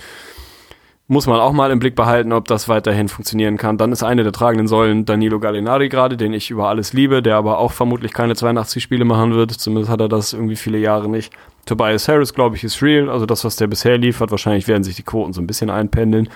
muss 1.09 1.27
man 1.27 1.39
auch 1.39 1.53
mal 1.53 1.70
im 1.70 1.78
Blick 1.78 1.95
behalten, 1.95 2.33
ob 2.33 2.49
das 2.49 2.69
weiterhin 2.69 3.09
funktionieren 3.09 3.57
kann. 3.57 3.78
Dann 3.78 3.93
ist 3.93 4.03
eine 4.03 4.24
der 4.24 4.33
tragenden 4.33 4.66
Säulen 4.66 5.05
Danilo 5.05 5.39
Gallinari 5.39 5.89
gerade, 5.89 6.16
den 6.16 6.33
ich 6.33 6.51
über 6.51 6.69
alles 6.69 6.93
liebe, 6.93 7.23
der 7.23 7.37
aber 7.37 7.59
auch 7.59 7.73
vermutlich 7.73 8.12
keine 8.12 8.35
82 8.35 8.83
Spiele 8.83 9.05
machen 9.05 9.35
wird. 9.35 9.53
Zumindest 9.53 9.91
hat 9.91 10.01
er 10.01 10.09
das 10.09 10.33
irgendwie 10.33 10.57
viele 10.57 10.78
Jahre 10.78 11.09
nicht. 11.09 11.33
Tobias 11.65 12.09
Harris, 12.09 12.35
glaube 12.35 12.57
ich, 12.57 12.65
ist 12.65 12.83
real. 12.83 13.09
Also 13.09 13.24
das, 13.24 13.45
was 13.45 13.57
der 13.57 13.69
bisher 13.69 13.99
liefert, 13.99 14.31
wahrscheinlich 14.33 14.66
werden 14.66 14.83
sich 14.83 14.97
die 14.97 15.05
Quoten 15.05 15.33
so 15.33 15.41
ein 15.41 15.47
bisschen 15.47 15.70
einpendeln. 15.70 16.28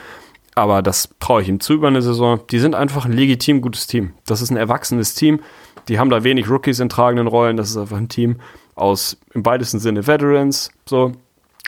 Aber 0.54 0.82
das 0.82 1.14
traue 1.18 1.42
ich 1.42 1.48
ihm 1.48 1.60
zu 1.60 1.74
über 1.74 1.88
eine 1.88 2.02
Saison. 2.02 2.40
Die 2.50 2.58
sind 2.58 2.74
einfach 2.74 3.06
ein 3.06 3.12
legitim 3.12 3.62
gutes 3.62 3.86
Team. 3.86 4.12
Das 4.26 4.40
ist 4.40 4.50
ein 4.50 4.56
erwachsenes 4.56 5.14
Team. 5.14 5.40
Die 5.88 5.98
haben 5.98 6.10
da 6.10 6.22
wenig 6.22 6.48
Rookies 6.48 6.78
in 6.78 6.88
tragenden 6.88 7.26
Rollen. 7.26 7.56
Das 7.56 7.70
ist 7.70 7.76
einfach 7.76 7.96
ein 7.96 8.08
Team 8.08 8.36
aus 8.76 9.16
im 9.34 9.44
weitesten 9.44 9.78
Sinne 9.78 10.06
Veterans. 10.06 10.70
So, 10.86 11.12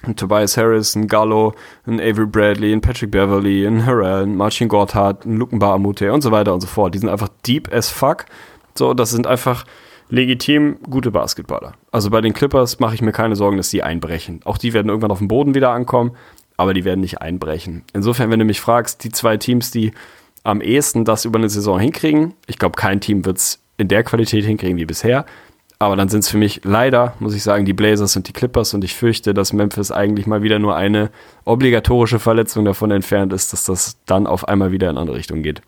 ein 0.03 0.17
Tobias 0.17 0.57
Harris, 0.57 0.95
ein 0.95 1.07
Gallo, 1.07 1.55
ein 1.87 2.01
Avery 2.01 2.27
Bradley, 2.27 2.73
ein 2.73 2.81
Patrick 2.81 3.11
Beverly, 3.11 3.67
ein 3.67 3.87
Harrell, 3.87 4.25
ein 4.25 4.37
Marcin 4.37 4.69
Gortat, 4.69 5.25
ein 5.25 5.37
Luken 5.37 5.59
Baamute 5.59 6.13
und 6.13 6.23
so 6.23 6.31
weiter 6.31 6.55
und 6.55 6.61
so 6.61 6.67
fort. 6.67 6.95
Die 6.95 6.99
sind 6.99 7.09
einfach 7.09 7.29
deep 7.47 7.73
as 7.73 7.91
fuck. 7.91 8.27
So, 8.75 8.95
das 8.95 9.11
sind 9.11 9.27
einfach 9.27 9.65
legitim 10.09 10.77
gute 10.89 11.11
Basketballer. 11.11 11.75
Also 11.91 12.11
bei 12.11 12.21
den 12.21 12.35
Clippers 12.35 12.81
mache 12.81 12.95
ich 12.95 13.03
mir 13.03 13.13
keine 13.13 13.37
Sorgen, 13.37 13.57
dass 13.57 13.71
die 13.71 13.83
einbrechen. 13.83 14.41
Auch 14.45 14.59
die 14.59 14.73
werden 14.73 14.89
irgendwann 14.89 15.11
auf 15.11 15.19
dem 15.19 15.29
Boden 15.29 15.55
wieder 15.55 15.71
ankommen, 15.71 16.13
aber 16.57 16.75
die 16.75 16.85
werden 16.85 17.01
nicht 17.01 17.23
einbrechen. 17.23 17.85
Insofern, 17.95 18.31
wenn 18.31 18.39
du 18.39 18.45
mich 18.45 18.61
fragst, 18.61 19.05
die 19.05 19.11
zwei 19.11 19.37
Teams, 19.39 19.71
die 19.71 19.93
am 20.45 20.61
ehesten 20.61 21.05
das 21.05 21.25
über 21.25 21.39
eine 21.39 21.49
Saison 21.49 21.79
hinkriegen, 21.79 22.35
ich 22.47 22.59
glaube, 22.59 22.77
kein 22.77 23.01
Team 23.01 23.25
wird 23.25 23.39
es 23.39 23.63
in 23.79 23.89
der 23.89 24.05
Qualität 24.05 24.45
hinkriegen 24.45 24.77
wie 24.77 24.85
bisher. 24.85 25.25
Aber 25.83 25.97
dann 25.97 26.09
sind 26.09 26.21
es 26.21 26.29
für 26.29 26.37
mich 26.37 26.61
leider, 26.63 27.15
muss 27.19 27.35
ich 27.35 27.43
sagen, 27.43 27.65
die 27.65 27.73
Blazers 27.73 28.15
und 28.15 28.29
die 28.29 28.33
Clippers 28.33 28.73
und 28.73 28.85
ich 28.85 28.95
fürchte, 28.95 29.35
dass 29.35 29.53
Memphis 29.53 29.91
eigentlich 29.91 30.29
mal 30.29 30.43
wieder 30.43 30.61
nur 30.61 30.77
eine 30.77 31.11
obligatorische 31.45 32.21
Verletzung 32.21 32.65
davon 32.65 32.93
entfernt 32.93 33.33
ist, 33.33 33.53
dass 33.53 33.65
das 33.65 33.97
dann 34.07 34.29
auf 34.29 34.47
einmal 34.47 34.71
wieder 34.71 34.89
in 34.91 34.97
andere 34.97 35.17
Richtung 35.17 35.43
geht. 35.43 35.61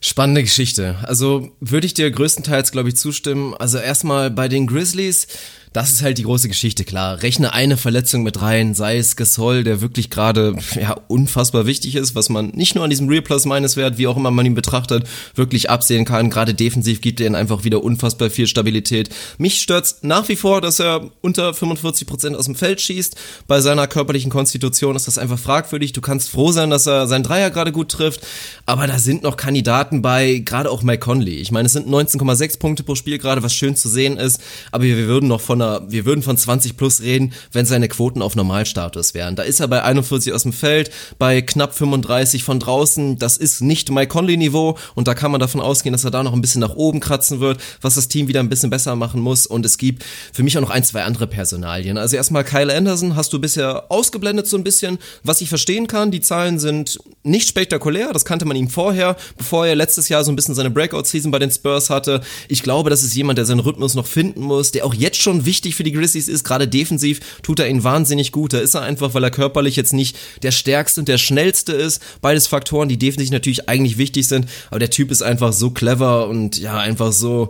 Spannende 0.00 0.42
Geschichte. 0.42 0.96
Also 1.02 1.50
würde 1.60 1.86
ich 1.86 1.92
dir 1.92 2.10
größtenteils, 2.10 2.72
glaube 2.72 2.88
ich, 2.88 2.96
zustimmen. 2.96 3.54
Also 3.58 3.76
erstmal 3.76 4.30
bei 4.30 4.48
den 4.48 4.66
Grizzlies 4.66 5.26
das 5.72 5.90
ist 5.90 6.02
halt 6.02 6.18
die 6.18 6.22
große 6.22 6.48
Geschichte, 6.48 6.84
klar. 6.84 7.22
Rechne 7.22 7.52
eine 7.52 7.76
Verletzung 7.76 8.22
mit 8.22 8.40
rein, 8.40 8.74
sei 8.74 8.98
es 8.98 9.16
Gasol, 9.16 9.64
der 9.64 9.80
wirklich 9.80 10.10
gerade 10.10 10.56
ja, 10.80 10.96
unfassbar 11.08 11.66
wichtig 11.66 11.94
ist, 11.94 12.14
was 12.14 12.28
man 12.28 12.48
nicht 12.48 12.74
nur 12.74 12.84
an 12.84 12.90
diesem 12.90 13.08
Real 13.08 13.22
Plus 13.22 13.44
Minus 13.44 13.76
Wert, 13.76 13.98
wie 13.98 14.06
auch 14.06 14.16
immer 14.16 14.30
man 14.30 14.46
ihn 14.46 14.54
betrachtet, 14.54 15.04
wirklich 15.34 15.70
absehen 15.70 16.04
kann. 16.04 16.30
Gerade 16.30 16.54
defensiv 16.54 17.00
gibt 17.00 17.20
er 17.20 17.26
ihnen 17.26 17.34
einfach 17.34 17.64
wieder 17.64 17.82
unfassbar 17.82 18.30
viel 18.30 18.46
Stabilität. 18.46 19.10
Mich 19.38 19.60
stört's 19.60 19.98
nach 20.02 20.28
wie 20.28 20.36
vor, 20.36 20.60
dass 20.60 20.80
er 20.80 21.10
unter 21.20 21.54
45 21.54 22.06
Prozent 22.06 22.36
aus 22.36 22.46
dem 22.46 22.54
Feld 22.54 22.80
schießt. 22.80 23.16
Bei 23.46 23.60
seiner 23.60 23.86
körperlichen 23.86 24.30
Konstitution 24.30 24.96
ist 24.96 25.06
das 25.06 25.18
einfach 25.18 25.38
fragwürdig. 25.38 25.92
Du 25.92 26.00
kannst 26.00 26.30
froh 26.30 26.52
sein, 26.52 26.70
dass 26.70 26.86
er 26.86 27.06
seinen 27.06 27.24
Dreier 27.24 27.50
gerade 27.50 27.72
gut 27.72 27.90
trifft, 27.90 28.26
aber 28.66 28.86
da 28.86 28.98
sind 28.98 29.22
noch 29.22 29.36
Kandidaten 29.36 30.02
bei, 30.02 30.42
gerade 30.44 30.70
auch 30.70 30.82
Mike 30.82 31.00
Conley. 31.00 31.36
Ich 31.36 31.50
meine, 31.50 31.66
es 31.66 31.72
sind 31.72 31.88
19,6 31.88 32.58
Punkte 32.58 32.82
pro 32.82 32.94
Spiel 32.94 33.18
gerade, 33.18 33.42
was 33.42 33.54
schön 33.54 33.76
zu 33.76 33.88
sehen 33.88 34.16
ist, 34.16 34.40
aber 34.72 34.84
wir 34.84 34.96
würden 34.96 35.28
noch 35.28 35.40
von 35.40 35.57
einer, 35.60 35.90
wir 35.90 36.04
würden 36.04 36.22
von 36.22 36.36
20 36.36 36.76
plus 36.76 37.00
reden, 37.00 37.32
wenn 37.52 37.66
seine 37.66 37.88
Quoten 37.88 38.22
auf 38.22 38.36
Normalstatus 38.36 39.14
wären. 39.14 39.36
Da 39.36 39.42
ist 39.42 39.60
er 39.60 39.68
bei 39.68 39.82
41 39.82 40.32
aus 40.32 40.42
dem 40.42 40.52
Feld, 40.52 40.90
bei 41.18 41.42
knapp 41.42 41.74
35 41.74 42.44
von 42.44 42.60
draußen. 42.60 43.18
Das 43.18 43.36
ist 43.36 43.60
nicht 43.60 43.90
Mike 43.90 44.08
Conley 44.08 44.36
Niveau 44.36 44.78
und 44.94 45.08
da 45.08 45.14
kann 45.14 45.30
man 45.30 45.40
davon 45.40 45.60
ausgehen, 45.60 45.92
dass 45.92 46.04
er 46.04 46.10
da 46.10 46.22
noch 46.22 46.32
ein 46.32 46.40
bisschen 46.40 46.60
nach 46.60 46.74
oben 46.74 47.00
kratzen 47.00 47.40
wird, 47.40 47.60
was 47.80 47.94
das 47.94 48.08
Team 48.08 48.28
wieder 48.28 48.40
ein 48.40 48.48
bisschen 48.48 48.70
besser 48.70 48.96
machen 48.96 49.20
muss. 49.20 49.46
Und 49.46 49.66
es 49.66 49.78
gibt 49.78 50.04
für 50.32 50.42
mich 50.42 50.56
auch 50.56 50.62
noch 50.62 50.70
ein, 50.70 50.84
zwei 50.84 51.04
andere 51.04 51.26
Personalien. 51.26 51.98
Also 51.98 52.16
erstmal 52.16 52.44
Kyle 52.44 52.74
Anderson 52.74 53.16
hast 53.16 53.32
du 53.32 53.38
bisher 53.38 53.90
ausgeblendet 53.90 54.46
so 54.46 54.56
ein 54.56 54.64
bisschen, 54.64 54.98
was 55.22 55.40
ich 55.40 55.48
verstehen 55.48 55.86
kann. 55.86 56.10
Die 56.10 56.20
Zahlen 56.20 56.58
sind 56.58 56.98
nicht 57.22 57.48
spektakulär, 57.48 58.12
das 58.12 58.24
kannte 58.24 58.44
man 58.44 58.56
ihm 58.56 58.68
vorher, 58.68 59.16
bevor 59.36 59.66
er 59.66 59.74
letztes 59.74 60.08
Jahr 60.08 60.24
so 60.24 60.32
ein 60.32 60.36
bisschen 60.36 60.54
seine 60.54 60.70
Breakout-Season 60.70 61.30
bei 61.30 61.38
den 61.38 61.50
Spurs 61.50 61.90
hatte. 61.90 62.20
Ich 62.48 62.62
glaube, 62.62 62.90
das 62.90 63.02
ist 63.02 63.14
jemand, 63.14 63.38
der 63.38 63.44
seinen 63.44 63.60
Rhythmus 63.60 63.94
noch 63.94 64.06
finden 64.06 64.40
muss, 64.40 64.72
der 64.72 64.86
auch 64.86 64.94
jetzt 64.94 65.20
schon 65.20 65.44
wichtig 65.48 65.74
für 65.74 65.82
die 65.82 65.90
Grizzlies 65.90 66.28
ist. 66.28 66.44
Gerade 66.44 66.68
defensiv 66.68 67.18
tut 67.42 67.58
er 67.58 67.68
ihn 67.68 67.82
wahnsinnig 67.82 68.30
gut. 68.30 68.52
Da 68.52 68.60
ist 68.60 68.74
er 68.74 68.82
einfach, 68.82 69.14
weil 69.14 69.24
er 69.24 69.32
körperlich 69.32 69.74
jetzt 69.74 69.92
nicht 69.92 70.16
der 70.42 70.52
stärkste 70.52 71.00
und 71.00 71.08
der 71.08 71.18
schnellste 71.18 71.72
ist. 71.72 72.00
Beides 72.20 72.46
Faktoren, 72.46 72.88
die 72.88 72.98
defensiv 72.98 73.32
natürlich 73.32 73.68
eigentlich 73.68 73.98
wichtig 73.98 74.28
sind. 74.28 74.46
Aber 74.68 74.78
der 74.78 74.90
Typ 74.90 75.10
ist 75.10 75.22
einfach 75.22 75.52
so 75.52 75.70
clever 75.70 76.28
und 76.28 76.58
ja, 76.58 76.78
einfach 76.78 77.12
so 77.12 77.48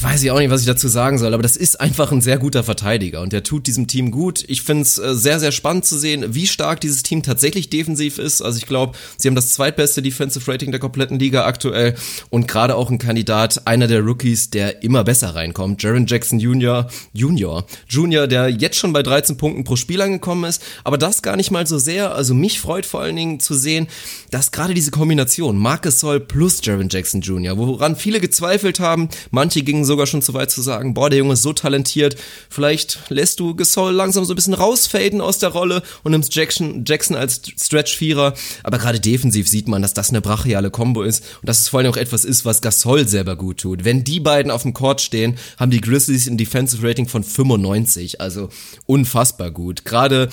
weiß 0.00 0.22
ich 0.22 0.30
auch 0.30 0.38
nicht, 0.38 0.50
was 0.50 0.60
ich 0.60 0.66
dazu 0.66 0.88
sagen 0.88 1.18
soll, 1.18 1.34
aber 1.34 1.42
das 1.42 1.56
ist 1.56 1.80
einfach 1.80 2.12
ein 2.12 2.20
sehr 2.20 2.38
guter 2.38 2.64
Verteidiger 2.64 3.20
und 3.20 3.32
der 3.32 3.42
tut 3.42 3.66
diesem 3.66 3.86
Team 3.86 4.10
gut. 4.10 4.44
Ich 4.48 4.62
finde 4.62 4.82
es 4.82 4.98
äh, 4.98 5.14
sehr, 5.14 5.40
sehr 5.40 5.52
spannend 5.52 5.84
zu 5.84 5.98
sehen, 5.98 6.34
wie 6.34 6.46
stark 6.46 6.80
dieses 6.80 7.02
Team 7.02 7.22
tatsächlich 7.22 7.70
defensiv 7.70 8.18
ist. 8.18 8.42
Also 8.42 8.58
ich 8.58 8.66
glaube, 8.66 8.96
sie 9.16 9.28
haben 9.28 9.34
das 9.34 9.52
zweitbeste 9.52 10.02
Defensive 10.02 10.50
Rating 10.50 10.70
der 10.70 10.80
kompletten 10.80 11.18
Liga 11.18 11.44
aktuell 11.44 11.94
und 12.30 12.48
gerade 12.48 12.76
auch 12.76 12.90
ein 12.90 12.98
Kandidat, 12.98 13.66
einer 13.66 13.86
der 13.86 14.00
Rookies, 14.00 14.50
der 14.50 14.82
immer 14.82 15.04
besser 15.04 15.34
reinkommt, 15.34 15.82
Jaron 15.82 16.06
Jackson 16.06 16.38
Jr., 16.38 16.88
Junior, 17.12 17.66
Junior, 17.88 18.26
der 18.26 18.48
jetzt 18.48 18.76
schon 18.76 18.92
bei 18.92 19.02
13 19.02 19.36
Punkten 19.36 19.64
pro 19.64 19.76
Spiel 19.76 20.00
angekommen 20.00 20.44
ist, 20.44 20.62
aber 20.84 20.98
das 20.98 21.22
gar 21.22 21.36
nicht 21.36 21.50
mal 21.50 21.66
so 21.66 21.78
sehr. 21.78 22.14
Also 22.14 22.34
mich 22.34 22.60
freut 22.60 22.86
vor 22.86 23.00
allen 23.00 23.16
Dingen 23.16 23.40
zu 23.40 23.54
sehen, 23.54 23.86
dass 24.30 24.50
gerade 24.50 24.74
diese 24.74 24.90
Kombination 24.90 25.56
Marcus 25.56 26.00
Soll 26.00 26.20
plus 26.20 26.60
Jaron 26.62 26.88
Jackson 26.88 27.20
Jr., 27.20 27.56
woran 27.56 27.96
viele 27.96 28.20
gezweifelt 28.20 28.80
haben, 28.80 29.08
manche 29.30 29.62
gingen 29.62 29.73
ging 29.74 29.84
sogar 29.84 30.06
schon 30.06 30.22
zu 30.22 30.34
weit 30.34 30.50
zu 30.50 30.62
sagen, 30.62 30.94
boah, 30.94 31.10
der 31.10 31.18
Junge 31.18 31.34
ist 31.34 31.42
so 31.42 31.52
talentiert, 31.52 32.16
vielleicht 32.48 33.00
lässt 33.08 33.40
du 33.40 33.54
Gasol 33.54 33.92
langsam 33.92 34.24
so 34.24 34.32
ein 34.32 34.36
bisschen 34.36 34.54
rausfaden 34.54 35.20
aus 35.20 35.38
der 35.38 35.50
Rolle 35.50 35.82
und 36.02 36.12
nimmst 36.12 36.34
Jackson, 36.34 36.84
Jackson 36.86 37.16
als 37.16 37.42
Stretch-Vierer, 37.60 38.34
aber 38.62 38.78
gerade 38.78 39.00
defensiv 39.00 39.48
sieht 39.48 39.68
man, 39.68 39.82
dass 39.82 39.94
das 39.94 40.10
eine 40.10 40.20
brachiale 40.20 40.70
Combo 40.70 41.02
ist 41.02 41.24
und 41.40 41.48
dass 41.48 41.60
es 41.60 41.68
vor 41.68 41.80
allem 41.80 41.90
auch 41.90 41.96
etwas 41.96 42.24
ist, 42.24 42.44
was 42.44 42.62
Gasol 42.62 43.08
selber 43.08 43.36
gut 43.36 43.58
tut. 43.58 43.84
Wenn 43.84 44.04
die 44.04 44.20
beiden 44.20 44.50
auf 44.50 44.62
dem 44.62 44.74
Court 44.74 45.00
stehen, 45.00 45.36
haben 45.58 45.70
die 45.70 45.80
Grizzlies 45.80 46.28
ein 46.28 46.38
Defensive 46.38 46.86
Rating 46.86 47.08
von 47.08 47.24
95, 47.24 48.20
also 48.20 48.48
unfassbar 48.86 49.50
gut. 49.50 49.84
Gerade 49.84 50.28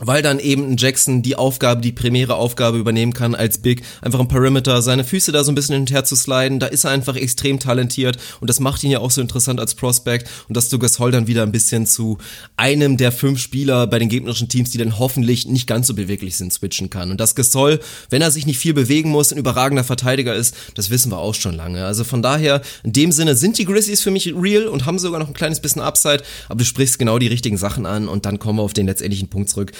weil 0.00 0.22
dann 0.22 0.40
eben 0.40 0.72
ein 0.72 0.76
Jackson 0.76 1.22
die 1.22 1.36
Aufgabe, 1.36 1.80
die 1.80 1.92
primäre 1.92 2.34
Aufgabe 2.34 2.78
übernehmen 2.78 3.12
kann 3.12 3.34
als 3.34 3.58
Big, 3.58 3.82
einfach 4.00 4.18
im 4.18 4.28
Perimeter 4.28 4.82
seine 4.82 5.04
Füße 5.04 5.30
da 5.30 5.44
so 5.44 5.52
ein 5.52 5.54
bisschen 5.54 5.74
hin 5.74 5.82
und 5.82 5.92
her 5.92 6.04
zu 6.04 6.16
sliden, 6.16 6.58
da 6.58 6.66
ist 6.66 6.84
er 6.84 6.90
einfach 6.90 7.16
extrem 7.16 7.60
talentiert 7.60 8.16
und 8.40 8.48
das 8.48 8.60
macht 8.60 8.82
ihn 8.82 8.90
ja 8.90 8.98
auch 8.98 9.10
so 9.10 9.20
interessant 9.20 9.60
als 9.60 9.74
Prospect. 9.74 10.28
Und 10.48 10.56
dass 10.56 10.68
du 10.68 10.78
Gasol 10.78 11.10
dann 11.10 11.26
wieder 11.26 11.42
ein 11.42 11.52
bisschen 11.52 11.86
zu 11.86 12.18
einem 12.56 12.96
der 12.96 13.12
fünf 13.12 13.38
Spieler 13.38 13.86
bei 13.86 13.98
den 13.98 14.08
gegnerischen 14.08 14.48
Teams, 14.48 14.70
die 14.70 14.78
dann 14.78 14.98
hoffentlich 14.98 15.46
nicht 15.46 15.66
ganz 15.66 15.86
so 15.86 15.94
beweglich 15.94 16.36
sind, 16.36 16.52
switchen 16.52 16.90
kann. 16.90 17.10
Und 17.10 17.20
dass 17.20 17.34
Gasol, 17.34 17.80
wenn 18.08 18.22
er 18.22 18.30
sich 18.30 18.46
nicht 18.46 18.58
viel 18.58 18.74
bewegen 18.74 19.10
muss, 19.10 19.32
ein 19.32 19.38
überragender 19.38 19.84
Verteidiger 19.84 20.34
ist, 20.34 20.56
das 20.74 20.90
wissen 20.90 21.12
wir 21.12 21.18
auch 21.18 21.34
schon 21.34 21.54
lange. 21.54 21.84
Also 21.84 22.04
von 22.04 22.22
daher, 22.22 22.62
in 22.82 22.92
dem 22.92 23.12
Sinne 23.12 23.36
sind 23.36 23.58
die 23.58 23.66
Grizzlies 23.66 24.00
für 24.00 24.10
mich 24.10 24.34
real 24.34 24.66
und 24.66 24.86
haben 24.86 24.98
sogar 24.98 25.20
noch 25.20 25.28
ein 25.28 25.34
kleines 25.34 25.60
bisschen 25.60 25.82
Upside, 25.82 26.22
aber 26.48 26.58
du 26.58 26.64
sprichst 26.64 26.98
genau 26.98 27.18
die 27.18 27.26
richtigen 27.26 27.58
Sachen 27.58 27.84
an 27.84 28.08
und 28.08 28.24
dann 28.24 28.38
kommen 28.38 28.58
wir 28.58 28.62
auf 28.62 28.72
den 28.72 28.86
letztendlichen 28.86 29.28
Punkt 29.28 29.50
zurück 29.50 29.72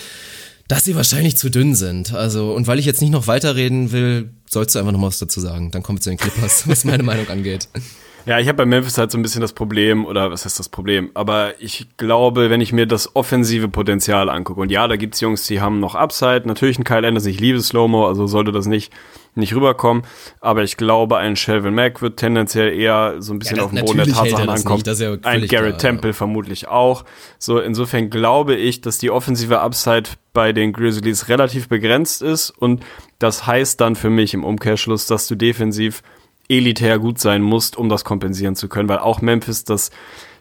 dass 0.69 0.85
sie 0.85 0.95
wahrscheinlich 0.95 1.37
zu 1.37 1.51
dünn 1.51 1.74
sind. 1.74 2.15
Also, 2.15 2.53
und 2.53 2.69
weil 2.69 2.78
ich 2.78 2.87
jetzt 2.87 3.01
nicht 3.01 3.11
noch 3.11 3.27
weiterreden 3.27 3.91
will, 3.91 4.31
sollst 4.49 4.74
du 4.74 4.78
einfach 4.78 4.93
noch 4.93 5.01
mal 5.01 5.09
was 5.09 5.19
dazu 5.19 5.41
sagen. 5.41 5.73
Dann 5.73 5.82
kommen 5.82 5.99
wir 5.99 6.03
zu 6.03 6.11
den 6.11 6.19
Clippers, 6.19 6.69
was 6.69 6.85
meine 6.85 7.03
Meinung 7.03 7.28
angeht. 7.28 7.69
Ja, 8.27 8.39
ich 8.39 8.47
habe 8.47 8.57
bei 8.59 8.66
Memphis 8.66 8.99
halt 8.99 9.11
so 9.11 9.19
ein 9.19 9.23
bisschen 9.23 9.41
das 9.41 9.53
Problem, 9.53 10.05
oder 10.05 10.31
was 10.31 10.45
heißt 10.45 10.59
das 10.59 10.69
Problem? 10.69 11.11
Aber 11.15 11.55
ich 11.59 11.89
glaube, 11.97 12.51
wenn 12.51 12.61
ich 12.61 12.73
mir 12.73 12.87
das 12.87 13.16
offensive 13.16 13.69
Potenzial 13.69 14.28
angucke, 14.28 14.61
und 14.61 14.70
ja, 14.70 14.87
da 14.87 14.97
gibt's 14.97 15.20
Jungs, 15.20 15.47
die 15.47 15.61
haben 15.61 15.81
noch 15.81 15.95
Upside, 15.95 16.43
natürlich 16.45 16.78
ein 16.78 16.85
Kyle 16.85 17.07
Anderson, 17.07 17.31
ich 17.31 17.41
liebe 17.41 17.61
Slow-Mo, 17.61 18.07
also 18.07 18.27
sollte 18.27 18.53
das 18.53 18.66
nicht, 18.66 18.93
nicht 19.35 19.55
rüberkommen, 19.55 20.05
aber 20.40 20.62
ich 20.62 20.77
glaube, 20.77 21.16
ein 21.19 21.36
Shelvin 21.36 21.74
Mack 21.74 22.02
wird 22.02 22.19
tendenziell 22.19 22.73
eher 22.73 23.16
so 23.19 23.32
ein 23.32 23.39
bisschen 23.39 23.59
ja, 23.59 23.65
auf 23.65 23.70
dem 23.70 23.85
Boden 23.85 23.98
der 23.98 24.07
Tatsachen 24.07 24.48
ankommen. 24.48 24.82
Ja 24.86 25.16
ein 25.23 25.47
Garrett 25.47 25.48
klar, 25.48 25.78
Temple 25.78 26.11
ja. 26.11 26.15
vermutlich 26.15 26.69
auch. 26.69 27.05
So, 27.39 27.61
insofern 27.61 28.11
glaube 28.11 28.55
ich, 28.55 28.81
dass 28.81 28.98
die 28.98 29.11
offensive 29.11 29.61
Upside 29.61 30.11
bei 30.32 30.52
den 30.52 30.73
Grizzlies 30.73 31.28
relativ 31.28 31.69
begrenzt 31.69 32.23
ist 32.23 32.51
und 32.51 32.82
das 33.19 33.47
heißt 33.47 33.81
dann 33.81 33.97
für 33.97 34.11
mich 34.11 34.35
im 34.35 34.44
Umkehrschluss, 34.44 35.07
dass 35.07 35.27
du 35.27 35.35
defensiv 35.35 36.02
elitär 36.48 36.98
gut 36.98 37.20
sein 37.20 37.43
musst, 37.43 37.77
um 37.77 37.89
das 37.89 38.05
kompensieren 38.05 38.57
zu 38.57 38.69
können, 38.69 38.89
weil 38.89 38.98
auch 38.98 39.20
Memphis 39.20 39.65
das 39.65 39.90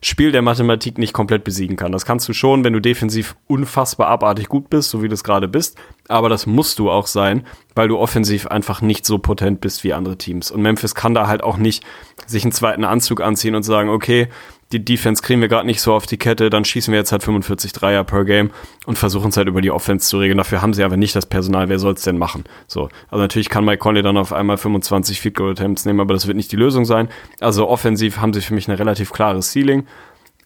Spiel 0.02 0.32
der 0.32 0.42
Mathematik 0.42 0.98
nicht 0.98 1.14
komplett 1.14 1.44
besiegen 1.44 1.76
kann. 1.76 1.92
Das 1.92 2.06
kannst 2.06 2.28
du 2.30 2.34
schon, 2.34 2.64
wenn 2.64 2.74
du 2.74 2.80
defensiv 2.80 3.36
unfassbar 3.48 4.08
abartig 4.08 4.48
gut 4.48 4.70
bist, 4.70 4.90
so 4.90 5.04
wie 5.04 5.08
du 5.08 5.14
es 5.14 5.24
gerade 5.24 5.48
bist, 5.48 5.78
aber 6.08 6.30
das 6.30 6.46
musst 6.46 6.80
du 6.80 6.90
auch 6.90 7.08
sein, 7.08 7.46
weil 7.76 7.88
du 7.88 7.98
offensiv 7.98 8.48
einfach 8.48 8.82
nicht 8.82 9.06
so 9.06 9.18
potent 9.20 9.62
bist 9.62 9.84
wie 9.84 9.94
andere 9.94 10.18
Teams. 10.18 10.52
Und 10.52 10.62
Memphis 10.62 10.96
kann 10.96 11.14
da 11.14 11.28
halt 11.28 11.44
auch 11.44 11.58
nicht 11.58 11.84
sich 12.26 12.44
einen 12.44 12.52
zweiten 12.52 12.86
Anzug 12.86 13.22
anziehen 13.22 13.56
und 13.56 13.64
sagen, 13.64 13.90
okay, 13.90 14.30
die 14.72 14.86
Defense 14.86 15.24
kriegen 15.24 15.42
wir 15.42 15.48
gerade 15.48 15.66
nicht 15.66 15.82
so 15.82 15.94
auf 15.94 16.06
die 16.06 16.18
Kette, 16.18 16.50
dann 16.52 16.64
schießen 16.64 16.92
wir 16.92 17.00
jetzt 17.00 17.12
halt 17.12 17.24
45 17.24 17.74
Dreier 17.74 18.04
per 18.04 18.24
Game 18.24 18.52
und 18.86 18.98
versuchen 18.98 19.30
es 19.30 19.38
halt 19.38 19.48
über 19.48 19.62
die 19.62 19.72
Offense 19.72 20.08
zu 20.08 20.20
regeln. 20.20 20.38
Dafür 20.38 20.62
haben 20.62 20.74
sie 20.74 20.84
aber 20.84 20.96
nicht 20.96 21.16
das 21.16 21.26
Personal, 21.26 21.70
wer 21.70 21.80
soll 21.80 21.94
es 21.94 22.04
denn 22.04 22.20
machen? 22.20 22.44
So, 22.68 22.90
also 23.10 23.22
natürlich 23.22 23.50
kann 23.50 23.66
Mike 23.66 23.80
Conley 23.80 24.04
dann 24.04 24.18
auf 24.18 24.32
einmal 24.32 24.58
25 24.58 25.20
Field 25.20 25.36
Goal 25.36 25.52
Attempts 25.52 25.86
nehmen, 25.86 26.00
aber 26.00 26.14
das 26.14 26.28
wird 26.28 26.38
nicht 26.38 26.52
die 26.52 26.56
Lösung 26.56 26.86
sein. 26.86 27.10
Also 27.40 27.68
offensiv 27.68 28.18
haben 28.18 28.34
sie 28.34 28.42
für 28.42 28.54
mich 28.54 28.68
eine 28.68 28.78
relativ 28.78 29.12
klare 29.12 29.42
Ceiling 29.42 29.88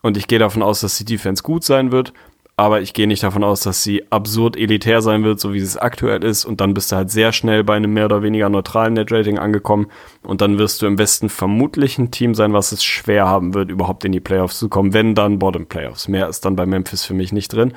und 0.02 0.16
ich 0.16 0.28
gehe 0.28 0.40
davon 0.40 0.64
aus, 0.64 0.80
dass 0.80 0.98
die 0.98 1.06
Defense 1.06 1.44
gut 1.44 1.66
sein 1.66 1.92
wird 1.92 2.14
aber 2.56 2.82
ich 2.82 2.94
gehe 2.94 3.08
nicht 3.08 3.24
davon 3.24 3.44
aus, 3.44 3.62
dass 3.62 3.82
sie 3.82 4.04
absurd 4.12 4.56
elitär 4.56 5.02
sein 5.02 5.24
wird, 5.24 5.40
so 5.40 5.54
wie 5.54 5.60
es 5.60 5.76
aktuell 5.76 6.24
ist. 6.24 6.46
Und 6.46 6.62
dann 6.62 6.76
bist 6.76 6.92
du 6.92 6.96
halt 6.96 7.10
sehr 7.10 7.32
schnell 7.32 7.64
bei 7.64 7.76
einem 7.76 7.94
mehr 7.94 8.06
oder 8.06 8.22
weniger 8.22 8.48
neutralen 8.48 8.94
Netrating 8.94 9.40
angekommen. 9.40 9.88
Und 10.22 10.42
dann 10.42 10.60
wirst 10.60 10.82
du 10.82 10.86
im 10.86 11.00
Westen 11.00 11.30
vermutlich 11.30 11.98
ein 11.98 12.12
Team 12.12 12.36
sein, 12.36 12.54
was 12.54 12.72
es 12.72 12.84
schwer 12.84 13.28
haben 13.28 13.56
wird, 13.56 13.72
überhaupt 13.72 14.06
in 14.06 14.12
die 14.12 14.20
Playoffs 14.20 14.60
zu 14.60 14.70
kommen, 14.70 14.94
wenn 14.94 15.16
dann 15.16 15.40
Bottom 15.40 15.66
Playoffs. 15.66 16.08
Mehr 16.08 16.30
ist 16.30 16.46
dann 16.46 16.56
bei 16.56 16.68
Memphis 16.68 17.04
für 17.04 17.16
mich 17.16 17.32
nicht 17.32 17.52
drin. 17.52 17.74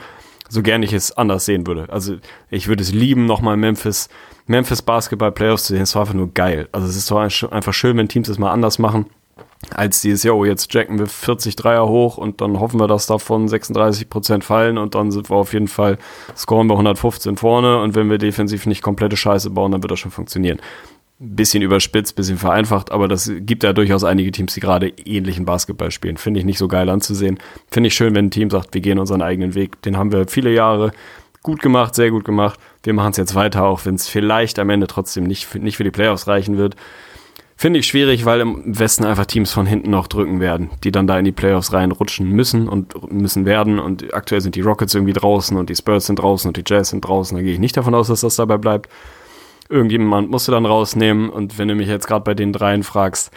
So 0.50 0.62
gern 0.62 0.82
ich 0.82 0.92
es 0.92 1.16
anders 1.16 1.46
sehen 1.46 1.66
würde. 1.66 1.86
Also 1.90 2.16
ich 2.50 2.68
würde 2.68 2.82
es 2.82 2.92
lieben, 2.92 3.24
nochmal 3.24 3.56
Memphis, 3.56 4.10
Memphis 4.46 4.82
Basketball 4.82 5.32
Playoffs 5.32 5.64
zu 5.64 5.72
sehen. 5.72 5.82
Es 5.82 5.94
war 5.94 6.02
einfach 6.02 6.14
nur 6.14 6.32
geil. 6.34 6.68
Also 6.70 6.86
es 6.86 6.96
ist 6.96 7.10
doch 7.10 7.18
einfach 7.18 7.72
schön, 7.72 7.96
wenn 7.96 8.08
Teams 8.08 8.28
das 8.28 8.38
mal 8.38 8.52
anders 8.52 8.78
machen 8.78 9.06
als 9.74 10.00
dieses, 10.00 10.30
oh, 10.30 10.44
jetzt 10.44 10.72
jacken 10.72 10.98
wir 10.98 11.06
40 11.06 11.56
Dreier 11.56 11.88
hoch 11.88 12.16
und 12.16 12.40
dann 12.40 12.60
hoffen 12.60 12.80
wir, 12.80 12.88
dass 12.88 13.06
davon 13.06 13.48
36 13.48 14.08
Prozent 14.08 14.44
fallen 14.44 14.78
und 14.78 14.94
dann 14.94 15.10
sind 15.10 15.30
wir 15.30 15.36
auf 15.36 15.52
jeden 15.52 15.68
Fall, 15.68 15.98
scoren 16.36 16.68
wir 16.68 16.74
115 16.74 17.36
vorne 17.36 17.80
und 17.80 17.94
wenn 17.94 18.08
wir 18.08 18.18
defensiv 18.18 18.66
nicht 18.66 18.82
komplette 18.82 19.16
Scheiße 19.16 19.50
bauen, 19.50 19.72
dann 19.72 19.82
wird 19.82 19.90
das 19.90 19.98
schon 19.98 20.10
funktionieren. 20.10 20.60
Bisschen 21.18 21.62
überspitzt, 21.62 22.14
bisschen 22.14 22.36
vereinfacht, 22.36 22.92
aber 22.92 23.08
das 23.08 23.30
gibt 23.38 23.62
ja 23.62 23.72
durchaus 23.72 24.04
einige 24.04 24.30
Teams, 24.30 24.54
die 24.54 24.60
gerade 24.60 24.88
ähnlichen 24.88 25.46
Basketball 25.46 25.90
spielen. 25.90 26.18
Finde 26.18 26.40
ich 26.40 26.46
nicht 26.46 26.58
so 26.58 26.68
geil 26.68 26.88
anzusehen. 26.90 27.38
Finde 27.70 27.88
ich 27.88 27.94
schön, 27.94 28.14
wenn 28.14 28.26
ein 28.26 28.30
Team 28.30 28.50
sagt, 28.50 28.74
wir 28.74 28.82
gehen 28.82 28.98
unseren 28.98 29.22
eigenen 29.22 29.54
Weg. 29.54 29.80
Den 29.82 29.96
haben 29.96 30.12
wir 30.12 30.28
viele 30.28 30.52
Jahre 30.52 30.92
gut 31.42 31.62
gemacht, 31.62 31.94
sehr 31.94 32.10
gut 32.10 32.24
gemacht. 32.24 32.60
Wir 32.82 32.92
machen 32.92 33.12
es 33.12 33.16
jetzt 33.16 33.34
weiter, 33.34 33.64
auch 33.64 33.86
wenn 33.86 33.94
es 33.94 34.08
vielleicht 34.08 34.58
am 34.58 34.68
Ende 34.68 34.86
trotzdem 34.86 35.24
nicht, 35.24 35.54
nicht 35.54 35.78
für 35.78 35.84
die 35.84 35.90
Playoffs 35.90 36.26
reichen 36.26 36.58
wird. 36.58 36.76
Finde 37.58 37.80
ich 37.80 37.86
schwierig, 37.86 38.26
weil 38.26 38.40
im 38.40 38.78
Westen 38.78 39.06
einfach 39.06 39.24
Teams 39.24 39.50
von 39.50 39.64
hinten 39.64 39.88
noch 39.88 40.08
drücken 40.08 40.40
werden, 40.40 40.68
die 40.84 40.92
dann 40.92 41.06
da 41.06 41.18
in 41.18 41.24
die 41.24 41.32
Playoffs 41.32 41.72
reinrutschen 41.72 42.28
müssen 42.28 42.68
und 42.68 43.10
müssen 43.10 43.46
werden. 43.46 43.78
Und 43.78 44.12
aktuell 44.12 44.42
sind 44.42 44.56
die 44.56 44.60
Rockets 44.60 44.94
irgendwie 44.94 45.14
draußen 45.14 45.56
und 45.56 45.70
die 45.70 45.74
Spurs 45.74 46.04
sind 46.04 46.16
draußen 46.16 46.48
und 46.48 46.58
die 46.58 46.64
Jazz 46.66 46.90
sind 46.90 47.00
draußen. 47.00 47.34
Da 47.34 47.42
gehe 47.42 47.54
ich 47.54 47.58
nicht 47.58 47.76
davon 47.76 47.94
aus, 47.94 48.08
dass 48.08 48.20
das 48.20 48.36
dabei 48.36 48.58
bleibt. 48.58 48.90
Irgendjemand 49.70 50.30
musst 50.30 50.48
du 50.48 50.52
dann 50.52 50.66
rausnehmen. 50.66 51.30
Und 51.30 51.56
wenn 51.56 51.68
du 51.68 51.74
mich 51.74 51.88
jetzt 51.88 52.06
gerade 52.06 52.24
bei 52.24 52.34
den 52.34 52.52
dreien 52.52 52.82
fragst, 52.82 53.30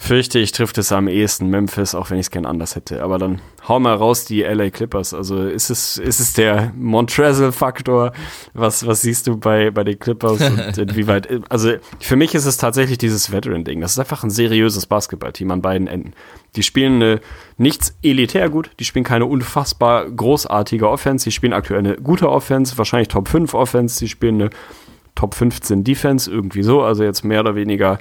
fürchte 0.00 0.38
ich, 0.38 0.52
trifft 0.52 0.78
es 0.78 0.92
am 0.92 1.08
ehesten 1.08 1.50
Memphis, 1.50 1.96
auch 1.96 2.10
wenn 2.10 2.18
ich 2.18 2.26
es 2.26 2.30
gern 2.30 2.46
anders 2.46 2.76
hätte. 2.76 3.02
Aber 3.02 3.18
dann 3.18 3.40
hau 3.66 3.80
mal 3.80 3.94
raus 3.94 4.24
die 4.24 4.42
LA 4.42 4.70
Clippers. 4.70 5.12
Also 5.12 5.42
ist 5.42 5.70
es, 5.70 5.98
ist 5.98 6.20
es 6.20 6.32
der 6.32 6.72
Montrezl-Faktor? 6.76 8.12
Was, 8.54 8.86
was 8.86 9.02
siehst 9.02 9.26
du 9.26 9.36
bei, 9.36 9.72
bei 9.72 9.82
den 9.82 9.98
Clippers 9.98 10.40
und 10.40 10.78
inwieweit? 10.78 11.28
Also 11.50 11.72
für 11.98 12.14
mich 12.14 12.36
ist 12.36 12.46
es 12.46 12.56
tatsächlich 12.56 12.98
dieses 12.98 13.32
Veteran-Ding. 13.32 13.80
Das 13.80 13.92
ist 13.92 13.98
einfach 13.98 14.22
ein 14.22 14.30
seriöses 14.30 14.86
Basketballteam 14.86 15.50
an 15.50 15.62
beiden 15.62 15.88
Enden. 15.88 16.12
Die 16.54 16.62
spielen 16.62 17.02
eine, 17.02 17.20
nichts 17.56 17.98
elitär 18.00 18.48
gut, 18.50 18.70
die 18.78 18.84
spielen 18.84 19.04
keine 19.04 19.26
unfassbar 19.26 20.08
großartige 20.08 20.88
Offense, 20.88 21.24
die 21.24 21.32
spielen 21.32 21.52
aktuell 21.52 21.80
eine 21.80 21.96
gute 21.96 22.30
Offense, 22.30 22.78
wahrscheinlich 22.78 23.08
Top 23.08 23.28
5 23.28 23.52
Offense, 23.52 23.98
die 23.98 24.08
spielen 24.08 24.40
eine 24.40 24.50
Top 25.16 25.34
15 25.34 25.82
Defense, 25.82 26.30
irgendwie 26.30 26.62
so, 26.62 26.82
also 26.82 27.02
jetzt 27.02 27.24
mehr 27.24 27.40
oder 27.40 27.56
weniger 27.56 27.98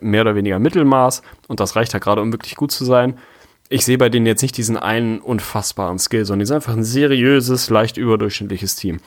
mehr 0.00 0.22
oder 0.22 0.34
weniger 0.34 0.58
Mittelmaß 0.58 1.22
und 1.48 1.60
das 1.60 1.76
reicht 1.76 1.92
ja 1.92 1.98
gerade, 1.98 2.22
um 2.22 2.32
wirklich 2.32 2.56
gut 2.56 2.72
zu 2.72 2.84
sein. 2.84 3.18
Ich 3.68 3.84
sehe 3.84 3.98
bei 3.98 4.08
denen 4.08 4.26
jetzt 4.26 4.42
nicht 4.42 4.56
diesen 4.56 4.76
einen 4.76 5.20
unfassbaren 5.20 5.98
Skill, 5.98 6.24
sondern 6.24 6.40
die 6.40 6.46
sind 6.46 6.56
einfach 6.56 6.76
ein 6.76 6.82
seriöses, 6.82 7.70
leicht 7.70 7.96
überdurchschnittliches 7.96 8.74
Team. 8.74 8.98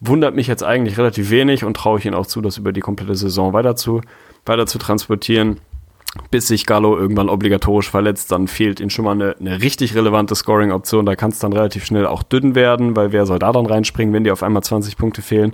Wundert 0.00 0.34
mich 0.34 0.46
jetzt 0.46 0.64
eigentlich 0.64 0.96
relativ 0.96 1.28
wenig 1.28 1.64
und 1.64 1.76
traue 1.76 1.98
ich 1.98 2.06
ihnen 2.06 2.14
auch 2.14 2.26
zu, 2.26 2.40
das 2.40 2.56
über 2.56 2.72
die 2.72 2.80
komplette 2.80 3.14
Saison 3.14 3.52
weiter 3.52 3.76
zu, 3.76 4.00
weiter 4.46 4.66
zu 4.66 4.78
transportieren. 4.78 5.60
Bis 6.30 6.48
sich 6.48 6.66
Gallo 6.66 6.96
irgendwann 6.98 7.28
obligatorisch 7.28 7.90
verletzt, 7.90 8.32
dann 8.32 8.48
fehlt 8.48 8.80
ihnen 8.80 8.90
schon 8.90 9.04
mal 9.04 9.12
eine, 9.12 9.36
eine 9.38 9.62
richtig 9.62 9.94
relevante 9.94 10.34
Scoring-Option. 10.34 11.04
Da 11.04 11.14
kann 11.14 11.30
es 11.30 11.38
dann 11.38 11.52
relativ 11.52 11.84
schnell 11.84 12.06
auch 12.06 12.22
dünn 12.22 12.54
werden, 12.54 12.96
weil 12.96 13.12
wer 13.12 13.26
soll 13.26 13.38
da 13.38 13.52
dann 13.52 13.66
reinspringen, 13.66 14.12
wenn 14.14 14.24
die 14.24 14.32
auf 14.32 14.42
einmal 14.42 14.62
20 14.62 14.96
Punkte 14.96 15.22
fehlen? 15.22 15.52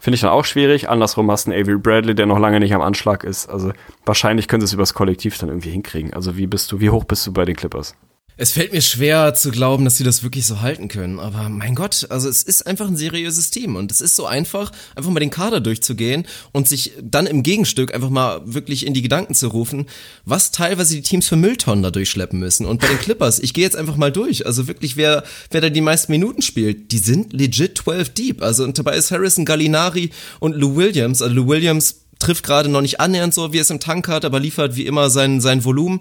Finde 0.00 0.14
ich 0.14 0.22
dann 0.22 0.30
auch 0.30 0.46
schwierig. 0.46 0.88
Andersrum 0.88 1.30
hast 1.30 1.46
du 1.46 1.52
einen 1.52 1.62
Avery 1.62 1.78
Bradley, 1.78 2.14
der 2.14 2.24
noch 2.24 2.38
lange 2.38 2.58
nicht 2.58 2.74
am 2.74 2.80
Anschlag 2.80 3.22
ist. 3.22 3.50
Also 3.50 3.72
wahrscheinlich 4.06 4.48
können 4.48 4.62
sie 4.62 4.64
es 4.64 4.72
übers 4.72 4.94
Kollektiv 4.94 5.36
dann 5.36 5.50
irgendwie 5.50 5.70
hinkriegen. 5.70 6.14
Also 6.14 6.38
wie 6.38 6.46
bist 6.46 6.72
du, 6.72 6.80
wie 6.80 6.88
hoch 6.88 7.04
bist 7.04 7.26
du 7.26 7.32
bei 7.32 7.44
den 7.44 7.54
Clippers? 7.54 7.94
Es 8.42 8.52
fällt 8.52 8.72
mir 8.72 8.80
schwer 8.80 9.34
zu 9.34 9.50
glauben, 9.50 9.84
dass 9.84 9.98
sie 9.98 10.04
das 10.04 10.22
wirklich 10.22 10.46
so 10.46 10.62
halten 10.62 10.88
können. 10.88 11.20
Aber 11.20 11.50
mein 11.50 11.74
Gott, 11.74 12.06
also 12.08 12.26
es 12.26 12.42
ist 12.42 12.66
einfach 12.66 12.88
ein 12.88 12.96
seriöses 12.96 13.50
Team 13.50 13.76
und 13.76 13.92
es 13.92 14.00
ist 14.00 14.16
so 14.16 14.24
einfach, 14.24 14.72
einfach 14.96 15.10
mal 15.10 15.20
den 15.20 15.28
Kader 15.28 15.60
durchzugehen 15.60 16.26
und 16.50 16.66
sich 16.66 16.92
dann 17.02 17.26
im 17.26 17.42
Gegenstück 17.42 17.92
einfach 17.92 18.08
mal 18.08 18.40
wirklich 18.46 18.86
in 18.86 18.94
die 18.94 19.02
Gedanken 19.02 19.34
zu 19.34 19.48
rufen, 19.48 19.84
was 20.24 20.52
teilweise 20.52 20.94
die 20.94 21.02
Teams 21.02 21.28
für 21.28 21.36
Mülltonnen 21.36 21.82
da 21.82 21.90
durchschleppen 21.90 22.38
müssen. 22.38 22.64
Und 22.64 22.80
bei 22.80 22.88
den 22.88 22.98
Clippers, 22.98 23.40
ich 23.40 23.52
gehe 23.52 23.62
jetzt 23.62 23.76
einfach 23.76 23.96
mal 23.96 24.10
durch. 24.10 24.46
Also 24.46 24.66
wirklich, 24.66 24.96
wer, 24.96 25.22
wer 25.50 25.60
da 25.60 25.68
die 25.68 25.82
meisten 25.82 26.10
Minuten 26.10 26.40
spielt, 26.40 26.92
die 26.92 26.98
sind 26.98 27.34
legit 27.34 27.76
12 27.76 28.08
deep. 28.08 28.42
Also 28.42 28.64
und 28.64 28.78
dabei 28.78 28.96
ist 28.96 29.10
Harrison, 29.10 29.44
Gallinari 29.44 30.12
und 30.38 30.56
Lou 30.56 30.76
Williams. 30.76 31.20
Also 31.20 31.34
Lou 31.34 31.46
Williams 31.46 31.96
trifft 32.20 32.44
gerade 32.44 32.68
noch 32.68 32.82
nicht 32.82 33.00
annähernd 33.00 33.34
so, 33.34 33.52
wie 33.52 33.58
es 33.58 33.70
im 33.70 33.80
Tank 33.80 34.06
hat, 34.06 34.24
aber 34.24 34.38
liefert 34.38 34.76
wie 34.76 34.86
immer 34.86 35.10
sein, 35.10 35.40
sein 35.40 35.64
Volumen. 35.64 36.00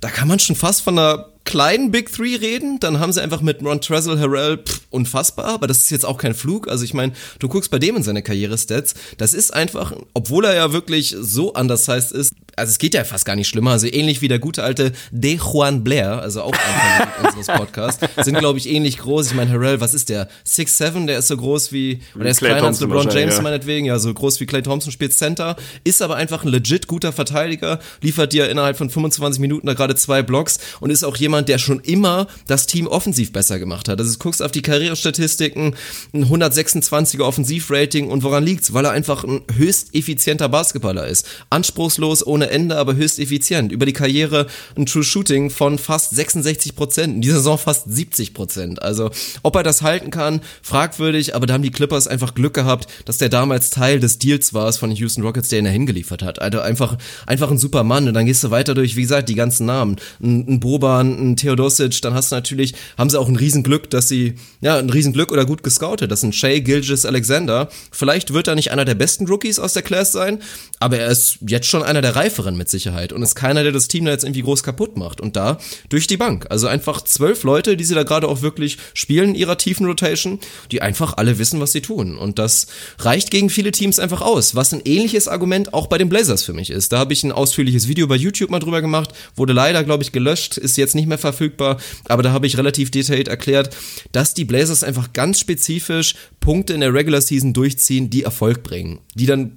Da 0.00 0.08
kann 0.08 0.26
man 0.26 0.40
schon 0.40 0.56
fast 0.56 0.82
von 0.82 0.98
einer 0.98 1.26
kleinen 1.44 1.90
Big 1.90 2.12
Three 2.12 2.36
reden, 2.36 2.78
dann 2.78 2.98
haben 3.00 3.12
sie 3.12 3.22
einfach 3.22 3.40
mit 3.40 3.62
Ron 3.62 3.80
Trezel, 3.80 4.20
Harrell, 4.20 4.58
pff, 4.58 4.82
unfassbar, 4.90 5.46
aber 5.46 5.66
das 5.66 5.78
ist 5.78 5.90
jetzt 5.90 6.04
auch 6.04 6.18
kein 6.18 6.34
Flug. 6.34 6.68
Also 6.68 6.84
ich 6.84 6.92
meine, 6.92 7.12
du 7.38 7.48
guckst 7.48 7.70
bei 7.70 7.78
dem 7.78 7.96
in 7.96 8.02
seine 8.02 8.22
Karriere-Stats, 8.22 8.94
das 9.16 9.32
ist 9.32 9.54
einfach, 9.54 9.94
obwohl 10.12 10.44
er 10.44 10.54
ja 10.54 10.72
wirklich 10.72 11.16
so 11.18 11.54
heißt 11.54 12.12
ist, 12.12 12.34
also 12.58 12.70
es 12.70 12.78
geht 12.78 12.94
ja 12.94 13.04
fast 13.04 13.24
gar 13.24 13.36
nicht 13.36 13.48
schlimmer, 13.48 13.72
also 13.72 13.86
ähnlich 13.86 14.20
wie 14.20 14.28
der 14.28 14.38
gute 14.38 14.62
alte 14.62 14.92
De 15.10 15.36
Juan 15.36 15.84
Blair, 15.84 16.20
also 16.20 16.42
auch 16.42 16.52
Anfang 16.52 17.24
unseres 17.24 17.46
Podcasts, 17.46 18.06
sind 18.24 18.38
glaube 18.38 18.58
ich 18.58 18.68
ähnlich 18.68 18.98
groß. 18.98 19.28
Ich 19.28 19.34
meine, 19.34 19.50
Harrell, 19.50 19.80
was 19.80 19.94
ist 19.94 20.08
der? 20.08 20.28
6'7, 20.46 21.06
der 21.06 21.18
ist 21.18 21.28
so 21.28 21.36
groß 21.36 21.72
wie, 21.72 22.00
oder 22.14 22.24
der 22.24 22.32
ist 22.32 22.38
kleiner 22.38 22.64
als 22.64 22.80
LeBron 22.80 23.08
James 23.10 23.36
ja. 23.36 23.42
meinetwegen, 23.42 23.86
ja, 23.86 23.98
so 23.98 24.12
groß 24.12 24.40
wie 24.40 24.46
Clay 24.46 24.62
Thompson 24.62 24.92
spielt 24.92 25.14
Center, 25.14 25.56
ist 25.84 26.02
aber 26.02 26.16
einfach 26.16 26.44
ein 26.44 26.48
legit 26.48 26.86
guter 26.86 27.12
Verteidiger, 27.12 27.78
liefert 28.02 28.32
dir 28.32 28.50
innerhalb 28.50 28.76
von 28.76 28.90
25 28.90 29.40
Minuten 29.40 29.66
da 29.66 29.74
gerade 29.74 29.94
zwei 29.94 30.22
Blocks 30.22 30.58
und 30.80 30.90
ist 30.90 31.04
auch 31.04 31.16
jemand, 31.16 31.48
der 31.48 31.58
schon 31.58 31.80
immer 31.80 32.26
das 32.46 32.66
Team 32.66 32.86
offensiv 32.86 33.32
besser 33.32 33.58
gemacht 33.58 33.88
hat. 33.88 34.00
Also 34.00 34.12
du 34.12 34.18
guckst 34.18 34.42
auf 34.42 34.52
die 34.52 34.62
Karrierestatistiken, 34.62 35.74
ein 36.12 36.24
126er 36.26 37.22
Offensivrating 37.22 38.08
und 38.08 38.22
woran 38.22 38.44
liegt's? 38.44 38.72
Weil 38.72 38.84
er 38.84 38.92
einfach 38.92 39.24
ein 39.24 39.42
höchst 39.56 39.94
effizienter 39.94 40.48
Basketballer 40.48 41.06
ist. 41.06 41.26
Anspruchslos 41.50 42.26
ohne 42.26 42.47
Ende, 42.50 42.76
aber 42.76 42.94
höchst 42.94 43.18
effizient. 43.18 43.72
Über 43.72 43.86
die 43.86 43.92
Karriere 43.92 44.46
ein 44.76 44.86
True 44.86 45.04
Shooting 45.04 45.50
von 45.50 45.78
fast 45.78 46.14
66 46.14 46.74
Prozent, 46.76 47.14
in 47.16 47.20
dieser 47.22 47.36
Saison 47.36 47.58
fast 47.58 47.90
70 47.90 48.34
Prozent. 48.34 48.82
Also 48.82 49.10
ob 49.42 49.56
er 49.56 49.62
das 49.62 49.82
halten 49.82 50.10
kann, 50.10 50.40
fragwürdig, 50.62 51.34
aber 51.34 51.46
da 51.46 51.54
haben 51.54 51.62
die 51.62 51.70
Clippers 51.70 52.06
einfach 52.06 52.34
Glück 52.34 52.54
gehabt, 52.54 52.88
dass 53.04 53.18
der 53.18 53.28
damals 53.28 53.70
Teil 53.70 54.00
des 54.00 54.18
Deals 54.18 54.54
war 54.54 54.72
von 54.72 54.90
den 54.90 54.96
Houston 54.96 55.22
Rockets, 55.22 55.48
der 55.48 55.60
ihn 55.60 55.64
da 55.64 55.70
hingeliefert 55.70 56.22
hat. 56.22 56.40
Also 56.40 56.60
einfach, 56.60 56.98
einfach 57.26 57.50
ein 57.50 57.58
super 57.58 57.84
Mann 57.84 58.08
und 58.08 58.14
dann 58.14 58.26
gehst 58.26 58.44
du 58.44 58.50
weiter 58.50 58.74
durch, 58.74 58.96
wie 58.96 59.02
gesagt, 59.02 59.28
die 59.28 59.34
ganzen 59.34 59.66
Namen. 59.66 59.96
Ein, 60.22 60.46
ein 60.48 60.60
Boban, 60.60 61.32
ein 61.32 61.36
Theodosic, 61.36 62.02
dann 62.02 62.14
hast 62.14 62.32
du 62.32 62.36
natürlich, 62.36 62.74
haben 62.96 63.10
sie 63.10 63.18
auch 63.18 63.28
ein 63.28 63.36
Riesenglück, 63.36 63.90
dass 63.90 64.08
sie, 64.08 64.34
ja, 64.60 64.78
ein 64.78 64.90
Riesenglück 64.90 65.32
oder 65.32 65.46
gut 65.46 65.62
gescoutet. 65.62 66.10
Das 66.10 66.20
sind 66.20 66.34
Shay 66.34 66.60
Gilgis 66.60 67.04
Alexander. 67.04 67.68
Vielleicht 67.90 68.32
wird 68.32 68.48
er 68.48 68.54
nicht 68.54 68.70
einer 68.70 68.84
der 68.84 68.94
besten 68.94 69.26
Rookies 69.26 69.58
aus 69.58 69.72
der 69.72 69.82
Class 69.82 70.12
sein, 70.12 70.40
aber 70.78 70.98
er 70.98 71.08
ist 71.08 71.38
jetzt 71.46 71.66
schon 71.66 71.82
einer 71.82 72.02
der 72.02 72.16
reiferen 72.38 72.56
mit 72.56 72.68
Sicherheit 72.68 73.12
und 73.12 73.22
ist 73.22 73.34
keiner, 73.34 73.62
der 73.62 73.72
das 73.72 73.88
Team 73.88 74.04
da 74.04 74.12
jetzt 74.12 74.24
irgendwie 74.24 74.42
groß 74.42 74.62
kaputt 74.62 74.96
macht. 74.96 75.20
Und 75.20 75.36
da 75.36 75.58
durch 75.88 76.06
die 76.06 76.16
Bank. 76.16 76.46
Also 76.50 76.68
einfach 76.68 77.02
zwölf 77.02 77.42
Leute, 77.42 77.76
die 77.76 77.84
sie 77.84 77.94
da 77.94 78.04
gerade 78.04 78.28
auch 78.28 78.42
wirklich 78.42 78.78
spielen 78.94 79.30
in 79.30 79.34
ihrer 79.34 79.58
tiefen 79.58 79.86
Rotation, 79.86 80.38
die 80.70 80.82
einfach 80.82 81.16
alle 81.16 81.38
wissen, 81.38 81.60
was 81.60 81.72
sie 81.72 81.80
tun. 81.80 82.16
Und 82.16 82.38
das 82.38 82.68
reicht 82.98 83.30
gegen 83.30 83.50
viele 83.50 83.72
Teams 83.72 83.98
einfach 83.98 84.20
aus. 84.20 84.54
Was 84.54 84.72
ein 84.72 84.82
ähnliches 84.84 85.28
Argument 85.28 85.74
auch 85.74 85.88
bei 85.88 85.98
den 85.98 86.08
Blazers 86.08 86.42
für 86.42 86.52
mich 86.52 86.70
ist. 86.70 86.92
Da 86.92 86.98
habe 86.98 87.12
ich 87.12 87.24
ein 87.24 87.32
ausführliches 87.32 87.88
Video 87.88 88.06
bei 88.06 88.16
YouTube 88.16 88.50
mal 88.50 88.60
drüber 88.60 88.80
gemacht, 88.80 89.10
wurde 89.34 89.52
leider, 89.52 89.84
glaube 89.84 90.02
ich, 90.02 90.12
gelöscht, 90.12 90.56
ist 90.58 90.76
jetzt 90.76 90.94
nicht 90.94 91.08
mehr 91.08 91.18
verfügbar, 91.18 91.78
aber 92.06 92.22
da 92.22 92.32
habe 92.32 92.46
ich 92.46 92.56
relativ 92.56 92.90
detailliert 92.90 93.28
erklärt, 93.28 93.74
dass 94.12 94.34
die 94.34 94.44
Blazers 94.44 94.84
einfach 94.84 95.12
ganz 95.12 95.40
spezifisch 95.40 96.14
Punkte 96.40 96.74
in 96.74 96.80
der 96.80 96.94
Regular 96.94 97.20
Season 97.20 97.52
durchziehen, 97.52 98.10
die 98.10 98.22
Erfolg 98.22 98.62
bringen, 98.62 99.00
die 99.14 99.26
dann 99.26 99.52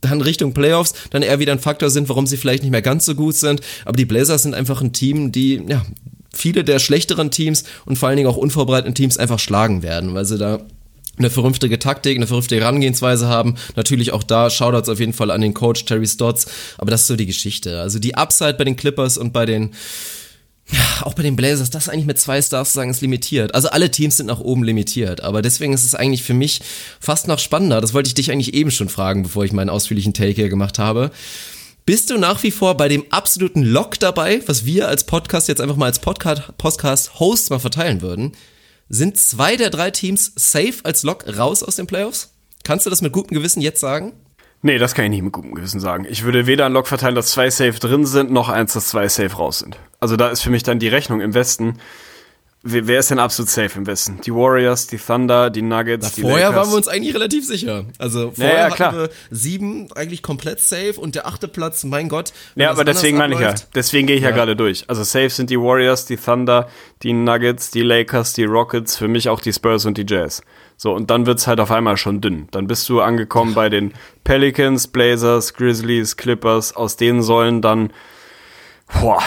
dann 0.00 0.20
Richtung 0.20 0.52
Playoffs 0.52 0.94
dann 1.10 1.22
eher 1.22 1.38
wieder 1.38 1.52
ein 1.52 1.58
Faktor 1.58 1.90
sind, 1.90 2.08
warum 2.08 2.26
sie 2.26 2.36
vielleicht 2.36 2.62
nicht 2.62 2.72
mehr 2.72 2.82
ganz 2.82 3.04
so 3.04 3.14
gut 3.14 3.34
sind. 3.34 3.60
Aber 3.84 3.96
die 3.96 4.04
Blazers 4.04 4.42
sind 4.42 4.54
einfach 4.54 4.80
ein 4.82 4.92
Team, 4.92 5.32
die, 5.32 5.62
ja, 5.68 5.84
viele 6.32 6.64
der 6.64 6.78
schlechteren 6.78 7.30
Teams 7.30 7.64
und 7.84 7.96
vor 7.96 8.08
allen 8.08 8.16
Dingen 8.16 8.28
auch 8.28 8.36
unvorbereiteten 8.36 8.94
Teams 8.94 9.16
einfach 9.16 9.38
schlagen 9.38 9.82
werden, 9.82 10.14
weil 10.14 10.24
sie 10.24 10.38
da 10.38 10.60
eine 11.18 11.30
vernünftige 11.30 11.78
Taktik, 11.78 12.16
eine 12.16 12.26
vernünftige 12.26 12.60
Herangehensweise 12.60 13.26
haben. 13.26 13.54
Natürlich 13.74 14.12
auch 14.12 14.22
da 14.22 14.50
Shoutouts 14.50 14.88
auf 14.88 15.00
jeden 15.00 15.14
Fall 15.14 15.30
an 15.30 15.40
den 15.40 15.54
Coach 15.54 15.84
Terry 15.86 16.06
Stotts, 16.06 16.46
aber 16.78 16.90
das 16.90 17.02
ist 17.02 17.06
so 17.06 17.16
die 17.16 17.26
Geschichte. 17.26 17.80
Also 17.80 17.98
die 17.98 18.14
Upside 18.14 18.54
bei 18.54 18.64
den 18.64 18.76
Clippers 18.76 19.16
und 19.16 19.32
bei 19.32 19.46
den 19.46 19.70
ja, 20.70 21.02
auch 21.02 21.14
bei 21.14 21.22
den 21.22 21.36
Blazers, 21.36 21.70
das 21.70 21.88
eigentlich 21.88 22.06
mit 22.06 22.18
zwei 22.18 22.42
Stars 22.42 22.72
zu 22.72 22.76
sagen, 22.76 22.90
ist 22.90 23.00
limitiert. 23.00 23.54
Also 23.54 23.68
alle 23.68 23.90
Teams 23.90 24.16
sind 24.16 24.26
nach 24.26 24.40
oben 24.40 24.64
limitiert, 24.64 25.20
aber 25.20 25.40
deswegen 25.40 25.72
ist 25.72 25.84
es 25.84 25.94
eigentlich 25.94 26.24
für 26.24 26.34
mich 26.34 26.60
fast 26.98 27.28
noch 27.28 27.38
spannender. 27.38 27.80
Das 27.80 27.94
wollte 27.94 28.08
ich 28.08 28.14
dich 28.14 28.32
eigentlich 28.32 28.54
eben 28.54 28.70
schon 28.72 28.88
fragen, 28.88 29.22
bevor 29.22 29.44
ich 29.44 29.52
meinen 29.52 29.70
ausführlichen 29.70 30.12
Take 30.12 30.32
hier 30.32 30.48
gemacht 30.48 30.78
habe. 30.78 31.12
Bist 31.84 32.10
du 32.10 32.18
nach 32.18 32.42
wie 32.42 32.50
vor 32.50 32.76
bei 32.76 32.88
dem 32.88 33.04
absoluten 33.10 33.62
Lock 33.62 34.00
dabei, 34.00 34.42
was 34.46 34.64
wir 34.64 34.88
als 34.88 35.04
Podcast 35.04 35.46
jetzt 35.46 35.60
einfach 35.60 35.76
mal 35.76 35.86
als 35.86 36.00
Podcast-Host 36.00 37.50
mal 37.50 37.60
verteilen 37.60 38.02
würden? 38.02 38.32
Sind 38.88 39.18
zwei 39.18 39.54
der 39.54 39.70
drei 39.70 39.92
Teams 39.92 40.32
safe 40.34 40.78
als 40.82 41.04
Lock 41.04 41.26
raus 41.38 41.62
aus 41.62 41.76
den 41.76 41.86
Playoffs? 41.86 42.32
Kannst 42.64 42.86
du 42.86 42.90
das 42.90 43.02
mit 43.02 43.12
gutem 43.12 43.36
Gewissen 43.36 43.60
jetzt 43.60 43.78
sagen? 43.78 44.14
Nee, 44.62 44.78
das 44.78 44.94
kann 44.94 45.04
ich 45.04 45.10
nicht 45.10 45.22
mit 45.22 45.32
gutem 45.32 45.54
Gewissen 45.54 45.80
sagen. 45.80 46.06
Ich 46.08 46.24
würde 46.24 46.46
weder 46.46 46.66
ein 46.66 46.72
Log 46.72 46.88
verteilen, 46.88 47.14
dass 47.14 47.28
zwei 47.28 47.50
safe 47.50 47.78
drin 47.78 48.04
sind, 48.06 48.32
noch 48.32 48.48
eins, 48.48 48.72
dass 48.72 48.88
zwei 48.88 49.08
safe 49.08 49.36
raus 49.36 49.60
sind. 49.60 49.78
Also 50.00 50.16
da 50.16 50.28
ist 50.28 50.42
für 50.42 50.50
mich 50.50 50.62
dann 50.62 50.78
die 50.78 50.88
Rechnung 50.88 51.20
im 51.20 51.34
Westen. 51.34 51.78
Wer, 52.68 52.98
ist 52.98 53.10
denn 53.10 53.20
absolut 53.20 53.48
safe 53.48 53.78
im 53.78 53.86
Westen? 53.86 54.20
Die 54.24 54.34
Warriors, 54.34 54.88
die 54.88 54.98
Thunder, 54.98 55.50
die 55.50 55.62
Nuggets, 55.62 56.08
Na, 56.08 56.12
die 56.16 56.20
vorher 56.22 56.48
Lakers. 56.48 56.56
waren 56.56 56.70
wir 56.72 56.76
uns 56.78 56.88
eigentlich 56.88 57.14
relativ 57.14 57.46
sicher. 57.46 57.84
Also 57.98 58.32
vorher 58.32 58.54
ja, 58.54 58.64
hatten 58.64 58.74
klar. 58.74 58.94
wir 58.94 59.10
sieben 59.30 59.88
eigentlich 59.94 60.22
komplett 60.22 60.58
safe 60.58 60.94
und 60.96 61.14
der 61.14 61.26
achte 61.26 61.46
Platz, 61.46 61.84
mein 61.84 62.08
Gott. 62.08 62.32
Ja, 62.56 62.70
aber 62.70 62.84
deswegen 62.84 63.18
meine 63.18 63.34
ich 63.34 63.40
ja. 63.40 63.54
Deswegen 63.74 64.08
gehe 64.08 64.16
ich 64.16 64.22
ja, 64.22 64.30
Ja. 64.30 64.34
gerade 64.34 64.56
durch. 64.56 64.84
Also 64.88 65.04
safe 65.04 65.30
sind 65.30 65.50
die 65.50 65.60
Warriors, 65.60 66.06
die 66.06 66.16
Thunder, 66.16 66.68
die 67.02 67.12
Nuggets, 67.12 67.70
die 67.70 67.82
Lakers, 67.82 68.32
die 68.32 68.44
Rockets, 68.44 68.96
für 68.96 69.06
mich 69.06 69.28
auch 69.28 69.40
die 69.40 69.52
Spurs 69.52 69.86
und 69.86 69.96
die 69.96 70.04
Jazz. 70.08 70.42
So, 70.76 70.92
und 70.92 71.08
dann 71.10 71.24
wird's 71.26 71.46
halt 71.46 71.60
auf 71.60 71.70
einmal 71.70 71.96
schon 71.96 72.20
dünn. 72.20 72.48
Dann 72.50 72.66
bist 72.66 72.88
du 72.88 73.00
angekommen 73.00 73.54
bei 73.54 73.68
den 73.68 73.94
Pelicans, 74.24 74.88
Blazers, 74.88 75.54
Grizzlies, 75.54 76.16
Clippers. 76.16 76.74
Aus 76.74 76.96
denen 76.96 77.22
sollen 77.22 77.62
dann, 77.62 77.92
boah, 79.00 79.22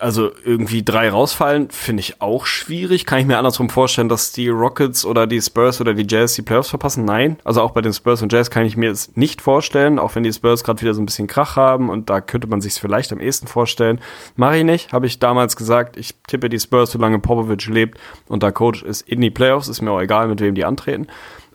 also 0.00 0.30
irgendwie 0.44 0.82
drei 0.82 1.10
rausfallen, 1.10 1.70
finde 1.70 2.00
ich 2.00 2.22
auch 2.22 2.46
schwierig. 2.46 3.04
Kann 3.04 3.18
ich 3.18 3.26
mir 3.26 3.36
andersrum 3.36 3.68
vorstellen, 3.68 4.08
dass 4.08 4.32
die 4.32 4.48
Rockets 4.48 5.04
oder 5.04 5.26
die 5.26 5.42
Spurs 5.42 5.80
oder 5.80 5.92
die 5.92 6.06
Jazz 6.08 6.34
die 6.34 6.42
Playoffs 6.42 6.70
verpassen? 6.70 7.04
Nein. 7.04 7.36
Also 7.44 7.60
auch 7.60 7.72
bei 7.72 7.82
den 7.82 7.92
Spurs 7.92 8.22
und 8.22 8.32
Jazz 8.32 8.50
kann 8.50 8.64
ich 8.64 8.78
mir 8.78 8.90
es 8.90 9.14
nicht 9.14 9.42
vorstellen, 9.42 9.98
auch 9.98 10.14
wenn 10.14 10.22
die 10.22 10.32
Spurs 10.32 10.64
gerade 10.64 10.80
wieder 10.80 10.94
so 10.94 11.02
ein 11.02 11.06
bisschen 11.06 11.26
Krach 11.26 11.56
haben 11.56 11.90
und 11.90 12.08
da 12.08 12.22
könnte 12.22 12.46
man 12.46 12.62
sich 12.62 12.74
vielleicht 12.74 13.12
am 13.12 13.20
ehesten 13.20 13.46
vorstellen. 13.46 14.00
Mache 14.36 14.58
ich 14.58 14.64
nicht, 14.64 14.92
habe 14.92 15.06
ich 15.06 15.18
damals 15.18 15.54
gesagt. 15.54 15.98
Ich 15.98 16.14
tippe 16.26 16.48
die 16.48 16.60
Spurs, 16.60 16.92
solange 16.92 17.18
Popovic 17.18 17.66
lebt 17.66 17.98
und 18.28 18.42
der 18.42 18.52
Coach 18.52 18.82
ist 18.82 19.02
in 19.02 19.20
die 19.20 19.30
Playoffs, 19.30 19.68
ist 19.68 19.82
mir 19.82 19.90
auch 19.90 20.00
egal, 20.00 20.28
mit 20.28 20.40
wem 20.40 20.54
die 20.54 20.64
antreten. 20.64 21.08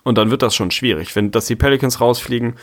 Und 0.04 0.18
dann 0.18 0.32
wird 0.32 0.42
das 0.42 0.56
schon 0.56 0.72
schwierig. 0.72 1.16
Wenn 1.16 1.32
dass 1.32 1.48
die 1.48 1.56
Pelicans 1.56 2.00
rausfliegen, 2.00 2.56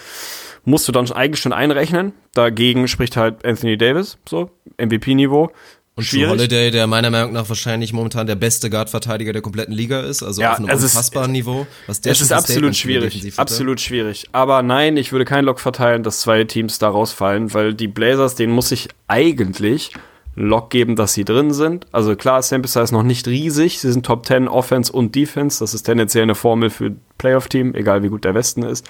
musst 0.67 0.87
du 0.87 0.93
dann 0.93 1.11
eigentlich 1.11 1.41
schon 1.41 1.55
einrechnen. 1.55 2.13
Dagegen 2.35 2.87
spricht 2.89 3.17
halt 3.17 3.43
Anthony 3.47 3.79
Davis, 3.79 4.19
so 4.29 4.51
MVP-Niveau. 4.79 5.51
Und 5.99 6.13
Drew 6.13 6.27
Holiday, 6.29 6.71
der 6.71 6.87
meiner 6.87 7.09
Meinung 7.09 7.33
nach 7.33 7.49
wahrscheinlich 7.49 7.95
momentan 7.95 8.27
der 8.27 8.35
beste 8.35 8.69
Guard-Verteidiger 8.69 9.33
der 9.33 9.41
kompletten 9.41 9.73
Liga 9.75 10.01
ist, 10.01 10.23
also 10.23 10.43
Ja, 10.43 10.53
auf 10.53 10.59
einem 10.59 10.69
es 10.69 10.83
ist- 10.83 10.93
unfassbaren 10.95 11.33
Niveau. 11.33 11.67
Was 11.87 12.03
der 12.03 12.13
Es 12.13 12.21
ist 12.21 12.33
absolut 12.33 12.77
schwierig, 12.77 13.33
absolut 13.39 13.81
schwierig. 13.81 14.27
Aber 14.33 14.63
nein, 14.63 14.99
ich 14.99 15.13
würde 15.13 15.25
keinen 15.25 15.47
Lock 15.47 15.59
verteilen, 15.59 16.03
dass 16.03 16.21
zwei 16.21 16.45
Teams 16.45 16.79
da 16.79 16.91
rausfallen, 16.91 17.55
weil 17.55 17.73
die 17.73 17.89
Blazers, 17.89 18.35
denen 18.35 18.53
muss 18.53 18.73
ich 18.73 18.89
eigentlich 19.09 19.93
Lock 20.35 20.69
geben, 20.69 20.97
dass 20.97 21.15
sie 21.15 21.25
drin 21.25 21.55
sind. 21.55 21.87
Also 21.93 22.15
klar, 22.15 22.43
Sample 22.43 22.69
Size 22.69 22.83
ist 22.83 22.93
noch 22.93 23.03
nicht 23.03 23.27
riesig. 23.27 23.79
Sie 23.81 23.91
sind 23.91 24.05
Top 24.05 24.27
10 24.27 24.49
Offense 24.49 24.93
und 24.93 25.15
Defense. 25.15 25.61
Das 25.61 25.73
ist 25.73 25.85
tendenziell 25.85 26.25
eine 26.25 26.35
Formel 26.35 26.69
für 26.69 26.95
Playoff-Team, 27.17 27.75
egal 27.75 28.03
wie 28.03 28.09
gut 28.09 28.25
der 28.27 28.35
Westen 28.35 28.63
ist. 28.63 28.85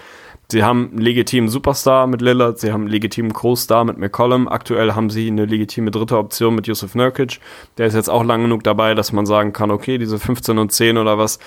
Sie 0.48 0.62
haben 0.62 0.90
einen 0.90 0.98
legitimen 0.98 1.48
Superstar 1.48 2.06
mit 2.06 2.22
Lillard, 2.22 2.60
sie 2.60 2.72
haben 2.72 2.82
einen 2.82 2.90
legitimen 2.90 3.32
Co-Star 3.32 3.84
mit 3.84 3.98
McCollum. 3.98 4.46
Aktuell 4.46 4.92
haben 4.94 5.10
sie 5.10 5.26
eine 5.26 5.44
legitime 5.44 5.90
dritte 5.90 6.16
Option 6.16 6.54
mit 6.54 6.68
Yusuf 6.68 6.94
Nurkic. 6.94 7.40
Der 7.78 7.86
ist 7.86 7.94
jetzt 7.94 8.08
auch 8.08 8.22
lang 8.22 8.42
genug 8.42 8.62
dabei, 8.62 8.94
dass 8.94 9.10
man 9.12 9.26
sagen 9.26 9.52
kann, 9.52 9.72
okay, 9.72 9.98
diese 9.98 10.20
15 10.20 10.58
und 10.58 10.70
10 10.70 10.98
oder 10.98 11.18
was, 11.18 11.40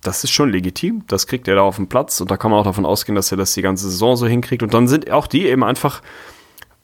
das 0.00 0.24
ist 0.24 0.32
schon 0.32 0.50
legitim. 0.50 1.04
Das 1.06 1.28
kriegt 1.28 1.46
er 1.46 1.54
da 1.54 1.62
auf 1.62 1.76
dem 1.76 1.86
Platz 1.86 2.20
und 2.20 2.32
da 2.32 2.36
kann 2.36 2.50
man 2.50 2.58
auch 2.58 2.64
davon 2.64 2.84
ausgehen, 2.84 3.14
dass 3.14 3.30
er 3.30 3.38
das 3.38 3.54
die 3.54 3.62
ganze 3.62 3.88
Saison 3.88 4.16
so 4.16 4.26
hinkriegt. 4.26 4.64
Und 4.64 4.74
dann 4.74 4.88
sind 4.88 5.08
auch 5.12 5.28
die 5.28 5.46
eben 5.46 5.62
einfach 5.62 6.02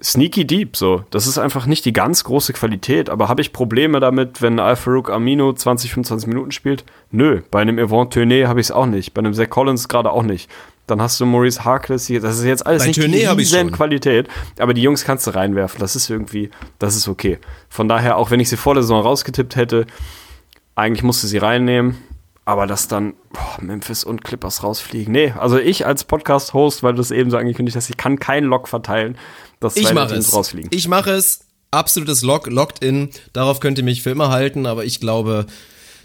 sneaky 0.00 0.46
deep 0.46 0.76
so. 0.76 1.02
Das 1.10 1.26
ist 1.26 1.38
einfach 1.38 1.66
nicht 1.66 1.84
die 1.84 1.92
ganz 1.92 2.22
große 2.22 2.52
Qualität, 2.52 3.10
aber 3.10 3.28
habe 3.28 3.40
ich 3.40 3.52
Probleme 3.52 3.98
damit, 3.98 4.42
wenn 4.42 4.60
Al-Farouk 4.60 5.10
Amino 5.10 5.52
20, 5.52 5.92
25 5.92 6.28
Minuten 6.28 6.52
spielt? 6.52 6.84
Nö, 7.10 7.42
bei 7.50 7.60
einem 7.60 7.84
Yvonne 7.84 8.10
Tourné 8.10 8.46
habe 8.46 8.60
ich 8.60 8.68
es 8.68 8.70
auch 8.70 8.86
nicht, 8.86 9.12
bei 9.14 9.18
einem 9.18 9.34
Zach 9.34 9.50
Collins 9.50 9.88
gerade 9.88 10.12
auch 10.12 10.22
nicht. 10.22 10.48
Dann 10.88 11.00
hast 11.00 11.20
du 11.20 11.26
Maurice 11.26 11.64
Harkless 11.64 12.06
hier, 12.06 12.20
das 12.20 12.38
ist 12.38 12.44
jetzt 12.44 12.66
alles 12.66 12.82
Bei 12.82 12.88
nicht 12.88 12.96
die. 13.00 13.70
Qualität, 13.70 14.26
aber 14.58 14.74
die 14.74 14.82
Jungs 14.82 15.04
kannst 15.04 15.26
du 15.26 15.30
reinwerfen, 15.34 15.78
das 15.80 15.94
ist 15.94 16.10
irgendwie, 16.10 16.50
das 16.78 16.96
ist 16.96 17.06
okay. 17.08 17.38
Von 17.68 17.88
daher, 17.88 18.16
auch 18.16 18.30
wenn 18.30 18.40
ich 18.40 18.48
sie 18.48 18.56
vor 18.56 18.74
der 18.74 18.82
Saison 18.82 19.00
rausgetippt 19.02 19.54
hätte, 19.56 19.86
eigentlich 20.74 21.02
musste 21.02 21.26
sie 21.26 21.38
reinnehmen, 21.38 21.96
aber 22.44 22.66
dass 22.66 22.88
dann 22.88 23.14
boah, 23.32 23.58
Memphis 23.62 24.04
und 24.04 24.24
Clippers 24.24 24.62
rausfliegen. 24.62 25.12
Nee, 25.12 25.32
also 25.38 25.58
ich 25.58 25.86
als 25.86 26.04
Podcast-Host, 26.04 26.82
weil 26.82 26.94
du 26.94 27.00
es 27.02 27.10
eben 27.10 27.30
so 27.30 27.36
angekündigt 27.36 27.76
hast, 27.76 27.90
ich 27.90 27.96
kann 27.96 28.18
keinen 28.18 28.46
Lock 28.46 28.68
verteilen, 28.68 29.18
dass 29.60 29.76
Ich 29.76 29.84
zwei 29.86 29.94
mache 29.94 30.14
Teams 30.14 30.28
es. 30.28 30.34
rausfliegen. 30.34 30.70
Ich 30.72 30.88
mache 30.88 31.10
es. 31.12 31.40
Absolutes 31.70 32.22
Lock, 32.22 32.46
locked 32.46 32.82
in. 32.82 33.10
Darauf 33.34 33.60
könnt 33.60 33.76
ihr 33.76 33.84
mich 33.84 34.02
für 34.02 34.08
immer 34.08 34.30
halten, 34.30 34.64
aber 34.64 34.86
ich 34.86 35.00
glaube, 35.00 35.44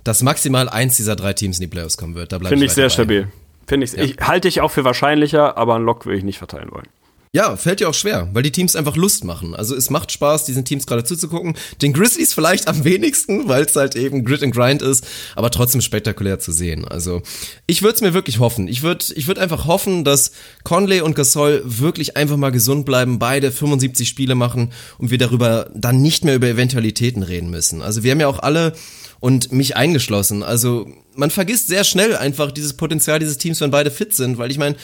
dass 0.03 0.21
maximal 0.21 0.67
eins 0.67 0.97
dieser 0.97 1.15
drei 1.15 1.31
Teams 1.31 1.57
in 1.57 1.61
die 1.61 1.67
Playoffs 1.67 1.95
kommen 1.95 2.15
wird. 2.15 2.33
Da 2.33 2.37
bleibe 2.37 2.49
Finde 2.49 2.65
ich 2.65 2.71
ich 2.71 2.75
sehr 2.75 2.85
weiter 2.87 2.89
bei. 2.89 2.93
stabil. 3.23 3.27
Finde 3.67 3.85
ich, 3.85 3.93
ich 3.93 4.17
halte 4.19 4.47
ich 4.47 4.61
auch 4.61 4.71
für 4.71 4.83
wahrscheinlicher, 4.83 5.57
aber 5.57 5.75
einen 5.75 5.85
Lock 5.85 6.05
würde 6.05 6.17
ich 6.17 6.23
nicht 6.23 6.37
verteilen 6.37 6.71
wollen. 6.71 6.87
Ja, 7.35 7.57
fällt 7.57 7.79
dir 7.79 7.89
auch 7.89 7.95
schwer, 7.95 8.29
weil 8.33 8.43
die 8.43 8.51
Teams 8.51 8.75
einfach 8.75 8.95
Lust 8.95 9.23
machen. 9.23 9.55
Also 9.55 9.75
es 9.75 9.89
macht 9.89 10.11
Spaß, 10.11 10.45
diesen 10.45 10.65
Teams 10.65 10.85
gerade 10.85 11.03
zuzugucken. 11.03 11.55
Den 11.81 11.91
Grizzlies 11.91 12.31
vielleicht 12.31 12.67
am 12.67 12.83
wenigsten, 12.83 13.49
weil 13.49 13.63
es 13.63 13.75
halt 13.75 13.95
eben 13.95 14.23
Grit 14.23 14.43
and 14.43 14.53
Grind 14.53 14.83
ist, 14.83 15.03
aber 15.35 15.49
trotzdem 15.49 15.81
spektakulär 15.81 16.37
zu 16.37 16.51
sehen. 16.51 16.87
Also 16.87 17.23
ich 17.65 17.81
würde 17.81 17.95
es 17.95 18.01
mir 18.01 18.13
wirklich 18.13 18.37
hoffen. 18.37 18.67
Ich 18.67 18.83
würde 18.83 19.05
ich 19.15 19.25
würd 19.25 19.39
einfach 19.39 19.65
hoffen, 19.65 20.03
dass 20.03 20.31
Conley 20.63 21.01
und 21.01 21.15
Gasol 21.15 21.63
wirklich 21.65 22.17
einfach 22.17 22.37
mal 22.37 22.51
gesund 22.51 22.85
bleiben, 22.85 23.17
beide 23.17 23.51
75 23.51 24.07
Spiele 24.07 24.35
machen 24.35 24.71
und 24.99 25.09
wir 25.09 25.17
darüber 25.17 25.71
dann 25.73 26.03
nicht 26.03 26.23
mehr 26.25 26.35
über 26.35 26.47
Eventualitäten 26.47 27.23
reden 27.23 27.49
müssen. 27.49 27.81
Also 27.81 28.03
wir 28.03 28.11
haben 28.11 28.19
ja 28.19 28.27
auch 28.27 28.43
alle 28.43 28.73
und 29.19 29.51
mich 29.51 29.75
eingeschlossen. 29.75 30.43
Also 30.43 30.87
man 31.15 31.31
vergisst 31.31 31.67
sehr 31.67 31.83
schnell 31.83 32.15
einfach 32.15 32.51
dieses 32.51 32.73
Potenzial 32.73 33.19
dieses 33.19 33.37
Teams, 33.37 33.61
wenn 33.61 33.71
beide 33.71 33.91
fit 33.91 34.13
sind, 34.13 34.37
weil 34.37 34.51
ich 34.51 34.57
meine, 34.57 34.75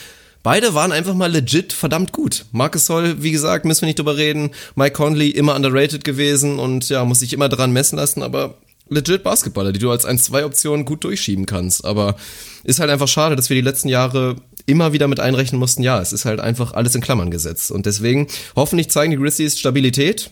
Beide 0.42 0.72
waren 0.72 0.90
einfach 0.90 1.12
mal 1.12 1.30
legit 1.30 1.72
verdammt 1.72 2.12
gut. 2.12 2.46
Marcus 2.50 2.86
Soll, 2.86 3.22
wie 3.22 3.30
gesagt, 3.30 3.66
müssen 3.66 3.82
wir 3.82 3.88
nicht 3.88 3.98
drüber 3.98 4.16
reden. 4.16 4.52
Mike 4.74 4.94
Conley 4.94 5.28
immer 5.28 5.54
underrated 5.54 6.02
gewesen 6.02 6.58
und 6.58 6.88
ja, 6.88 7.04
muss 7.04 7.20
sich 7.20 7.34
immer 7.34 7.50
dran 7.50 7.72
messen 7.72 7.96
lassen, 7.98 8.22
aber 8.22 8.56
legit 8.88 9.22
Basketballer, 9.22 9.72
die 9.72 9.80
du 9.80 9.90
als 9.90 10.06
1-2-Option 10.06 10.86
gut 10.86 11.04
durchschieben 11.04 11.44
kannst. 11.44 11.84
Aber 11.84 12.16
ist 12.64 12.80
halt 12.80 12.90
einfach 12.90 13.06
schade, 13.06 13.36
dass 13.36 13.50
wir 13.50 13.54
die 13.54 13.60
letzten 13.60 13.90
Jahre 13.90 14.36
immer 14.64 14.94
wieder 14.94 15.08
mit 15.08 15.20
einrechnen 15.20 15.58
mussten, 15.58 15.82
ja, 15.82 16.00
es 16.00 16.12
ist 16.12 16.24
halt 16.24 16.40
einfach 16.40 16.72
alles 16.72 16.94
in 16.94 17.02
Klammern 17.02 17.30
gesetzt. 17.30 17.70
Und 17.70 17.84
deswegen, 17.84 18.26
hoffentlich 18.56 18.90
zeigen 18.90 19.10
die 19.10 19.18
Grizzlies 19.18 19.58
Stabilität, 19.58 20.30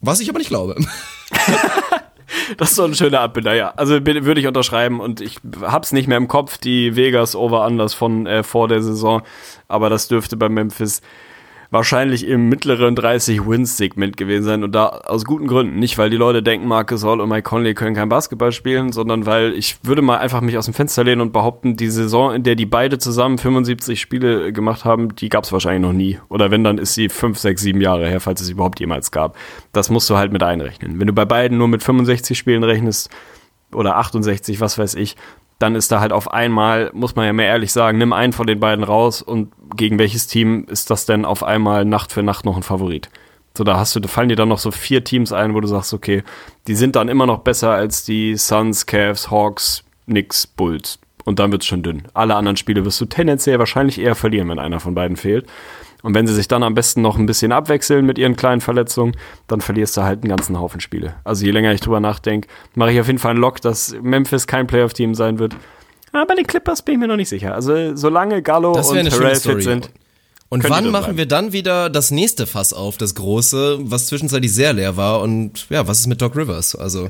was 0.00 0.20
ich 0.20 0.30
aber 0.30 0.38
nicht 0.38 0.48
glaube. 0.48 0.76
Das 2.56 2.70
ist 2.70 2.76
so 2.76 2.84
ein 2.84 2.94
schöner 2.94 3.20
Abbinder, 3.20 3.54
ja. 3.54 3.72
Also 3.76 3.94
würde 4.04 4.40
ich 4.40 4.46
unterschreiben 4.46 5.00
und 5.00 5.20
ich 5.20 5.38
hab's 5.62 5.92
nicht 5.92 6.08
mehr 6.08 6.16
im 6.16 6.28
Kopf, 6.28 6.58
die 6.58 6.96
Vegas 6.96 7.36
Over-Unders 7.36 7.94
von 7.94 8.26
äh, 8.26 8.42
vor 8.42 8.68
der 8.68 8.82
Saison, 8.82 9.22
aber 9.68 9.90
das 9.90 10.08
dürfte 10.08 10.36
bei 10.36 10.48
Memphis 10.48 11.02
wahrscheinlich 11.72 12.26
im 12.26 12.50
mittleren 12.50 12.94
30-Wins-Segment 12.94 14.18
gewesen 14.18 14.44
sein 14.44 14.62
und 14.62 14.72
da 14.72 14.88
aus 14.88 15.24
guten 15.24 15.46
Gründen. 15.46 15.78
Nicht, 15.78 15.96
weil 15.96 16.10
die 16.10 16.18
Leute 16.18 16.42
denken, 16.42 16.68
Marcus 16.68 17.00
Gasol 17.00 17.20
und 17.22 17.30
Mike 17.30 17.42
Conley 17.42 17.72
können 17.72 17.96
kein 17.96 18.10
Basketball 18.10 18.52
spielen, 18.52 18.92
sondern 18.92 19.24
weil 19.24 19.54
ich 19.54 19.78
würde 19.82 20.02
mal 20.02 20.18
einfach 20.18 20.42
mich 20.42 20.58
aus 20.58 20.66
dem 20.66 20.74
Fenster 20.74 21.02
lehnen 21.02 21.22
und 21.22 21.32
behaupten, 21.32 21.74
die 21.74 21.88
Saison, 21.88 22.34
in 22.34 22.42
der 22.42 22.54
die 22.54 22.66
beide 22.66 22.98
zusammen 22.98 23.38
75 23.38 23.98
Spiele 23.98 24.52
gemacht 24.52 24.84
haben, 24.84 25.16
die 25.16 25.30
gab's 25.30 25.50
wahrscheinlich 25.50 25.80
noch 25.82 25.94
nie. 25.94 26.20
Oder 26.28 26.50
wenn, 26.50 26.62
dann 26.62 26.76
ist 26.76 26.92
sie 26.92 27.08
5, 27.08 27.38
6, 27.38 27.62
7 27.62 27.80
Jahre 27.80 28.06
her, 28.06 28.20
falls 28.20 28.42
es 28.42 28.50
überhaupt 28.50 28.78
jemals 28.78 29.10
gab. 29.10 29.36
Das 29.72 29.88
musst 29.88 30.10
du 30.10 30.16
halt 30.16 30.30
mit 30.30 30.42
einrechnen. 30.42 31.00
Wenn 31.00 31.06
du 31.06 31.14
bei 31.14 31.24
beiden 31.24 31.56
nur 31.56 31.68
mit 31.68 31.82
65 31.82 32.36
Spielen 32.36 32.62
rechnest, 32.62 33.08
oder 33.74 33.96
68, 33.96 34.60
was 34.60 34.78
weiß 34.78 34.94
ich, 34.94 35.16
dann 35.62 35.76
ist 35.76 35.92
da 35.92 36.00
halt 36.00 36.12
auf 36.12 36.32
einmal, 36.32 36.90
muss 36.92 37.14
man 37.14 37.24
ja 37.24 37.32
mehr 37.32 37.46
ehrlich 37.46 37.72
sagen, 37.72 37.98
nimm 37.98 38.12
einen 38.12 38.32
von 38.32 38.46
den 38.46 38.60
beiden 38.60 38.84
raus 38.84 39.22
und 39.22 39.52
gegen 39.76 39.98
welches 39.98 40.26
Team 40.26 40.66
ist 40.68 40.90
das 40.90 41.06
denn 41.06 41.24
auf 41.24 41.42
einmal 41.42 41.84
Nacht 41.84 42.12
für 42.12 42.22
Nacht 42.22 42.44
noch 42.44 42.56
ein 42.56 42.62
Favorit? 42.62 43.08
So, 43.56 43.64
da 43.64 43.76
hast 43.78 43.94
du, 43.94 44.00
da 44.00 44.08
fallen 44.08 44.28
dir 44.28 44.36
dann 44.36 44.48
noch 44.48 44.58
so 44.58 44.70
vier 44.70 45.04
Teams 45.04 45.32
ein, 45.32 45.54
wo 45.54 45.60
du 45.60 45.68
sagst, 45.68 45.92
okay, 45.94 46.24
die 46.66 46.74
sind 46.74 46.96
dann 46.96 47.08
immer 47.08 47.26
noch 47.26 47.40
besser 47.40 47.70
als 47.70 48.04
die 48.04 48.36
Suns, 48.36 48.86
Cavs, 48.86 49.30
Hawks, 49.30 49.84
Knicks, 50.06 50.46
Bulls. 50.46 50.98
Und 51.24 51.38
dann 51.38 51.52
wird's 51.52 51.66
schon 51.66 51.82
dünn. 51.82 52.02
Alle 52.14 52.34
anderen 52.34 52.56
Spiele 52.56 52.84
wirst 52.84 53.00
du 53.00 53.04
tendenziell 53.04 53.58
wahrscheinlich 53.58 54.00
eher 54.00 54.14
verlieren, 54.14 54.48
wenn 54.48 54.58
einer 54.58 54.80
von 54.80 54.94
beiden 54.94 55.16
fehlt. 55.16 55.46
Und 56.02 56.14
wenn 56.14 56.26
sie 56.26 56.34
sich 56.34 56.48
dann 56.48 56.62
am 56.62 56.74
besten 56.74 57.00
noch 57.00 57.16
ein 57.16 57.26
bisschen 57.26 57.52
abwechseln 57.52 58.04
mit 58.04 58.18
ihren 58.18 58.36
kleinen 58.36 58.60
Verletzungen, 58.60 59.16
dann 59.46 59.60
verlierst 59.60 59.96
du 59.96 60.02
halt 60.02 60.22
einen 60.22 60.30
ganzen 60.30 60.58
Haufen 60.58 60.80
Spiele. 60.80 61.14
Also 61.24 61.44
je 61.44 61.52
länger 61.52 61.72
ich 61.72 61.80
drüber 61.80 62.00
nachdenke, 62.00 62.48
mache 62.74 62.92
ich 62.92 63.00
auf 63.00 63.06
jeden 63.06 63.18
Fall 63.18 63.32
einen 63.32 63.40
Lock, 63.40 63.60
dass 63.60 63.94
Memphis 64.02 64.46
kein 64.46 64.66
Playoff-Team 64.66 65.14
sein 65.14 65.38
wird. 65.38 65.54
Aber 66.12 66.26
bei 66.26 66.34
den 66.34 66.46
Clippers 66.46 66.82
bin 66.82 66.94
ich 66.94 67.00
mir 67.00 67.08
noch 67.08 67.16
nicht 67.16 67.28
sicher. 67.28 67.54
Also 67.54 67.96
solange 67.96 68.42
Gallo 68.42 68.72
und 68.72 68.82
Terrell 68.82 69.36
fit 69.36 69.62
sind, 69.62 69.90
Und 70.52 70.68
wann 70.68 70.90
machen 70.90 71.16
wir 71.16 71.24
dann 71.24 71.52
wieder 71.52 71.88
das 71.88 72.10
nächste 72.10 72.46
Fass 72.46 72.74
auf, 72.74 72.98
das 72.98 73.14
große, 73.14 73.78
was 73.84 74.08
zwischenzeitlich 74.08 74.52
sehr 74.52 74.74
leer 74.74 74.98
war? 74.98 75.22
Und 75.22 75.66
ja, 75.70 75.88
was 75.88 76.00
ist 76.00 76.08
mit 76.08 76.20
Doc 76.20 76.36
Rivers? 76.36 76.76
Also, 76.76 77.08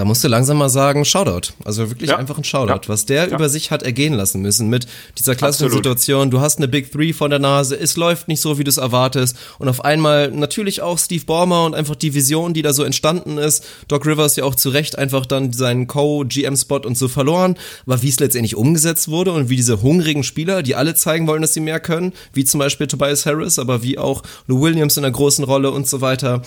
da 0.00 0.06
musst 0.06 0.24
du 0.24 0.28
langsam 0.28 0.56
mal 0.56 0.70
sagen, 0.70 1.04
Shoutout. 1.04 1.52
Also 1.62 1.90
wirklich 1.90 2.08
Ja. 2.08 2.16
einfach 2.16 2.38
ein 2.38 2.42
Shoutout, 2.44 2.72
Ja. 2.72 2.88
was 2.88 3.04
der 3.04 3.28
Ja. 3.28 3.34
über 3.34 3.50
sich 3.50 3.70
hat 3.70 3.82
ergehen 3.82 4.14
lassen 4.14 4.40
müssen 4.40 4.68
mit 4.70 4.86
dieser 5.18 5.34
klassischen 5.34 5.66
Absolut. 5.66 5.84
Situation. 5.84 6.30
Du 6.30 6.40
hast 6.40 6.56
eine 6.56 6.68
Big 6.68 6.90
Three 6.90 7.12
vor 7.12 7.28
der 7.28 7.38
Nase, 7.38 7.78
es 7.78 7.98
läuft 7.98 8.26
nicht 8.26 8.40
so, 8.40 8.58
wie 8.58 8.64
du 8.64 8.70
es 8.70 8.78
erwartest. 8.78 9.36
Und 9.58 9.68
auf 9.68 9.84
einmal 9.84 10.30
natürlich 10.30 10.80
auch 10.80 10.98
Steve 10.98 11.22
Ballmer 11.26 11.66
und 11.66 11.74
einfach 11.74 11.96
die 11.96 12.14
Vision, 12.14 12.54
die 12.54 12.62
da 12.62 12.72
so 12.72 12.82
entstanden 12.82 13.36
ist. 13.36 13.62
Doc 13.88 14.06
Rivers 14.06 14.36
ja 14.36 14.44
auch 14.44 14.54
zu 14.54 14.70
Recht 14.70 14.96
einfach 14.96 15.26
dann 15.26 15.52
seinen 15.52 15.86
Co-GM-Spot 15.86 16.78
und 16.86 16.96
so 16.96 17.06
verloren. 17.08 17.56
Aber 17.84 18.00
wie 18.00 18.08
es 18.08 18.18
letztendlich 18.20 18.56
umgesetzt 18.56 19.08
wurde 19.08 19.32
und 19.32 19.50
wie 19.50 19.56
diese 19.56 19.82
hungrigen 19.82 20.22
Spieler, 20.22 20.62
die 20.62 20.76
alle 20.76 20.94
zeigen 20.94 21.26
wollen, 21.26 21.42
dass 21.42 21.52
sie 21.52 21.60
mehr 21.60 21.78
können, 21.78 22.14
wie 22.32 22.46
zum 22.46 22.58
Beispiel 22.58 22.86
Tobias 22.86 23.26
Harris, 23.26 23.58
aber 23.58 23.82
wie 23.82 23.98
auch 23.98 24.22
Lou 24.46 24.62
Williams 24.62 24.96
in 24.96 25.04
einer 25.04 25.12
großen 25.12 25.44
Rolle 25.44 25.70
und 25.72 25.86
so 25.86 26.00
weiter. 26.00 26.40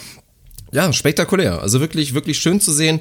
Ja, 0.72 0.92
spektakulär. 0.92 1.62
Also 1.62 1.82
wirklich, 1.82 2.16
wirklich 2.16 2.40
schön 2.40 2.60
zu 2.60 2.72
sehen, 2.72 3.00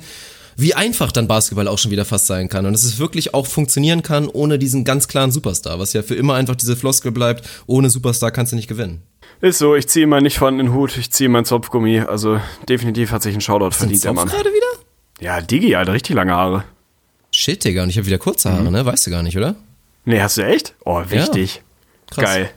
wie 0.56 0.74
einfach 0.74 1.12
dann 1.12 1.28
Basketball 1.28 1.68
auch 1.68 1.78
schon 1.78 1.90
wieder 1.90 2.04
fast 2.04 2.26
sein 2.26 2.48
kann. 2.48 2.66
Und 2.66 2.72
dass 2.72 2.84
es 2.84 2.98
wirklich 2.98 3.34
auch 3.34 3.46
funktionieren 3.46 4.02
kann 4.02 4.28
ohne 4.28 4.58
diesen 4.58 4.84
ganz 4.84 5.08
klaren 5.08 5.30
Superstar, 5.32 5.78
was 5.78 5.92
ja 5.92 6.02
für 6.02 6.14
immer 6.14 6.34
einfach 6.34 6.56
diese 6.56 6.76
Floskel 6.76 7.12
bleibt, 7.12 7.48
ohne 7.66 7.90
Superstar 7.90 8.30
kannst 8.30 8.52
du 8.52 8.56
nicht 8.56 8.68
gewinnen. 8.68 9.02
ist 9.40 9.58
so, 9.58 9.74
ich 9.74 9.88
ziehe 9.88 10.06
mal 10.06 10.20
nicht 10.20 10.38
von 10.38 10.58
den 10.58 10.72
Hut, 10.72 10.96
ich 10.96 11.10
ziehe 11.10 11.28
mein 11.28 11.44
Zopfgummi. 11.44 12.00
Also 12.00 12.40
definitiv 12.68 13.12
hat 13.12 13.22
sich 13.22 13.34
ein 13.34 13.40
Shoutout 13.40 13.72
verdient, 13.72 14.04
der 14.04 14.12
Mann. 14.12 14.28
gerade 14.28 14.50
wieder? 14.50 14.82
Ja, 15.20 15.40
Digi, 15.40 15.74
Alter, 15.76 15.92
richtig 15.92 16.16
lange 16.16 16.32
Haare. 16.32 16.64
Shit, 17.30 17.64
Digga, 17.64 17.82
und 17.82 17.88
ich 17.88 17.96
habe 17.96 18.06
wieder 18.06 18.18
kurze 18.18 18.52
Haare, 18.52 18.70
ne? 18.70 18.84
Weißt 18.84 19.06
du 19.06 19.10
gar 19.10 19.22
nicht, 19.22 19.36
oder? 19.38 19.54
Nee, 20.04 20.20
hast 20.20 20.36
du 20.36 20.42
echt? 20.44 20.74
Oh, 20.84 21.02
wichtig. 21.08 21.62
Krass. 22.10 22.24
Geil. 22.24 22.50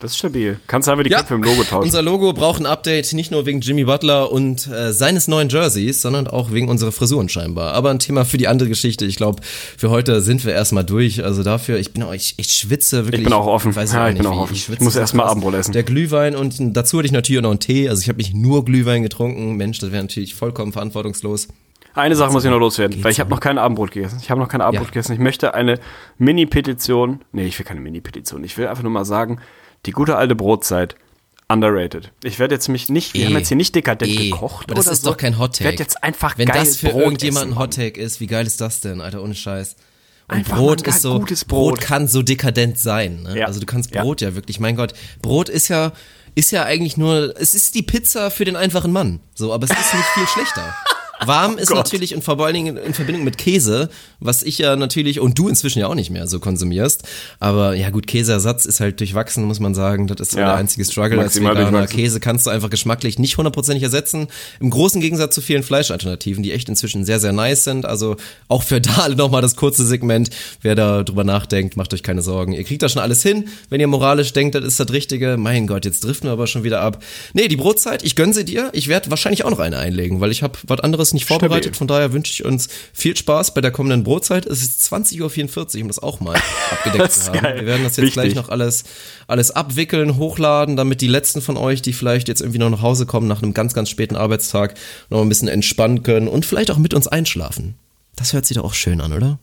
Das 0.00 0.12
ist 0.12 0.18
stabil. 0.18 0.60
Kannst 0.68 0.88
einfach 0.88 1.02
die 1.02 1.10
Köpfe 1.10 1.34
im 1.34 1.42
Logo 1.42 1.64
tauschen. 1.64 1.82
Unser 1.86 2.02
Logo 2.02 2.32
braucht 2.32 2.60
ein 2.60 2.66
Update, 2.66 3.12
nicht 3.14 3.32
nur 3.32 3.46
wegen 3.46 3.60
Jimmy 3.60 3.82
Butler 3.82 4.30
und 4.30 4.68
äh, 4.68 4.92
seines 4.92 5.26
neuen 5.26 5.48
Jerseys, 5.48 6.00
sondern 6.02 6.28
auch 6.28 6.52
wegen 6.52 6.68
unserer 6.68 6.92
Frisuren 6.92 7.28
scheinbar. 7.28 7.72
Aber 7.74 7.90
ein 7.90 7.98
Thema 7.98 8.24
für 8.24 8.36
die 8.38 8.46
andere 8.46 8.68
Geschichte. 8.68 9.04
Ich 9.06 9.16
glaube, 9.16 9.42
für 9.42 9.90
heute 9.90 10.20
sind 10.20 10.44
wir 10.44 10.52
erstmal 10.52 10.84
durch. 10.84 11.24
Also 11.24 11.42
dafür, 11.42 11.78
ich 11.78 11.92
bin 11.92 12.04
auch, 12.04 12.12
ich, 12.12 12.34
ich 12.36 12.52
schwitze 12.52 13.06
wirklich. 13.06 13.22
Ich 13.22 13.24
bin 13.24 13.32
auch 13.32 13.46
offen. 13.48 13.74
Weiß 13.74 13.92
Ja, 13.92 14.04
auch 14.04 14.08
ich 14.08 14.14
bin 14.14 14.22
nicht, 14.22 14.30
auch 14.30 14.36
wie. 14.36 14.42
offen. 14.42 14.54
schwitze 14.56 14.78
Ich 14.78 14.84
muss 14.84 14.94
so 14.94 15.00
erst 15.00 15.14
mal 15.14 15.24
krass. 15.24 15.32
Abendbrot 15.32 15.54
essen. 15.54 15.72
Der 15.72 15.82
Glühwein 15.82 16.36
und 16.36 16.54
dazu 16.76 16.98
hatte 16.98 17.06
ich 17.06 17.12
natürlich 17.12 17.40
auch 17.40 17.42
noch 17.42 17.50
einen 17.50 17.58
Tee. 17.60 17.88
Also 17.88 18.00
ich 18.00 18.08
habe 18.08 18.18
nicht 18.18 18.34
nur 18.34 18.64
Glühwein 18.64 19.02
getrunken. 19.02 19.56
Mensch, 19.56 19.80
das 19.80 19.90
wäre 19.90 20.02
natürlich 20.04 20.36
vollkommen 20.36 20.72
verantwortungslos. 20.72 21.48
Eine 21.94 22.14
Sache 22.14 22.30
muss 22.30 22.44
ich 22.44 22.50
noch 22.52 22.60
loswerden, 22.60 23.02
weil 23.02 23.10
ich 23.10 23.18
habe 23.18 23.30
noch 23.30 23.40
kein 23.40 23.58
Abendbrot 23.58 23.90
gegessen. 23.90 24.20
Ich 24.22 24.30
habe 24.30 24.40
noch 24.40 24.46
kein 24.48 24.60
Abendbrot 24.60 24.86
Ja. 24.86 24.92
gegessen. 24.92 25.14
Ich 25.14 25.18
möchte 25.18 25.54
eine 25.54 25.80
Mini-Petition. 26.18 27.22
Nee, 27.32 27.46
ich 27.46 27.58
will 27.58 27.66
keine 27.66 27.80
Mini-Petition. 27.80 28.44
Ich 28.44 28.56
will 28.56 28.68
einfach 28.68 28.84
nur 28.84 28.92
mal 28.92 29.04
sagen, 29.04 29.40
die 29.86 29.92
gute 29.92 30.16
alte 30.16 30.34
Brotzeit 30.34 30.96
underrated. 31.48 32.12
Ich 32.24 32.38
werde 32.38 32.54
jetzt 32.54 32.68
mich 32.68 32.88
nicht, 32.90 33.14
wir 33.14 33.22
Eh. 33.22 33.26
haben 33.26 33.36
jetzt 33.38 33.48
hier 33.48 33.56
nicht 33.56 33.74
dekadent 33.74 34.12
Eh. 34.12 34.30
gekocht 34.30 34.66
Aber 34.66 34.74
das 34.74 34.86
oder 34.86 34.92
ist 34.92 35.02
so. 35.04 35.10
doch 35.10 35.16
kein 35.16 35.38
Hot 35.38 35.58
Ich 35.58 35.64
werde 35.64 35.78
jetzt 35.78 36.02
einfach 36.02 36.36
Wenn 36.36 36.46
geil 36.48 36.60
das 36.64 36.76
für 36.76 36.90
Brot 36.90 37.02
irgendjemanden 37.02 37.52
essen, 37.52 37.58
ein 37.58 37.62
Hot 37.62 37.74
Take 37.74 38.00
ist, 38.00 38.20
wie 38.20 38.26
geil 38.26 38.46
ist 38.46 38.60
das 38.60 38.80
denn, 38.80 39.00
Alter, 39.00 39.22
ohne 39.22 39.34
Scheiß. 39.34 39.76
Und 40.30 40.36
Einfach 40.36 40.58
Brot 40.58 40.82
ist 40.86 41.00
so, 41.00 41.18
gutes 41.20 41.46
Brot. 41.46 41.76
Brot. 41.76 41.80
kann 41.80 42.06
so 42.06 42.20
dekadent 42.20 42.78
sein. 42.78 43.22
Ne? 43.22 43.38
Ja. 43.38 43.46
Also 43.46 43.60
du 43.60 43.66
kannst 43.66 43.94
Ja. 43.94 44.02
Brot 44.02 44.20
ja. 44.20 44.34
wirklich, 44.34 44.60
mein 44.60 44.76
Gott, 44.76 44.92
Brot 45.22 45.48
ist 45.48 45.68
ja, 45.68 45.92
ist 46.34 46.50
ja 46.50 46.64
eigentlich 46.64 46.98
nur, 46.98 47.34
es 47.40 47.54
ist 47.54 47.74
die 47.74 47.82
Pizza 47.82 48.30
für 48.30 48.44
den 48.44 48.54
einfachen 48.54 48.92
Mann. 48.92 49.20
So, 49.34 49.54
aber 49.54 49.64
es 49.64 49.70
ist 49.70 49.94
nicht 49.94 50.04
viel 50.14 50.26
schlechter. 50.26 50.74
Warm 51.24 51.58
ist 51.58 51.68
Gott. 51.68 51.76
natürlich 51.78 52.14
und 52.14 52.22
vor 52.22 52.38
allen 52.44 52.54
Dingen 52.54 52.76
in 52.76 52.94
Verbindung 52.94 53.24
mit 53.24 53.38
Käse, 53.38 53.88
was 54.20 54.42
ich 54.42 54.58
ja 54.58 54.76
natürlich 54.76 55.20
und 55.20 55.38
du 55.38 55.48
inzwischen 55.48 55.80
ja 55.80 55.86
auch 55.86 55.94
nicht 55.94 56.10
mehr 56.10 56.26
so 56.26 56.40
konsumierst. 56.40 57.02
Aber 57.40 57.74
ja 57.74 57.90
gut, 57.90 58.06
Käseersatz 58.06 58.66
ist 58.66 58.80
halt 58.80 59.00
durchwachsen, 59.00 59.44
muss 59.44 59.60
man 59.60 59.74
sagen. 59.74 60.06
Das 60.06 60.20
ist 60.20 60.32
so 60.32 60.38
Ja, 60.38 60.46
der 60.46 60.54
einzige 60.56 60.84
Struggle 60.84 61.20
als 61.20 61.40
Veganer. 61.40 61.86
Käse 61.86 62.20
kannst 62.20 62.46
du 62.46 62.50
einfach 62.50 62.70
geschmacklich 62.70 63.18
nicht 63.18 63.36
hundertprozentig 63.36 63.82
ersetzen. 63.82 64.28
Im 64.60 64.70
großen 64.70 65.00
Gegensatz 65.00 65.34
zu 65.34 65.40
vielen 65.40 65.62
Fleischalternativen, 65.62 66.42
die 66.42 66.52
echt 66.52 66.68
inzwischen 66.68 67.04
sehr, 67.04 67.20
sehr 67.20 67.32
nice 67.32 67.64
sind. 67.64 67.84
Also 67.84 68.16
auch 68.48 68.62
für 68.62 68.80
da 68.80 69.08
nochmal 69.08 69.42
das 69.42 69.56
kurze 69.56 69.84
Segment. 69.84 70.30
Wer 70.62 70.74
da 70.74 71.02
drüber 71.02 71.24
nachdenkt, 71.24 71.76
macht 71.76 71.92
euch 71.94 72.02
keine 72.02 72.22
Sorgen. 72.22 72.52
Ihr 72.52 72.64
kriegt 72.64 72.82
da 72.82 72.88
schon 72.88 73.02
alles 73.02 73.22
hin. 73.22 73.48
Wenn 73.70 73.80
ihr 73.80 73.88
moralisch 73.88 74.32
denkt, 74.32 74.54
das 74.54 74.64
ist 74.64 74.78
das 74.78 74.92
Richtige. 74.92 75.36
Mein 75.36 75.66
Gott, 75.66 75.84
jetzt 75.84 76.04
driften 76.04 76.28
wir 76.28 76.32
aber 76.32 76.46
schon 76.46 76.64
wieder 76.64 76.80
ab. 76.80 77.02
Nee, 77.32 77.48
die 77.48 77.56
Brotzeit, 77.56 78.04
ich 78.04 78.14
gönn 78.14 78.32
sie 78.32 78.44
dir. 78.44 78.70
Ich 78.72 78.88
werde 78.88 79.10
wahrscheinlich 79.10 79.44
auch 79.44 79.50
noch 79.50 79.58
eine 79.58 79.78
einlegen, 79.78 80.20
weil 80.20 80.30
ich 80.30 80.42
habe 80.42 80.58
was 80.66 80.80
anderes 80.80 81.07
nicht 81.14 81.26
vorbereitet. 81.26 81.74
Stabil. 81.74 81.78
Von 81.78 81.86
daher 81.88 82.12
wünsche 82.12 82.32
ich 82.32 82.44
uns 82.44 82.68
viel 82.92 83.16
Spaß 83.16 83.54
bei 83.54 83.60
der 83.60 83.70
kommenden 83.70 84.04
Brotzeit. 84.04 84.46
Es 84.46 84.62
ist 84.62 84.80
20.44 84.92 85.76
Uhr, 85.76 85.82
um 85.82 85.88
das 85.88 85.98
auch 85.98 86.20
mal 86.20 86.36
abgedeckt 86.70 87.04
Das 87.04 87.24
zu 87.24 87.32
haben. 87.32 87.40
geil. 87.42 87.56
Wir 87.60 87.66
werden 87.66 87.84
das 87.84 87.96
jetzt 87.96 88.06
Wichtig. 88.06 88.12
gleich 88.14 88.34
noch 88.34 88.48
alles, 88.48 88.84
alles 89.26 89.50
abwickeln, 89.50 90.16
hochladen, 90.16 90.76
damit 90.76 91.00
die 91.00 91.08
letzten 91.08 91.40
von 91.40 91.56
euch, 91.56 91.82
die 91.82 91.92
vielleicht 91.92 92.28
jetzt 92.28 92.40
irgendwie 92.40 92.58
noch 92.58 92.70
nach 92.70 92.82
Hause 92.82 93.06
kommen 93.06 93.28
nach 93.28 93.42
einem 93.42 93.54
ganz, 93.54 93.74
ganz 93.74 93.88
späten 93.90 94.16
Arbeitstag, 94.16 94.74
noch 95.10 95.20
ein 95.22 95.28
bisschen 95.28 95.48
entspannen 95.48 96.02
können 96.02 96.28
und 96.28 96.46
vielleicht 96.46 96.70
auch 96.70 96.78
mit 96.78 96.94
uns 96.94 97.08
einschlafen. 97.08 97.74
Das 98.16 98.32
hört 98.32 98.46
sich 98.46 98.56
doch 98.56 98.64
auch 98.64 98.74
schön 98.74 99.00
an, 99.00 99.12
oder? 99.12 99.38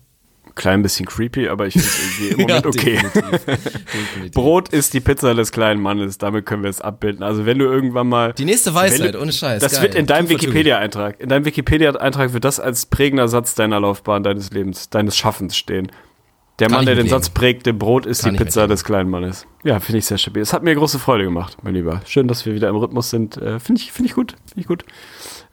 Klein 0.55 0.81
bisschen 0.81 1.05
creepy, 1.05 1.49
aber 1.49 1.67
ich 1.67 1.73
finde 1.73 1.87
es 1.87 2.19
irgendwie 2.19 2.33
im 2.33 2.39
Moment 2.47 2.65
okay. 2.65 2.95
definitiv. 3.01 3.45
definitiv. 3.93 4.31
Brot 4.31 4.69
ist 4.69 4.93
die 4.93 5.01
Pizza 5.01 5.33
des 5.33 5.51
kleinen 5.51 5.81
Mannes. 5.81 6.17
Damit 6.17 6.45
können 6.45 6.63
wir 6.63 6.69
es 6.69 6.79
abbilden. 6.79 7.23
Also 7.23 7.45
wenn 7.45 7.59
du 7.59 7.65
irgendwann 7.65 8.07
mal 8.07 8.31
Die 8.33 8.45
nächste 8.45 8.69
Wenn 8.69 8.81
Weisheit, 8.83 9.15
du- 9.15 9.21
ohne 9.21 9.33
Scheiß. 9.33 9.61
Das 9.61 9.73
geil. 9.73 9.81
wird 9.83 9.95
in 9.95 10.05
deinem. 10.05 10.29
Wikipedia-Eintrag, 10.29 11.19
in 11.19 11.27
deinem 11.29 11.43
Wikipedia-Eintrag 11.45 12.33
wird 12.33 12.45
das 12.45 12.59
als 12.61 12.85
prägender 12.85 13.27
Satz 13.27 13.53
deiner 13.55 13.79
Laufbahn, 13.81 14.23
deines 14.23 14.51
Lebens, 14.51 14.89
deines 14.89 15.17
Schaffens 15.17 15.57
stehen. 15.57 15.91
Der 16.59 16.69
Kann 16.69 16.77
Mann, 16.77 16.85
der 16.85 16.95
den. 16.95 17.09
Satz 17.09 17.29
prägte, 17.29 17.73
Brot 17.73 18.05
ist 18.05 18.23
Kann 18.23 18.37
die 18.37 18.41
Pizza 18.45 18.65
des 18.65 18.85
kleinen 18.85 19.09
Mannes. 19.09 19.45
Ja, 19.65 19.81
finde 19.81 19.97
ich 19.99 20.05
sehr 20.05 20.17
stabil. 20.17 20.41
Es 20.41 20.53
hat 20.53 20.63
mir 20.63 20.73
große 20.73 20.99
Freude 20.99 21.25
gemacht, 21.25 21.57
mein 21.63 21.73
Lieber. 21.73 21.99
Schön, 22.05 22.29
dass 22.29 22.45
wir 22.45 22.55
wieder 22.55 22.69
im 22.69 22.77
Rhythmus 22.77 23.09
sind. 23.09 23.35
Äh, 23.35 23.59
finde 23.59 23.81
ich, 23.81 23.91
finde 23.91 24.07
ich 24.09 24.15
gut, 24.15 24.35
finde 24.47 24.61
ich 24.61 24.67
gut. 24.67 24.85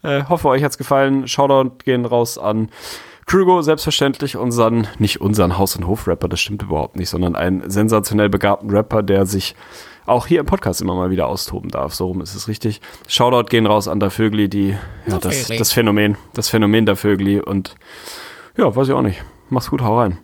Äh, 0.05 0.23
hoffe, 0.29 0.47
euch 0.49 0.63
hat's 0.63 0.79
gefallen. 0.79 1.27
Shoutout 1.27 1.79
gehen 1.85 2.05
raus 2.05 2.39
an 2.39 2.69
Krugo, 3.33 3.63
selbstverständlich, 3.63 4.37
unseren, 4.37 4.87
nicht 4.99 5.23
unseren 5.23 5.57
Haus- 5.57 5.75
und 5.75 5.87
Hof-Rapper, 5.87 6.29
das 6.29 6.39
stimmt 6.39 6.65
überhaupt 6.65 6.97
nicht, 6.97 7.09
sondern 7.09 7.35
einen 7.35 7.71
sensationell 7.71 8.29
begabten 8.29 8.69
Rapper, 8.69 9.03
der 9.03 9.25
sich 9.25 9.55
auch 10.05 10.27
hier 10.27 10.41
im 10.41 10.45
Podcast 10.45 10.83
immer 10.83 10.95
mal 10.95 11.09
wieder 11.09 11.29
austoben 11.29 11.71
darf. 11.71 11.95
So 11.95 12.09
rum 12.09 12.21
ist 12.21 12.35
es 12.35 12.47
richtig. 12.47 12.83
Shoutout 13.09 13.49
gehen 13.49 13.65
raus 13.65 13.89
an 13.89 14.01
der 14.01 14.11
Vögli, 14.11 14.51
die, 14.51 14.77
ja, 15.07 15.17
das, 15.17 15.47
das 15.49 15.73
Phänomen, 15.73 16.19
das 16.35 16.51
Phänomen 16.51 16.85
der 16.85 16.95
Vögli 16.95 17.41
und 17.41 17.75
ja, 18.59 18.77
weiß 18.77 18.89
ich 18.89 18.93
auch 18.93 19.01
nicht. 19.01 19.25
Mach's 19.49 19.71
gut, 19.71 19.81
hau 19.81 19.99
rein. 19.99 20.19